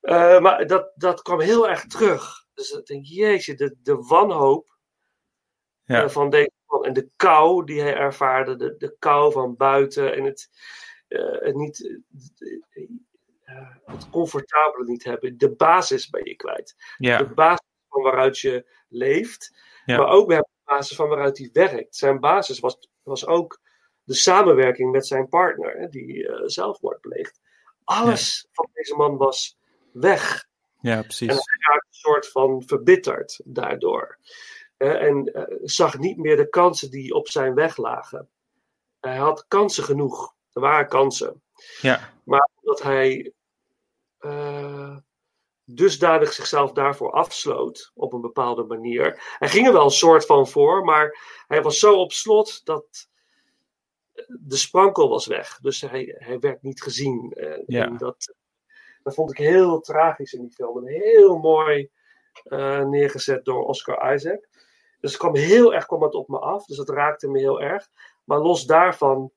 Eh, 0.00 0.40
maar 0.40 0.66
dat, 0.66 0.92
dat 0.94 1.22
kwam 1.22 1.40
heel 1.40 1.68
erg 1.68 1.86
terug. 1.86 2.46
Dus 2.54 2.70
ik 2.70 2.86
denk, 2.86 3.04
jeetje, 3.06 3.54
de, 3.54 3.76
de 3.82 3.96
wanhoop 3.96 4.78
Ja. 5.84 6.08
van 6.08 6.30
deze 6.30 6.50
man. 6.66 6.84
En 6.84 6.92
de 6.92 7.10
kou 7.16 7.64
die 7.64 7.80
hij 7.80 7.94
ervaarde. 7.94 8.56
De, 8.56 8.76
de 8.76 8.96
kou 8.98 9.32
van 9.32 9.56
buiten. 9.56 10.14
En 10.14 10.24
het 10.24 10.50
niet... 11.52 12.00
eh, 12.38 12.82
eh, 13.44 13.76
het 13.84 14.10
comfortabele 14.10 14.84
niet 14.84 15.04
hebben. 15.04 15.38
De 15.38 15.54
basis 15.54 16.10
ben 16.10 16.24
je 16.24 16.36
kwijt. 16.36 16.74
Ja. 16.96 17.18
De 17.18 17.34
basis 17.34 17.66
van 17.88 18.02
waaruit 18.02 18.38
je 18.38 18.70
leeft. 18.88 19.56
Ja. 19.84 19.96
Maar 19.96 20.08
ook 20.08 20.28
de 20.28 20.48
basis 20.64 20.96
van 20.96 21.08
waaruit 21.08 21.38
hij 21.38 21.50
werkt. 21.52 21.96
Zijn 21.96 22.20
basis 22.20 22.60
was, 22.60 22.88
was 23.02 23.26
ook 23.26 23.60
de 24.04 24.14
samenwerking 24.14 24.92
met 24.92 25.06
zijn 25.06 25.28
partner. 25.28 25.78
Hè, 25.78 25.88
die 25.88 26.28
eh, 26.28 26.42
zelfmoord 26.44 27.00
pleegt. 27.00 27.40
Alles 27.84 28.46
van 28.52 28.68
deze 28.72 28.96
man 28.96 29.16
was 29.16 29.58
weg. 29.92 30.48
Ja, 30.80 30.96
En 30.96 31.02
precies. 31.02 31.28
hij 31.28 31.36
raakte 31.70 31.86
een 31.86 31.94
soort 31.94 32.28
van 32.30 32.62
verbitterd 32.66 33.40
daardoor. 33.44 34.18
Eh, 34.76 35.02
en 35.02 35.24
eh, 35.24 35.56
zag 35.62 35.98
niet 35.98 36.16
meer 36.16 36.36
de 36.36 36.48
kansen 36.48 36.90
die 36.90 37.14
op 37.14 37.28
zijn 37.28 37.54
weg 37.54 37.76
lagen. 37.76 38.28
Hij 39.00 39.16
had 39.16 39.44
kansen 39.48 39.84
genoeg. 39.84 40.34
Er 40.52 40.60
waren 40.60 40.88
kansen. 40.88 41.42
Ja, 41.80 42.12
Maar 42.24 42.48
omdat 42.62 42.82
hij 42.82 43.32
eh, 44.18 44.96
dusdanig 45.64 46.32
zichzelf 46.32 46.72
daarvoor 46.72 47.12
afsloot 47.12 47.90
op 47.94 48.12
een 48.12 48.20
bepaalde 48.20 48.64
manier. 48.64 49.34
Hij 49.38 49.48
ging 49.48 49.66
er 49.66 49.72
wel 49.72 49.84
een 49.84 49.90
soort 49.90 50.26
van 50.26 50.48
voor, 50.48 50.84
maar 50.84 51.18
hij 51.46 51.62
was 51.62 51.78
zo 51.78 51.94
op 52.00 52.12
slot 52.12 52.64
dat 52.64 53.08
de 54.26 54.56
sprankel 54.56 55.08
was 55.08 55.26
weg. 55.26 55.58
Dus 55.60 55.80
hij, 55.80 56.14
hij 56.18 56.38
werd 56.38 56.62
niet 56.62 56.82
gezien. 56.82 57.32
En, 57.32 57.62
Ja. 57.66 57.84
en 57.84 57.96
dat, 57.96 58.34
dat 59.02 59.14
vond 59.14 59.30
ik 59.30 59.36
heel 59.36 59.80
tragisch 59.80 60.32
in 60.32 60.42
die 60.42 60.52
film. 60.52 60.78
En 60.78 60.86
heel 60.86 61.38
mooi 61.38 61.90
eh, 62.44 62.84
neergezet 62.84 63.44
door 63.44 63.64
Oscar 63.64 64.14
Isaac. 64.14 64.48
Dus 65.00 65.10
het 65.10 65.20
kwam 65.20 65.36
heel 65.36 65.74
erg 65.74 65.86
kwam 65.86 66.02
het 66.02 66.14
op 66.14 66.28
me 66.28 66.38
af. 66.38 66.64
Dus 66.64 66.76
dat 66.76 66.88
raakte 66.88 67.28
me 67.28 67.38
heel 67.38 67.60
erg. 67.60 67.88
Maar 68.24 68.38
los 68.38 68.64
daarvan 68.66 69.30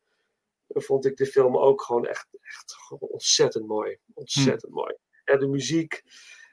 vond 0.81 1.05
ik 1.05 1.17
de 1.17 1.25
film 1.25 1.57
ook 1.57 1.81
gewoon 1.81 2.07
echt, 2.07 2.27
echt 2.41 2.75
ontzettend 2.99 3.67
mooi. 3.67 3.97
Ontzettend 4.13 4.71
mooi. 4.71 4.95
En 5.23 5.39
de 5.39 5.47
muziek, 5.47 6.03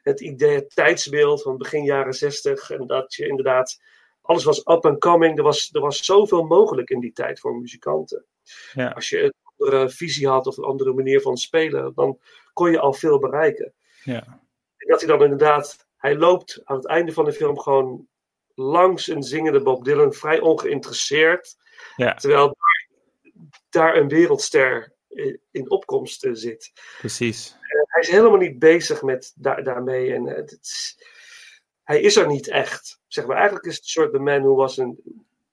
het 0.02 0.20
idee, 0.20 0.54
het 0.54 0.74
tijdsbeeld 0.74 1.42
van 1.42 1.56
begin 1.56 1.84
jaren 1.84 2.14
zestig. 2.14 2.70
En 2.70 2.86
dat 2.86 3.14
je 3.14 3.26
inderdaad, 3.26 3.80
alles 4.20 4.44
was 4.44 4.58
up 4.58 4.86
and 4.86 4.98
coming. 4.98 5.38
Er 5.38 5.44
was, 5.44 5.68
er 5.72 5.80
was 5.80 6.04
zoveel 6.04 6.42
mogelijk 6.44 6.90
in 6.90 7.00
die 7.00 7.12
tijd 7.12 7.40
voor 7.40 7.56
muzikanten. 7.56 8.24
ja. 8.72 8.90
Als 8.90 9.08
je 9.08 9.22
een 9.22 9.34
andere 9.56 9.90
visie 9.90 10.28
had 10.28 10.46
of 10.46 10.56
een 10.56 10.64
andere 10.64 10.92
manier 10.92 11.20
van 11.20 11.36
spelen, 11.36 11.92
dan 11.94 12.18
kon 12.52 12.70
je 12.70 12.80
al 12.80 12.92
veel 12.92 13.18
bereiken. 13.18 13.74
ja. 14.04 14.38
En 14.76 14.88
dat 14.88 15.00
hij 15.00 15.08
dan 15.08 15.22
inderdaad, 15.22 15.86
hij 15.96 16.16
loopt 16.16 16.60
aan 16.64 16.76
het 16.76 16.86
einde 16.86 17.12
van 17.12 17.24
de 17.24 17.32
film 17.32 17.58
gewoon 17.58 18.08
langs 18.54 19.06
een 19.06 19.22
zingende 19.22 19.62
Bob 19.62 19.84
Dylan, 19.84 20.12
vrij 20.12 20.40
ongeïnteresseerd. 20.40 21.56
ja. 21.96 22.14
Terwijl 22.14 22.56
daar, 23.68 23.96
een 23.96 24.08
wereldster 24.08 24.92
in, 25.50 25.70
opkomst 25.70 26.24
eh, 26.24 26.30
zit. 26.34 26.72
precies. 26.98 27.56
En 27.60 27.84
hij 27.86 28.02
is 28.02 28.10
helemaal 28.10 28.38
niet 28.38 28.58
bezig 28.58 29.02
met 29.02 29.32
daar, 29.36 29.64
daarmee. 29.64 30.14
En, 30.14 30.26
eh, 30.28 30.36
het 30.36 30.58
hij 31.82 32.00
is 32.00 32.16
er 32.16 32.26
niet 32.26 32.48
echt. 32.48 33.00
Zeg 33.06 33.26
maar, 33.26 33.36
eigenlijk 33.36 33.66
is 33.66 33.76
het 33.76 33.86
soort 33.86 34.12
The 34.12 34.18
Man 34.18 34.40
Who 34.42 34.54
Wasn't 34.54 34.98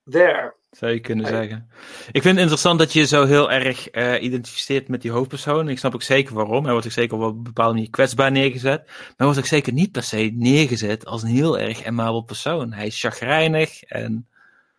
There. 0.09 0.53
Zou 0.71 0.91
je 0.91 0.99
kunnen 0.99 1.25
Hij- 1.25 1.33
zeggen. 1.35 1.69
Ik 2.07 2.21
vind 2.21 2.25
het 2.25 2.37
interessant 2.37 2.79
dat 2.79 2.93
je 2.93 3.05
zo 3.05 3.25
heel 3.25 3.51
erg 3.51 3.89
eh, 3.89 4.21
identificeert 4.23 4.87
met 4.87 5.01
die 5.01 5.11
hoofdpersoon. 5.11 5.69
Ik 5.69 5.77
snap 5.79 5.93
ook 5.93 6.01
zeker 6.03 6.33
waarom. 6.35 6.63
Hij 6.63 6.71
wordt 6.71 6.85
ook 6.87 6.91
zeker 6.93 7.17
op 7.17 7.23
een 7.35 7.43
bepaalde 7.43 7.73
manier 7.73 7.89
kwetsbaar 7.89 8.31
neergezet. 8.31 8.85
Maar 8.87 9.13
hij 9.17 9.25
wordt 9.25 9.39
ook 9.39 9.45
zeker 9.45 9.73
niet 9.73 9.91
per 9.91 10.03
se 10.03 10.31
neergezet 10.33 11.05
als 11.05 11.21
een 11.21 11.29
heel 11.29 11.59
erg 11.59 11.85
amabel 11.85 12.21
persoon. 12.21 12.73
Hij 12.73 12.85
is 12.85 12.99
chagrijnig 12.99 13.83
en 13.83 14.27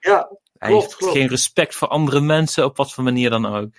Ja, 0.01 0.31
hij 0.59 0.69
klopt, 0.71 0.85
heeft 0.85 0.97
klopt. 0.97 1.13
geen 1.17 1.29
respect 1.29 1.75
voor 1.75 1.89
andere 1.89 2.21
mensen 2.21 2.65
op 2.65 2.77
wat 2.77 2.93
voor 2.93 3.05
manier 3.05 3.31
dan 3.31 3.47
ook. 3.47 3.71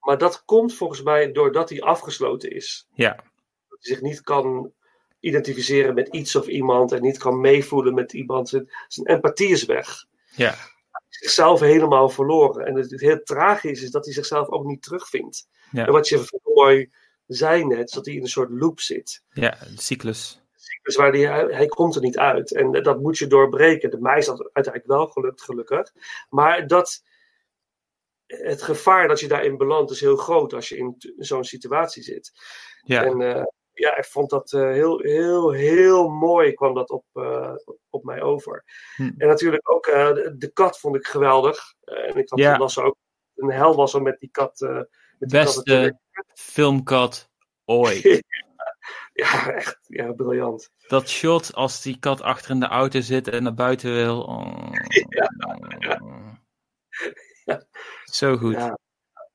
Maar 0.00 0.18
dat 0.18 0.42
komt 0.44 0.74
volgens 0.74 1.02
mij 1.02 1.32
doordat 1.32 1.68
hij 1.70 1.82
afgesloten 1.82 2.50
is. 2.50 2.86
Ja, 2.94 3.14
Dat 3.68 3.78
hij 3.80 3.94
zich 3.94 4.00
niet 4.00 4.20
kan 4.22 4.72
identificeren 5.20 5.94
met 5.94 6.08
iets 6.08 6.36
of 6.36 6.46
iemand 6.46 6.92
en 6.92 7.02
niet 7.02 7.18
kan 7.18 7.40
meevoelen 7.40 7.94
met 7.94 8.12
iemand. 8.12 8.48
Zijn, 8.48 8.68
empathie 9.04 9.48
is 9.48 9.64
weg. 9.64 10.04
ja, 10.36 10.50
Hij 10.50 11.02
is 11.08 11.18
zichzelf 11.18 11.60
helemaal 11.60 12.08
verloren. 12.08 12.66
En 12.66 12.74
het, 12.76 12.90
het 12.90 13.00
heel 13.00 13.22
tragisch 13.22 13.82
is 13.82 13.90
dat 13.90 14.04
hij 14.04 14.14
zichzelf 14.14 14.48
ook 14.48 14.64
niet 14.64 14.82
terugvindt. 14.82 15.48
ja, 15.70 15.86
En 15.86 15.92
wat 15.92 16.08
je 16.08 16.40
mooi 16.54 16.90
zei 17.26 17.64
net, 17.64 17.88
is 17.88 17.90
dat 17.94 18.06
hij 18.06 18.14
in 18.14 18.22
een 18.22 18.28
soort 18.28 18.50
loop 18.50 18.80
zit. 18.80 19.22
ja, 19.32 19.50
de 19.74 19.82
cyclus. 19.82 20.42
Dus 20.84 20.96
waar 20.96 21.12
die, 21.12 21.26
hij, 21.26 21.66
komt 21.66 21.94
er 21.94 22.00
niet 22.00 22.18
uit. 22.18 22.54
En 22.54 22.72
dat 22.82 23.00
moet 23.00 23.18
je 23.18 23.26
doorbreken. 23.26 23.90
De 23.90 24.00
mij 24.00 24.18
is 24.18 24.26
dat 24.26 24.50
uiteindelijk 24.52 24.86
wel 24.86 25.06
gelukt, 25.06 25.42
gelukkig. 25.42 25.92
Maar 26.28 26.66
dat, 26.66 27.02
het 28.26 28.62
gevaar 28.62 29.08
dat 29.08 29.20
je 29.20 29.28
daarin 29.28 29.56
belandt 29.56 29.90
is 29.90 30.00
heel 30.00 30.16
groot 30.16 30.52
als 30.52 30.68
je 30.68 30.76
in 30.76 30.94
zo'n 31.16 31.44
situatie 31.44 32.02
zit. 32.02 32.32
Ja, 32.82 33.04
En 33.04 33.20
eh, 33.20 33.44
ja, 33.72 33.96
ik 33.96 34.04
vond 34.04 34.30
dat 34.30 34.52
eh, 34.52 34.70
heel, 34.70 34.98
heel, 34.98 35.50
heel 35.50 36.08
mooi 36.08 36.52
kwam 36.52 36.74
dat 36.74 36.90
op, 36.90 37.04
eh, 37.12 37.54
op 37.90 38.04
mij 38.04 38.22
over. 38.22 38.64
Hm. 38.96 39.12
En 39.16 39.28
natuurlijk 39.28 39.70
ook 39.70 39.84
de, 39.84 40.34
de 40.38 40.52
kat 40.52 40.78
vond 40.78 40.96
ik 40.96 41.06
geweldig. 41.06 41.74
En 41.84 42.16
ik 42.16 42.28
had, 42.28 42.38
Ja. 42.38 42.58
was 42.58 42.78
ook 42.78 42.96
een 43.34 43.50
hel 43.50 43.74
was 43.74 43.94
er 43.94 44.02
met 44.02 44.20
die 44.20 44.30
kat. 44.30 44.60
met 44.60 44.88
die 45.18 45.40
kat 45.40 45.54
beste 45.54 45.98
filmkat 46.34 47.30
ooit. 47.64 48.02
Ja, 49.12 49.50
echt 49.52 49.78
ja, 49.86 50.12
briljant. 50.12 50.70
Dat 50.88 51.08
shot 51.08 51.54
als 51.54 51.82
die 51.82 51.98
kat 51.98 52.20
achter 52.22 52.50
in 52.50 52.60
de 52.60 52.66
auto 52.66 53.00
zit 53.00 53.28
en 53.28 53.42
naar 53.42 53.54
buiten 53.54 53.92
wil. 53.92 54.22
oh. 54.22 54.72
Zo 58.04 58.36
goed. 58.36 58.52
Ja, 58.54 58.78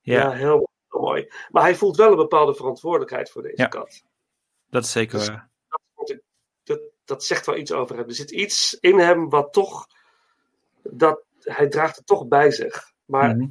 Ja, 0.02 0.22
ja. 0.22 0.32
heel, 0.32 0.70
mooi. 0.90 1.32
Maar 1.50 1.64
hij 1.64 1.76
voelt 1.76 1.96
wel 1.98 2.10
een 2.12 2.16
bepaalde 2.18 2.56
verantwoordelijkheid 2.56 3.30
voor 3.32 3.42
deze 3.42 3.62
Ja. 3.62 3.68
kat. 3.68 4.04
dat 4.70 4.84
is 4.84 4.92
zeker 4.92 5.18
Dus- 5.18 5.28
waar. 5.28 5.50
Dat, 6.64 6.82
dat 7.06 7.24
zegt 7.24 7.46
wel 7.46 7.56
iets 7.56 7.72
over 7.72 7.98
hem. 7.98 8.08
Er 8.08 8.14
zit 8.16 8.32
iets 8.32 8.74
in 8.80 9.00
hem 9.00 9.30
wat 9.30 9.54
toch. 9.54 9.88
Dat, 10.84 11.22
hij 11.40 11.68
draagt 11.68 11.96
het 11.96 12.06
toch 12.06 12.28
bij 12.28 12.52
zich. 12.52 12.92
Maar, 13.06 13.36
Mhm. 13.36 13.48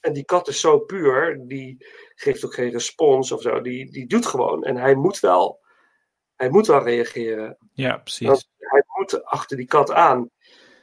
En 0.00 0.12
die 0.12 0.24
kat 0.24 0.48
is 0.48 0.60
zo 0.60 0.78
puur. 0.78 1.40
Die 1.46 1.86
geeft 2.14 2.44
ook 2.44 2.54
geen 2.54 2.70
respons 2.70 3.32
of 3.32 3.42
zo. 3.42 3.60
Die, 3.60 3.90
die 3.90 4.06
doet 4.06 4.26
gewoon. 4.26 4.64
En 4.64 4.76
hij 4.76 4.94
moet 4.94 5.20
wel. 5.20 5.60
hij 6.36 6.50
moet 6.50 6.66
wel 6.66 6.82
reageren. 6.82 7.56
Ja, 7.72 7.96
precies. 7.96 8.26
Want 8.28 8.48
hij 8.58 8.82
moet 8.98 9.24
achter 9.24 9.56
die 9.56 9.66
kat 9.66 9.92
aan. 9.92 10.30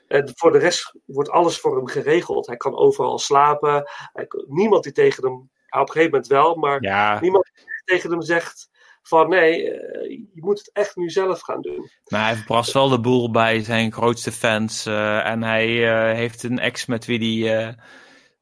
En 0.07 0.31
voor 0.35 0.51
de 0.51 0.57
rest 0.57 0.93
wordt 1.05 1.29
alles 1.29 1.59
voor 1.59 1.75
hem 1.75 1.87
geregeld. 1.87 2.47
Hij 2.47 2.57
kan 2.57 2.75
overal 2.77 3.19
slapen. 3.19 3.89
Hij, 4.13 4.27
niemand 4.47 4.83
die 4.83 4.91
tegen 4.93 5.23
hem, 5.23 5.33
op 5.33 5.49
een 5.69 5.87
gegeven 5.87 6.09
moment 6.11 6.27
wel, 6.27 6.55
maar 6.55 6.81
Ja. 6.83 7.19
niemand 7.21 7.49
die 7.53 7.63
tegen 7.85 8.11
hem 8.11 8.21
zegt 8.21 8.69
van 9.01 9.29
nee, 9.29 9.71
eh, 9.71 10.09
je 10.09 10.41
moet 10.43 10.57
het 10.57 10.69
echt 10.73 10.95
nu 10.95 11.09
zelf 11.09 11.41
gaan 11.41 11.61
doen. 11.61 11.89
Maar 12.07 12.25
hij 12.25 12.35
verprast 12.35 12.73
wel 12.73 12.89
de 12.89 12.99
boel 12.99 13.31
bij 13.31 13.63
zijn 13.63 13.91
grootste 13.93 14.31
fans. 14.31 14.85
eh, 14.85 15.25
en 15.25 15.43
hij 15.43 15.67
eh, 15.89 16.15
heeft 16.15 16.43
een 16.43 16.59
ex 16.59 16.85
met 16.85 17.05
wie 17.05 17.43
hij 17.45 17.67
eh, 17.67 17.73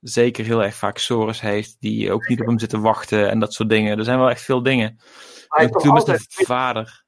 zeker 0.07 0.45
heel 0.45 0.63
erg 0.63 0.75
vaak 0.75 0.97
sores 0.97 1.41
heeft. 1.41 1.75
Die 1.79 2.11
ook 2.11 2.27
niet 2.27 2.39
op 2.41 2.45
hem 2.47 2.59
zitten 2.59 2.81
wachten 2.81 3.29
en 3.29 3.39
dat 3.39 3.53
soort 3.53 3.69
dingen. 3.69 3.97
Er 3.97 4.03
zijn 4.03 4.19
wel 4.19 4.29
echt 4.29 4.41
veel 4.41 4.63
dingen. 4.63 4.99
Hij 5.47 5.65
En 5.65 5.71
toen 5.71 5.91
altijd- 5.91 6.25
zijn 6.29 6.45
vader. 6.45 7.03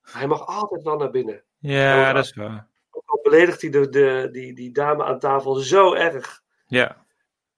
Hij 0.00 0.26
mag 0.26 0.46
altijd 0.46 0.82
wel 0.82 0.96
naar 0.96 1.10
binnen. 1.10 1.44
Ja, 1.58 2.12
dat 2.12 2.24
is 2.24 2.34
waar. 2.34 2.68
Ook 2.90 3.02
al 3.06 3.20
beledigt 3.22 3.60
hij 3.60 3.70
de, 3.70 3.88
de, 3.88 4.28
die, 4.32 4.54
die 4.54 4.72
dame 4.72 5.04
aan 5.04 5.18
tafel 5.18 5.54
zo 5.54 5.94
erg. 5.94 6.42
Ja, 6.66 7.04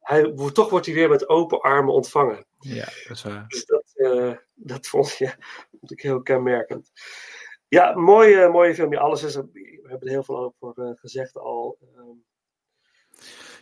Hij, 0.01 0.33
toch 0.53 0.71
wordt 0.71 0.87
hij 0.87 0.95
weer 0.95 1.09
met 1.09 1.29
open 1.29 1.61
armen 1.61 1.95
ontvangen. 1.95 2.47
ja 2.59 2.85
dat 2.85 3.17
is 3.17 3.23
waar. 3.23 3.45
Dus 3.49 3.65
dat, 3.67 3.91
eh, 3.95 4.33
dat 4.55 4.87
vond, 4.87 5.21
ik 5.81 6.01
heel 6.03 6.23
kenmerkend. 6.23 6.91
Ja, 7.69 7.95
mooie, 7.95 8.49
mooie 8.49 8.75
film. 8.75 8.93
Ja, 8.93 9.01
alles 9.01 9.23
is 9.23 9.35
er, 9.35 9.49
we 9.53 9.85
hebben 9.89 10.09
er 10.09 10.15
heel 10.15 10.23
veel 10.23 10.55
over 10.61 10.85
eh, 10.85 10.91
gezegd 10.95 11.37
al. 11.37 11.79
Ehm, 11.97 12.17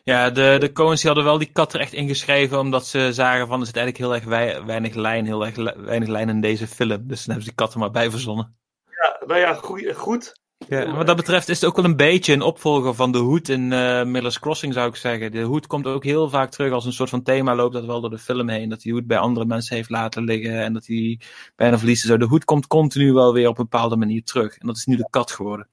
Ja, 0.07 0.31
de, 0.31 0.57
de 0.61 0.73
Coens 0.73 1.01
die 1.01 1.07
hadden 1.11 1.25
wel 1.29 1.39
die 1.39 1.53
kat 1.53 1.75
er 1.75 1.81
echt 1.81 1.93
ingeschreven, 1.93 2.59
omdat 2.59 2.87
ze 2.87 3.13
zagen 3.13 3.47
van 3.47 3.61
er 3.61 3.67
zit 3.67 3.77
eigenlijk 3.77 4.07
heel 4.07 4.15
erg 4.15 4.25
wei- 4.25 4.65
weinig 4.65 4.95
lijn, 4.95 5.25
heel 5.27 5.47
erg 5.47 5.75
weinig 5.77 6.09
lijn 6.09 6.29
in 6.29 6.41
deze 6.41 6.67
film. 6.67 6.89
Dus 7.07 7.25
dan 7.25 7.35
hebben 7.35 7.43
ze 7.43 7.49
die 7.49 7.55
kat 7.55 7.73
er 7.73 7.79
maar 7.79 7.91
bij 7.91 8.11
verzonnen. 8.11 8.57
ja, 9.01 9.27
nou 9.27 9.41
ja, 9.41 9.55
goeie- 9.55 9.95
goed. 9.95 10.41
Ja, 10.69 10.95
wat 10.95 11.07
dat 11.07 11.17
betreft 11.17 11.49
is 11.49 11.61
het 11.61 11.69
ook 11.71 11.77
wel 11.77 11.85
een 11.85 11.97
beetje 11.97 12.33
een 12.33 12.43
opvolger 12.43 12.95
van 12.95 13.13
de 13.13 13.19
Hoed 13.19 13.49
in 13.49 13.73
eh 13.73 14.05
Miller's 14.05 14.39
Crossing, 14.39 14.73
zou 14.75 14.89
ik 14.89 14.97
zeggen. 14.97 15.33
De 15.33 15.41
Hoed 15.43 15.67
komt 15.67 15.87
ook 15.87 16.05
heel 16.05 16.29
vaak 16.29 16.51
terug 16.51 16.73
als 16.73 16.85
een 16.85 16.93
soort 16.93 17.11
van 17.11 17.23
thema, 17.23 17.55
loopt 17.55 17.75
dat 17.75 17.85
wel 17.85 18.01
door 18.01 18.11
de 18.11 18.19
film 18.19 18.49
heen. 18.49 18.69
Dat 18.69 18.83
hij 18.83 18.93
Hoed 18.93 19.07
bij 19.07 19.19
andere 19.19 19.47
mensen 19.47 19.77
heeft 19.77 19.91
laten 19.91 20.25
liggen 20.25 20.61
en 20.61 20.73
dat 20.73 20.87
hij 20.87 21.21
bijna 21.57 21.79
verliest. 21.79 22.03
en 22.03 22.09
Zo. 22.09 22.17
De 22.17 22.25
Hoed 22.25 22.45
komt 22.45 22.67
continu 22.67 23.13
wel 23.13 23.33
weer 23.33 23.49
op 23.49 23.59
een 23.59 23.69
bepaalde 23.69 23.97
manier 23.97 24.23
terug. 24.25 24.59
En 24.59 24.67
dat 24.67 24.77
is 24.77 24.85
nu 24.87 24.97
de 24.97 25.09
kat 25.11 25.31
geworden. 25.31 25.69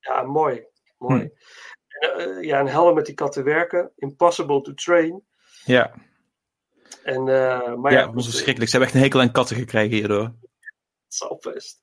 Ja, 0.00 0.22
mooi. 0.22 0.62
mooi. 0.98 1.20
Hm. 1.20 1.26
Eh, 2.02 2.42
ja, 2.42 2.58
en 2.58 2.66
helder 2.66 2.94
met 2.94 3.06
die 3.06 3.14
katten 3.14 3.44
werken. 3.44 3.92
Impossible 3.96 4.60
to 4.60 4.74
train. 4.74 5.24
Ja, 5.64 5.94
En, 7.02 7.28
eh, 7.28 7.74
maar 7.74 7.92
ja, 7.92 7.98
ja, 7.98 8.12
was 8.12 8.24
verschrikkelijk. 8.24 8.70
Ze 8.70 8.76
hebben 8.76 8.86
echt 8.88 8.94
een 8.94 9.04
hekel 9.04 9.20
aan 9.20 9.32
katten 9.32 9.56
gekregen 9.56 9.96
hierdoor. 9.96 10.22
Het 10.22 11.14
zal 11.14 11.38
best. 11.40 11.80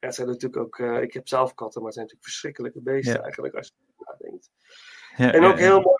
Ja, 0.00 0.06
het 0.06 0.14
zijn 0.14 0.28
natuurlijk 0.28 0.62
ook, 0.62 0.78
eh, 0.78 1.02
ik 1.02 1.12
heb 1.12 1.28
zelf 1.28 1.54
katten, 1.54 1.82
maar 1.82 1.90
het 1.90 1.98
zijn 1.98 2.06
natuurlijk 2.06 2.32
verschrikkelijke 2.32 2.80
beesten 2.82 3.14
Ja. 3.14 3.22
eigenlijk 3.22 3.54
als 3.54 3.66
je 3.66 3.72
erover 3.78 4.18
nadenkt. 4.20 4.50
Ja, 5.16 5.32
en 5.32 5.44
ook 5.44 5.58
heel 5.58 5.80
mooi 5.80 5.96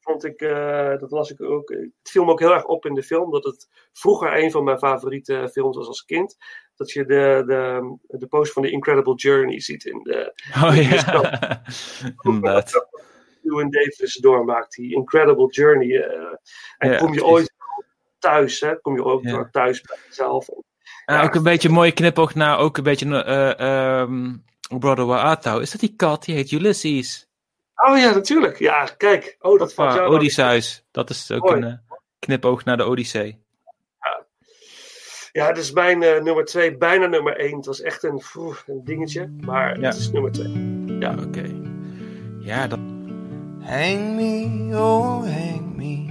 vond 0.00 0.24
ik, 0.24 0.40
eh, 0.40 0.98
dat 0.98 1.10
las 1.10 1.30
ik 1.30 1.40
ook, 1.40 1.70
eh, 1.70 1.78
het 1.80 2.10
viel 2.10 2.24
me 2.24 2.30
ook 2.30 2.40
heel 2.40 2.52
erg 2.54 2.64
op 2.64 2.86
in 2.86 2.94
de 2.94 3.02
film, 3.02 3.30
dat 3.30 3.44
het 3.44 3.68
vroeger 3.92 4.36
een 4.36 4.50
van 4.50 4.64
mijn 4.64 4.78
favoriete 4.78 5.48
films 5.52 5.76
was 5.76 5.86
als 5.86 6.04
kind. 6.04 6.36
Dat 6.76 6.90
je 6.90 7.04
de, 7.04 7.42
de, 7.46 7.96
de 8.18 8.26
post 8.26 8.52
van 8.52 8.62
The 8.62 8.70
Incredible 8.70 9.14
Journey 9.14 9.60
ziet 9.60 9.84
in 9.84 10.00
de, 10.02 10.32
Oh 10.56 10.76
in 10.76 10.88
de 10.88 10.94
ja, 10.94 11.62
inderdaad. 12.22 12.86
Ewan 13.44 13.70
Davis 13.70 14.14
doormaakt, 14.16 14.74
die 14.74 14.94
Incredible 14.94 15.46
Journey. 15.50 16.02
eh, 16.02 16.34
en 16.78 16.90
Ja, 16.90 16.98
kom 16.98 17.12
je 17.14 17.24
ooit 17.24 17.52
thuis, 18.18 18.60
hè? 18.60 18.80
Kom 18.80 18.96
je 18.96 19.18
Ja. 19.22 19.30
door 19.30 19.50
thuis 19.50 19.80
bij 19.80 19.96
jezelf. 20.08 20.46
Ja, 21.06 21.22
ook 21.22 21.34
een 21.34 21.42
beetje 21.42 21.68
een 21.68 21.74
mooie 21.74 21.92
knipoog 21.92 22.34
naar, 22.34 22.58
ook 22.58 22.76
een 22.76 22.82
beetje, 22.82 23.24
eh 23.24 23.60
ehm 24.00 24.36
Brother 24.78 25.06
Waatau. 25.06 25.62
Is 25.62 25.70
dat 25.70 25.80
die 25.80 25.94
kat? 25.96 26.24
Die 26.24 26.34
heet 26.34 26.50
Ulysses. 26.50 27.28
Oh 27.74 27.98
ja, 27.98 28.14
natuurlijk. 28.14 28.58
Ja, 28.58 28.84
kijk. 28.96 29.36
Oh, 29.40 29.58
dat 29.58 29.74
valt 29.74 29.94
jou 29.94 30.14
Odysseus. 30.14 30.84
Dat 30.90 31.10
is 31.10 31.30
ook 31.30 31.50
een 31.50 31.64
eh, 31.64 31.74
knipoog 32.18 32.64
naar 32.64 32.76
de 32.76 32.84
Odyssee. 32.84 33.44
Ja, 35.32 35.46
het 35.46 35.58
is 35.58 35.72
mijn 35.72 36.02
eh, 36.02 36.22
nummer 36.22 36.44
twee, 36.44 36.76
bijna 36.76 37.06
nummer 37.06 37.36
één. 37.36 37.56
Het 37.56 37.66
was 37.66 37.80
echt 37.80 38.02
een, 38.02 38.22
een 38.66 38.80
dingetje, 38.84 39.30
maar 39.40 39.80
Ja. 39.80 39.86
het 39.86 39.96
is 39.96 40.10
nummer 40.10 40.32
twee. 40.32 40.52
Ja, 40.98 41.14
oké. 41.26 41.44
Ja, 42.40 42.66
dat... 42.66 42.78
Hang 43.60 44.14
me, 44.16 44.68
oh 44.76 45.22
hang 45.24 45.76
me. 45.76 46.10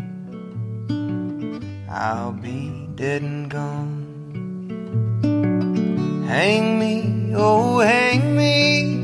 I'll 1.89 2.33
be 2.41 2.87
dead 2.95 3.21
and 3.21 3.53
gone. 3.53 4.05
Hang 6.27 6.77
me, 6.77 7.31
oh 7.35 7.81
hang 7.83 8.35
me. 8.35 8.99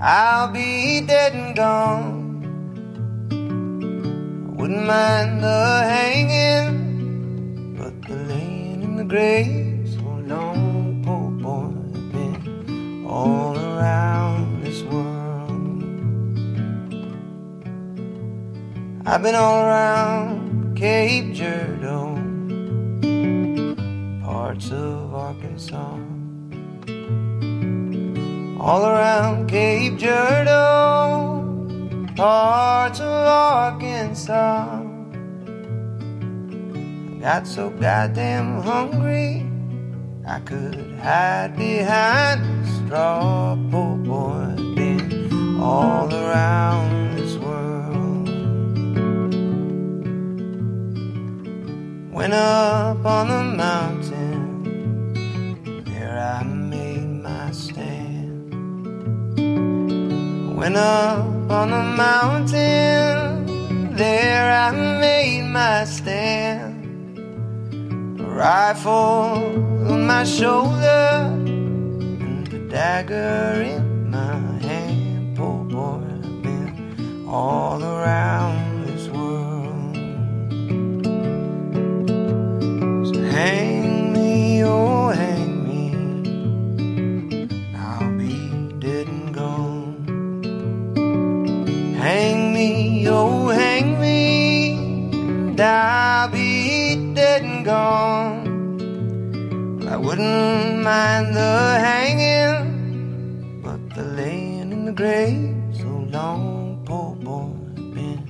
I'll 0.00 0.50
be 0.52 1.02
dead 1.06 1.32
and 1.34 1.56
gone. 1.58 2.22
I 3.30 4.56
wouldn't 4.56 4.86
mind 4.86 5.42
the 5.42 5.82
hanging, 5.84 6.83
the 8.96 9.04
grave 9.04 9.88
so 9.88 10.02
long, 10.26 11.02
poor 11.04 11.30
boy, 11.30 11.70
been 12.12 13.04
all 13.06 13.56
around 13.58 14.62
this 14.62 14.82
world. 14.82 15.82
I've 19.06 19.22
been 19.22 19.34
all 19.34 19.66
around 19.66 20.76
Cape 20.76 21.34
Girardeau, 21.34 22.16
parts 24.22 24.70
of 24.70 25.14
Arkansas. 25.14 25.98
All 28.60 28.86
around 28.86 29.48
Cape 29.48 29.98
Girardeau, 29.98 31.42
parts 32.16 33.00
of 33.00 33.06
Arkansas. 33.06 34.83
Got 37.24 37.46
so 37.46 37.70
goddamn 37.70 38.60
hungry, 38.60 39.48
I 40.26 40.40
could 40.40 40.76
hide 41.00 41.56
behind 41.56 42.42
a 42.44 42.66
straw. 42.66 43.56
Poor 43.70 43.96
boy, 43.96 44.54
been 44.74 45.58
all 45.58 46.12
around 46.12 47.16
this 47.16 47.38
world. 47.38 48.28
Went 52.12 52.34
up 52.34 53.06
on 53.06 53.28
the 53.28 53.42
mountain, 53.56 55.14
there 55.86 56.18
I 56.18 56.44
made 56.44 57.06
my 57.22 57.50
stand. 57.52 58.52
Went 60.54 60.76
up 60.76 61.50
on 61.50 61.70
the 61.70 61.84
mountain, 62.04 63.46
there 63.96 64.52
I 64.52 64.72
made 65.00 65.44
my 65.48 65.86
stand. 65.86 66.43
Rifle 68.34 68.90
on 69.88 70.06
my 70.08 70.24
shoulder, 70.24 71.30
and 71.46 72.52
a 72.52 72.58
dagger 72.68 73.62
in 73.62 74.10
my 74.10 74.58
hand. 74.58 75.36
Poor 75.36 75.64
boy, 75.64 76.02
I've 76.02 76.42
been 76.42 77.24
all 77.28 77.80
around 77.82 78.86
this 78.86 79.08
world. 79.08 79.96
So 83.06 83.22
hang 83.22 84.12
me, 84.12 84.64
oh 84.64 85.10
hang 85.10 85.64
me. 85.68 85.84
I'll 87.76 88.18
be 88.18 88.50
dead 88.80 89.06
and 89.06 89.32
gone. 89.32 90.06
Hang 91.96 92.52
me, 92.52 93.06
oh 93.08 93.48
hang 93.48 94.00
me. 94.00 95.12
Be 95.12 95.54
gone. 97.64 98.52
I 99.88 99.96
wouldn't 99.96 100.82
mind 100.82 101.34
the 101.34 101.78
hanging, 101.80 103.62
but 103.62 103.80
the 103.94 104.02
laying 104.02 104.70
in 104.70 104.84
the 104.84 104.92
grave 104.92 105.56
so 105.72 105.88
long, 106.12 106.82
poor 106.84 107.14
boy, 107.16 107.48
been 107.94 108.20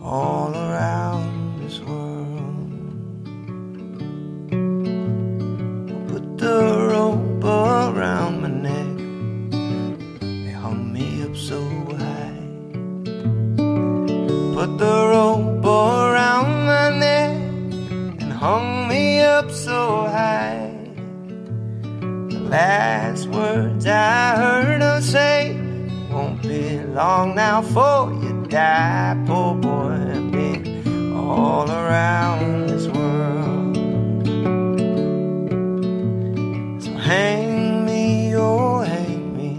all 0.00 0.54
around 0.54 1.58
this 1.60 1.80
world. 1.80 2.26
Put 6.08 6.38
the 6.38 6.88
rope 6.92 7.44
around 7.44 8.42
my 8.42 8.52
neck, 8.68 8.98
they 10.20 10.52
hung 10.52 10.92
me 10.92 11.24
up 11.24 11.36
so 11.36 11.60
high. 11.98 12.38
Put 14.54 14.78
the 14.78 14.96
rope 15.12 15.64
around 15.64 16.66
my 16.66 16.90
neck 16.96 17.34
and 18.22 18.32
hung 18.32 18.75
so 19.76 19.86
high. 20.18 20.72
The 22.34 22.40
last 22.56 23.24
words 23.38 23.84
I 23.86 24.36
heard 24.42 24.80
her 24.88 25.00
say, 25.02 25.38
Won't 26.10 26.40
be 26.42 26.80
long 27.00 27.28
now 27.34 27.58
for 27.74 27.98
you 28.22 28.32
die, 28.48 29.14
poor 29.26 29.52
boy. 29.66 29.96
I've 30.16 30.30
been 30.36 30.62
all 31.14 31.68
around 31.82 32.68
this 32.70 32.86
world. 32.96 33.76
So 36.84 36.90
hang 37.10 37.84
me, 37.88 38.02
oh, 38.34 38.78
hang 38.92 39.24
me. 39.38 39.50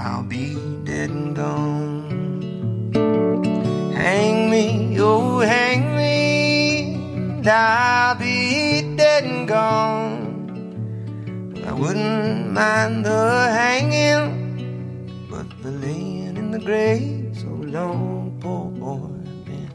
I'll 0.00 0.26
be 0.36 0.46
dead 0.88 1.10
and 1.18 1.36
gone. 1.42 2.06
Hang 4.04 4.36
me, 4.54 4.64
oh, 5.00 5.40
hang 5.54 5.75
and 7.46 7.54
I'll 7.54 8.16
be 8.16 8.96
dead 8.96 9.22
and 9.22 9.46
gone. 9.46 10.34
I 11.64 11.72
wouldn't 11.72 12.50
mind 12.50 13.06
the 13.06 13.48
hanging, 13.54 15.28
but 15.30 15.46
the 15.62 15.70
laying 15.70 16.36
in 16.36 16.50
the 16.50 16.58
grave 16.58 17.36
so 17.38 17.46
oh, 17.46 17.62
long, 17.62 18.36
poor 18.40 18.70
boy, 18.70 19.06
been 19.44 19.70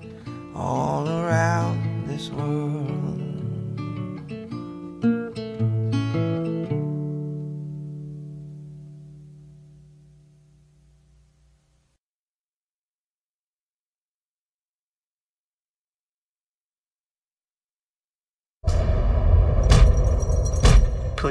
all 0.53 1.07
around 1.07 2.07
this 2.09 2.29
world. 2.29 3.10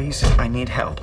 Please, 0.00 0.24
I 0.38 0.48
need 0.48 0.70
help. 0.70 0.98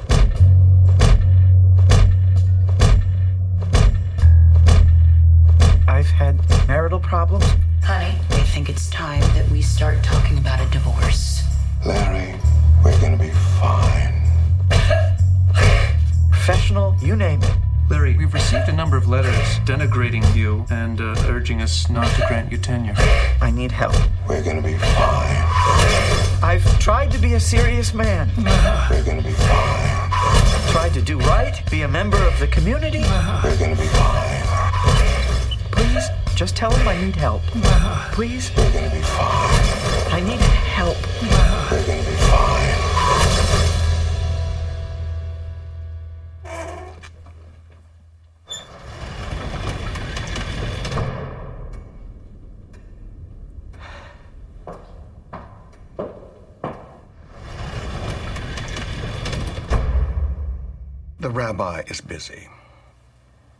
I've 5.88 6.07
had 6.07 6.41
marital 6.68 6.99
problems. 6.99 7.45
Honey, 7.84 8.18
I 8.32 8.44
think 8.56 8.69
it's 8.69 8.90
time 8.90 9.22
that 9.36 9.48
we 9.52 9.61
start 9.61 10.03
talking 10.03 10.40
about 10.40 10.60
a 10.60 10.72
divorce. 10.72 11.44
Larry, 11.86 12.34
we're 12.84 12.99
gonna 12.99 13.18
be 13.18 13.30
fine. 13.61 14.19
Professional, 16.32 16.95
you 16.99 17.15
name 17.15 17.44
it. 17.44 17.56
Larry, 17.91 18.18
we've 18.18 18.34
received 18.34 18.68
a 18.68 18.74
number 18.74 18.98
of 18.98 19.07
letters 19.07 19.60
denigrating 19.60 20.36
you 20.36 20.65
and 20.72 21.02
uh, 21.02 21.14
urging 21.28 21.61
us 21.61 21.88
not 21.88 22.07
to 22.15 22.26
grant 22.28 22.52
you 22.52 22.57
tenure. 22.57 22.95
I 23.44 23.52
need 23.52 23.72
help. 23.72 23.95
We're 24.28 24.44
gonna 24.44 24.64
be 24.64 24.76
fine. 24.76 26.27
I've 26.43 26.80
tried 26.80 27.11
to 27.11 27.18
be 27.18 27.34
a 27.34 27.39
serious 27.39 27.93
man. 27.93 28.30
We're 28.38 29.03
gonna 29.03 29.23
be 29.23 29.31
fine. 29.31 30.72
Tried 30.72 30.93
to 30.93 31.01
do 31.01 31.18
right, 31.19 31.61
be 31.72 31.81
a 31.81 31.88
member 31.88 32.18
of 32.18 32.39
the 32.39 32.47
community. 32.47 33.01
We're 33.43 33.57
gonna 33.57 33.76
be 33.76 33.88
fine. 33.88 34.43
Please, 35.72 36.07
just 36.35 36.55
tell 36.55 36.72
him 36.72 36.88
I 36.88 36.95
need 37.01 37.15
help. 37.15 37.41
Please. 38.11 38.51
We're 38.55 38.72
gonna 38.72 38.89
be 38.91 39.01
fine. 39.01 40.14
I 40.14 40.22
need 40.23 40.39
help. 40.39 40.97
The 61.28 61.34
rabbi 61.34 61.84
is 61.88 61.99
busy. 61.99 62.48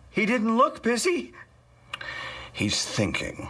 He 0.10 0.26
didn't 0.26 0.56
look 0.56 0.81
busy. 0.81 1.34
He's 2.53 2.85
thinking. 2.85 3.49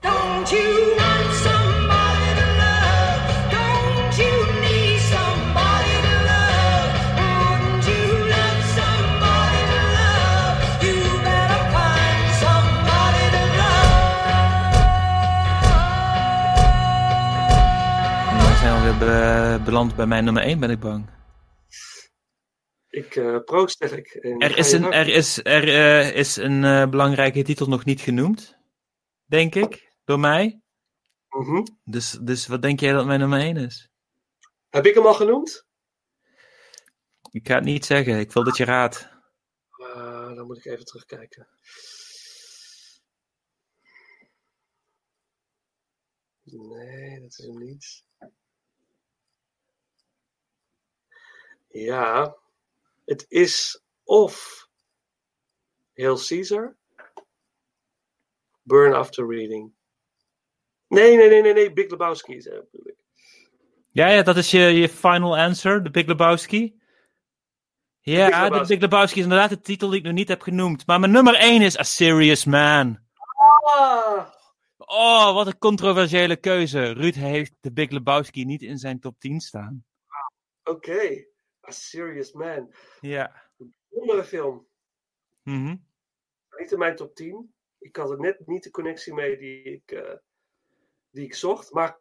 Don't 0.00 0.50
you 0.50 0.94
want 0.96 1.28
somebody 1.46 2.28
to 2.40 2.46
love? 2.64 3.22
Don't 3.58 4.12
you 4.22 4.34
need 4.64 4.98
somebody 5.14 5.94
to 6.06 6.14
love? 6.32 6.90
Wouldn't 7.20 7.84
you 7.92 8.04
love 8.34 8.60
somebody 8.78 9.60
to 9.72 9.80
love? 9.98 10.56
You 10.86 10.96
better 11.28 11.62
find 11.76 12.24
somebody 12.44 13.24
to 13.36 13.42
love. 13.60 13.92
En 18.30 18.36
we 18.48 18.56
zijn 18.60 18.72
alweer 18.74 18.96
be- 18.98 19.60
beland 19.64 19.94
bij 19.96 20.06
mijn 20.06 20.24
nummer 20.24 20.42
1, 20.42 20.58
ben 20.58 20.70
ik 20.70 20.80
bang. 20.80 21.04
Uh, 23.18 23.38
proost 23.44 23.78
zeg 23.78 23.92
ik. 23.92 24.06
En 24.06 24.38
Er 24.38 24.56
is 24.56 24.72
een, 24.72 24.82
gang. 24.82 24.94
er 24.94 25.08
is, 25.08 25.38
er, 25.44 25.68
eh, 25.68 26.14
is 26.14 26.36
een 26.36 26.64
eh, 26.64 26.88
belangrijke 26.88 27.42
titel 27.42 27.66
nog 27.66 27.84
niet 27.84 28.00
genoemd, 28.00 28.58
denk 29.24 29.54
ik, 29.54 29.92
door 30.04 30.20
mij. 30.20 30.60
Mhm. 31.28 31.62
Dus, 31.84 32.10
dus 32.10 32.46
wat 32.46 32.62
denk 32.62 32.80
jij 32.80 32.92
dat 32.92 33.06
mijn 33.06 33.20
nummer 33.20 33.40
1 33.40 33.56
is? 33.56 33.88
Heb 34.68 34.86
ik 34.86 34.94
hem 34.94 35.06
al 35.06 35.14
genoemd? 35.14 35.66
Ik 37.30 37.48
ga 37.48 37.54
het 37.54 37.64
niet 37.64 37.84
zeggen, 37.84 38.18
ik 38.18 38.32
wil 38.32 38.44
dat 38.44 38.56
je 38.56 38.64
raadt. 38.64 39.08
Dan 40.34 40.46
moet 40.46 40.58
ik 40.58 40.64
even 40.64 40.84
terugkijken. 40.84 41.48
Nee, 46.42 47.20
dat 47.20 47.30
is 47.30 47.44
hem 47.46 47.58
niet. 47.58 48.04
Ja, 51.68 52.36
het 53.08 53.24
is 53.28 53.82
of 54.04 54.66
Hail 55.94 56.16
Caesar, 56.28 56.76
Burn 58.62 58.94
After 58.94 59.26
Reading. 59.26 59.72
Nee, 60.88 61.16
nee, 61.16 61.28
nee, 61.28 61.42
nee, 61.42 61.52
nee, 61.52 61.72
Big 61.72 61.90
Lebowski 61.90 62.36
is 62.36 62.46
ik. 62.46 62.94
Ja, 63.88 64.08
ja, 64.08 64.22
dat 64.22 64.36
is 64.36 64.50
je, 64.50 64.60
je 64.60 64.88
final 64.88 65.38
answer, 65.38 65.82
de 65.82 65.90
Big 65.90 66.06
Lebowski. 66.06 66.80
Ja, 68.00 68.48
Big 68.48 68.60
de. 68.60 68.66
Big 68.66 68.80
Lebowski 68.80 69.18
is 69.18 69.24
inderdaad 69.24 69.50
de 69.50 69.60
titel 69.60 69.88
die 69.88 69.98
ik 69.98 70.04
nog 70.04 70.14
niet 70.14 70.28
heb 70.28 70.40
genoemd. 70.40 70.86
Maar 70.86 71.00
mijn 71.00 71.12
nummer 71.12 71.34
1 71.34 71.62
is 71.62 71.78
A 71.78 71.82
Serious 71.82 72.44
Man. 72.44 72.98
Ah, 73.62 74.28
Oh, 74.90 75.34
wat 75.34 75.46
een 75.46 75.58
controversiële 75.58 76.36
keuze. 76.36 76.92
Ruud 76.92 77.14
heeft 77.14 77.52
de 77.60 77.72
Big 77.72 77.90
Lebowski 77.90 78.44
niet 78.44 78.62
in 78.62 78.78
zijn 78.78 79.00
top 79.00 79.18
10 79.18 79.40
staan. 79.40 79.84
oké. 80.64 81.26
A 81.68 81.70
Serious 81.70 82.32
Man. 82.32 82.74
Ja. 83.00 83.42
Bijzondere 83.88 84.24
film. 84.24 84.66
Mhm. 85.42 85.76
Niet 86.58 86.72
in 86.72 86.78
mijn 86.78 86.96
top 86.96 87.14
10. 87.14 87.52
Ik 87.78 87.96
had 87.96 88.10
er 88.10 88.20
net 88.20 88.46
niet 88.46 88.62
de 88.62 88.70
connectie 88.70 89.14
mee 89.14 89.38
die 89.38 89.62
ik, 89.62 89.90
eh, 89.90 90.14
die 91.10 91.24
ik 91.24 91.34
zocht. 91.34 91.72
Maar 91.72 91.98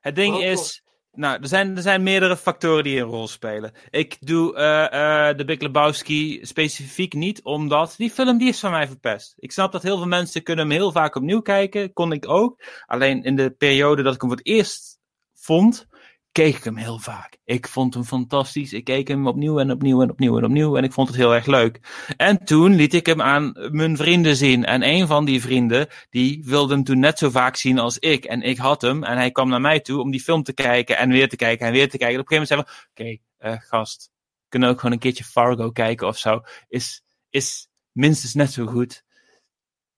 Het 0.00 0.14
ding 0.16 0.42
is, 0.42 0.54
was- 0.56 0.82
nou, 1.12 1.40
er 1.42 1.48
zijn, 1.48 1.76
er 1.76 1.82
zijn 1.82 2.02
meerdere 2.02 2.36
factoren 2.36 2.84
die 2.84 2.98
een 3.00 3.06
rol 3.06 3.28
spelen. 3.28 3.72
Ik 3.90 4.16
doe 4.26 4.54
eh, 4.56 5.28
eh, 5.28 5.36
de 5.36 5.44
Big 5.44 5.60
Lebowski 5.60 6.46
specifiek 6.46 7.12
niet, 7.12 7.42
omdat 7.42 7.94
die 7.96 8.10
film 8.10 8.38
die 8.38 8.48
is 8.48 8.60
van 8.60 8.70
mij 8.70 8.86
verpest. 8.86 9.34
Ik 9.38 9.52
snap 9.52 9.72
dat 9.72 9.82
heel 9.82 9.96
veel 9.96 10.06
mensen 10.06 10.42
kunnen 10.42 10.68
hem 10.68 10.74
heel 10.76 10.92
vaak 10.92 11.14
opnieuw 11.14 11.40
kijken, 11.40 11.92
kon 11.92 12.12
ik 12.12 12.28
ook. 12.28 12.62
Alleen 12.86 13.22
in 13.22 13.36
de 13.36 13.50
periode 13.50 14.02
dat 14.02 14.14
ik 14.14 14.20
hem 14.20 14.30
voor 14.30 14.38
het 14.38 14.46
eerst 14.48 15.00
vond, 15.34 15.86
keek 16.34 16.56
ik 16.56 16.64
hem 16.64 16.76
heel 16.76 16.98
vaak. 16.98 17.36
Ik 17.44 17.68
vond 17.68 17.94
hem 17.94 18.04
fantastisch. 18.04 18.72
Ik 18.72 18.84
keek 18.84 19.08
hem 19.08 19.26
opnieuw 19.26 19.58
en 19.58 19.70
opnieuw 19.70 20.02
en 20.02 20.10
opnieuw 20.10 20.38
en 20.38 20.44
opnieuw 20.44 20.76
en 20.76 20.84
ik 20.84 20.92
vond 20.92 21.08
het 21.08 21.16
heel 21.16 21.34
erg 21.34 21.46
leuk. 21.46 21.80
En 22.16 22.44
toen 22.44 22.74
liet 22.74 22.94
ik 22.94 23.06
hem 23.06 23.22
aan 23.22 23.52
mijn 23.70 23.96
vrienden 23.96 24.36
zien. 24.36 24.64
En 24.64 24.82
een 24.82 25.06
van 25.06 25.24
die 25.24 25.40
vrienden, 25.40 25.88
die 26.10 26.42
wilde 26.44 26.74
hem 26.74 26.84
toen 26.84 26.98
net 26.98 27.18
zo 27.18 27.30
vaak 27.30 27.56
zien 27.56 27.78
als 27.78 27.98
ik. 27.98 28.24
En 28.24 28.42
ik 28.42 28.56
had 28.56 28.82
hem 28.82 29.04
en 29.04 29.16
hij 29.16 29.30
kwam 29.30 29.48
naar 29.48 29.60
mij 29.60 29.80
toe 29.80 30.00
om 30.00 30.10
die 30.10 30.20
film 30.20 30.42
te 30.42 30.52
kijken 30.52 30.98
en 30.98 31.10
weer 31.10 31.28
te 31.28 31.36
kijken 31.36 31.66
en 31.66 31.72
weer 31.72 31.90
te 31.90 31.98
kijken. 31.98 32.16
En 32.16 32.20
op 32.20 32.30
een 32.30 32.36
gegeven 32.36 32.56
moment 32.56 32.78
zei 32.94 32.94
hij, 32.94 33.20
oké, 33.38 33.56
eh, 33.56 33.68
gast, 33.68 34.10
we 34.42 34.48
kunnen 34.48 34.68
ook 34.68 34.76
gewoon 34.76 34.92
een 34.92 35.00
keertje 35.00 35.24
Fargo 35.24 35.70
kijken 35.70 36.06
of 36.06 36.18
zo. 36.18 36.40
Is, 36.68 37.02
is 37.30 37.68
minstens 37.92 38.34
net 38.34 38.52
zo 38.52 38.66
goed. 38.66 39.04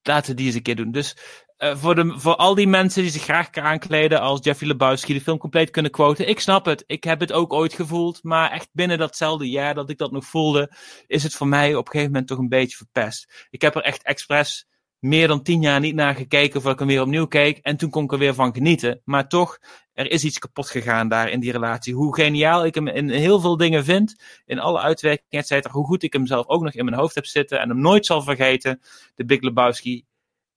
Laten 0.02 0.30
we 0.30 0.36
die 0.36 0.46
eens 0.46 0.54
een 0.54 0.62
keer 0.62 0.76
doen. 0.76 0.90
Dus 0.90 1.16
eh, 1.57 1.77
voor, 1.77 1.95
de, 1.95 2.12
voor 2.16 2.37
al 2.37 2.55
die 2.55 2.66
mensen 2.66 3.03
die 3.03 3.11
zich 3.11 3.23
graag 3.23 3.53
aankleden 3.53 4.20
als 4.20 4.41
Jeffrey 4.43 4.69
Lebowski, 4.69 5.12
de 5.12 5.20
film 5.20 5.39
compleet 5.39 5.70
kunnen 5.70 5.91
quoten. 5.91 6.28
Ik 6.28 6.41
snap 6.41 6.65
het. 6.65 6.85
Ik 6.87 7.05
heb 7.05 7.20
het 7.20 7.33
ook 7.33 7.53
ooit 7.53 7.73
gevoeld. 7.73 8.23
Maar 8.23 8.51
echt 8.51 8.69
binnen 8.73 8.99
datzelfde 8.99 9.51
jaar 9.51 9.74
dat 9.74 9.91
ik 9.91 9.99
dat 9.99 10.12
nog 10.12 10.24
voelde, 10.24 10.73
is 11.07 11.23
het 11.23 11.35
voor 11.35 11.49
mij 11.49 11.74
op 11.74 11.87
een 11.87 11.91
gegeven 11.91 12.12
moment 12.12 12.28
toch 12.28 12.39
een 12.39 12.49
beetje 12.49 12.77
verpest. 12.77 13.47
Ik 13.51 13.62
heb 13.62 13.74
er 13.74 13.83
echt 13.83 14.03
expres 14.03 14.66
meer 14.99 15.28
dan 15.28 15.43
tien 15.43 15.61
jaar 15.61 15.81
niet 15.81 15.95
naar 15.95 16.15
gekeken 16.15 16.53
voordat 16.53 16.73
ik 16.73 16.78
hem 16.78 16.89
weer 16.89 17.03
opnieuw 17.03 17.27
keek. 17.27 17.59
En 17.59 17.77
toen 17.77 17.91
kon 17.91 18.05
ik 18.05 18.12
er 18.12 18.19
weer 18.19 18.35
van 18.35 18.55
genieten. 18.55 19.01
Maar 19.05 19.28
toch, 19.28 19.59
er 19.93 20.11
is 20.11 20.24
iets 20.24 20.39
kapot 20.39 20.70
gegaan 20.70 21.09
daar 21.09 21.31
in 21.31 21.41
die 21.41 21.53
relatie. 21.53 21.95
Hoe 21.95 22.15
geniaal 22.15 22.65
ik 22.66 22.74
hem 22.74 22.89
in 22.89 23.09
heel 23.09 23.41
veel 23.41 23.57
dingen 23.57 23.85
vind. 23.85 24.23
In 24.45 24.59
alle 24.59 24.81
uitwerkingen, 24.81 25.45
et. 25.49 25.66
Hoe 25.66 25.87
goed 25.87 26.03
ik 26.03 26.12
hem 26.12 26.27
zelf 26.27 26.47
ook 26.47 26.62
nog 26.62 26.73
in 26.73 26.85
mijn 26.85 26.97
hoofd 26.97 27.15
heb 27.15 27.27
zitten. 27.27 27.61
En 27.61 27.69
hem 27.69 27.81
nooit 27.81 28.07
zal 28.07 28.23
vergeten. 28.23 28.81
De 29.15 29.24
Big 29.24 29.41
Lebowski 29.41 30.05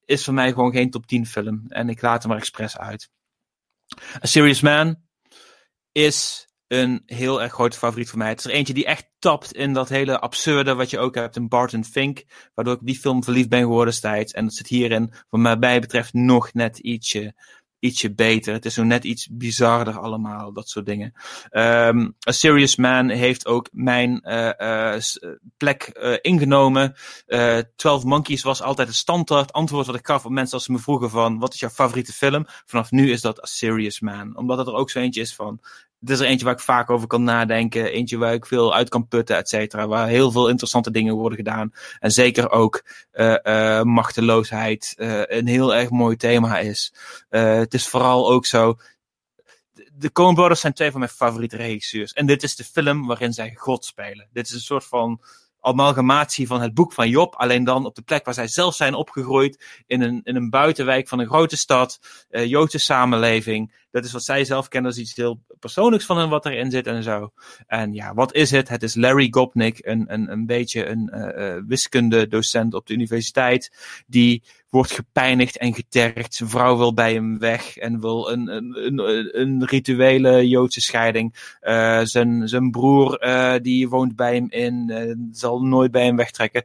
is 0.10 0.24
voor 0.24 0.34
mij 0.34 0.50
gewoon 0.50 0.72
geen 0.72 0.90
top 0.90 1.08
10 1.08 1.26
film. 1.26 1.66
En 1.68 1.90
ik 1.90 2.02
laat 2.02 2.24
hem 2.24 2.32
er 2.32 2.38
expres 2.38 2.78
uit. 2.78 3.10
A 4.24 4.26
Serious 4.26 4.62
Man 4.62 5.02
is 5.92 6.48
een 6.68 7.04
heel 7.06 7.42
erg 7.42 7.54
grote 7.54 7.78
favoriet 7.78 8.10
voor 8.10 8.18
mij. 8.18 8.30
Het 8.30 8.40
is 8.40 8.46
er 8.46 8.52
eentje 8.52 8.74
die 8.74 8.86
echt 8.86 9.10
tapt 9.20 9.54
in 9.54 9.74
dat 9.74 9.90
hele 9.90 10.20
absurde 10.20 10.74
wat 10.74 10.90
je 10.90 11.00
ook 11.00 11.16
hebt 11.16 11.36
in 11.36 11.48
Barton 11.48 11.86
Fink. 11.86 12.24
Waardoor 12.54 12.74
ik 12.74 12.80
die 12.84 13.00
film 13.00 13.24
verliefd 13.24 13.50
ben 13.50 13.62
geworden 13.62 13.86
destijds. 13.86 14.34
En 14.34 14.44
dat 14.46 14.54
zit 14.54 14.68
hierin, 14.68 15.14
wat 15.30 15.60
mij 15.60 15.80
betreft, 15.80 16.14
nog 16.14 16.54
net 16.54 16.78
ietsje 16.78 17.34
ietsje 17.80 18.14
beter. 18.14 18.54
Het 18.54 18.66
is 18.66 18.74
zo 18.74 18.84
net 18.84 19.04
iets 19.04 19.28
bizarder 19.32 20.00
allemaal, 20.00 20.54
dat 20.54 20.70
soort 20.70 20.86
dingen. 20.86 21.14
Um, 21.52 22.16
A 22.28 22.32
Serious 22.32 22.76
Man 22.76 23.10
heeft 23.10 23.46
ook 23.46 23.70
mijn 23.72 24.22
uh, 24.24 24.52
uh, 24.58 25.02
plek 25.58 25.90
uh, 25.94 26.16
ingenomen. 26.22 26.96
12 27.76 28.04
Monkeys 28.04 28.44
was 28.44 28.62
altijd 28.62 28.88
het 28.88 28.98
standaard 28.98 29.54
antwoord 29.54 29.86
wat 29.86 29.96
ik 29.96 30.08
gaf 30.08 30.26
op 30.26 30.32
mensen 30.32 30.54
als 30.54 30.64
ze 30.64 30.72
me 30.72 30.80
vroegen 30.80 31.10
van, 31.10 31.40
wat 31.40 31.54
is 31.54 31.60
jouw 31.60 31.70
favoriete 31.70 32.14
film? 32.14 32.46
Vanaf 32.66 32.92
nu 32.92 33.12
is 33.12 33.22
dat 33.22 33.44
A 33.44 33.46
Serious 33.46 34.00
Man. 34.00 34.38
Omdat 34.38 34.58
het 34.58 34.68
er 34.68 34.74
ook 34.74 34.90
zo 34.90 35.00
eentje 35.00 35.22
is 35.22 35.36
van, 35.36 35.60
het 36.00 36.10
is 36.10 36.20
er 36.20 36.26
eentje 36.26 36.46
waar 36.46 36.54
ik 36.54 36.60
vaak 36.60 36.90
over 36.90 37.08
kan 37.08 37.24
nadenken. 37.24 37.92
Eentje 37.92 38.18
waar 38.18 38.34
ik 38.34 38.46
veel 38.46 38.74
uit 38.74 38.90
kan 38.90 39.08
putten, 39.08 39.38
et 39.38 39.50
cetera. 39.50 39.88
Waar 39.88 40.08
heel 40.08 40.32
veel 40.32 40.50
interessante 40.50 40.92
dingen 40.92 41.16
worden 41.16 41.38
gedaan. 41.38 41.74
En 42.00 42.12
zeker 42.12 42.52
ook 42.52 42.84
uh, 43.14 43.36
uh, 43.44 43.82
machteloosheid 43.82 44.94
uh, 44.98 45.22
een 45.26 45.48
heel 45.48 45.76
erg 45.76 45.90
mooi 45.90 46.16
thema 46.16 46.60
is. 46.60 46.94
het 47.30 47.74
is 47.74 47.88
vooral 47.88 48.32
ook 48.32 48.46
zo. 48.46 48.78
De 49.94 50.12
Coen 50.12 50.34
Brothers 50.34 50.60
zijn 50.60 50.74
twee 50.74 50.92
van 50.92 51.00
mijn 51.00 51.12
favoriete 51.12 51.58
regisseurs. 51.58 52.14
En 52.14 52.26
dit 52.26 52.44
is 52.44 52.56
de 52.56 52.64
film 52.64 53.08
waarin 53.08 53.34
zij 53.34 53.54
God 53.56 53.86
spelen. 53.86 54.28
Dit 54.32 54.48
is 54.48 54.54
een 54.54 54.60
soort 54.60 54.86
van 54.86 55.22
amalgamatie 55.60 56.48
van 56.48 56.62
het 56.62 56.74
boek 56.74 56.94
van 56.94 57.10
Job. 57.10 57.36
Alleen 57.36 57.64
dan 57.64 57.86
op 57.86 57.96
de 57.96 58.02
plek 58.02 58.26
waar 58.26 58.34
zij 58.34 58.48
zelf 58.48 58.76
zijn 58.76 58.94
opgegroeid. 58.94 59.84
In 59.88 60.02
een, 60.02 60.22
in 60.24 60.36
een 60.36 60.50
buitenwijk 60.50 61.08
van 61.08 61.20
een 61.20 61.28
grote 61.28 61.58
stad. 61.58 62.00
Uh, 62.30 62.46
Joodse 62.46 62.80
samenleving. 62.80 63.88
Dat 63.92 64.06
is 64.06 64.12
wat 64.12 64.24
zij 64.24 64.46
zelf 64.46 64.68
kennen 64.68 64.92
als 64.92 65.00
iets 65.00 65.16
heel 65.16 65.40
persoonlijks 65.60 66.06
van 66.06 66.18
hen 66.18 66.30
wat 66.30 66.46
erin 66.46 66.72
zit 66.72 66.88
en 66.88 67.04
zo. 67.04 67.32
En 67.68 67.94
ja, 67.94 68.14
wat 68.14 68.34
is 68.34 68.52
het? 68.52 68.70
Het 68.70 68.84
is 68.84 68.96
Larry 68.96 69.28
Gopnik, 69.32 69.86
een, 69.86 70.14
een, 70.14 70.32
een 70.32 70.46
beetje 70.46 70.86
een 70.86 71.12
uh, 71.14 71.64
wiskundedocent 71.68 72.74
op 72.74 72.88
de 72.88 72.94
universiteit. 72.94 73.72
Die 74.08 74.44
wordt 74.70 74.92
gepijnigd 74.92 75.58
en 75.58 75.74
getergd. 75.74 76.34
Zijn 76.34 76.50
vrouw 76.50 76.78
wil 76.78 76.94
bij 76.94 77.14
hem 77.14 77.40
weg 77.40 77.78
en 77.78 78.00
wil 78.00 78.30
een, 78.32 78.48
een, 78.48 78.86
een, 78.86 79.40
een 79.40 79.66
rituele 79.66 80.48
Joodse 80.48 80.82
scheiding. 80.82 81.58
Uh, 81.62 82.02
zijn, 82.04 82.48
zijn 82.48 82.72
broer, 82.72 83.26
uh, 83.26 83.54
die 83.62 83.90
woont 83.90 84.16
bij 84.16 84.36
hem 84.36 84.48
in, 84.50 84.90
uh, 84.90 85.16
zal 85.32 85.62
nooit 85.62 85.92
bij 85.92 86.06
hem 86.06 86.16
wegtrekken. 86.16 86.64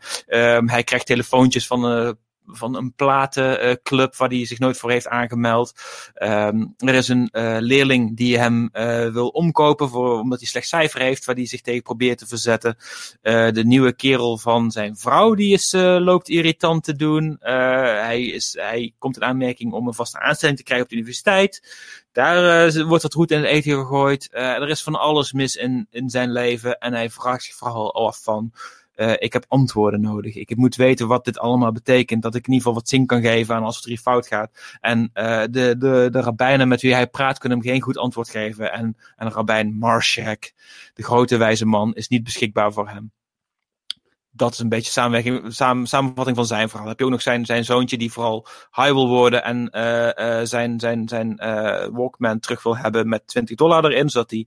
hij 0.66 0.82
krijgt 0.84 1.06
telefoontjes 1.06 1.66
van 1.66 2.16
van 2.46 2.76
een 2.76 2.94
platenclub 2.94 4.16
waar 4.16 4.28
hij 4.28 4.46
zich 4.46 4.58
nooit 4.58 4.76
voor 4.76 4.90
heeft 4.90 5.08
aangemeld. 5.08 5.72
Um, 6.14 6.74
er 6.76 6.94
is 6.94 7.08
een 7.08 7.28
uh, 7.32 7.56
leerling 7.60 8.16
die 8.16 8.38
hem 8.38 8.68
uh, 8.72 9.12
wil 9.12 9.28
omkopen 9.28 9.88
voor, 9.88 10.20
omdat 10.20 10.38
hij 10.38 10.48
slecht 10.48 10.68
cijfer 10.68 11.00
heeft, 11.00 11.24
waar 11.24 11.34
hij 11.34 11.46
zich 11.46 11.60
tegen 11.60 11.82
probeert 11.82 12.18
te 12.18 12.26
verzetten. 12.26 12.76
Uh, 13.22 13.50
de 13.50 13.64
nieuwe 13.64 13.92
kerel 13.92 14.38
van 14.38 14.70
zijn 14.70 14.96
vrouw, 14.96 15.34
die 15.34 15.52
is, 15.52 15.72
loopt 15.98 16.28
irritant 16.28 16.84
te 16.84 16.96
doen. 16.96 17.36
hij, 17.40 18.22
is, 18.22 18.56
hij 18.60 18.94
komt 18.98 19.16
in 19.16 19.24
aanmerking 19.24 19.72
om 19.72 19.86
een 19.86 19.94
vaste 19.94 20.20
aanstelling 20.20 20.58
te 20.58 20.64
krijgen 20.64 20.84
op 20.84 20.90
de 20.90 20.96
universiteit. 20.96 21.62
Daar 22.12 22.72
wordt 22.86 23.02
het 23.02 23.14
goed 23.14 23.30
in 23.30 23.38
het 23.38 23.46
eten 23.46 23.72
gegooid. 23.72 24.28
er 24.32 24.68
is 24.68 24.82
van 24.82 24.94
alles 24.94 25.32
mis 25.32 25.54
in, 25.54 25.86
in 25.90 26.10
zijn 26.10 26.32
leven 26.32 26.78
en 26.78 26.92
hij 26.92 27.10
vraagt 27.10 27.42
zich 27.42 27.54
vooral 27.54 27.94
af 27.94 28.22
van 28.22 28.52
uh, 28.96 29.12
ik 29.18 29.32
heb 29.32 29.44
antwoorden 29.48 30.00
nodig. 30.00 30.34
Ik 30.34 30.56
moet 30.56 30.76
weten 30.76 31.06
wat 31.06 31.24
dit 31.24 31.38
allemaal 31.38 31.72
betekent. 31.72 32.22
Dat 32.22 32.34
ik 32.34 32.46
in 32.46 32.52
ieder 32.52 32.66
geval 32.66 32.80
wat 32.80 32.88
zin 32.88 33.06
kan 33.06 33.20
geven 33.20 33.54
aan 33.54 33.62
als 33.62 33.76
het 33.76 33.86
er 33.86 33.96
fout 33.96 34.26
gaat. 34.26 34.78
En 34.80 35.10
uh, 35.14 35.42
de, 35.50 35.74
de, 35.78 36.08
de 36.10 36.20
rabbijnen 36.20 36.68
met 36.68 36.80
wie 36.80 36.94
hij 36.94 37.06
praat 37.06 37.38
kunnen 37.38 37.58
hem 37.58 37.66
geen 37.66 37.80
goed 37.80 37.98
antwoord 37.98 38.28
geven. 38.28 38.72
En, 38.72 38.96
en 39.16 39.30
rabbijn 39.30 39.74
Marshak, 39.78 40.52
de 40.94 41.02
grote 41.02 41.36
wijze 41.36 41.66
man, 41.66 41.94
is 41.94 42.08
niet 42.08 42.24
beschikbaar 42.24 42.72
voor 42.72 42.88
hem. 42.88 43.12
Dat 44.36 44.52
is 44.52 44.58
een 44.58 44.68
beetje 44.68 44.90
samenvatting 45.84 46.36
van 46.36 46.46
zijn 46.46 46.68
verhaal. 46.68 46.88
heb 46.88 46.98
je 46.98 47.04
ook 47.04 47.10
nog 47.10 47.22
zijn, 47.22 47.46
zijn 47.46 47.64
zoontje 47.64 47.98
die 47.98 48.12
vooral 48.12 48.46
high 48.72 48.92
wil 48.92 49.08
worden 49.08 49.44
en 49.44 49.68
uh, 49.72 50.40
zijn, 50.44 50.80
zijn, 50.80 51.08
zijn 51.08 51.36
Walkman 51.92 52.40
terug 52.40 52.62
wil 52.62 52.76
hebben 52.76 53.08
met 53.08 53.26
20 53.26 53.56
dollar 53.56 53.84
erin, 53.84 54.08
zodat 54.08 54.30
hij 54.30 54.46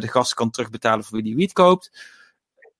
de 0.00 0.08
gast 0.08 0.34
kan 0.34 0.50
terugbetalen 0.50 1.04
voor 1.04 1.14
wie 1.14 1.24
die 1.26 1.36
wiet 1.36 1.52
koopt. 1.52 2.13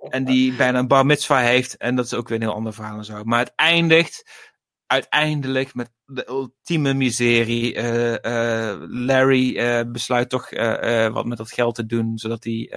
En 0.09 0.25
die 0.25 0.55
bijna 0.55 0.79
een 0.79 0.89
bar 0.89 1.07
mitzvah 1.07 1.43
heeft. 1.43 1.77
En 1.77 1.97
dat 1.97 2.05
is 2.05 2.15
ook 2.15 2.29
weer 2.29 2.37
een 2.37 2.45
heel 2.45 2.55
ander 2.55 2.75
verhaal 2.75 2.99
en 2.99 3.05
zo. 3.05 3.25
Maar 3.25 3.39
het 3.39 3.53
eindigt 3.57 4.53
uiteindelijk 4.87 5.75
met 5.75 5.91
de 6.07 6.29
ultieme 6.29 6.95
miserie. 6.95 7.75
Uh, 7.75 8.13
uh, 8.13 8.75
Larry 8.89 9.57
uh, 9.57 9.81
besluit 9.87 10.29
toch 10.29 10.51
wat 11.13 11.25
met 11.25 11.39
dat 11.39 11.53
geld 11.53 11.75
te 11.75 11.87
doen, 11.87 12.19
zodat 12.19 12.45
hij 12.45 12.73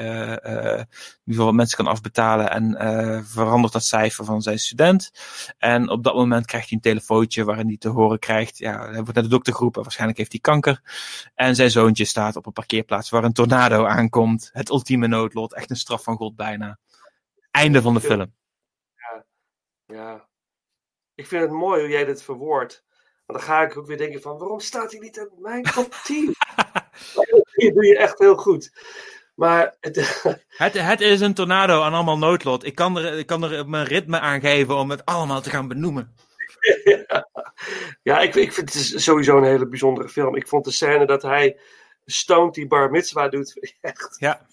wat 1.24 1.54
mensen 1.54 1.78
kan 1.78 1.88
afbetalen 1.88 2.52
en 2.52 3.26
verandert 3.26 3.74
dat 3.74 3.84
cijfer 3.84 4.26
van 4.26 4.42
zijn 4.42 4.60
student. 4.60 5.12
En 5.58 5.90
op 5.90 6.04
dat 6.04 6.16
moment 6.16 6.46
krijgt 6.46 6.70
hij 6.70 6.78
een 6.78 6.92
telefoontje 6.92 7.44
waarin 7.44 7.68
hij 7.68 7.78
te 7.78 7.90
horen 7.90 8.20
krijgt, 8.20 8.58
ja, 8.58 8.86
hij 8.86 8.94
wordt 8.94 9.14
naar 9.14 9.24
de 9.24 9.30
dokter 9.30 9.54
geroepen, 9.54 9.82
waarschijnlijk 9.82 10.20
heeft 10.20 10.32
hij 10.32 10.42
kanker. 10.42 10.82
En 11.36 11.56
zijn 11.56 11.72
zoontje 11.72 12.06
staat 12.06 12.36
op 12.36 12.46
een 12.46 12.54
parkeerplaats 12.54 13.10
waar 13.10 13.24
een 13.24 13.34
tornado 13.34 13.86
aankomt. 13.86 14.50
Het 14.54 14.70
ultieme 14.70 15.08
noodlot, 15.08 15.54
echt 15.54 15.70
een 15.70 15.76
straf 15.76 16.04
van 16.04 16.16
God 16.16 16.36
bijna. 16.36 16.80
Einde 17.58 17.82
van 17.82 17.94
de 17.94 18.00
film. 18.00 18.34
Ja, 18.96 19.26
ja. 19.86 20.28
Ik 21.16 21.28
vind 21.28 21.42
het 21.42 21.52
mooi 21.52 21.82
hoe 21.82 21.90
jij 21.90 22.06
dit 22.06 22.24
verwoordt. 22.24 22.86
Maar 23.26 23.38
dan 23.38 23.46
ga 23.46 23.62
ik 23.62 23.78
ook 23.78 23.86
weer 23.86 23.98
denken 23.98 24.22
van, 24.22 24.38
waarom 24.38 24.60
staat 24.60 24.92
hij 24.92 25.00
niet 25.00 25.18
in 25.18 25.30
mijn 25.38 25.64
top 25.64 25.94
10? 26.04 26.36
dat 27.14 27.74
doe 27.74 27.86
je 27.86 27.98
echt 27.98 28.20
heel 28.20 28.36
goed. 28.36 28.72
Maar 29.36 29.76
het... 29.80 30.24
het, 30.48 30.74
het 30.74 31.02
is 31.02 31.22
een 31.22 31.34
tornado 31.34 31.82
aan 31.82 31.94
allemaal 31.94 32.18
noodlot. 32.18 32.66
Ik 32.66 32.76
kan, 32.76 32.98
er, 32.98 33.18
ik 33.18 33.26
kan 33.26 33.44
er 33.44 33.70
mijn 33.70 33.86
ritme 33.86 34.20
aan 34.20 34.42
geven 34.42 34.76
om 34.76 34.90
het 34.90 35.06
allemaal 35.06 35.42
te 35.42 35.50
gaan 35.50 35.68
benoemen. 35.68 36.16
ja, 36.84 37.28
ja 38.04 38.20
ik, 38.20 38.36
ik 38.36 38.54
vind 38.54 38.74
het 38.74 39.02
sowieso 39.02 39.38
een 39.38 39.44
hele 39.44 39.68
bijzondere 39.68 40.10
film. 40.10 40.36
Ik 40.36 40.48
vond 40.48 40.66
de 40.66 40.72
scène 40.72 41.06
dat 41.06 41.22
hij 41.22 41.60
Stoned 42.06 42.54
die 42.54 42.68
bar 42.68 42.92
mitzwa 42.92 43.28
doet 43.28 43.72
echt 43.82 44.16
ja. 44.20 44.48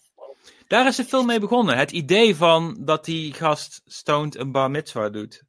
Daar 0.67 0.87
is 0.87 0.97
de 0.97 1.05
film 1.05 1.27
mee 1.27 1.41
begonnen. 1.41 1.77
Het 1.77 1.91
idee 1.91 2.37
van 2.37 2.77
dat 2.81 3.05
die 3.05 3.33
gast 3.33 3.83
stoned 3.85 4.37
een 4.37 4.53
bar 4.53 4.71
mitzvah 4.71 5.13
doet. 5.13 5.43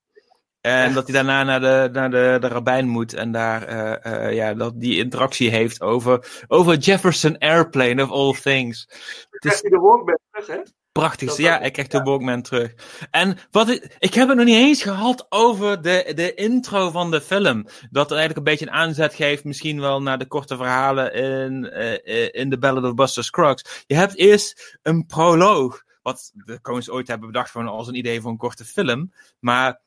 En 0.61 0.93
dat 0.93 1.03
hij 1.03 1.13
daarna 1.13 1.43
naar 1.43 1.59
de, 1.59 1.89
naar 1.91 2.09
de, 2.09 2.37
de 2.39 2.47
rabbijn 2.47 2.87
moet 2.87 3.13
en 3.13 3.31
daar 3.31 3.69
uh, 3.69 4.13
uh, 4.13 4.33
ja, 4.33 4.53
dat 4.53 4.79
die 4.79 4.97
interactie 4.97 5.49
heeft 5.49 5.81
over, 5.81 6.43
over 6.47 6.77
Jefferson 6.77 7.37
Airplane 7.37 8.03
of 8.03 8.09
all 8.09 8.33
things. 8.33 8.87
Het 9.29 9.53
is 9.53 9.61
de 9.61 9.69
terug, 10.31 10.47
hè? 10.47 10.61
Prachtig, 10.99 11.37
ja, 11.37 11.59
ik 11.59 11.73
krijg 11.73 11.87
de 11.87 12.01
Walkman 12.01 12.41
terug. 12.41 12.73
En 13.11 13.37
wat 13.51 13.69
ik, 13.69 13.95
ik 13.99 14.13
heb 14.13 14.27
het 14.27 14.37
nog 14.37 14.45
niet 14.45 14.55
eens 14.55 14.81
gehad 14.81 15.25
over 15.29 15.81
de, 15.81 16.11
de 16.15 16.33
intro 16.33 16.89
van 16.89 17.11
de 17.11 17.21
film. 17.21 17.67
Dat 17.89 18.11
er 18.11 18.17
eigenlijk 18.17 18.37
een 18.37 18.53
beetje 18.53 18.65
een 18.65 18.79
aanzet 18.79 19.13
geeft, 19.13 19.43
misschien 19.43 19.79
wel 19.79 20.01
naar 20.01 20.17
de 20.17 20.27
korte 20.27 20.57
verhalen 20.57 21.13
in, 21.13 21.71
uh, 21.73 22.27
in 22.31 22.49
The 22.49 22.57
Ballad 22.57 22.83
of 22.83 22.93
Buster 22.93 23.23
Scruggs. 23.23 23.83
Je 23.87 23.95
hebt 23.95 24.17
eerst 24.17 24.77
een 24.81 25.05
proloog, 25.05 25.83
wat 26.01 26.31
de 26.33 26.61
Coens 26.61 26.89
ooit 26.89 27.07
hebben 27.07 27.27
bedacht 27.27 27.51
gewoon 27.51 27.67
als 27.67 27.87
een 27.87 27.97
idee 27.97 28.21
voor 28.21 28.31
een 28.31 28.37
korte 28.37 28.65
film. 28.65 29.13
Maar 29.39 29.81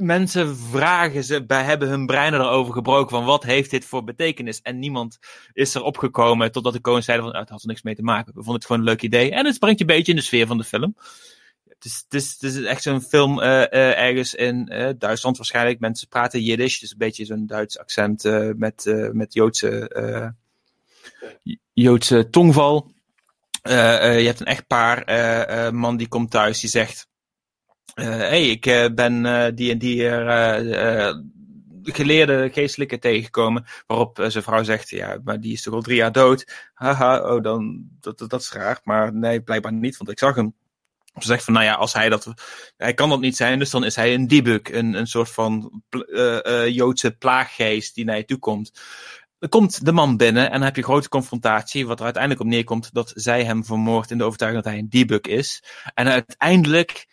mensen 0.00 0.56
vragen 0.56 1.24
ze, 1.24 1.44
bij 1.46 1.64
hebben 1.64 1.88
hun 1.88 2.06
breinen 2.06 2.40
erover 2.40 2.72
gebroken 2.72 3.10
van 3.10 3.24
wat 3.24 3.42
heeft 3.42 3.70
dit 3.70 3.84
voor 3.84 4.04
betekenis. 4.04 4.62
En 4.62 4.78
niemand 4.78 5.18
is 5.52 5.74
erop 5.74 5.98
gekomen 5.98 6.52
totdat 6.52 6.72
de 6.72 6.80
koning 6.80 7.04
zeiden 7.04 7.26
van 7.26 7.34
nou, 7.34 7.44
het 7.44 7.54
had 7.54 7.62
er 7.62 7.68
niks 7.68 7.82
mee 7.82 7.94
te 7.94 8.02
maken. 8.02 8.26
We 8.26 8.32
vonden 8.32 8.54
het 8.54 8.64
gewoon 8.64 8.80
een 8.80 8.88
leuk 8.88 9.02
idee. 9.02 9.30
En 9.30 9.46
het 9.46 9.58
brengt 9.58 9.78
je 9.78 9.84
een 9.84 9.96
beetje 9.96 10.12
in 10.12 10.18
de 10.18 10.24
sfeer 10.24 10.46
van 10.46 10.58
de 10.58 10.64
film. 10.64 10.96
Het 11.68 11.84
is, 11.84 12.04
het 12.04 12.14
is, 12.14 12.32
het 12.32 12.42
is 12.42 12.62
echt 12.62 12.82
zo'n 12.82 13.02
film 13.02 13.38
uh, 13.38 13.44
uh, 13.44 13.98
ergens 13.98 14.34
in 14.34 14.72
uh, 14.72 14.88
Duitsland 14.98 15.36
waarschijnlijk. 15.36 15.80
Mensen 15.80 16.08
praten 16.08 16.42
Jiddisch, 16.42 16.78
dus 16.78 16.90
een 16.90 16.98
beetje 16.98 17.24
zo'n 17.24 17.46
Duits 17.46 17.78
accent 17.78 18.24
met, 18.56 19.10
met 19.12 19.32
Joodse, 19.32 20.34
Joodse 21.72 22.30
tongval. 22.30 22.92
je 23.62 24.24
hebt 24.24 24.40
een 24.40 24.46
echtpaar, 24.46 25.74
man 25.74 25.96
die 25.96 26.08
komt 26.08 26.30
thuis, 26.30 26.60
die 26.60 26.70
zegt 26.70 27.09
hey, 28.00 28.48
ik 28.48 28.66
uh, 28.66 28.86
ben 28.94 29.24
uh, 29.24 29.46
die 29.54 29.70
en 29.70 29.78
die 29.78 30.08
geleerde 31.82 32.50
geestelijke 32.52 32.98
tegengekomen. 32.98 33.64
Waarop 33.86 34.24
zijn 34.26 34.44
vrouw 34.44 34.62
zegt, 34.62 34.88
ja, 34.88 35.18
maar 35.24 35.40
die 35.40 35.52
is 35.52 35.62
toch 35.62 35.74
al 35.74 35.82
drie 35.82 35.96
jaar 35.96 36.12
dood. 36.12 36.70
Haha, 36.74 37.34
oh, 37.34 37.42
dan, 37.42 37.88
dat, 38.00 38.18
dat, 38.18 38.40
is 38.40 38.52
raar. 38.52 38.80
Maar 38.84 39.14
nee, 39.14 39.40
blijkbaar 39.40 39.72
niet, 39.72 39.96
want 39.96 40.10
ik 40.10 40.18
zag 40.18 40.34
hem. 40.34 40.54
Ze 41.18 41.26
zegt 41.26 41.44
van, 41.44 41.54
nou 41.54 41.64
ja, 41.66 41.74
als 41.74 41.92
hij 41.92 42.08
dat, 42.08 42.32
hij 42.76 42.94
kan 42.94 43.08
dat 43.08 43.20
niet 43.20 43.36
zijn, 43.36 43.58
dus 43.58 43.70
dan 43.70 43.84
is 43.84 43.96
hij 43.96 44.14
een 44.14 44.26
debug, 44.28 44.60
een, 44.62 44.94
een 44.94 45.06
soort 45.06 45.30
van 45.30 45.82
Joodse 46.66 47.10
plaaggeest 47.10 47.94
die 47.94 48.04
naar 48.04 48.16
je 48.16 48.24
toe 48.24 48.38
komt. 48.38 48.72
Er 49.40 49.48
komt 49.48 49.84
de 49.84 49.92
man 49.92 50.16
binnen 50.16 50.44
en 50.44 50.52
dan 50.52 50.62
heb 50.62 50.74
je 50.74 50.80
een 50.80 50.88
grote 50.88 51.08
confrontatie, 51.08 51.86
wat 51.86 51.98
er 51.98 52.04
uiteindelijk 52.04 52.42
op 52.42 52.48
neerkomt 52.48 52.94
dat 52.94 53.12
zij 53.14 53.44
hem 53.44 53.64
vermoordt 53.64 54.10
in 54.10 54.18
de 54.18 54.24
overtuiging 54.24 54.62
dat 54.62 54.72
hij 54.72 54.82
een 54.82 54.90
debug 54.90 55.20
is. 55.20 55.62
En 55.94 56.08
uiteindelijk 56.08 57.06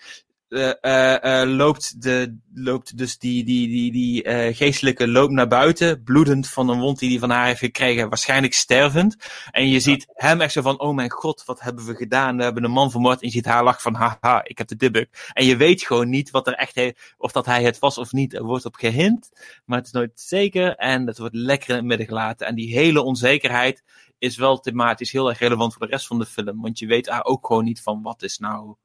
eh, 0.49 0.69
eh, 0.81 1.41
eh, 1.41 1.49
loopt, 1.49 2.01
de, 2.01 2.37
loopt 2.53 2.97
dus 2.97 3.17
die, 3.17 3.43
die, 3.43 3.67
die, 3.67 3.91
die 3.91 4.53
geestelijke 4.53 5.07
loopt 5.07 5.31
naar 5.31 5.47
buiten, 5.47 6.03
bloedend 6.03 6.49
van 6.49 6.69
een 6.69 6.79
wond 6.79 6.99
die 6.99 7.09
hij 7.09 7.19
van 7.19 7.29
haar 7.29 7.45
heeft 7.45 7.59
gekregen, 7.59 8.09
waarschijnlijk 8.09 8.53
stervend. 8.53 9.15
En 9.51 9.69
je 9.69 9.79
ziet 9.79 10.05
hem 10.13 10.41
echt 10.41 10.51
zo 10.53 10.61
van, 10.61 10.79
oh 10.79 10.95
mijn 10.95 11.11
god, 11.11 11.43
wat 11.45 11.59
hebben 11.59 11.85
we 11.85 11.95
gedaan? 11.95 12.37
We 12.37 12.43
hebben 12.43 12.63
een 12.63 12.71
man 12.71 12.91
vermoord. 12.91 13.21
En 13.21 13.27
je 13.27 13.33
ziet 13.33 13.45
haar 13.45 13.63
lachen 13.63 13.81
van, 13.81 13.93
haha, 13.93 14.43
ik 14.43 14.57
heb 14.57 14.67
de 14.67 14.75
dibbuk. 14.75 15.31
En 15.33 15.45
je 15.45 15.57
weet 15.57 15.81
gewoon 15.81 16.09
niet 16.09 16.29
wat 16.29 16.47
er 16.47 16.53
echt, 16.53 16.75
he- 16.75 16.91
of 17.17 17.31
dat 17.31 17.45
hij 17.45 17.63
het 17.63 17.79
was 17.79 17.97
of 17.97 18.11
niet. 18.11 18.33
Er 18.33 18.43
wordt 18.43 18.65
op 18.65 18.75
gehint, 18.75 19.29
maar 19.65 19.77
het 19.77 19.87
is 19.87 19.93
nooit 19.93 20.11
zeker. 20.15 20.75
En 20.75 21.05
dat 21.05 21.17
wordt 21.17 21.35
lekker 21.35 21.69
in 21.69 21.75
het 21.75 21.85
midden 21.85 22.07
gelaten. 22.07 22.47
En 22.47 22.55
die 22.55 22.73
hele 22.73 23.01
onzekerheid 23.01 23.83
is 24.17 24.37
wel 24.37 24.59
thematisch 24.59 25.11
heel 25.11 25.29
erg 25.29 25.39
relevant 25.39 25.73
voor 25.73 25.85
de 25.85 25.91
rest 25.91 26.07
van 26.07 26.19
de 26.19 26.25
film. 26.25 26.61
Want 26.61 26.79
je 26.79 26.87
weet 26.87 27.05
daar 27.05 27.23
ook 27.23 27.47
gewoon 27.47 27.63
niet 27.63 27.81
van, 27.81 28.01
wat 28.01 28.23
is 28.23 28.37
nou 28.37 28.75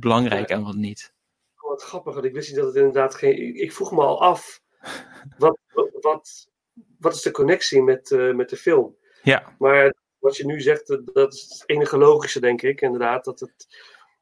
belangrijk 0.00 0.48
en 0.48 0.62
wat 0.64 0.74
niet. 0.74 1.12
Oh, 1.60 1.70
Wat 1.70 1.82
grappig, 1.82 2.14
want 2.14 2.26
ik 2.26 2.32
wist 2.32 2.48
niet 2.48 2.56
dat 2.58 2.66
het 2.66 2.76
inderdaad 2.76 3.14
geen. 3.14 3.56
Ik, 3.60 3.72
vroeg 3.72 3.92
me 3.92 4.00
al 4.02 4.20
af. 4.20 4.60
Wat, 5.38 5.58
wat, 6.00 6.48
wat 6.98 7.14
is 7.14 7.22
de 7.22 7.30
connectie 7.30 7.82
met, 7.82 8.10
eh, 8.10 8.34
met 8.34 8.48
de 8.48 8.56
film? 8.56 8.96
Ja. 9.22 9.54
Maar 9.58 9.94
wat 10.18 10.36
je 10.36 10.46
nu 10.46 10.60
zegt, 10.60 10.86
dat- 11.12 11.32
is 11.34 11.42
het 11.42 11.62
enige 11.66 11.98
logische, 11.98 12.40
denk 12.40 12.62
ik. 12.62 12.80
Inderdaad, 12.80 13.24
dat 13.24 13.40
het. 13.40 13.66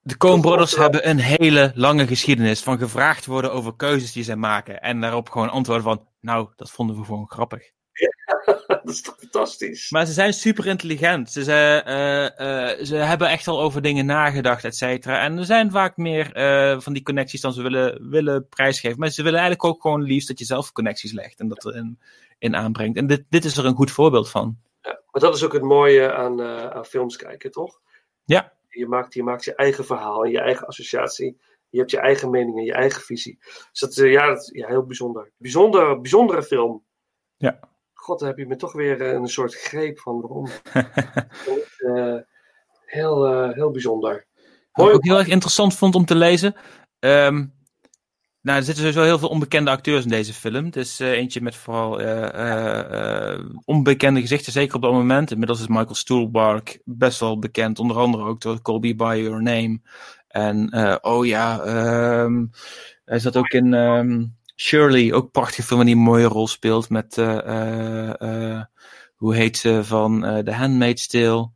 De 0.01 0.17
Coen 0.17 0.41
Brothers 0.41 0.77
hebben 0.77 1.09
een 1.09 1.19
hele 1.19 1.73
lange 1.75 2.07
geschiedenis 2.07 2.63
van 2.63 2.79
gevraagd 2.79 3.27
worden 3.27 3.53
over 3.53 3.77
keuzes 3.77 4.13
die 4.13 4.25
zij 4.25 4.37
maken. 4.37 4.81
En 4.81 5.01
daarop 5.01 5.29
gewoon 5.31 5.51
antwoorden 5.51 5.85
van, 5.85 6.09
nou, 6.21 6.49
dat 6.57 6.71
vonden 6.71 6.97
we 6.97 7.05
gewoon 7.05 7.31
grappig. 7.31 7.71
Dat 8.67 8.89
is 8.89 9.03
toch 9.03 9.17
fantastisch. 9.19 9.91
Maar 9.91 10.07
ze 10.07 10.13
zijn 10.13 10.33
super 10.33 10.67
intelligent. 10.67 11.31
Ze, 11.31 11.45
ze, 11.45 11.53
eh, 11.85 12.71
eh, 12.71 12.85
ze 12.85 12.97
hebben 12.97 13.29
echt 13.29 13.49
al 13.49 13.61
over 13.61 13.83
dingen 13.83 14.07
nagedacht, 14.07 14.65
et 14.65 14.77
cetera. 14.77 15.23
En 15.23 15.39
er 15.39 15.45
zijn 15.45 15.71
vaak 15.71 15.97
meer 15.97 16.33
eh, 16.33 16.81
van 16.81 16.93
die 16.93 17.03
connecties 17.03 17.41
dan 17.41 17.53
ze 17.53 17.63
willen, 17.63 18.11
willen 18.11 18.49
prijsgeven. 18.49 18.99
Maar 18.99 19.11
ze 19.11 19.23
willen 19.23 19.41
eigenlijk 19.41 19.69
ook 19.69 19.83
gewoon 19.83 20.03
liefst 20.03 20.29
dat 20.29 20.39
je 20.39 20.45
zelf 20.45 20.73
connecties 20.73 21.13
legt 21.13 21.41
en 21.41 21.49
dat 21.49 21.65
erin 21.65 21.99
in 22.39 22.57
aanbrengt. 22.57 22.97
En 22.97 23.07
dit, 23.07 23.25
dit 23.29 23.45
is 23.45 23.57
er 23.57 23.67
een 23.67 23.75
goed 23.75 23.91
voorbeeld 23.91 24.31
van. 24.31 24.59
Ja, 24.81 25.01
maar 25.11 25.23
dat 25.23 25.35
is 25.35 25.45
ook 25.45 25.53
het 25.53 25.63
mooie 25.63 26.13
aan, 26.13 26.43
aan 26.73 26.85
films 26.85 27.17
kijken, 27.17 27.51
toch? 27.51 27.81
Ja. 28.25 28.53
Je 28.69 28.87
maakt, 28.87 29.15
je 29.15 29.23
maakt 29.23 29.45
je 29.45 29.55
eigen 29.55 29.85
verhaal 29.85 30.25
en 30.25 30.31
je 30.31 30.41
eigen 30.41 30.67
associatie. 30.67 31.41
Je 31.69 31.79
hebt 31.79 31.91
je 31.91 31.99
eigen 31.99 32.31
mening 32.31 32.59
en 32.59 32.65
je 32.65 32.73
eigen 32.73 33.03
visie. 33.03 33.39
Dus 33.41 33.81
dat, 33.81 33.95
ja, 33.95 34.27
dat, 34.27 34.51
ja, 34.53 34.67
heel 34.67 34.87
bijzonder. 34.87 35.31
Bijzonder, 35.37 36.01
bijzondere 36.01 36.43
film. 36.43 36.85
Ja. 37.37 37.59
God, 38.03 38.19
dan 38.19 38.29
heb 38.29 38.39
je 38.39 38.47
me 38.47 38.57
toch 38.57 38.73
weer 38.73 39.01
eh, 39.01 39.13
een 39.13 39.29
soort 39.29 39.55
greep 39.55 39.99
van 39.99 40.21
waarom. 40.21 40.49
Eh, 41.83 42.17
heel, 42.85 43.27
eh, 43.27 43.55
heel 43.55 43.71
bijzonder. 43.71 44.27
Wat 44.73 44.89
ik 44.89 44.95
ook 44.95 45.05
heel 45.05 45.19
erg 45.19 45.29
interessant 45.29 45.75
vond 45.75 45.95
om 45.95 46.05
te 46.05 46.15
lezen. 46.15 46.55
ehm, 46.99 47.35
nou, 48.41 48.59
er 48.59 48.65
zitten 48.65 48.75
sowieso 48.85 49.03
heel 49.03 49.19
veel 49.19 49.29
onbekende 49.29 49.71
acteurs 49.71 50.05
in 50.05 50.11
deze 50.11 50.33
film. 50.33 50.65
Het 50.65 50.77
is 50.77 50.99
eentje 50.99 51.41
met 51.41 51.55
vooral 51.55 51.91
onbekende 53.65 54.21
gezichten, 54.21 54.53
zeker 54.53 54.75
op 54.75 54.83
dat 54.83 54.93
moment. 54.93 55.31
Inmiddels 55.31 55.61
is 55.61 55.67
Michael 55.67 55.95
Stuhlbarg 55.95 56.63
best 56.85 57.21
wel 57.21 57.39
bekend, 57.39 57.79
onder 57.79 57.97
andere 57.97 58.25
ook 58.25 58.41
door 58.41 58.63
Call 58.63 58.79
Me 58.79 58.95
By 58.95 59.21
Your 59.23 59.43
Name. 59.43 59.81
En 60.29 60.75
oh 61.05 61.27
ja, 61.27 61.61
ehm, 61.61 62.47
hij 63.05 63.19
zat 63.19 63.37
ook 63.37 63.51
in 63.51 63.75
ehm, 63.75 64.25
Shirley, 64.57 65.13
ook 65.13 65.25
een 65.25 65.31
prachtige 65.31 65.63
film 65.63 65.81
een 65.81 65.99
mooie 65.99 66.27
rol 66.27 66.49
speelt 66.49 66.91
met, 66.91 67.19
eh, 67.19 67.39
eh, 67.39 68.21
eh, 68.21 68.65
hoe 69.17 69.35
heet 69.35 69.57
ze, 69.57 69.85
van 69.85 70.21
The 70.45 70.53
Handmaid's 70.53 71.07
Tale. 71.07 71.51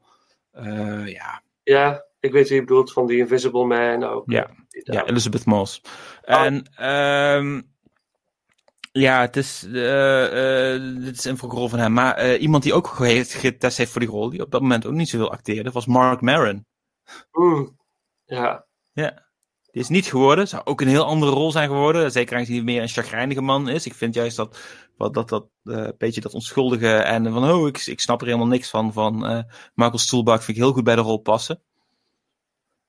Ja, 1.05 1.43
Ja, 1.63 2.05
ik 2.21 2.33
weet 2.33 2.49
wie 2.49 2.57
je 2.59 2.65
bedoelt 2.65 2.93
van 2.93 3.07
The 3.07 3.17
Invisible 3.17 3.65
Man 3.65 4.05
ook. 4.05 4.31
ja, 4.31 4.51
ja, 4.69 5.07
Elizabeth 5.07 5.45
Moss. 5.45 5.81
En 6.23 6.71
ehm 6.77 7.61
ja, 8.93 9.21
het 9.21 9.37
is, 9.37 9.61
dit 9.61 11.17
is 11.17 11.25
een 11.25 11.39
rol 11.39 11.69
van 11.69 11.79
hem. 11.79 11.93
Maar 11.93 12.37
iemand 12.37 12.63
die 12.63 12.75
ook 12.75 12.99
heeft 12.99 13.35
getest 13.35 13.77
heeft 13.77 13.91
voor 13.91 14.01
die 14.01 14.11
rol, 14.11 14.31
die 14.31 14.43
op 14.43 14.51
dat 14.51 14.61
moment 14.61 14.87
ook 14.87 14.93
niet 14.93 15.09
zoveel 15.09 15.31
acteerde, 15.31 15.71
was 15.71 15.87
Mark 15.87 16.21
Maron. 16.21 16.67
Mm, 17.33 17.79
ja. 18.25 18.67
Ja. 18.93 19.26
Is 19.77 19.89
niet 19.89 20.07
geworden. 20.07 20.49
Zou 20.49 20.63
ook 20.65 20.81
een 20.81 20.89
heel 20.89 21.05
andere 21.05 21.33
rol 21.33 21.51
zijn 21.51 21.69
geworden. 21.69 22.13
Zeker 22.13 22.37
aangezien 22.37 22.55
hij 22.57 22.65
meer 22.65 22.83
een 22.83 22.89
chagrijnige 22.89 23.41
man 23.41 23.69
is. 23.69 23.87
Ik 23.87 23.95
vind 23.95 24.15
juist 24.15 24.37
dat, 24.37 24.59
wat, 24.97 25.15
dat, 25.15 25.29
dat 25.29 25.47
eh, 25.65 25.89
beetje 25.99 26.21
dat 26.21 26.35
onschuldige 26.35 26.97
en 26.97 27.33
van, 27.33 27.51
oh, 27.51 27.69
ik, 27.69 27.87
ik 27.87 28.01
snap 28.01 28.21
er 28.21 28.27
helemaal 28.27 28.47
niks 28.47 28.71
van, 28.71 28.93
van 28.93 29.27
eh 29.27 29.43
Michael 29.75 29.99
Stuhlbarg 29.99 30.45
vind 30.45 30.57
ik 30.57 30.63
heel 30.63 30.73
goed 30.73 30.85
bij 30.85 30.95
de 30.95 31.01
rol 31.01 31.19
passen. 31.19 31.63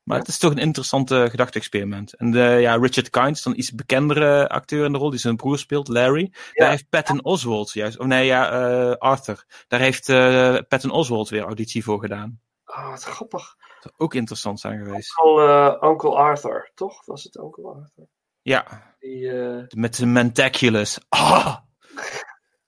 Maar 0.03 0.17
het 0.19 0.27
is 0.27 0.37
toch 0.37 0.51
een 0.51 0.57
interessante 0.57 1.27
gedachte-experiment. 1.29 2.13
En 2.13 2.31
de, 2.31 2.39
ja, 2.39 2.75
Richard 2.75 3.09
Kind 3.09 3.35
is 3.35 3.43
dan 3.43 3.57
iets 3.57 3.71
bekendere 3.71 4.49
acteur 4.49 4.85
in 4.85 4.91
de 4.91 4.97
rol, 4.97 5.09
die 5.09 5.19
zijn 5.19 5.35
broer 5.35 5.57
speelt, 5.57 5.87
Larry. 5.87 6.33
Daar 6.53 6.69
heeft 6.69 6.89
Patton 6.89 7.23
Oswalt 7.23 7.71
juist, 7.73 7.99
of 7.99 8.05
nee, 8.05 8.25
ja, 8.25 8.51
eh, 8.51 8.95
Arthur. 8.97 9.45
Daar 9.67 9.79
heeft 9.79 10.09
eh 10.09 10.57
Patton 10.67 10.91
Oswalt 10.91 11.29
weer 11.29 11.43
auditie 11.43 11.83
voor 11.83 11.99
gedaan. 11.99 12.39
Ah, 12.63 12.89
wat 12.89 13.03
grappig. 13.03 13.55
Zou 13.79 13.93
ook 13.97 14.13
interessant 14.13 14.59
zijn 14.59 14.83
geweest. 14.85 15.19
Uncle, 15.19 15.47
eh, 15.81 15.89
Uncle 15.89 16.15
Arthur, 16.15 16.71
toch? 16.75 17.05
Was 17.05 17.23
het 17.23 17.35
Uncle 17.37 17.67
Arthur? 17.67 18.07
Ja, 18.41 18.95
Die, 18.99 19.31
eh, 19.31 19.63
met 19.69 19.95
de 19.97 20.05
Mentaculus. 20.05 20.99
Ah! 21.09 21.57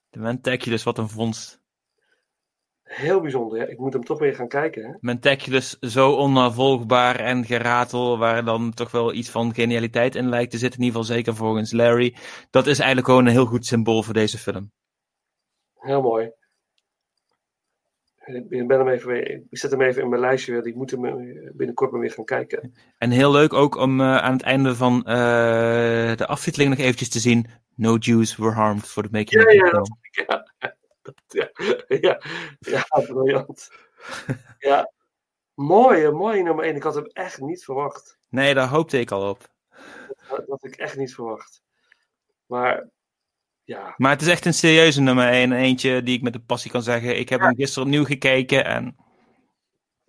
De 0.10 0.19
Mentaculus, 0.19 0.84
wat 0.84 0.98
een 0.98 1.10
vondst. 1.10 1.57
heel 2.84 3.22
bijzonder. 3.22 3.57
Ja. 3.60 3.65
Ik 3.65 3.77
moet 3.80 3.94
hem 3.94 4.03
toch 4.03 4.19
weer 4.19 4.36
gaan 4.36 4.48
kijken. 4.48 4.84
Hè? 4.84 4.94
Mentaculus 4.99 5.80
zo 5.80 6.11
onnavolgbaar 6.11 7.15
en 7.19 7.45
geratel, 7.45 8.18
waar 8.18 8.45
dan 8.45 8.73
toch 8.73 8.91
wel 8.91 9.14
iets 9.14 9.30
van 9.30 9.53
genialiteit 9.53 10.15
in 10.15 10.30
lijkt 10.30 10.52
te 10.52 10.57
zitten. 10.57 10.80
In 10.80 10.86
ieder 10.86 11.02
geval 11.02 11.15
zeker 11.15 11.36
volgens 11.36 11.72
Larry. 11.72 12.15
Dat 12.49 12.68
is 12.68 12.77
eigenlijk 12.77 13.07
gewoon 13.07 13.26
een 13.26 13.31
heel 13.31 13.45
goed 13.45 13.65
symbool 13.65 14.03
voor 14.03 14.14
deze 14.14 14.38
film. 14.38 14.72
Heel 15.73 16.02
mooi. 16.02 16.31
Ik 18.30 18.68
ben 18.68 18.77
hem 18.80 18.88
even 18.88 19.07
weer, 19.07 19.30
ik 19.30 19.57
zet 19.57 19.72
hem 19.72 19.81
even 19.81 20.01
in 20.01 20.10
mijn 20.10 20.22
lijstje 20.22 20.51
weer. 20.51 20.68
Ik 20.68 20.76
moet 20.76 20.91
hem 20.91 21.06
eh, 21.06 21.51
binnenkort 21.53 21.91
maar 21.91 21.99
weer 21.99 22.11
gaan 22.11 22.26
kijken. 22.26 22.73
En 22.97 23.11
heel 23.11 23.31
leuk 23.31 23.53
ook 23.53 23.76
om 23.76 24.01
eh, 24.01 24.18
aan 24.18 24.34
het 24.34 24.41
einde 24.41 24.76
van 24.76 25.06
eh, 25.06 26.15
de 26.15 26.26
aftiteling 26.27 26.69
nog 26.69 26.80
eventjes 26.80 27.10
te 27.10 27.19
zien. 27.19 27.47
No 27.76 27.95
Jews 27.95 28.35
were 28.35 28.51
harmed 28.51 28.88
for 28.88 29.03
the 29.03 29.10
making 29.11 29.41
Ja, 29.41 29.43
of 29.43 29.49
the 29.49 29.56
ja, 29.56 29.69
film. 29.69 29.97
ja, 31.27 31.51
ja, 31.88 31.97
ja, 31.99 32.19
ja, 32.60 32.85
briljant. 33.07 33.69
Ja, 34.57 34.91
mooi, 35.53 36.11
mooi 36.11 36.43
nummer 36.43 36.65
1. 36.65 36.76
Ik 36.76 36.84
had 36.84 36.95
hem 36.95 37.06
echt 37.06 37.41
niet 37.41 37.64
verwacht. 37.64 38.19
Nee, 38.30 38.53
daar 38.53 38.68
hoopte 38.68 38.99
ik 38.99 39.11
al 39.11 39.30
op. 39.30 39.47
Dat 39.69 40.38
dat 40.38 40.47
had 40.47 40.64
ik 40.64 40.76
echt 40.76 40.97
niet 40.97 41.14
verwacht. 41.14 41.61
Maar 42.45 42.89
ja, 43.70 43.94
Maar 43.98 44.12
het 44.12 44.22
is 44.22 44.28
echt 44.28 44.46
een 44.46 44.54
serieuze 44.54 45.02
nummer 45.02 45.28
1. 45.28 45.52
Eentje 45.52 46.04
die 46.04 46.16
ik 46.16 46.22
met 46.22 46.34
de 46.34 46.40
passie 46.40 46.72
kan 46.72 46.84
zeggen. 46.84 47.20
Ik 47.20 47.30
heb 47.30 47.40
hem 47.40 47.56
gisteren 47.56 47.84
opnieuw 47.84 48.06
gekeken 48.06 48.66
en 48.66 48.96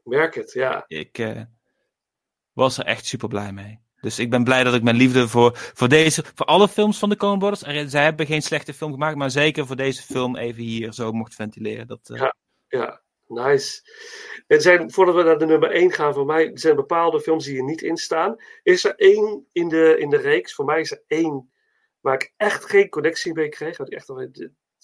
merk 0.04 0.34
het, 0.34 0.52
ja. 0.52 0.84
ik 0.86 1.18
eh, 1.18 1.40
was 2.52 2.78
er 2.78 2.84
echt 2.84 3.06
super 3.06 3.28
blij 3.28 3.52
mee. 3.52 3.80
Dus 4.00 4.18
ik 4.18 4.30
ben 4.30 4.44
blij 4.44 4.64
dat 4.64 4.74
ik 4.74 4.82
mijn 4.82 4.96
liefde 4.96 5.28
voor, 5.28 5.52
voor 5.54 5.88
deze, 5.88 6.24
voor 6.34 6.46
alle 6.46 6.68
films 6.68 6.98
van 6.98 7.08
de 7.08 7.16
Coen 7.16 7.38
Brothers, 7.38 7.62
er, 7.62 7.90
zij 7.90 8.04
hebben 8.04 8.26
geen 8.26 8.42
slechte 8.42 8.74
film 8.74 8.92
gemaakt, 8.92 9.16
maar 9.16 9.30
zeker 9.30 9.66
voor 9.66 9.76
deze 9.76 10.02
film 10.02 10.36
even 10.36 10.62
hier 10.62 10.92
zo 10.92 11.12
mocht 11.12 11.34
ventileren. 11.34 11.86
Dat, 11.86 12.10
eh, 12.10 12.16
Ja, 12.16 12.34
ja, 12.68 13.02
nice. 13.26 13.80
Er 14.46 14.60
zijn, 14.60 14.92
voordat 14.92 15.14
we 15.14 15.22
naar 15.22 15.38
de 15.38 15.46
nummer 15.46 15.70
1 15.70 15.92
gaan, 15.92 16.14
voor 16.14 16.26
mij 16.26 16.50
zijn 16.54 16.76
bepaalde 16.76 17.20
films 17.20 17.44
die 17.44 17.56
er 17.56 17.64
niet 17.64 17.82
in 17.82 17.96
staan. 17.96 18.36
Is 18.62 18.84
er 18.84 18.94
één 18.96 19.48
in 19.52 19.68
de, 19.68 19.96
in 19.98 20.10
de 20.10 20.18
reeks? 20.18 20.54
Voor 20.54 20.64
mij 20.64 20.80
is 20.80 20.90
er 20.90 21.02
één 21.06 21.49
waar 22.00 22.14
ik 22.14 22.32
echt 22.36 22.64
geen 22.64 22.88
connectie 22.88 23.34
mee 23.34 23.48
kreeg. 23.48 23.76
Dat 23.76 23.86
ik 23.86 23.94
echt 23.94 24.08
al, 24.08 24.28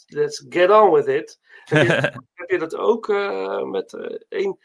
let's 0.07 0.45
get 0.49 0.71
on 0.71 0.93
with 0.93 1.07
it. 1.07 1.41
Heb 1.65 1.87
je, 1.87 1.93
heb 2.35 2.51
je 2.51 2.59
dat 2.59 2.77
ook 2.77 3.09
eh, 3.09 3.63
met 3.63 3.95
eh, 3.95 4.17
één? 4.29 4.59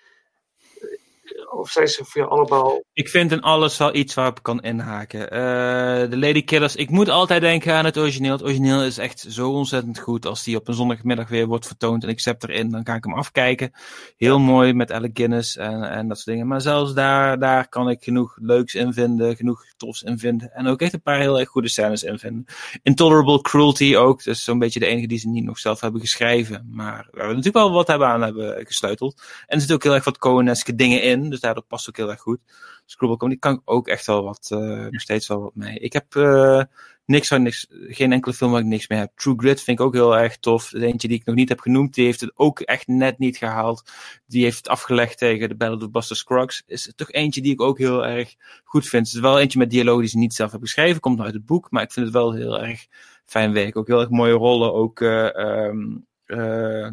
Of 1.52 1.70
zijn 1.70 1.88
ze 1.88 2.06
voor 2.06 2.22
jou 2.22 2.34
allemaal... 2.34 2.84
Ik 2.94 3.10
vind 3.10 3.32
in 3.32 3.42
alles 3.42 3.78
wel 3.78 3.96
iets 3.96 4.14
waarop 4.14 4.38
ik 4.38 4.44
kan 4.44 4.62
inhaken. 4.62 5.32
Eh, 5.32 6.10
de 6.10 6.18
Lady 6.18 6.44
Killers, 6.44 6.76
ik 6.76 6.90
moet 6.90 7.10
altijd 7.10 7.42
denken 7.42 7.74
aan 7.74 7.86
het 7.86 7.98
origineel. 7.98 8.32
Het 8.32 8.44
origineel 8.44 8.84
is 8.84 8.98
echt 8.98 9.26
zo 9.30 9.52
ontzettend 9.52 10.00
goed. 10.00 10.26
Als 10.26 10.44
die 10.44 10.56
op 10.56 10.68
een 10.68 10.74
zondagmiddag 10.74 11.30
weer 11.30 11.48
wordt 11.48 11.68
vertoond 11.68 12.04
en 12.04 12.10
ik 12.10 12.20
zet 12.20 12.44
erin, 12.44 12.70
dan 12.70 12.84
kan 12.84 12.96
ik 12.96 13.04
hem 13.04 13.14
afkijken. 13.14 13.72
Heel 14.18 14.40
mooi 14.40 14.74
met 14.74 14.92
Alec 14.92 15.12
Guinness 15.14 15.58
en, 15.58 15.84
en 15.84 16.08
dat 16.08 16.18
soort 16.18 16.30
dingen. 16.30 16.48
Maar 16.48 16.62
zelfs 16.62 16.94
daar, 16.94 17.40
daar 17.40 17.70
kan 17.70 17.90
ik 17.90 18.04
genoeg 18.04 18.38
leuks 18.42 18.76
in 18.76 18.94
vinden, 18.94 19.36
genoeg 19.36 19.66
tofs 19.78 20.04
in 20.04 20.20
vinden. 20.20 20.54
En 20.54 20.68
ook 20.68 20.82
echt 20.82 20.94
een 20.94 21.02
paar 21.02 21.20
heel 21.20 21.40
erg 21.40 21.50
goede 21.50 21.70
scènes 21.70 22.04
in 22.04 22.20
vinden. 22.20 22.46
Intolerable 22.84 23.42
Cruelty 23.42 23.96
ook. 23.96 24.24
Dat 24.24 24.36
is 24.36 24.44
zo'n 24.44 24.60
beetje 24.60 24.80
de 24.80 24.86
enige 24.86 25.08
die 25.08 25.20
ze 25.20 25.28
niet 25.28 25.44
nog 25.44 25.60
zelf 25.60 25.80
hebben 25.80 26.02
geschreven. 26.02 26.70
Maar 26.72 27.08
waar 27.12 27.28
we 27.28 27.34
natuurlijk 27.36 27.56
wel 27.56 27.72
wat 27.72 27.88
hebben 27.88 28.08
aan 28.08 28.22
hebben 28.22 28.66
gesleuteld. 28.66 29.22
En 29.22 29.46
er 29.48 29.60
zitten 29.60 29.76
ook 29.76 29.84
heel 29.84 29.94
erg 29.94 30.04
wat 30.04 30.18
Coen-eske 30.18 30.76
dingen 30.76 31.02
in. 31.02 31.21
Dus 31.30 31.40
daardoor 31.40 31.64
past 31.64 31.90
ook 31.90 31.98
heel 31.98 32.10
erg 32.10 32.22
goed. 32.22 32.40
Screwball 32.86 33.18
Comedy 33.18 33.40
kan 33.40 33.62
ook 33.66 33.88
echt 33.88 34.06
wel 34.06 34.24
wat, 34.24 34.48
eh, 34.52 34.88
nog 34.90 35.02
steeds 35.02 35.28
wel 35.28 35.42
wat 35.42 35.56
mee. 35.56 35.80
Ik 35.80 35.94
heb 35.94 36.16
eh, 36.16 36.64
niks 37.06 37.30
niks, 37.30 37.68
geen 37.70 38.12
enkele 38.12 38.34
film 38.34 38.52
waar 38.52 38.60
ik 38.60 38.66
niks 38.66 38.88
mee 38.88 39.00
heb. 39.00 39.12
True 39.16 39.36
Grit 39.38 39.62
vind 39.62 39.80
ik 39.80 39.86
ook 39.86 39.94
heel 39.94 40.18
erg 40.18 40.38
tof. 40.38 40.74
Is 40.74 40.82
eentje 40.82 41.08
die 41.08 41.18
ik 41.18 41.26
nog 41.26 41.36
niet 41.36 41.50
heb 41.50 41.60
genoemd, 41.60 41.94
die 41.94 42.06
heeft 42.06 42.22
het 42.22 42.32
ook 42.36 42.60
echt 42.60 42.88
net 42.88 43.20
niet 43.20 43.38
gehaald. 43.38 43.84
Die 44.26 44.44
heeft 44.44 44.58
het 44.58 44.68
afgelegd 44.68 45.18
tegen 45.18 45.48
The 45.48 45.56
Battle 45.56 45.86
of 45.86 45.92
Buster 45.92 46.16
Scruggs. 46.16 46.64
Is 46.66 46.94
toch 46.96 47.12
eentje 47.12 47.42
die 47.42 47.54
ik 47.54 47.62
ook 47.62 47.78
heel 47.78 48.06
erg 48.06 48.36
goed 48.64 48.88
vind. 48.88 49.06
Het 49.06 49.16
is 49.16 49.22
wel 49.22 49.40
eentje 49.40 49.60
met 49.60 49.70
dialogen 49.70 50.02
die 50.02 50.10
ze 50.10 50.18
niet 50.18 50.34
zelf 50.34 50.52
hebben 50.52 50.70
geschreven, 50.70 51.02
komt 51.02 51.22
uit 51.22 51.34
het 51.34 51.46
boek, 51.46 51.72
maar 51.72 51.84
ik 51.84 51.92
vind 51.92 52.06
het 52.06 52.16
wel 52.16 52.34
heel 52.34 52.62
erg 52.62 52.86
fijn 53.26 53.54
werk. 53.54 53.78
Ook 53.78 53.88
heel 53.88 54.00
erg 54.00 54.10
mooie 54.10 54.34
rollen, 54.34 54.74
ook... 54.74 55.02
eh, 55.02 56.90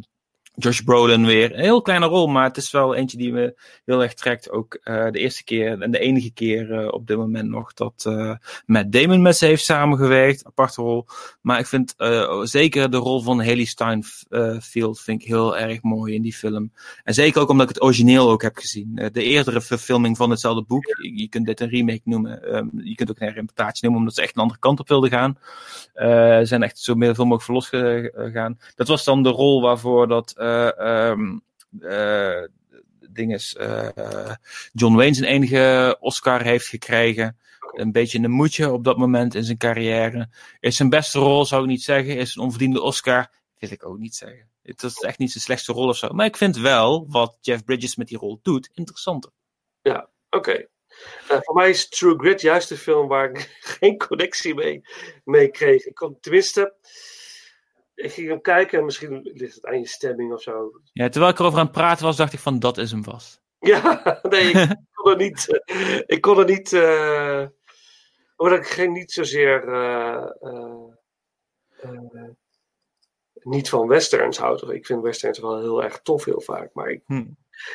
Josh 0.60 0.80
Brolin 0.80 1.26
weer. 1.26 1.54
Een 1.54 1.60
heel 1.60 1.82
kleine 1.82 2.06
rol, 2.06 2.26
maar 2.26 2.44
het 2.44 2.56
is 2.56 2.70
wel 2.70 2.94
eentje 2.94 3.16
die 3.16 3.32
me 3.32 3.54
heel 3.84 4.02
erg 4.02 4.14
trekt. 4.14 4.50
Ook 4.50 4.74
eh, 4.74 5.10
de 5.10 5.18
eerste 5.18 5.44
keer 5.44 5.82
en 5.82 5.90
de 5.90 5.98
enige 5.98 6.30
keer 6.30 6.72
eh, 6.72 6.92
op 6.92 7.06
dit 7.06 7.16
moment 7.16 7.48
nog 7.48 7.74
dat 7.74 8.04
uh, 8.08 8.34
Matt 8.66 8.92
Damon 8.92 9.22
met 9.22 9.36
ze 9.36 9.46
heeft 9.46 9.64
samengewerkt. 9.64 10.44
Aparte 10.44 10.82
rol. 10.82 11.06
Maar 11.40 11.58
ik 11.58 11.66
vind 11.66 11.94
zeker 12.42 12.90
de 12.90 12.96
rol 12.96 13.20
van 13.20 13.38
Haley 13.38 13.64
Steinfeld 13.64 15.00
vind 15.00 15.22
ik 15.22 15.28
heel 15.28 15.58
erg 15.58 15.82
mooi 15.82 16.14
in 16.14 16.22
die 16.22 16.34
film. 16.34 16.72
En 17.04 17.14
zeker 17.14 17.40
ook 17.40 17.48
omdat 17.48 17.68
ik 17.68 17.74
het 17.74 17.84
origineel 17.84 18.30
ook 18.30 18.42
heb 18.42 18.56
gezien. 18.56 19.10
de 19.12 19.22
eerdere 19.22 19.60
verfilming 19.60 20.16
van 20.16 20.30
hetzelfde 20.30 20.64
boek. 20.64 20.84
Je, 21.14 21.28
kunt 21.28 21.46
dit 21.46 21.60
een 21.60 21.68
remake 21.68 22.00
noemen. 22.04 22.56
Um, 22.56 22.70
je 22.74 22.94
kunt 22.94 23.10
ook 23.10 23.20
een 23.20 23.32
reportage 23.32 23.78
noemen 23.80 24.00
omdat 24.00 24.14
ze 24.14 24.22
echt 24.22 24.36
een 24.36 24.42
andere 24.42 24.60
kant 24.60 24.80
op 24.80 24.88
wilden 24.88 25.10
gaan. 25.10 25.38
ze 25.94 26.40
zijn 26.42 26.62
echt 26.62 26.78
zo 26.78 26.94
veel 26.98 27.14
mogelijk 27.14 27.42
voor 27.42 27.54
losgegaan. 27.54 28.58
Dat 28.74 28.88
was 28.88 29.04
dan 29.04 29.22
de 29.22 29.28
rol 29.28 29.60
waarvoor 29.60 30.08
dat 30.08 30.34
um, 31.10 31.42
uh, 31.80 32.44
ding 33.10 33.34
is, 33.34 33.56
uh, 33.60 34.32
John 34.72 34.94
Wayne 34.94 35.14
zijn 35.14 35.30
enige 35.30 35.96
Oscar 36.00 36.42
heeft 36.42 36.66
gekregen. 36.66 37.38
Een 37.72 37.92
beetje 37.92 38.18
een 38.18 38.30
moedje 38.30 38.72
op 38.72 38.84
dat 38.84 38.96
moment 38.96 39.34
in 39.34 39.44
zijn 39.44 39.58
carrière. 39.58 40.28
Is 40.60 40.76
zijn 40.76 40.88
beste 40.88 41.18
rol, 41.18 41.44
zou 41.44 41.62
ik 41.62 41.68
niet 41.68 41.82
zeggen. 41.82 42.16
Is 42.16 42.36
een 42.36 42.42
onverdiende 42.42 42.80
Oscar, 42.82 43.30
wil 43.58 43.70
ik 43.70 43.86
ook 43.86 43.98
niet 43.98 44.14
zeggen. 44.14 44.48
Het 44.62 44.82
is 44.82 44.98
echt 44.98 45.18
niet 45.18 45.30
zijn 45.30 45.44
slechtste 45.44 45.72
rol 45.72 45.88
of 45.88 45.96
zo. 45.96 46.08
Maar 46.08 46.26
ik 46.26 46.36
vind 46.36 46.56
wel 46.56 47.06
wat 47.08 47.36
Jeff 47.40 47.64
Bridges 47.64 47.96
met 47.96 48.08
die 48.08 48.18
rol 48.18 48.40
doet 48.42 48.70
interessanter. 48.74 49.30
Ja, 49.82 50.08
oké. 50.30 50.36
Okay. 50.36 50.68
Uh, 51.30 51.38
voor 51.40 51.54
mij 51.54 51.70
is 51.70 51.88
True 51.88 52.18
Grit 52.18 52.40
juist 52.40 52.68
de 52.68 52.76
film 52.76 53.08
waar 53.08 53.30
ik 53.30 53.58
geen 53.78 53.98
connectie 53.98 54.54
mee, 54.54 54.80
mee 55.24 55.48
kreeg. 55.50 55.86
Ik 55.86 55.94
kon, 55.94 56.20
tenminste, 56.20 56.74
ik 57.98 58.12
ging 58.12 58.28
hem 58.28 58.40
kijken 58.40 58.78
en 58.78 58.84
misschien 58.84 59.20
ligt 59.22 59.54
het 59.54 59.66
aan 59.66 59.78
je 59.78 59.86
stemming 59.86 60.32
of 60.32 60.42
zo. 60.42 60.80
Ja, 60.92 61.08
terwijl 61.08 61.32
ik 61.32 61.38
erover 61.38 61.58
aan 61.58 61.64
het 61.64 61.74
praten 61.74 62.04
was, 62.04 62.16
dacht 62.16 62.32
ik 62.32 62.38
van 62.38 62.58
dat 62.58 62.78
is 62.78 62.90
hem 62.90 63.04
vast. 63.04 63.42
Ja, 63.58 64.02
nee, 64.28 64.50
ik 64.52 64.76
kon 64.92 65.10
er 65.10 65.16
niet. 65.16 65.62
Ik 66.06 66.20
kon 66.20 66.38
er 66.38 66.44
niet. 66.44 66.72
Uh, 66.72 67.46
omdat 68.36 68.58
ik 68.58 68.66
geen 68.66 68.92
niet 68.92 69.12
zozeer. 69.12 69.68
Uh, 69.68 70.26
niet 73.42 73.68
van 73.68 73.86
westerns 73.86 74.38
houd. 74.38 74.70
Ik 74.70 74.86
vind 74.86 75.02
westerns 75.02 75.38
wel 75.38 75.60
heel 75.60 75.82
erg 75.82 76.00
tof, 76.00 76.24
heel 76.24 76.40
vaak. 76.40 76.70
Maar 76.74 76.88
ik, 76.88 77.02
hm. 77.06 77.26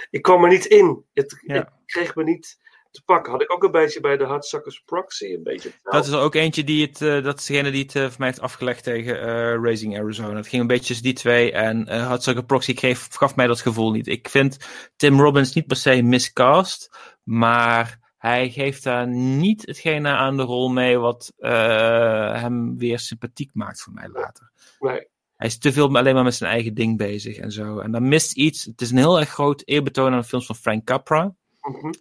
ik 0.09 0.21
kwam 0.21 0.43
er 0.43 0.49
niet 0.49 0.65
in. 0.65 1.05
Het, 1.13 1.43
ja. 1.45 1.61
Ik 1.61 1.67
kreeg 1.85 2.15
me 2.15 2.23
niet 2.23 2.57
te 2.93 3.03
pakken. 3.05 3.31
Had 3.31 3.41
ik 3.41 3.51
ook 3.51 3.63
een 3.63 3.71
beetje 3.71 3.99
bij 3.99 4.17
de 4.17 4.23
Hardsuckers 4.23 4.81
Proxy. 4.85 5.25
Een 5.25 5.43
beetje 5.43 5.71
dat 5.83 6.05
is 6.05 6.11
er 6.11 6.19
ook 6.19 6.35
eentje 6.35 6.63
die 6.63 6.85
het, 6.85 7.01
uh, 7.01 7.23
dat 7.23 7.39
is 7.39 7.45
degene 7.45 7.71
die 7.71 7.83
het 7.83 7.95
uh, 7.95 8.03
voor 8.03 8.15
mij 8.17 8.27
heeft 8.27 8.39
afgelegd 8.39 8.83
tegen 8.83 9.15
uh, 9.15 9.63
Racing 9.63 9.99
Arizona. 9.99 10.35
Het 10.35 10.47
ging 10.47 10.61
een 10.61 10.67
beetje 10.67 10.85
tussen 10.85 11.05
die 11.05 11.13
twee 11.13 11.51
en 11.51 11.87
uh, 11.89 12.07
Hardsucker 12.07 12.45
Proxy 12.45 12.73
kreeg, 12.73 13.07
gaf 13.09 13.35
mij 13.35 13.47
dat 13.47 13.61
gevoel 13.61 13.91
niet. 13.91 14.07
Ik 14.07 14.29
vind 14.29 14.57
Tim 14.95 15.21
Robbins 15.21 15.53
niet 15.53 15.67
per 15.67 15.77
se 15.77 16.01
miscast, 16.01 16.97
maar 17.23 18.13
hij 18.17 18.49
geeft 18.49 18.83
daar 18.83 19.07
niet 19.07 19.65
hetgene 19.65 20.09
aan 20.09 20.37
de 20.37 20.43
rol 20.43 20.69
mee 20.69 20.97
wat 20.97 21.33
hem 21.37 22.77
weer 22.77 22.99
sympathiek 22.99 23.49
maakt 23.53 23.81
voor 23.81 23.93
mij 23.93 24.09
later. 24.09 24.51
Nee. 24.79 25.07
Hij 25.35 25.47
is 25.47 25.57
te 25.57 25.73
veel 25.73 25.95
alleen 25.97 26.13
maar 26.13 26.23
met 26.23 26.35
zijn 26.35 26.51
eigen 26.51 26.73
ding 26.73 26.97
bezig 26.97 27.37
en 27.37 27.51
zo. 27.51 27.79
En 27.79 27.91
dan 27.91 28.07
mist 28.07 28.35
iets. 28.35 28.65
Het 28.65 28.81
is 28.81 28.91
een 28.91 28.97
heel 28.97 29.19
erg 29.19 29.29
groot 29.29 29.61
eerbetoon 29.65 30.11
aan 30.11 30.19
de 30.19 30.27
films 30.27 30.45
van 30.45 30.55
Frank 30.55 30.85
Capra. 30.85 31.35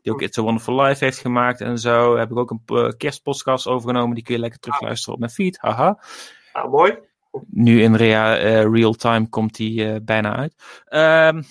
Die 0.02 0.12
ook 0.12 0.22
It's 0.22 0.38
a 0.38 0.42
Wonderful 0.42 0.82
Life 0.82 1.04
heeft 1.04 1.18
gemaakt 1.18 1.60
en 1.60 1.78
zo. 1.78 2.16
Heb 2.16 2.30
ik 2.30 2.36
ook 2.36 2.50
een 2.50 2.62
uh, 2.66 2.88
kerstpodcast 2.96 3.66
overgenomen. 3.66 4.14
Die 4.14 4.24
kun 4.24 4.34
je 4.34 4.40
lekker 4.40 4.60
terugluisteren 4.60 5.14
op 5.14 5.20
mijn 5.20 5.32
feed. 5.32 5.58
Haha. 5.58 5.98
Ah, 6.52 6.70
mooi. 6.70 6.98
Nu 7.46 7.82
in 7.82 7.94
rea, 7.94 8.38
uh, 8.38 8.72
real 8.72 8.92
time 8.92 9.28
komt 9.28 9.56
die 9.56 9.84
uh, 9.84 9.96
bijna 10.02 10.36
uit. 10.36 10.54
Um, 11.34 11.44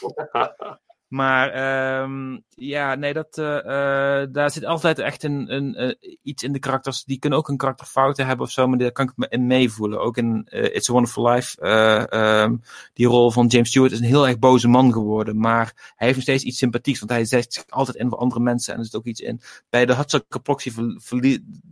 maar 1.12 2.02
um, 2.02 2.44
ja, 2.48 2.94
nee, 2.94 3.12
dat, 3.12 3.38
uh, 3.38 3.46
uh, 3.46 4.26
daar 4.32 4.50
zit 4.50 4.64
altijd 4.64 4.98
echt 4.98 5.22
een, 5.22 5.54
een, 5.54 5.82
uh, 5.82 6.14
iets 6.22 6.42
in 6.42 6.52
de 6.52 6.58
karakters. 6.58 7.04
Die 7.04 7.18
kunnen 7.18 7.38
ook 7.38 7.48
een 7.48 7.56
karakterfouten 7.56 8.26
hebben 8.26 8.46
of 8.46 8.52
zo, 8.52 8.66
maar 8.66 8.78
daar 8.78 8.92
kan 8.92 9.08
ik 9.08 9.12
me 9.16 9.26
in 9.28 9.46
meevoelen. 9.46 10.00
Ook 10.00 10.16
in 10.16 10.46
It's 10.50 10.88
a 10.88 10.92
Wonderful 10.92 11.28
Life. 11.28 11.66
Um, 12.42 12.62
die 12.92 13.06
rol 13.06 13.30
van 13.30 13.46
James 13.46 13.68
Stewart 13.68 13.92
is 13.92 13.98
een 13.98 14.04
heel 14.04 14.28
erg 14.28 14.38
boze 14.38 14.68
man 14.68 14.92
geworden. 14.92 15.38
Maar 15.38 15.92
hij 15.96 16.06
heeft 16.06 16.14
nog 16.14 16.22
steeds 16.22 16.44
iets 16.44 16.58
sympathieks, 16.58 16.98
want 16.98 17.10
hij 17.10 17.24
zet 17.24 17.52
zich 17.54 17.64
altijd 17.68 17.96
in 17.96 18.08
voor 18.08 18.18
andere 18.18 18.40
mensen. 18.40 18.72
En 18.72 18.78
er 18.78 18.84
zit 18.84 18.96
ook 18.96 19.06
iets 19.06 19.20
in. 19.20 19.40
Bij 19.70 19.86
de 19.86 19.94
Hudsucker 19.94 20.40
Proxy 20.40 20.72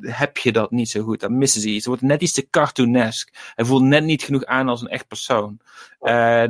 heb 0.00 0.36
je 0.36 0.52
dat 0.52 0.70
niet 0.70 0.90
zo 0.90 1.02
goed. 1.02 1.20
Dan 1.20 1.38
missen 1.38 1.60
ze 1.60 1.68
iets. 1.68 1.76
Het 1.76 1.86
wordt 1.86 2.02
net 2.02 2.22
iets 2.22 2.32
te 2.32 2.50
cartoonesk. 2.50 3.52
Hij 3.54 3.64
voelt 3.64 3.82
net 3.82 4.04
niet 4.04 4.22
genoeg 4.22 4.44
aan 4.44 4.68
als 4.68 4.80
een 4.80 4.88
echt 4.88 5.08
persoon. 5.08 5.60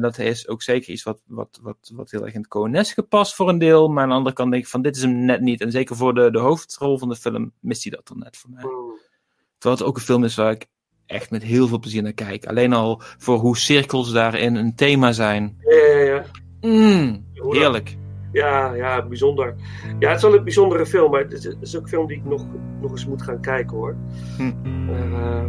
Dat 0.01 0.18
is 0.18 0.48
ook 0.48 0.62
zeker 0.62 0.93
iets 0.93 1.02
wat, 1.02 1.20
wat, 1.27 1.59
wat, 1.62 1.90
wat 1.94 2.10
heel 2.10 2.24
erg 2.24 2.35
in 2.35 2.40
het 2.40 2.48
Coeneske 2.48 3.02
past 3.02 3.35
voor 3.35 3.48
een 3.48 3.59
deel. 3.59 3.89
Maar 3.89 4.02
aan 4.02 4.09
de 4.09 4.14
andere 4.14 4.35
kant 4.35 4.51
denk 4.51 4.62
ik 4.62 4.68
van 4.68 4.82
dit 4.82 4.97
is 4.97 5.02
hem 5.02 5.24
net 5.24 5.40
niet. 5.40 5.60
En 5.60 5.70
zeker 5.70 5.97
voor 5.97 6.14
de, 6.14 6.31
de 6.31 6.39
hoofdrol 6.39 6.98
van 6.98 7.09
de 7.09 7.16
film 7.16 7.52
mist 7.60 7.82
hij 7.82 7.93
dat 7.93 8.09
dan 8.09 8.18
net 8.18 8.36
voor 8.36 8.51
mij. 8.51 8.62
Terwijl 9.59 9.81
het 9.81 9.82
ook 9.82 9.97
een 9.97 10.02
film 10.02 10.24
is 10.24 10.35
waar 10.35 10.52
ik 10.52 10.66
echt 11.06 11.31
met 11.31 11.43
heel 11.43 11.68
veel 11.68 11.78
plezier 11.78 12.02
naar 12.02 12.12
kijk. 12.12 12.47
Alleen 12.47 12.72
al 12.72 13.02
voor 13.18 13.39
hoe 13.39 13.56
cirkels 13.56 14.12
daarin 14.12 14.55
een 14.55 14.74
thema 14.74 15.12
zijn. 15.12 15.56
Ja, 15.60 15.86
ja, 15.86 15.98
ja. 15.98 16.24
Mm, 16.60 17.24
heerlijk. 17.35 17.97
Ja, 18.32 18.74
ja, 18.74 19.06
bijzonder. 19.06 19.55
Ja, 19.98 20.09
het 20.09 20.16
is 20.16 20.22
wel 20.22 20.35
een 20.35 20.44
bijzondere 20.44 20.86
film, 20.86 21.10
maar 21.10 21.20
het 21.20 21.32
is, 21.60 21.77
ook 21.77 21.82
een 21.82 21.89
film 21.89 22.06
die 22.06 22.16
ik 22.16 22.24
nog, 22.24 22.47
nog 22.81 22.90
eens 22.90 23.06
moet 23.06 23.22
gaan 23.22 23.40
kijken 23.40 23.77
hoor. 23.77 23.97
Hm. 24.36 24.52
Uh, 24.90 25.44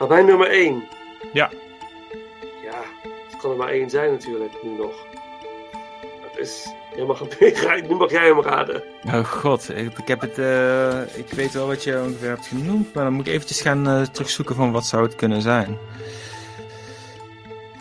Nou, 0.00 0.12
mijn 0.12 0.26
nummer 0.26 0.50
1. 0.50 0.84
Ja. 1.32 1.50
Ja, 2.62 2.82
het 3.28 3.36
kan 3.40 3.50
er 3.50 3.56
maar 3.56 3.68
één 3.68 3.90
zijn 3.90 4.10
natuurlijk, 4.10 4.62
nu 4.62 4.70
nog. 4.76 5.06
Dat 6.22 6.38
is... 6.38 6.72
Jij 6.96 7.04
mag 7.04 7.18
hem, 7.18 7.88
nu 7.88 7.94
mag 7.94 8.10
jij 8.10 8.26
hem 8.26 8.40
raden. 8.40 8.82
Oh 9.06 9.24
god, 9.24 9.68
ik, 9.70 9.98
ik 9.98 10.08
heb 10.08 10.20
het... 10.20 10.38
eh, 10.38 11.18
ik 11.18 11.28
weet 11.30 11.52
wel 11.52 11.66
wat 11.66 11.84
je 11.84 12.00
ongeveer 12.02 12.28
hebt 12.28 12.46
genoemd, 12.46 12.94
maar 12.94 13.04
dan 13.04 13.12
moet 13.12 13.26
ik 13.26 13.32
eventjes 13.32 13.60
gaan 13.60 13.88
eh, 13.88 14.02
terugzoeken 14.02 14.54
van 14.54 14.72
wat 14.72 14.86
zou 14.86 15.02
het 15.02 15.16
kunnen 15.16 15.42
zijn. 15.42 15.78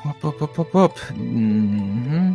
Hop, 0.04 0.22
hop, 0.22 0.40
hop, 0.40 0.56
hop, 0.56 0.72
hop. 0.72 1.00
Mhm. 1.16 2.34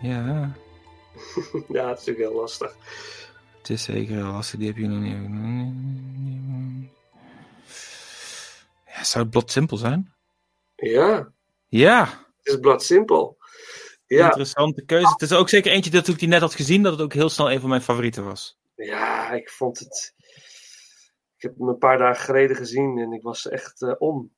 Ja, 0.00 0.24
ja, 1.68 1.88
het 1.88 1.98
is 1.98 2.06
natuurlijk 2.06 2.18
heel 2.18 2.34
lastig. 2.40 2.76
het 3.58 3.70
is 3.70 3.82
zeker 3.82 4.14
heel 4.14 4.32
lastig, 4.32 4.58
die 4.58 4.68
heb 4.68 4.76
je 4.76 4.86
nog 4.88 4.98
niet... 5.00 5.14
Ja, 8.96 9.04
zou 9.04 9.22
het 9.24 9.32
blad 9.32 9.50
simpel 9.50 9.76
zijn? 9.76 10.14
Ja, 10.74 11.32
Ja, 11.68 12.04
het 12.38 12.46
is 12.46 12.60
blad 12.60 12.82
simpel. 12.82 13.36
Ja, 14.06 14.24
interessante 14.24 14.84
keuze. 14.84 15.08
Het 15.08 15.22
is 15.22 15.32
ook 15.32 15.48
zeker 15.48 15.72
eentje 15.72 15.90
dat 15.90 16.08
ik 16.08 16.18
die 16.18 16.28
net 16.28 16.40
had 16.40 16.54
gezien, 16.54 16.82
dat 16.82 16.92
het 16.92 17.00
ook 17.02 17.12
heel 17.12 17.28
snel 17.28 17.52
een 17.52 17.60
van 17.60 17.68
mijn 17.68 17.82
favorieten 17.82 18.24
was. 18.24 18.58
ja, 18.74 19.30
ik 19.32 19.50
vond 19.50 19.78
het... 19.78 20.14
Ik 21.36 21.42
heb 21.42 21.58
hem 21.58 21.68
een 21.68 21.78
paar 21.78 21.98
dagen 21.98 22.24
geleden 22.24 22.56
gezien 22.56 22.98
en 22.98 23.12
ik 23.12 23.22
was 23.22 23.48
echt 23.48 23.82
eh, 23.82 23.94
om. 23.98 24.34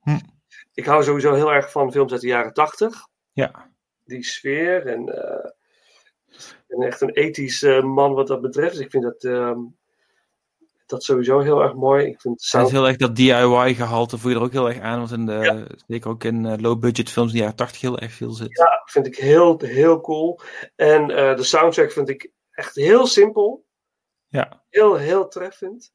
Hm. 0.00 0.18
Ik 0.74 0.84
hou 0.84 1.04
sowieso 1.04 1.34
heel 1.34 1.52
erg 1.52 1.70
van 1.70 1.92
films 1.92 2.12
uit 2.12 2.20
de 2.20 2.26
jaren 2.26 2.52
tachtig. 2.52 3.08
Ja. 3.32 3.72
Die 4.04 4.24
sfeer 4.24 4.86
en... 4.86 5.08
eh, 5.08 5.50
echt 6.86 7.00
een 7.00 7.10
ethisch 7.10 7.62
eh, 7.62 7.82
man 7.82 8.12
wat 8.12 8.26
dat 8.26 8.40
betreft. 8.40 8.72
Dus 8.72 8.84
ik 8.84 8.90
vind 8.90 9.02
dat, 9.02 9.24
ehm, 9.24 9.58
dat 10.92 11.02
sowieso 11.04 11.40
heel 11.40 11.62
erg 11.62 11.74
mooi. 11.74 12.06
Ik 12.06 12.20
vind 12.20 12.50
Het 12.50 12.66
is 12.66 12.70
heel 12.70 12.86
erg 12.86 12.96
dat 12.96 13.16
DIY-gehalte 13.16 14.18
voel 14.18 14.30
je 14.30 14.36
er 14.36 14.42
ook 14.42 14.52
heel 14.52 14.68
erg 14.68 14.80
aan, 14.80 14.98
want 14.98 15.10
in 15.10 15.26
de, 15.26 15.66
zeker 15.86 16.10
ook 16.10 16.24
in 16.24 16.46
eh, 16.46 16.58
low-budget 16.58 17.10
films 17.10 17.28
in 17.30 17.34
de 17.36 17.40
jaren 17.42 17.56
80 17.56 17.80
heel 17.80 17.98
erg 17.98 18.12
veel 18.12 18.30
zit. 18.30 18.58
Ja, 18.58 18.82
vind 18.84 19.06
ik 19.06 19.16
heel, 19.16 19.58
heel 19.60 20.00
cool. 20.00 20.40
En 20.76 21.10
eh, 21.10 21.36
de 21.36 21.42
soundtrack 21.42 21.92
vind 21.92 22.08
ik 22.08 22.30
echt 22.50 22.74
heel 22.74 23.06
simpel. 23.06 23.64
Ja. 24.28 24.62
Heel, 24.68 24.96
heel 24.96 25.28
treffend. 25.28 25.92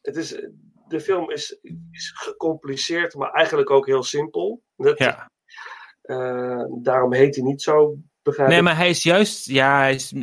Het 0.00 0.16
is, 0.16 0.28
de 0.88 1.00
film 1.00 1.30
is, 1.30 1.58
is 1.90 2.10
gecompliceerd, 2.14 3.14
maar 3.14 3.30
eigenlijk 3.30 3.70
ook 3.70 3.86
heel 3.86 4.02
simpel. 4.02 4.62
Dat, 4.76 4.98
Ja. 4.98 5.30
eh, 6.02 6.64
daarom 6.82 7.12
heet 7.12 7.34
hij 7.34 7.44
niet 7.44 7.62
zo, 7.62 7.96
begrijp 8.22 8.48
Nee, 8.48 8.58
ik. 8.58 8.64
maar 8.64 8.76
hij 8.76 8.88
is 8.88 9.02
juist, 9.02 9.46
ja, 9.46 9.78
hij 9.78 9.94
is, 9.94 10.12
eh, 10.12 10.20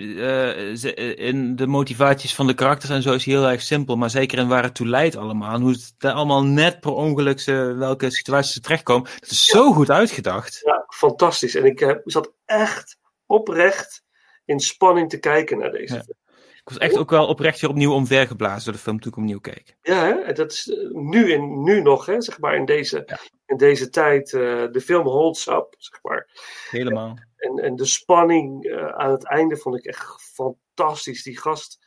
ze- 0.76 0.94
in 1.16 1.56
de 1.56 1.68
motivaties 1.68 2.36
van 2.36 2.48
de 2.48 2.54
karakters 2.54 2.92
en 2.92 3.02
zo 3.02 3.14
is 3.14 3.26
hij 3.26 3.34
heel 3.34 3.48
erg 3.50 3.62
simpel, 3.62 3.96
maar 3.96 4.10
zeker 4.10 4.38
in 4.38 4.48
waar 4.48 4.64
het 4.64 4.76
toe 4.76 4.88
leidt 4.88 5.16
allemaal, 5.16 5.54
en 5.54 5.62
hoe 5.62 5.72
het 5.72 5.94
allemaal 6.14 6.44
net 6.44 6.80
per 6.80 6.92
ongeluk 6.92 7.40
ze, 7.40 7.76
welke 7.78 8.10
situaties 8.12 8.54
ze 8.54 8.60
terechtkomen, 8.60 9.10
dat 9.20 9.30
is 9.32 9.46
zo 9.46 9.74
goed 9.74 9.90
uitgedacht. 9.92 10.62
Ja, 10.66 10.86
fantastisch. 10.88 11.56
En 11.56 11.66
ik 11.66 11.80
heb, 11.80 12.02
zat 12.06 12.32
echt 12.46 12.98
oprecht 13.26 14.04
in 14.46 14.60
spanning 14.60 15.10
te 15.10 15.18
kijken 15.20 15.58
naar 15.58 15.72
deze 15.72 15.94
Ja. 15.94 16.00
film. 16.04 16.18
Ik 16.70 16.76
was 16.80 16.88
echt 16.88 16.98
ook 16.98 17.10
wel 17.10 17.28
oprecht 17.28 17.62
weer 17.62 17.70
opnieuw 17.70 17.92
omvergeblazen 17.94 18.64
door 18.64 18.74
de 18.74 18.80
film 18.80 19.00
toen 19.00 19.12
ik 19.12 19.18
opnieuw 19.18 19.40
keek. 19.40 19.76
Ja, 19.82 20.06
hè? 20.06 20.12
En 20.14 20.36
dat 20.36 20.52
is 20.52 20.70
eh, 20.70 20.90
nu, 20.90 21.32
in, 21.32 21.64
nu 21.64 21.82
nog, 21.82 22.06
hè? 22.06 22.22
zeg 22.22 22.40
maar, 22.40 22.56
in 22.56 22.66
deze, 22.66 23.20
in 23.46 23.58
deze 23.58 23.90
tijd. 23.90 24.34
eh, 24.34 24.66
de 24.72 24.82
film 24.82 25.08
holds 25.08 25.48
up, 25.48 25.76
zeg 25.78 26.00
maar. 26.04 26.30
Helemaal. 26.70 27.18
En, 27.36 27.58
en 27.58 27.76
de 27.76 27.86
spanning 27.86 28.64
eh, 28.66 28.86
aan 28.88 29.12
het 29.12 29.26
einde 29.26 29.58
vond 29.58 29.76
ik 29.78 29.86
echt 29.86 30.22
fantastisch. 30.34 31.24
Die 31.24 31.38
gast, 31.40 31.80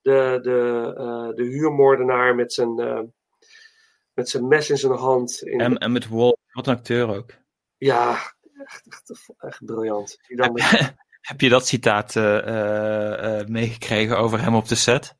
de, 0.00 0.38
de, 0.42 1.32
de 1.34 1.42
huurmoordenaar 1.42 2.34
met 2.34 2.52
zijn, 2.52 2.74
met 4.12 4.28
zijn 4.28 4.48
mes 4.48 4.70
in 4.70 4.76
zijn 4.78 4.92
hand. 4.92 5.42
In 5.42 5.60
En, 5.60 5.78
en 5.78 5.92
met 5.92 6.08
Wall, 6.08 6.36
wat 6.52 6.66
een 6.66 6.76
acteur 6.76 7.08
ook. 7.16 7.30
Ja, 7.76 8.10
echt, 8.64 8.82
echt, 8.88 9.34
echt 9.38 9.64
briljant. 9.64 10.18
Die 10.28 10.36
dan 10.36 10.52
met- 10.52 10.94
Heb 11.26 11.40
je 11.40 11.48
dat 11.48 11.66
citaat 11.66 12.16
eh, 12.16 12.38
eh, 12.38 13.40
eh, 13.40 13.46
meegekregen 13.46 14.18
over 14.18 14.42
hem 14.42 14.54
op 14.54 14.68
de 14.68 14.74
set? 14.74 15.14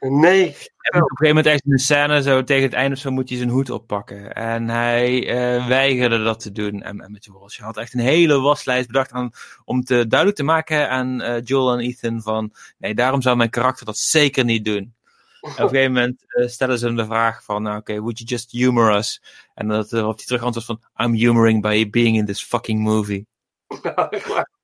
Nee. 0.00 0.48
Op 0.48 0.94
een 0.94 1.00
gegeven 1.00 1.26
moment 1.26 1.46
echt 1.46 1.64
in 1.64 1.70
de 1.70 1.78
scène, 1.78 2.22
zo 2.22 2.44
tegen 2.44 2.62
het 2.62 2.72
einde 2.72 2.94
of 2.94 3.00
zo, 3.00 3.10
moet 3.10 3.28
hij 3.28 3.38
zijn 3.38 3.50
hoed 3.50 3.70
oppakken. 3.70 4.32
En 4.34 4.68
hij 4.68 5.24
weigerde 5.68 6.22
dat 6.22 6.40
te 6.40 6.52
doen. 6.52 6.82
En, 6.82 7.00
en 7.00 7.12
met 7.12 7.26
Walsh 7.26 7.56
hij 7.56 7.66
had 7.66 7.76
echt 7.76 7.94
een 7.94 8.00
hele 8.00 8.40
waslijst 8.40 8.86
bedacht 8.86 9.12
aan, 9.12 9.30
om 9.64 9.84
te 9.84 10.06
duidelijk 10.06 10.38
te 10.38 10.44
maken 10.44 10.90
aan 10.90 11.20
eh, 11.20 11.44
Joel 11.44 11.72
en 11.72 11.78
Ethan 11.78 12.22
van, 12.22 12.52
nee, 12.78 12.94
daarom 12.94 13.22
zou 13.22 13.36
mijn 13.36 13.50
karakter 13.50 13.86
dat 13.86 13.98
zeker 13.98 14.44
niet 14.44 14.64
doen. 14.64 14.94
En 15.40 15.50
op 15.50 15.58
een 15.58 15.68
gegeven 15.68 15.92
moment 15.92 16.24
stellen 16.50 16.78
ze 16.78 16.86
hem 16.86 16.96
de 16.96 17.04
vraag 17.04 17.44
van, 17.44 17.62
nou, 17.62 17.78
oké, 17.78 18.00
would 18.00 18.18
you 18.18 18.30
just 18.30 18.50
humor 18.50 18.96
us? 18.96 19.22
En 19.54 19.68
dat 19.68 19.92
erop 19.92 20.16
hij 20.16 20.26
terug 20.26 20.42
antwoordt 20.42 20.68
van, 20.68 21.06
I'm 21.06 21.14
humoring 21.14 21.62
by 21.62 21.90
being 21.90 22.16
in 22.16 22.26
this 22.26 22.42
fucking 22.42 22.80
movie. 22.80 23.26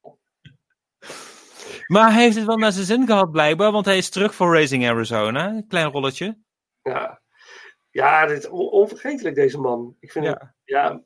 Maar 1.87 2.13
hij 2.13 2.23
heeft 2.23 2.37
het 2.37 2.45
wel 2.47 2.57
naar 2.57 2.73
zijn 2.73 2.85
zin 2.87 3.07
gehad 3.07 3.31
blijkbaar, 3.31 3.73
want 3.73 3.85
hij 3.85 3.97
is 3.97 4.11
terug 4.11 4.35
voor 4.35 4.53
Raising 4.53 4.89
Arizona. 4.89 5.49
Een 5.49 5.67
klein 5.67 5.91
rolletje. 5.91 6.39
Ja, 6.83 7.21
ja 7.91 8.27
dit 8.27 8.39
is 8.39 8.49
on- 8.49 8.71
onvergetelijk, 8.71 9.35
deze 9.35 9.59
man. 9.59 9.97
Ik 10.01 10.13
vind 10.13 10.25
Ja. 10.25 10.31
het, 10.31 10.53
ja. 10.65 11.03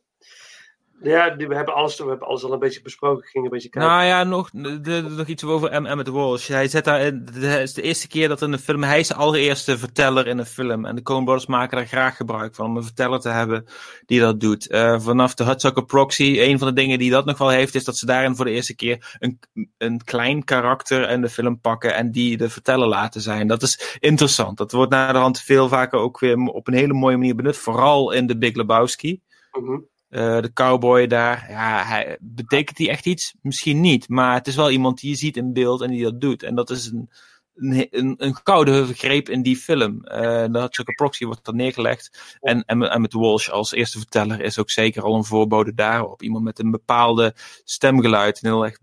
Ja, 1.02 1.36
we 1.36 1.54
hebben, 1.54 1.74
alles, 1.74 1.98
we 1.98 2.08
hebben 2.08 2.26
alles 2.28 2.44
al 2.44 2.52
een 2.52 2.58
beetje 2.58 2.82
besproken. 2.82 3.22
Ik 3.24 3.28
ging 3.30 3.44
een 3.44 3.50
beetje 3.50 3.68
kijken. 3.68 3.90
Nou 3.90 4.04
ja, 4.04 4.24
nog, 4.24 4.50
de, 4.50 4.80
de- 4.80 5.02
nog 5.16 5.26
iets 5.26 5.44
over 5.44 5.82
M. 5.82 5.86
Emmett 5.86 6.08
Walsh. 6.08 6.48
Hij 6.48 6.68
zet 6.68 6.84
daar, 6.84 7.00
het 7.00 7.36
is 7.36 7.74
de 7.74 7.82
eerste 7.82 8.08
keer 8.08 8.28
dat 8.28 8.42
in 8.42 8.52
een 8.52 8.58
film, 8.58 8.82
hij 8.82 8.98
is 9.00 9.08
de 9.08 9.14
allereerste 9.14 9.78
verteller 9.78 10.26
in 10.26 10.38
een 10.38 10.46
film. 10.46 10.84
En 10.84 10.94
de 10.96 11.02
Coen 11.02 11.24
Brothers 11.24 11.46
maken 11.46 11.76
daar 11.76 11.86
graag 11.86 12.16
gebruik 12.16 12.54
van, 12.54 12.66
om 12.66 12.76
een 12.76 12.82
verteller 12.84 13.20
te 13.20 13.28
hebben 13.28 13.64
die 14.06 14.20
dat 14.20 14.40
doet. 14.40 14.68
Eh, 14.68 15.00
vanaf 15.00 15.34
de 15.34 15.44
Hudsucker 15.44 15.84
Proxy, 15.84 16.36
een 16.40 16.58
van 16.58 16.68
de 16.68 16.74
dingen 16.74 16.98
die 16.98 17.10
dat 17.10 17.24
nog 17.24 17.38
wel 17.38 17.48
heeft, 17.48 17.74
is 17.74 17.84
dat 17.84 17.96
ze 17.96 18.06
daarin 18.06 18.36
voor 18.36 18.44
de 18.44 18.50
eerste 18.50 18.74
keer 18.74 19.16
een, 19.18 19.38
een 19.78 20.04
klein 20.04 20.44
karakter 20.44 21.10
in 21.10 21.20
de 21.20 21.28
film 21.28 21.60
pakken 21.60 21.94
en 21.94 22.10
die 22.10 22.36
de 22.36 22.50
verteller 22.50 22.88
laten 22.88 23.20
zijn. 23.20 23.46
Dat 23.46 23.62
is 23.62 23.96
interessant. 24.00 24.56
Dat 24.58 24.72
wordt 24.72 24.90
naar 24.90 25.12
de 25.12 25.18
hand 25.18 25.40
veel 25.40 25.68
vaker 25.68 25.98
ook 25.98 26.18
weer 26.18 26.36
op 26.36 26.66
een 26.68 26.74
hele 26.74 26.92
mooie 26.94 27.16
manier 27.16 27.34
benut, 27.34 27.56
vooral 27.56 28.12
in 28.12 28.26
de 28.26 28.38
Big 28.38 28.54
Lebowski. 28.54 29.20
Mhm. 29.52 29.78
Eh, 30.08 30.40
de 30.40 30.52
cowboy 30.52 31.06
daar, 31.06 31.50
ja, 31.50 31.84
hij, 31.84 32.18
betekent 32.20 32.78
hij 32.78 32.88
echt 32.88 33.06
iets? 33.06 33.34
Misschien 33.42 33.80
niet, 33.80 34.08
maar 34.08 34.34
het 34.34 34.46
is 34.46 34.56
wel 34.56 34.70
iemand 34.70 35.00
die 35.00 35.10
je 35.10 35.16
ziet 35.16 35.36
in 35.36 35.52
beeld 35.52 35.80
en 35.80 35.90
die 35.90 36.02
dat 36.02 36.20
doet. 36.20 36.42
En 36.42 36.54
dat 36.54 36.70
is 36.70 36.86
een, 36.86 37.10
een, 37.54 37.86
een, 37.90 38.14
een 38.18 38.36
gouden 38.44 38.94
greep 38.94 39.28
in 39.28 39.42
die 39.42 39.56
film. 39.56 40.04
Eh 40.04 40.44
de 40.50 40.58
Hudsucker 40.58 40.94
Proxy 40.94 41.24
wordt 41.24 41.44
dan 41.44 41.56
neergelegd. 41.56 42.36
En, 42.40 42.64
en, 42.64 42.82
en 42.82 43.00
met 43.00 43.12
Walsh 43.12 43.48
als 43.48 43.72
eerste 43.72 43.98
verteller 43.98 44.40
is 44.40 44.58
ook 44.58 44.70
zeker 44.70 45.02
al 45.02 45.14
een 45.14 45.24
voorbode 45.24 45.74
daarop. 45.74 46.22
Iemand 46.22 46.44
met 46.44 46.58
een 46.58 46.70
bepaalde 46.70 47.34
stemgeluid, 47.64 48.42
een 48.42 48.50
heel 48.50 48.64
erg 48.64 48.78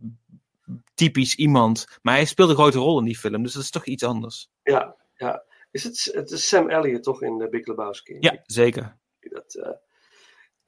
typisch 0.94 1.36
iemand. 1.36 2.00
Maar 2.02 2.14
hij 2.14 2.26
speelt 2.26 2.50
een 2.50 2.56
grote 2.56 2.78
rol 2.78 3.00
in 3.00 3.06
die 3.06 3.18
film, 3.18 3.44
dus 3.44 3.54
dat 3.54 3.64
is 3.64 3.70
toch 3.70 3.86
iets 3.86 4.04
anders. 4.04 4.50
Ja, 4.64 4.96
ja. 5.16 5.44
Is 5.72 5.84
het, 5.84 6.10
het 6.14 6.32
is 6.32 6.48
Sam 6.48 6.70
Elliott 6.70 7.04
toch 7.04 7.22
in 7.22 7.38
de 7.38 7.50
Big 7.50 7.66
Lebowski? 7.66 8.18
Ja, 8.20 8.42
zeker. 8.46 8.98
Dat, 9.20 9.56
eh, 9.56 9.70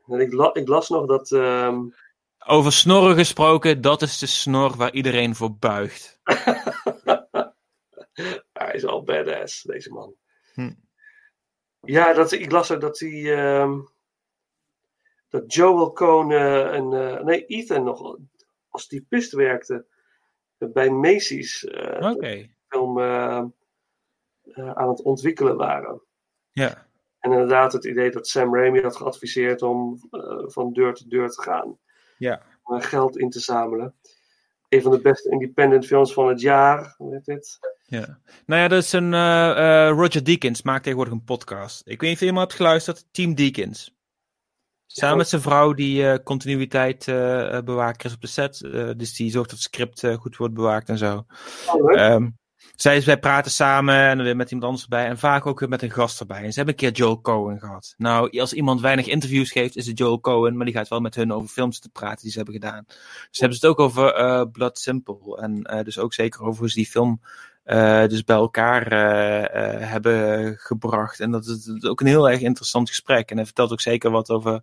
en 0.07 0.19
ik, 0.19 0.33
la- 0.33 0.53
ik 0.53 0.67
las 0.67 0.89
nog 0.89 1.05
dat. 1.05 1.31
ehm, 1.31 1.79
Over 2.45 2.71
snorren 2.71 3.15
gesproken, 3.15 3.81
dat 3.81 4.01
is 4.01 4.17
de 4.17 4.25
snor 4.25 4.75
waar 4.75 4.91
iedereen 4.93 5.35
voor 5.35 5.55
buigt. 5.55 6.19
hij 8.53 8.73
is 8.73 8.85
al 8.85 9.03
badass, 9.03 9.61
deze 9.61 9.91
man. 9.93 10.15
Hm. 10.53 10.71
Ja, 11.81 12.13
dat, 12.13 12.31
ik 12.31 12.51
las 12.51 12.71
ook 12.71 12.81
dat 12.81 12.99
hij. 12.99 13.35
ehm, 13.37 13.79
dat 15.29 15.53
Joel 15.53 15.91
Cohn 15.93 16.31
eh, 16.31 16.73
en. 16.75 16.93
eh, 16.93 17.23
nee, 17.23 17.45
Ethan 17.45 17.83
nog 17.83 18.17
als 18.69 18.87
typist 18.87 19.31
werkte. 19.31 19.85
bij 20.57 20.89
Macy's. 20.89 21.65
eh, 21.65 22.11
Oké. 22.11 22.27
de 22.29 22.49
film 22.67 22.99
aan 24.55 24.89
het 24.89 25.01
ontwikkelen 25.01 25.57
waren. 25.57 26.01
Ja. 26.51 26.87
En 27.19 27.31
inderdaad, 27.31 27.73
het 27.73 27.85
idee 27.85 28.11
dat 28.11 28.27
Sam 28.27 28.55
Raimi 28.55 28.81
had 28.81 28.95
geadviseerd 28.95 29.61
om 29.61 29.99
eh, 30.11 30.43
van 30.45 30.73
deur 30.73 30.93
tot 30.93 31.09
deur 31.09 31.29
te 31.29 31.41
gaan. 31.41 31.77
Ja. 32.17 32.41
Om 32.63 32.81
geld 32.81 33.17
in 33.17 33.29
te 33.29 33.39
zamelen. 33.39 33.95
Een 34.69 34.81
van 34.81 34.91
de 34.91 35.01
beste 35.01 35.29
independent 35.29 35.85
films 35.85 36.13
van 36.13 36.27
het 36.27 36.41
jaar. 36.41 36.95
Heet 36.97 37.25
dit? 37.25 37.59
Ja. 37.83 38.19
Nou 38.45 38.61
ja, 38.61 38.67
dat 38.67 38.83
is 38.83 38.91
een. 38.91 39.13
eh, 39.13 39.87
eh, 39.87 39.89
Roger 39.95 40.23
Deakins 40.23 40.61
maakt 40.61 40.83
tegenwoordig 40.83 41.13
een 41.13 41.23
podcast. 41.23 41.81
Ik 41.85 42.01
weet 42.01 42.09
niet 42.09 42.29
of 42.29 42.35
je 42.35 42.39
hebt 42.39 42.53
geluisterd. 42.53 43.05
Team 43.11 43.35
Deakins. 43.35 43.95
Samen 44.85 45.17
met 45.17 45.27
zijn 45.27 45.41
vrouw 45.41 45.73
die 45.73 46.23
continuïteit 46.23 47.05
bewaker 47.65 48.05
is 48.05 48.13
op 48.13 48.21
de 48.21 48.27
set. 48.27 48.59
Dus 48.97 49.15
die 49.15 49.31
zorgt 49.31 49.49
dat 49.49 49.59
het 49.59 49.67
script 49.67 50.15
goed 50.19 50.37
wordt 50.37 50.53
bewaakt 50.53 50.89
en 50.89 50.97
zo. 50.97 51.25
Oh, 51.67 51.85
leuk. 51.85 51.95
Ehm, 51.95 52.29
zij, 52.77 53.01
zij 53.01 53.17
praten 53.17 53.51
samen 53.51 53.95
en 53.95 54.23
weer 54.23 54.35
met 54.35 54.51
iemand 54.51 54.67
anders 54.67 54.83
erbij. 54.83 55.05
En 55.05 55.17
vaak 55.17 55.45
ook 55.45 55.59
weer 55.59 55.69
met 55.69 55.81
een 55.81 55.91
gast 55.91 56.19
erbij. 56.19 56.43
En 56.43 56.49
ze 56.51 56.55
hebben 56.55 56.73
een 56.73 56.79
keer 56.79 56.91
Joel 56.91 57.21
Cohen 57.21 57.59
gehad. 57.59 57.93
Nou, 57.97 58.39
als 58.39 58.53
iemand 58.53 58.81
weinig 58.81 59.07
interviews 59.07 59.51
geeft, 59.51 59.75
is 59.75 59.87
het 59.87 59.97
Joel 59.97 60.19
Cohen. 60.19 60.55
Maar 60.55 60.65
die 60.65 60.75
gaat 60.75 60.87
wel 60.87 60.99
met 60.99 61.15
hun 61.15 61.33
over 61.33 61.49
films 61.49 61.79
te 61.79 61.89
praten 61.89 62.21
die 62.21 62.31
ze 62.31 62.37
hebben 62.37 62.55
gedaan. 62.55 62.83
Dus 63.29 63.39
hebben 63.39 63.57
ze 63.57 63.67
het 63.67 63.75
ook 63.75 63.85
over 63.85 64.13
eh, 64.13 64.43
Blood 64.51 64.79
Simple. 64.79 65.37
En 65.37 65.63
eh, 65.63 65.83
dus 65.83 65.99
ook 65.99 66.13
zeker 66.13 66.41
over 66.41 66.59
hoe 66.59 66.69
ze 66.69 66.75
die 66.75 66.85
film 66.85 67.21
eh, 67.63 68.07
dus 68.07 68.23
bij 68.23 68.35
elkaar 68.35 68.91
hebben 69.89 70.55
gebracht. 70.57 71.19
En 71.19 71.31
dat 71.31 71.45
is 71.45 71.83
ook 71.83 72.01
een 72.01 72.07
heel 72.07 72.29
erg 72.29 72.41
interessant 72.41 72.89
gesprek. 72.89 73.29
En 73.29 73.35
hij 73.35 73.45
vertelt 73.45 73.71
ook 73.71 73.81
zeker 73.81 74.11
wat 74.11 74.29
over, 74.29 74.61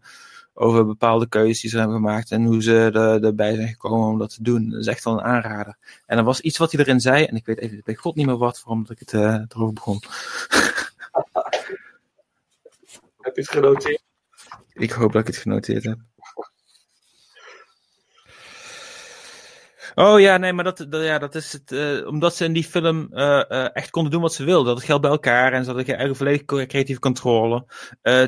over 0.55 0.87
bepaalde 0.87 1.29
keuzes 1.29 1.61
die 1.61 1.71
ze 1.71 1.79
hebben 1.79 1.97
gemaakt 1.97 2.31
en 2.31 2.45
hoe 2.45 2.63
ze 2.63 2.91
er, 2.95 3.25
erbij 3.25 3.55
zijn 3.55 3.69
gekomen 3.69 4.09
om 4.09 4.19
dat 4.19 4.35
te 4.35 4.43
doen. 4.43 4.71
Dat 4.71 4.81
is 4.81 4.87
echt 4.87 5.05
wel 5.05 5.15
een 5.15 5.25
aanrader. 5.25 5.77
En 6.07 6.19
er 6.19 6.25
was 6.25 6.41
iets 6.41 6.59
wat 6.59 6.73
hij 6.73 6.81
erin 6.81 7.01
zei, 7.01 7.25
en 7.25 7.37
ik 7.37 7.47
weet 7.47 7.59
even 7.59 7.81
bij 7.85 7.95
god 7.95 8.15
niet 8.15 8.27
meer 8.27 8.37
wat, 8.37 8.63
waarom 8.65 8.83
dat 8.83 8.91
ik 8.91 8.99
het 8.99 9.13
eh, 9.13 9.43
erover 9.49 9.73
begon. 9.75 10.03
Heb 13.21 13.35
je 13.35 13.41
het 13.41 13.51
genoteerd? 13.51 14.03
Ik 14.73 14.91
hoop 14.91 15.13
dat 15.13 15.21
ik 15.21 15.27
het 15.27 15.37
genoteerd 15.37 15.85
heb. 15.85 15.99
Oh 19.95 20.21
ja, 20.21 20.37
nee, 20.37 20.53
maar 20.53 20.65
dat, 20.65 20.87
ja, 20.91 21.19
dat 21.19 21.35
is 21.35 21.53
het. 21.53 21.73
eh, 21.73 22.07
omdat 22.07 22.37
ze 22.37 22.45
in 22.45 22.53
die 22.53 22.65
film 22.65 23.09
eh, 23.13 23.51
eh, 23.51 23.69
echt 23.73 23.91
konden 23.91 24.13
doen 24.13 24.21
wat 24.21 24.35
ze 24.35 24.45
wilden. 24.45 24.67
Dat 24.67 24.77
het 24.77 24.85
geld 24.85 25.01
bij 25.01 25.11
elkaar 25.11 25.53
en 25.53 25.65
ze 25.65 25.71
hadden 25.71 25.97
eigen 25.97 26.17
volledig 26.17 26.45
creatieve 26.45 27.01
controle. 27.01 27.65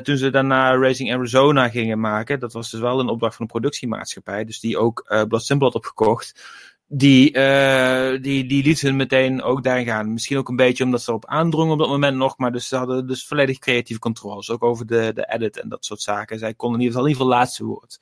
Toen 0.03 0.17
ze 0.17 0.29
daarna 0.29 0.75
Racing 0.77 1.13
Arizona 1.13 1.69
gingen 1.69 1.99
maken, 1.99 2.39
dat 2.39 2.53
was 2.53 2.71
dus 2.71 2.79
wel 2.79 2.99
een 2.99 3.09
opdracht 3.09 3.35
van 3.35 3.45
een 3.45 3.51
productiemaatschappij. 3.51 4.45
Dus 4.45 4.59
die 4.59 4.77
ook 4.77 5.25
Blood 5.27 5.43
Simple 5.43 5.67
had 5.67 5.75
opgekocht. 5.75 6.41
Die, 6.89 7.31
eh, 7.31 8.21
die, 8.21 8.45
die 8.45 8.63
liet 8.63 8.81
hun 8.81 8.95
meteen 8.95 9.41
ook 9.41 9.63
daarin 9.63 9.85
gaan. 9.85 10.13
Misschien 10.13 10.37
ook 10.37 10.49
een 10.49 10.55
beetje 10.55 10.83
omdat 10.83 11.01
ze 11.01 11.09
erop 11.09 11.25
aandrongen 11.25 11.73
op 11.73 11.79
dat 11.79 11.87
moment 11.87 12.17
nog. 12.17 12.37
Maar 12.37 12.51
dus 12.51 12.67
ze 12.67 12.75
hadden 12.75 13.07
dus 13.07 13.27
volledig 13.27 13.59
creatieve 13.59 14.01
controle. 14.01 14.35
Dus 14.35 14.49
ook 14.49 14.63
over 14.63 14.85
de, 14.85 15.11
de 15.13 15.33
edit 15.33 15.59
en 15.59 15.69
dat 15.69 15.85
soort 15.85 16.01
zaken. 16.01 16.39
Zij 16.39 16.53
konden 16.53 16.79
in 16.79 16.85
ieder 16.85 16.99
geval, 16.99 17.11
in 17.11 17.13
ieder 17.13 17.25
geval 17.25 17.39
laatste 17.39 17.65
woord. 17.65 17.99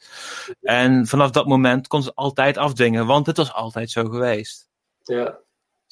En 0.62 1.08
vanaf 1.08 1.32
dat 1.32 1.48
moment 1.48 1.88
kon 1.88 2.04
ze 2.04 2.14
altijd 2.14 2.58
afdwingen. 2.58 3.06
Want 3.06 3.26
het 3.26 3.38
was 3.38 3.54
altijd 3.54 3.92
zo 3.92 4.06
geweest. 4.10 4.70
Ja. 5.04 5.38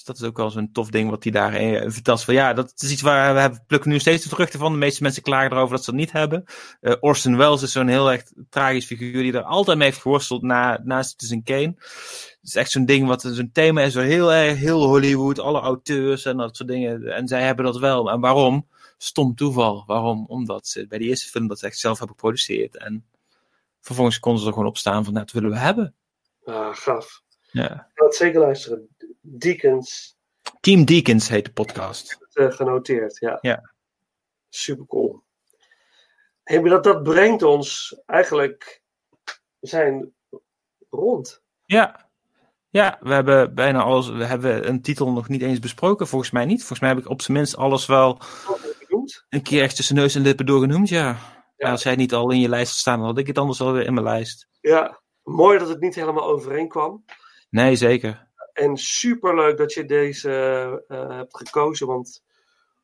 Dus 0.03 0.15
dat 0.15 0.23
is 0.23 0.30
ook 0.31 0.38
wel 0.38 0.49
zo'n 0.49 0.71
tof 0.71 0.89
ding 0.89 1.09
wat 1.09 1.23
hij 1.23 1.31
daar 1.31 1.53
eh, 1.53 1.89
vertelt. 1.91 2.23
Van, 2.23 2.34
ja, 2.34 2.53
dat 2.53 2.73
is 2.75 2.91
iets 2.91 3.01
waar 3.01 3.34
we 3.34 3.39
hebben, 3.39 3.63
plukken 3.67 3.89
nu 3.89 3.99
steeds 3.99 4.23
de 4.23 4.30
vruchten 4.30 4.59
van. 4.59 4.71
De 4.71 4.77
meeste 4.77 5.03
mensen 5.03 5.23
klagen 5.23 5.51
erover 5.51 5.75
dat 5.75 5.84
ze 5.84 5.91
dat 5.91 5.99
niet 5.99 6.11
hebben. 6.11 6.43
Eh, 6.81 6.93
Orson 6.99 7.38
Welles 7.38 7.61
is 7.61 7.71
zo'n 7.71 7.88
heel 7.88 8.11
echt 8.11 8.34
tragisch 8.49 8.85
figuur 8.85 9.23
die 9.23 9.34
er 9.34 9.43
altijd 9.43 9.77
mee 9.77 9.88
heeft 9.88 10.01
geworsteld 10.01 10.41
na, 10.41 10.80
naast 10.84 11.09
Citizen 11.09 11.43
Kane. 11.43 11.73
Het 11.77 12.38
is 12.41 12.55
echt 12.55 12.71
zo'n 12.71 12.85
ding 12.85 13.07
wat 13.07 13.21
zo'n 13.21 13.49
thema 13.53 13.81
is, 13.81 13.93
zo 13.93 13.99
heel 13.99 14.34
erg, 14.34 14.57
heel 14.57 14.84
Hollywood, 14.84 15.39
alle 15.39 15.59
auteurs 15.59 16.25
en 16.25 16.38
dat 16.38 16.55
soort 16.55 16.69
dingen. 16.69 17.07
En 17.07 17.27
zij 17.27 17.41
hebben 17.41 17.65
dat 17.65 17.77
wel. 17.77 18.11
En 18.11 18.19
waarom? 18.19 18.67
Stom 18.97 19.35
toeval. 19.35 19.84
Waarom? 19.88 20.25
Omdat 20.27 20.67
ze 20.67 20.88
bij 20.88 20.97
die 20.97 21.07
eerste 21.07 21.30
film 21.30 21.47
dat 21.47 21.59
ze 21.59 21.65
echt 21.65 21.80
zelf 21.80 21.97
hebben 21.97 22.15
geproduceerd. 22.15 22.77
En 22.77 23.05
vervolgens 23.81 24.19
konden 24.19 24.41
ze 24.41 24.47
er 24.47 24.53
gewoon 24.53 24.67
op 24.67 24.77
staan 24.77 25.03
van, 25.03 25.13
nou, 25.13 25.25
dat 25.25 25.34
willen 25.34 25.49
we 25.49 25.57
hebben. 25.57 25.95
Ah, 26.45 26.75
gaaf. 26.75 27.21
Ja. 27.51 27.71
Ik 27.71 27.91
ga 27.93 28.05
het 28.05 28.15
zeker 28.15 28.39
luisteren. 28.39 28.88
Deacons, 29.25 30.17
Team 30.59 30.85
Deacons 30.85 31.29
heet 31.29 31.45
de 31.45 31.51
podcast. 31.51 32.17
eh, 32.33 32.51
genoteerd, 32.51 33.19
ja. 33.19 33.37
Ja. 33.41 33.71
Super 34.49 34.85
cool. 34.85 35.23
Hey, 36.43 36.61
dat, 36.61 36.83
dat 36.83 37.03
brengt 37.03 37.43
ons 37.43 37.99
eigenlijk, 38.05 38.81
we 39.59 39.67
zijn 39.67 40.13
rond. 40.89 41.41
Ja. 41.65 42.11
Ja, 42.69 42.97
we 43.01 43.13
hebben 43.13 43.55
bijna 43.55 43.81
alles. 43.81 44.09
We 44.09 44.25
hebben 44.25 44.67
een 44.67 44.81
titel 44.81 45.11
nog 45.11 45.27
niet 45.27 45.41
eens 45.41 45.59
besproken. 45.59 46.07
Volgens 46.07 46.31
mij 46.31 46.45
niet. 46.45 46.59
Volgens 46.59 46.79
mij 46.79 46.89
heb 46.89 46.97
ik 46.97 47.09
op 47.09 47.21
zijn 47.21 47.37
minst 47.37 47.55
alles 47.57 47.85
wel 47.85 48.21
een 49.29 49.41
keer 49.41 49.63
echt 49.63 49.75
tussen 49.75 49.95
neus 49.95 50.15
en 50.15 50.21
lippen 50.21 50.45
doorgenoemd. 50.45 50.89
Ja. 50.89 51.17
ja. 51.57 51.71
als 51.71 51.83
jij 51.83 51.95
niet 51.95 52.13
al 52.13 52.31
in 52.31 52.39
je 52.39 52.49
lijst 52.49 52.77
staan, 52.77 52.97
dan 52.97 53.07
had 53.07 53.17
ik 53.17 53.27
het 53.27 53.37
anders 53.37 53.59
wel 53.59 53.71
weer 53.71 53.85
in 53.85 53.93
mijn 53.93 54.05
lijst. 54.05 54.47
Ja, 54.61 55.01
mooi 55.23 55.59
dat 55.59 55.69
het 55.69 55.79
niet 55.79 55.95
helemaal 55.95 56.25
overeenkwam. 56.25 57.05
Nee, 57.49 57.75
zeker. 57.75 58.31
En 58.53 58.77
superleuk 58.77 59.57
dat 59.57 59.73
je 59.73 59.85
deze 59.85 60.31
eh, 60.88 61.17
hebt 61.17 61.38
gekozen, 61.38 61.88
want 61.88 62.23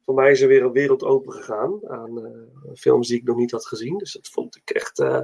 voor 0.05 0.13
mij 0.13 0.31
is 0.31 0.41
er 0.41 0.47
weer 0.47 0.63
een 0.63 0.71
wereld 0.71 1.03
open 1.03 1.33
gegaan 1.33 1.79
aan 1.89 2.25
eh, 2.25 2.31
films 2.75 3.07
die 3.07 3.17
ik 3.17 3.23
nog 3.23 3.37
niet 3.37 3.51
had 3.51 3.65
gezien. 3.67 3.97
Dus 3.97 4.11
dat 4.13 4.27
vond 4.27 4.55
ik 4.55 4.69
echt 4.69 4.99
eh, 4.99 5.21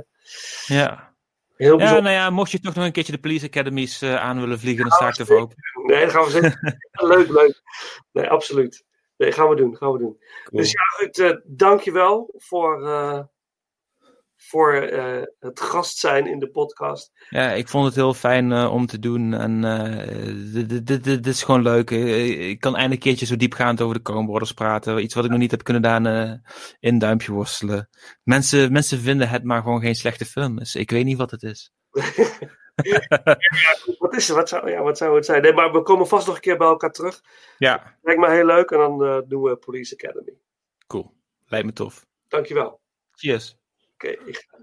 Ja. 0.66 1.14
heel 1.56 1.72
Ja, 1.72 1.76
bijzonder. 1.78 2.04
nou 2.04 2.16
ja, 2.16 2.30
mocht 2.30 2.52
je 2.52 2.60
toch 2.60 2.76
nog 2.76 2.86
een 2.86 2.92
keertje 2.92 3.12
de 3.12 3.20
Police 3.20 3.46
Academies 3.46 4.02
eh, 4.02 4.16
aan 4.16 4.40
willen 4.40 4.60
vliegen, 4.60 4.84
dan 4.84 4.92
sta 4.98 5.08
ik 5.08 5.18
ervoor 5.18 5.40
open. 5.40 5.58
Nee, 5.86 6.02
dat 6.04 6.12
gaan 6.12 6.24
we 6.24 6.30
zeker. 6.30 6.78
leuk, 7.16 7.30
leuk. 7.30 7.62
Nee, 8.12 8.28
absoluut. 8.30 8.86
Nee, 9.18 9.32
gaan 9.32 9.50
we 9.50 9.56
doen, 9.56 9.78
gaan 9.78 9.92
we 9.92 9.98
doen. 9.98 10.18
Cool. 10.44 10.62
Dus 10.62 10.72
ja, 10.72 10.82
goed, 10.82 11.20
eh 11.20 11.36
dankjewel 11.44 12.34
voor, 12.38 12.86
eh, 12.88 13.24
voor 14.48 14.74
eh, 14.74 15.22
het 15.40 15.60
gast 15.60 15.98
zijn 15.98 16.28
in 16.28 16.40
de 16.40 16.50
podcast. 16.50 17.12
Ja, 17.30 17.52
ik 17.52 17.68
vond 17.68 17.86
het 17.86 17.96
heel 17.96 18.14
fijn 18.14 18.52
eh, 18.52 18.74
om 18.74 18.86
te 18.86 19.00
doen. 19.00 19.34
En 19.34 19.64
eh, 19.64 20.86
dit, 20.86 21.04
dit, 21.04 21.28
is 21.28 21.44
gewoon 21.44 21.62
leuk. 21.62 21.90
Ik 21.90 22.60
kan 22.60 22.76
eindelijk 22.76 23.04
een 23.04 23.10
keertje 23.10 23.26
zo 23.26 23.36
diepgaand 23.36 23.82
over 23.82 23.96
de 23.96 24.02
Coen 24.02 24.26
Brothers 24.26 24.52
praten. 24.52 25.04
Iets 25.04 25.14
wat 25.14 25.24
ik 25.26 25.30
nog 25.30 25.40
niet 25.40 25.52
heb 25.52 25.64
kunnen 25.64 25.82
doen 25.82 26.06
eh, 26.06 26.34
in 26.80 27.00
duimpje 27.00 27.32
worstelen. 27.32 27.90
Mensen, 28.24 28.72
mensen 28.72 29.00
vinden 29.00 29.30
het 29.30 29.44
maar 29.44 29.62
gewoon 29.62 29.82
geen 29.82 29.96
slechte 29.96 30.26
film. 30.26 30.56
Dus 30.56 30.76
ik 30.76 30.92
weet 30.92 31.06
niet 31.06 31.18
wat 31.18 31.32
het 31.32 31.44
is. 31.44 31.72
Wat 34.00 34.16
is? 34.16 34.30
Wat 34.30 34.50
zou, 34.50 34.70
ja, 34.72 34.82
wat 34.82 34.98
zou 34.98 35.16
het 35.16 35.26
zijn? 35.26 35.42
Nee, 35.42 35.54
maar 35.54 35.72
we 35.72 35.82
komen 35.82 36.08
vast 36.08 36.28
nog 36.28 36.36
een 36.36 36.42
keer 36.42 36.58
bij 36.58 36.68
elkaar 36.68 36.92
terug. 36.92 37.22
Ja, 37.58 37.98
Lijkt 38.02 38.22
me 38.22 38.32
heel 38.32 38.46
leuk 38.46 38.72
en 38.72 38.78
dan 38.78 39.24
doen 39.28 39.42
we 39.42 39.56
Police 39.56 39.94
Academy. 39.94 40.38
cool. 40.88 41.14
Lijkt 41.46 41.66
me 41.66 41.74
tof. 41.74 42.06
Dankjewel. 42.28 42.80
Cheers. 43.12 43.58
Oké, 44.06 44.26
ik 44.26 44.46
ga 44.48 44.58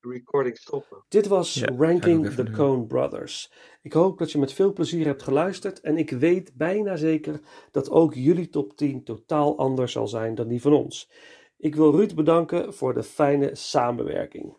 de 0.00 0.08
recording 0.08 0.56
stoppen. 0.56 1.04
Dit 1.08 1.26
was 1.26 1.62
Ranking 1.62 2.30
the 2.30 2.42
doen. 2.42 2.54
Coen 2.54 2.86
Brothers. 2.86 3.52
Ik 3.82 3.92
hoop 3.92 4.18
dat 4.18 4.32
je 4.32 4.38
met 4.38 4.52
veel 4.52 4.72
plezier 4.72 5.06
hebt 5.06 5.22
geluisterd 5.22 5.80
en 5.80 5.96
ik 5.96 6.10
weet 6.10 6.54
bijna 6.54 6.96
zeker 6.96 7.40
dat 7.70 7.90
ook 7.90 8.14
jullie 8.14 8.48
top 8.48 8.76
10 8.76 9.04
totaal 9.04 9.58
anders 9.58 9.92
zal 9.92 10.08
zijn 10.08 10.34
dan 10.34 10.48
die 10.48 10.60
van 10.60 10.72
ons. 10.72 11.10
Ik 11.58 11.74
wil 11.74 11.92
Ruud 11.92 12.14
bedanken 12.14 12.74
voor 12.74 12.94
de 12.94 13.02
fijne 13.02 13.54
samenwerking. 13.54 14.56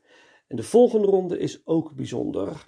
En 0.48 0.56
de 0.56 0.64
volgende 0.64 1.07
ronde 1.07 1.38
is 1.38 1.61
ook 1.65 1.94
bijzonder. 1.95 2.68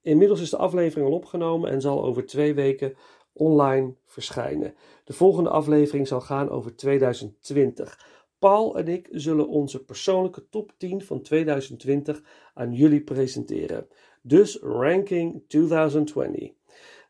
Inmiddels 0.00 0.40
is 0.40 0.50
de 0.50 0.56
aflevering 0.56 1.08
al 1.08 1.14
opgenomen 1.14 1.70
en 1.70 1.80
zal 1.80 2.04
over 2.04 2.26
twee 2.26 2.54
weken 2.54 2.96
online 3.32 3.94
verschijnen. 4.04 4.74
De 5.04 5.12
volgende 5.12 5.50
aflevering 5.50 6.08
zal 6.08 6.20
gaan 6.20 6.50
over 6.50 6.76
2020. 6.76 8.21
Paul 8.42 8.78
en 8.78 8.88
ik 8.88 9.08
zullen 9.10 9.48
onze 9.48 9.84
persoonlijke 9.84 10.48
top 10.48 10.72
10 10.76 11.02
van 11.02 11.22
2020 11.22 12.22
aan 12.54 12.72
jullie 12.72 13.00
presenteren. 13.02 13.86
Dus 14.22 14.58
ranking 14.60 15.42
2020. 15.48 16.50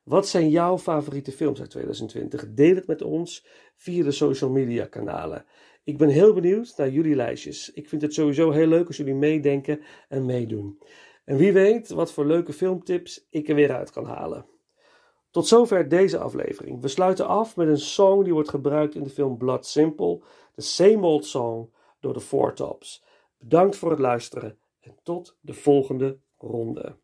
Wat 0.02 0.28
zijn 0.28 0.50
jouw 0.50 0.78
favoriete 0.78 1.32
films 1.32 1.60
uit 1.60 1.70
2020? 1.70 2.54
Deel 2.54 2.74
het 2.74 2.86
met 2.86 3.02
ons 3.02 3.46
via 3.76 4.04
de 4.04 4.10
social 4.10 4.50
media 4.50 4.86
kanalen. 4.86 5.44
Ik 5.84 5.98
ben 5.98 6.08
heel 6.08 6.34
benieuwd 6.34 6.74
naar 6.76 6.90
jullie 6.90 7.14
lijstjes. 7.14 7.72
Ik 7.72 7.88
vind 7.88 8.02
het 8.02 8.14
sowieso 8.14 8.50
heel 8.50 8.66
leuk 8.66 8.86
als 8.86 8.96
jullie 8.96 9.14
meedenken 9.14 9.80
en 10.08 10.26
meedoen. 10.26 10.78
En 11.24 11.36
wie 11.36 11.52
weet 11.52 11.88
wat 11.88 12.12
voor 12.12 12.26
leuke 12.26 12.52
filmtips 12.52 13.26
ik 13.30 13.48
er 13.48 13.54
weer 13.54 13.72
uit 13.72 13.90
kan 13.90 14.04
halen. 14.04 14.51
Tot 15.32 15.46
zover 15.46 15.88
deze 15.88 16.18
aflevering. 16.18 16.80
We 16.80 16.88
sluiten 16.88 17.26
af 17.26 17.56
met 17.56 17.68
een 17.68 17.78
song 17.78 18.24
die 18.24 18.32
wordt 18.32 18.48
gebruikt 18.48 18.94
in 18.94 19.02
de 19.02 19.10
film 19.10 19.36
Blood 19.36 19.66
Simple, 19.66 20.20
de 20.54 20.62
Same 20.62 21.06
Old 21.06 21.24
Song 21.24 21.70
door 22.00 22.12
de 22.12 22.20
Four 22.20 22.54
Tops. 22.54 23.04
Bedankt 23.38 23.76
voor 23.76 23.90
het 23.90 23.98
luisteren 23.98 24.58
en 24.80 24.96
tot 25.02 25.36
de 25.40 25.54
volgende 25.54 26.18
ronde. 26.38 26.96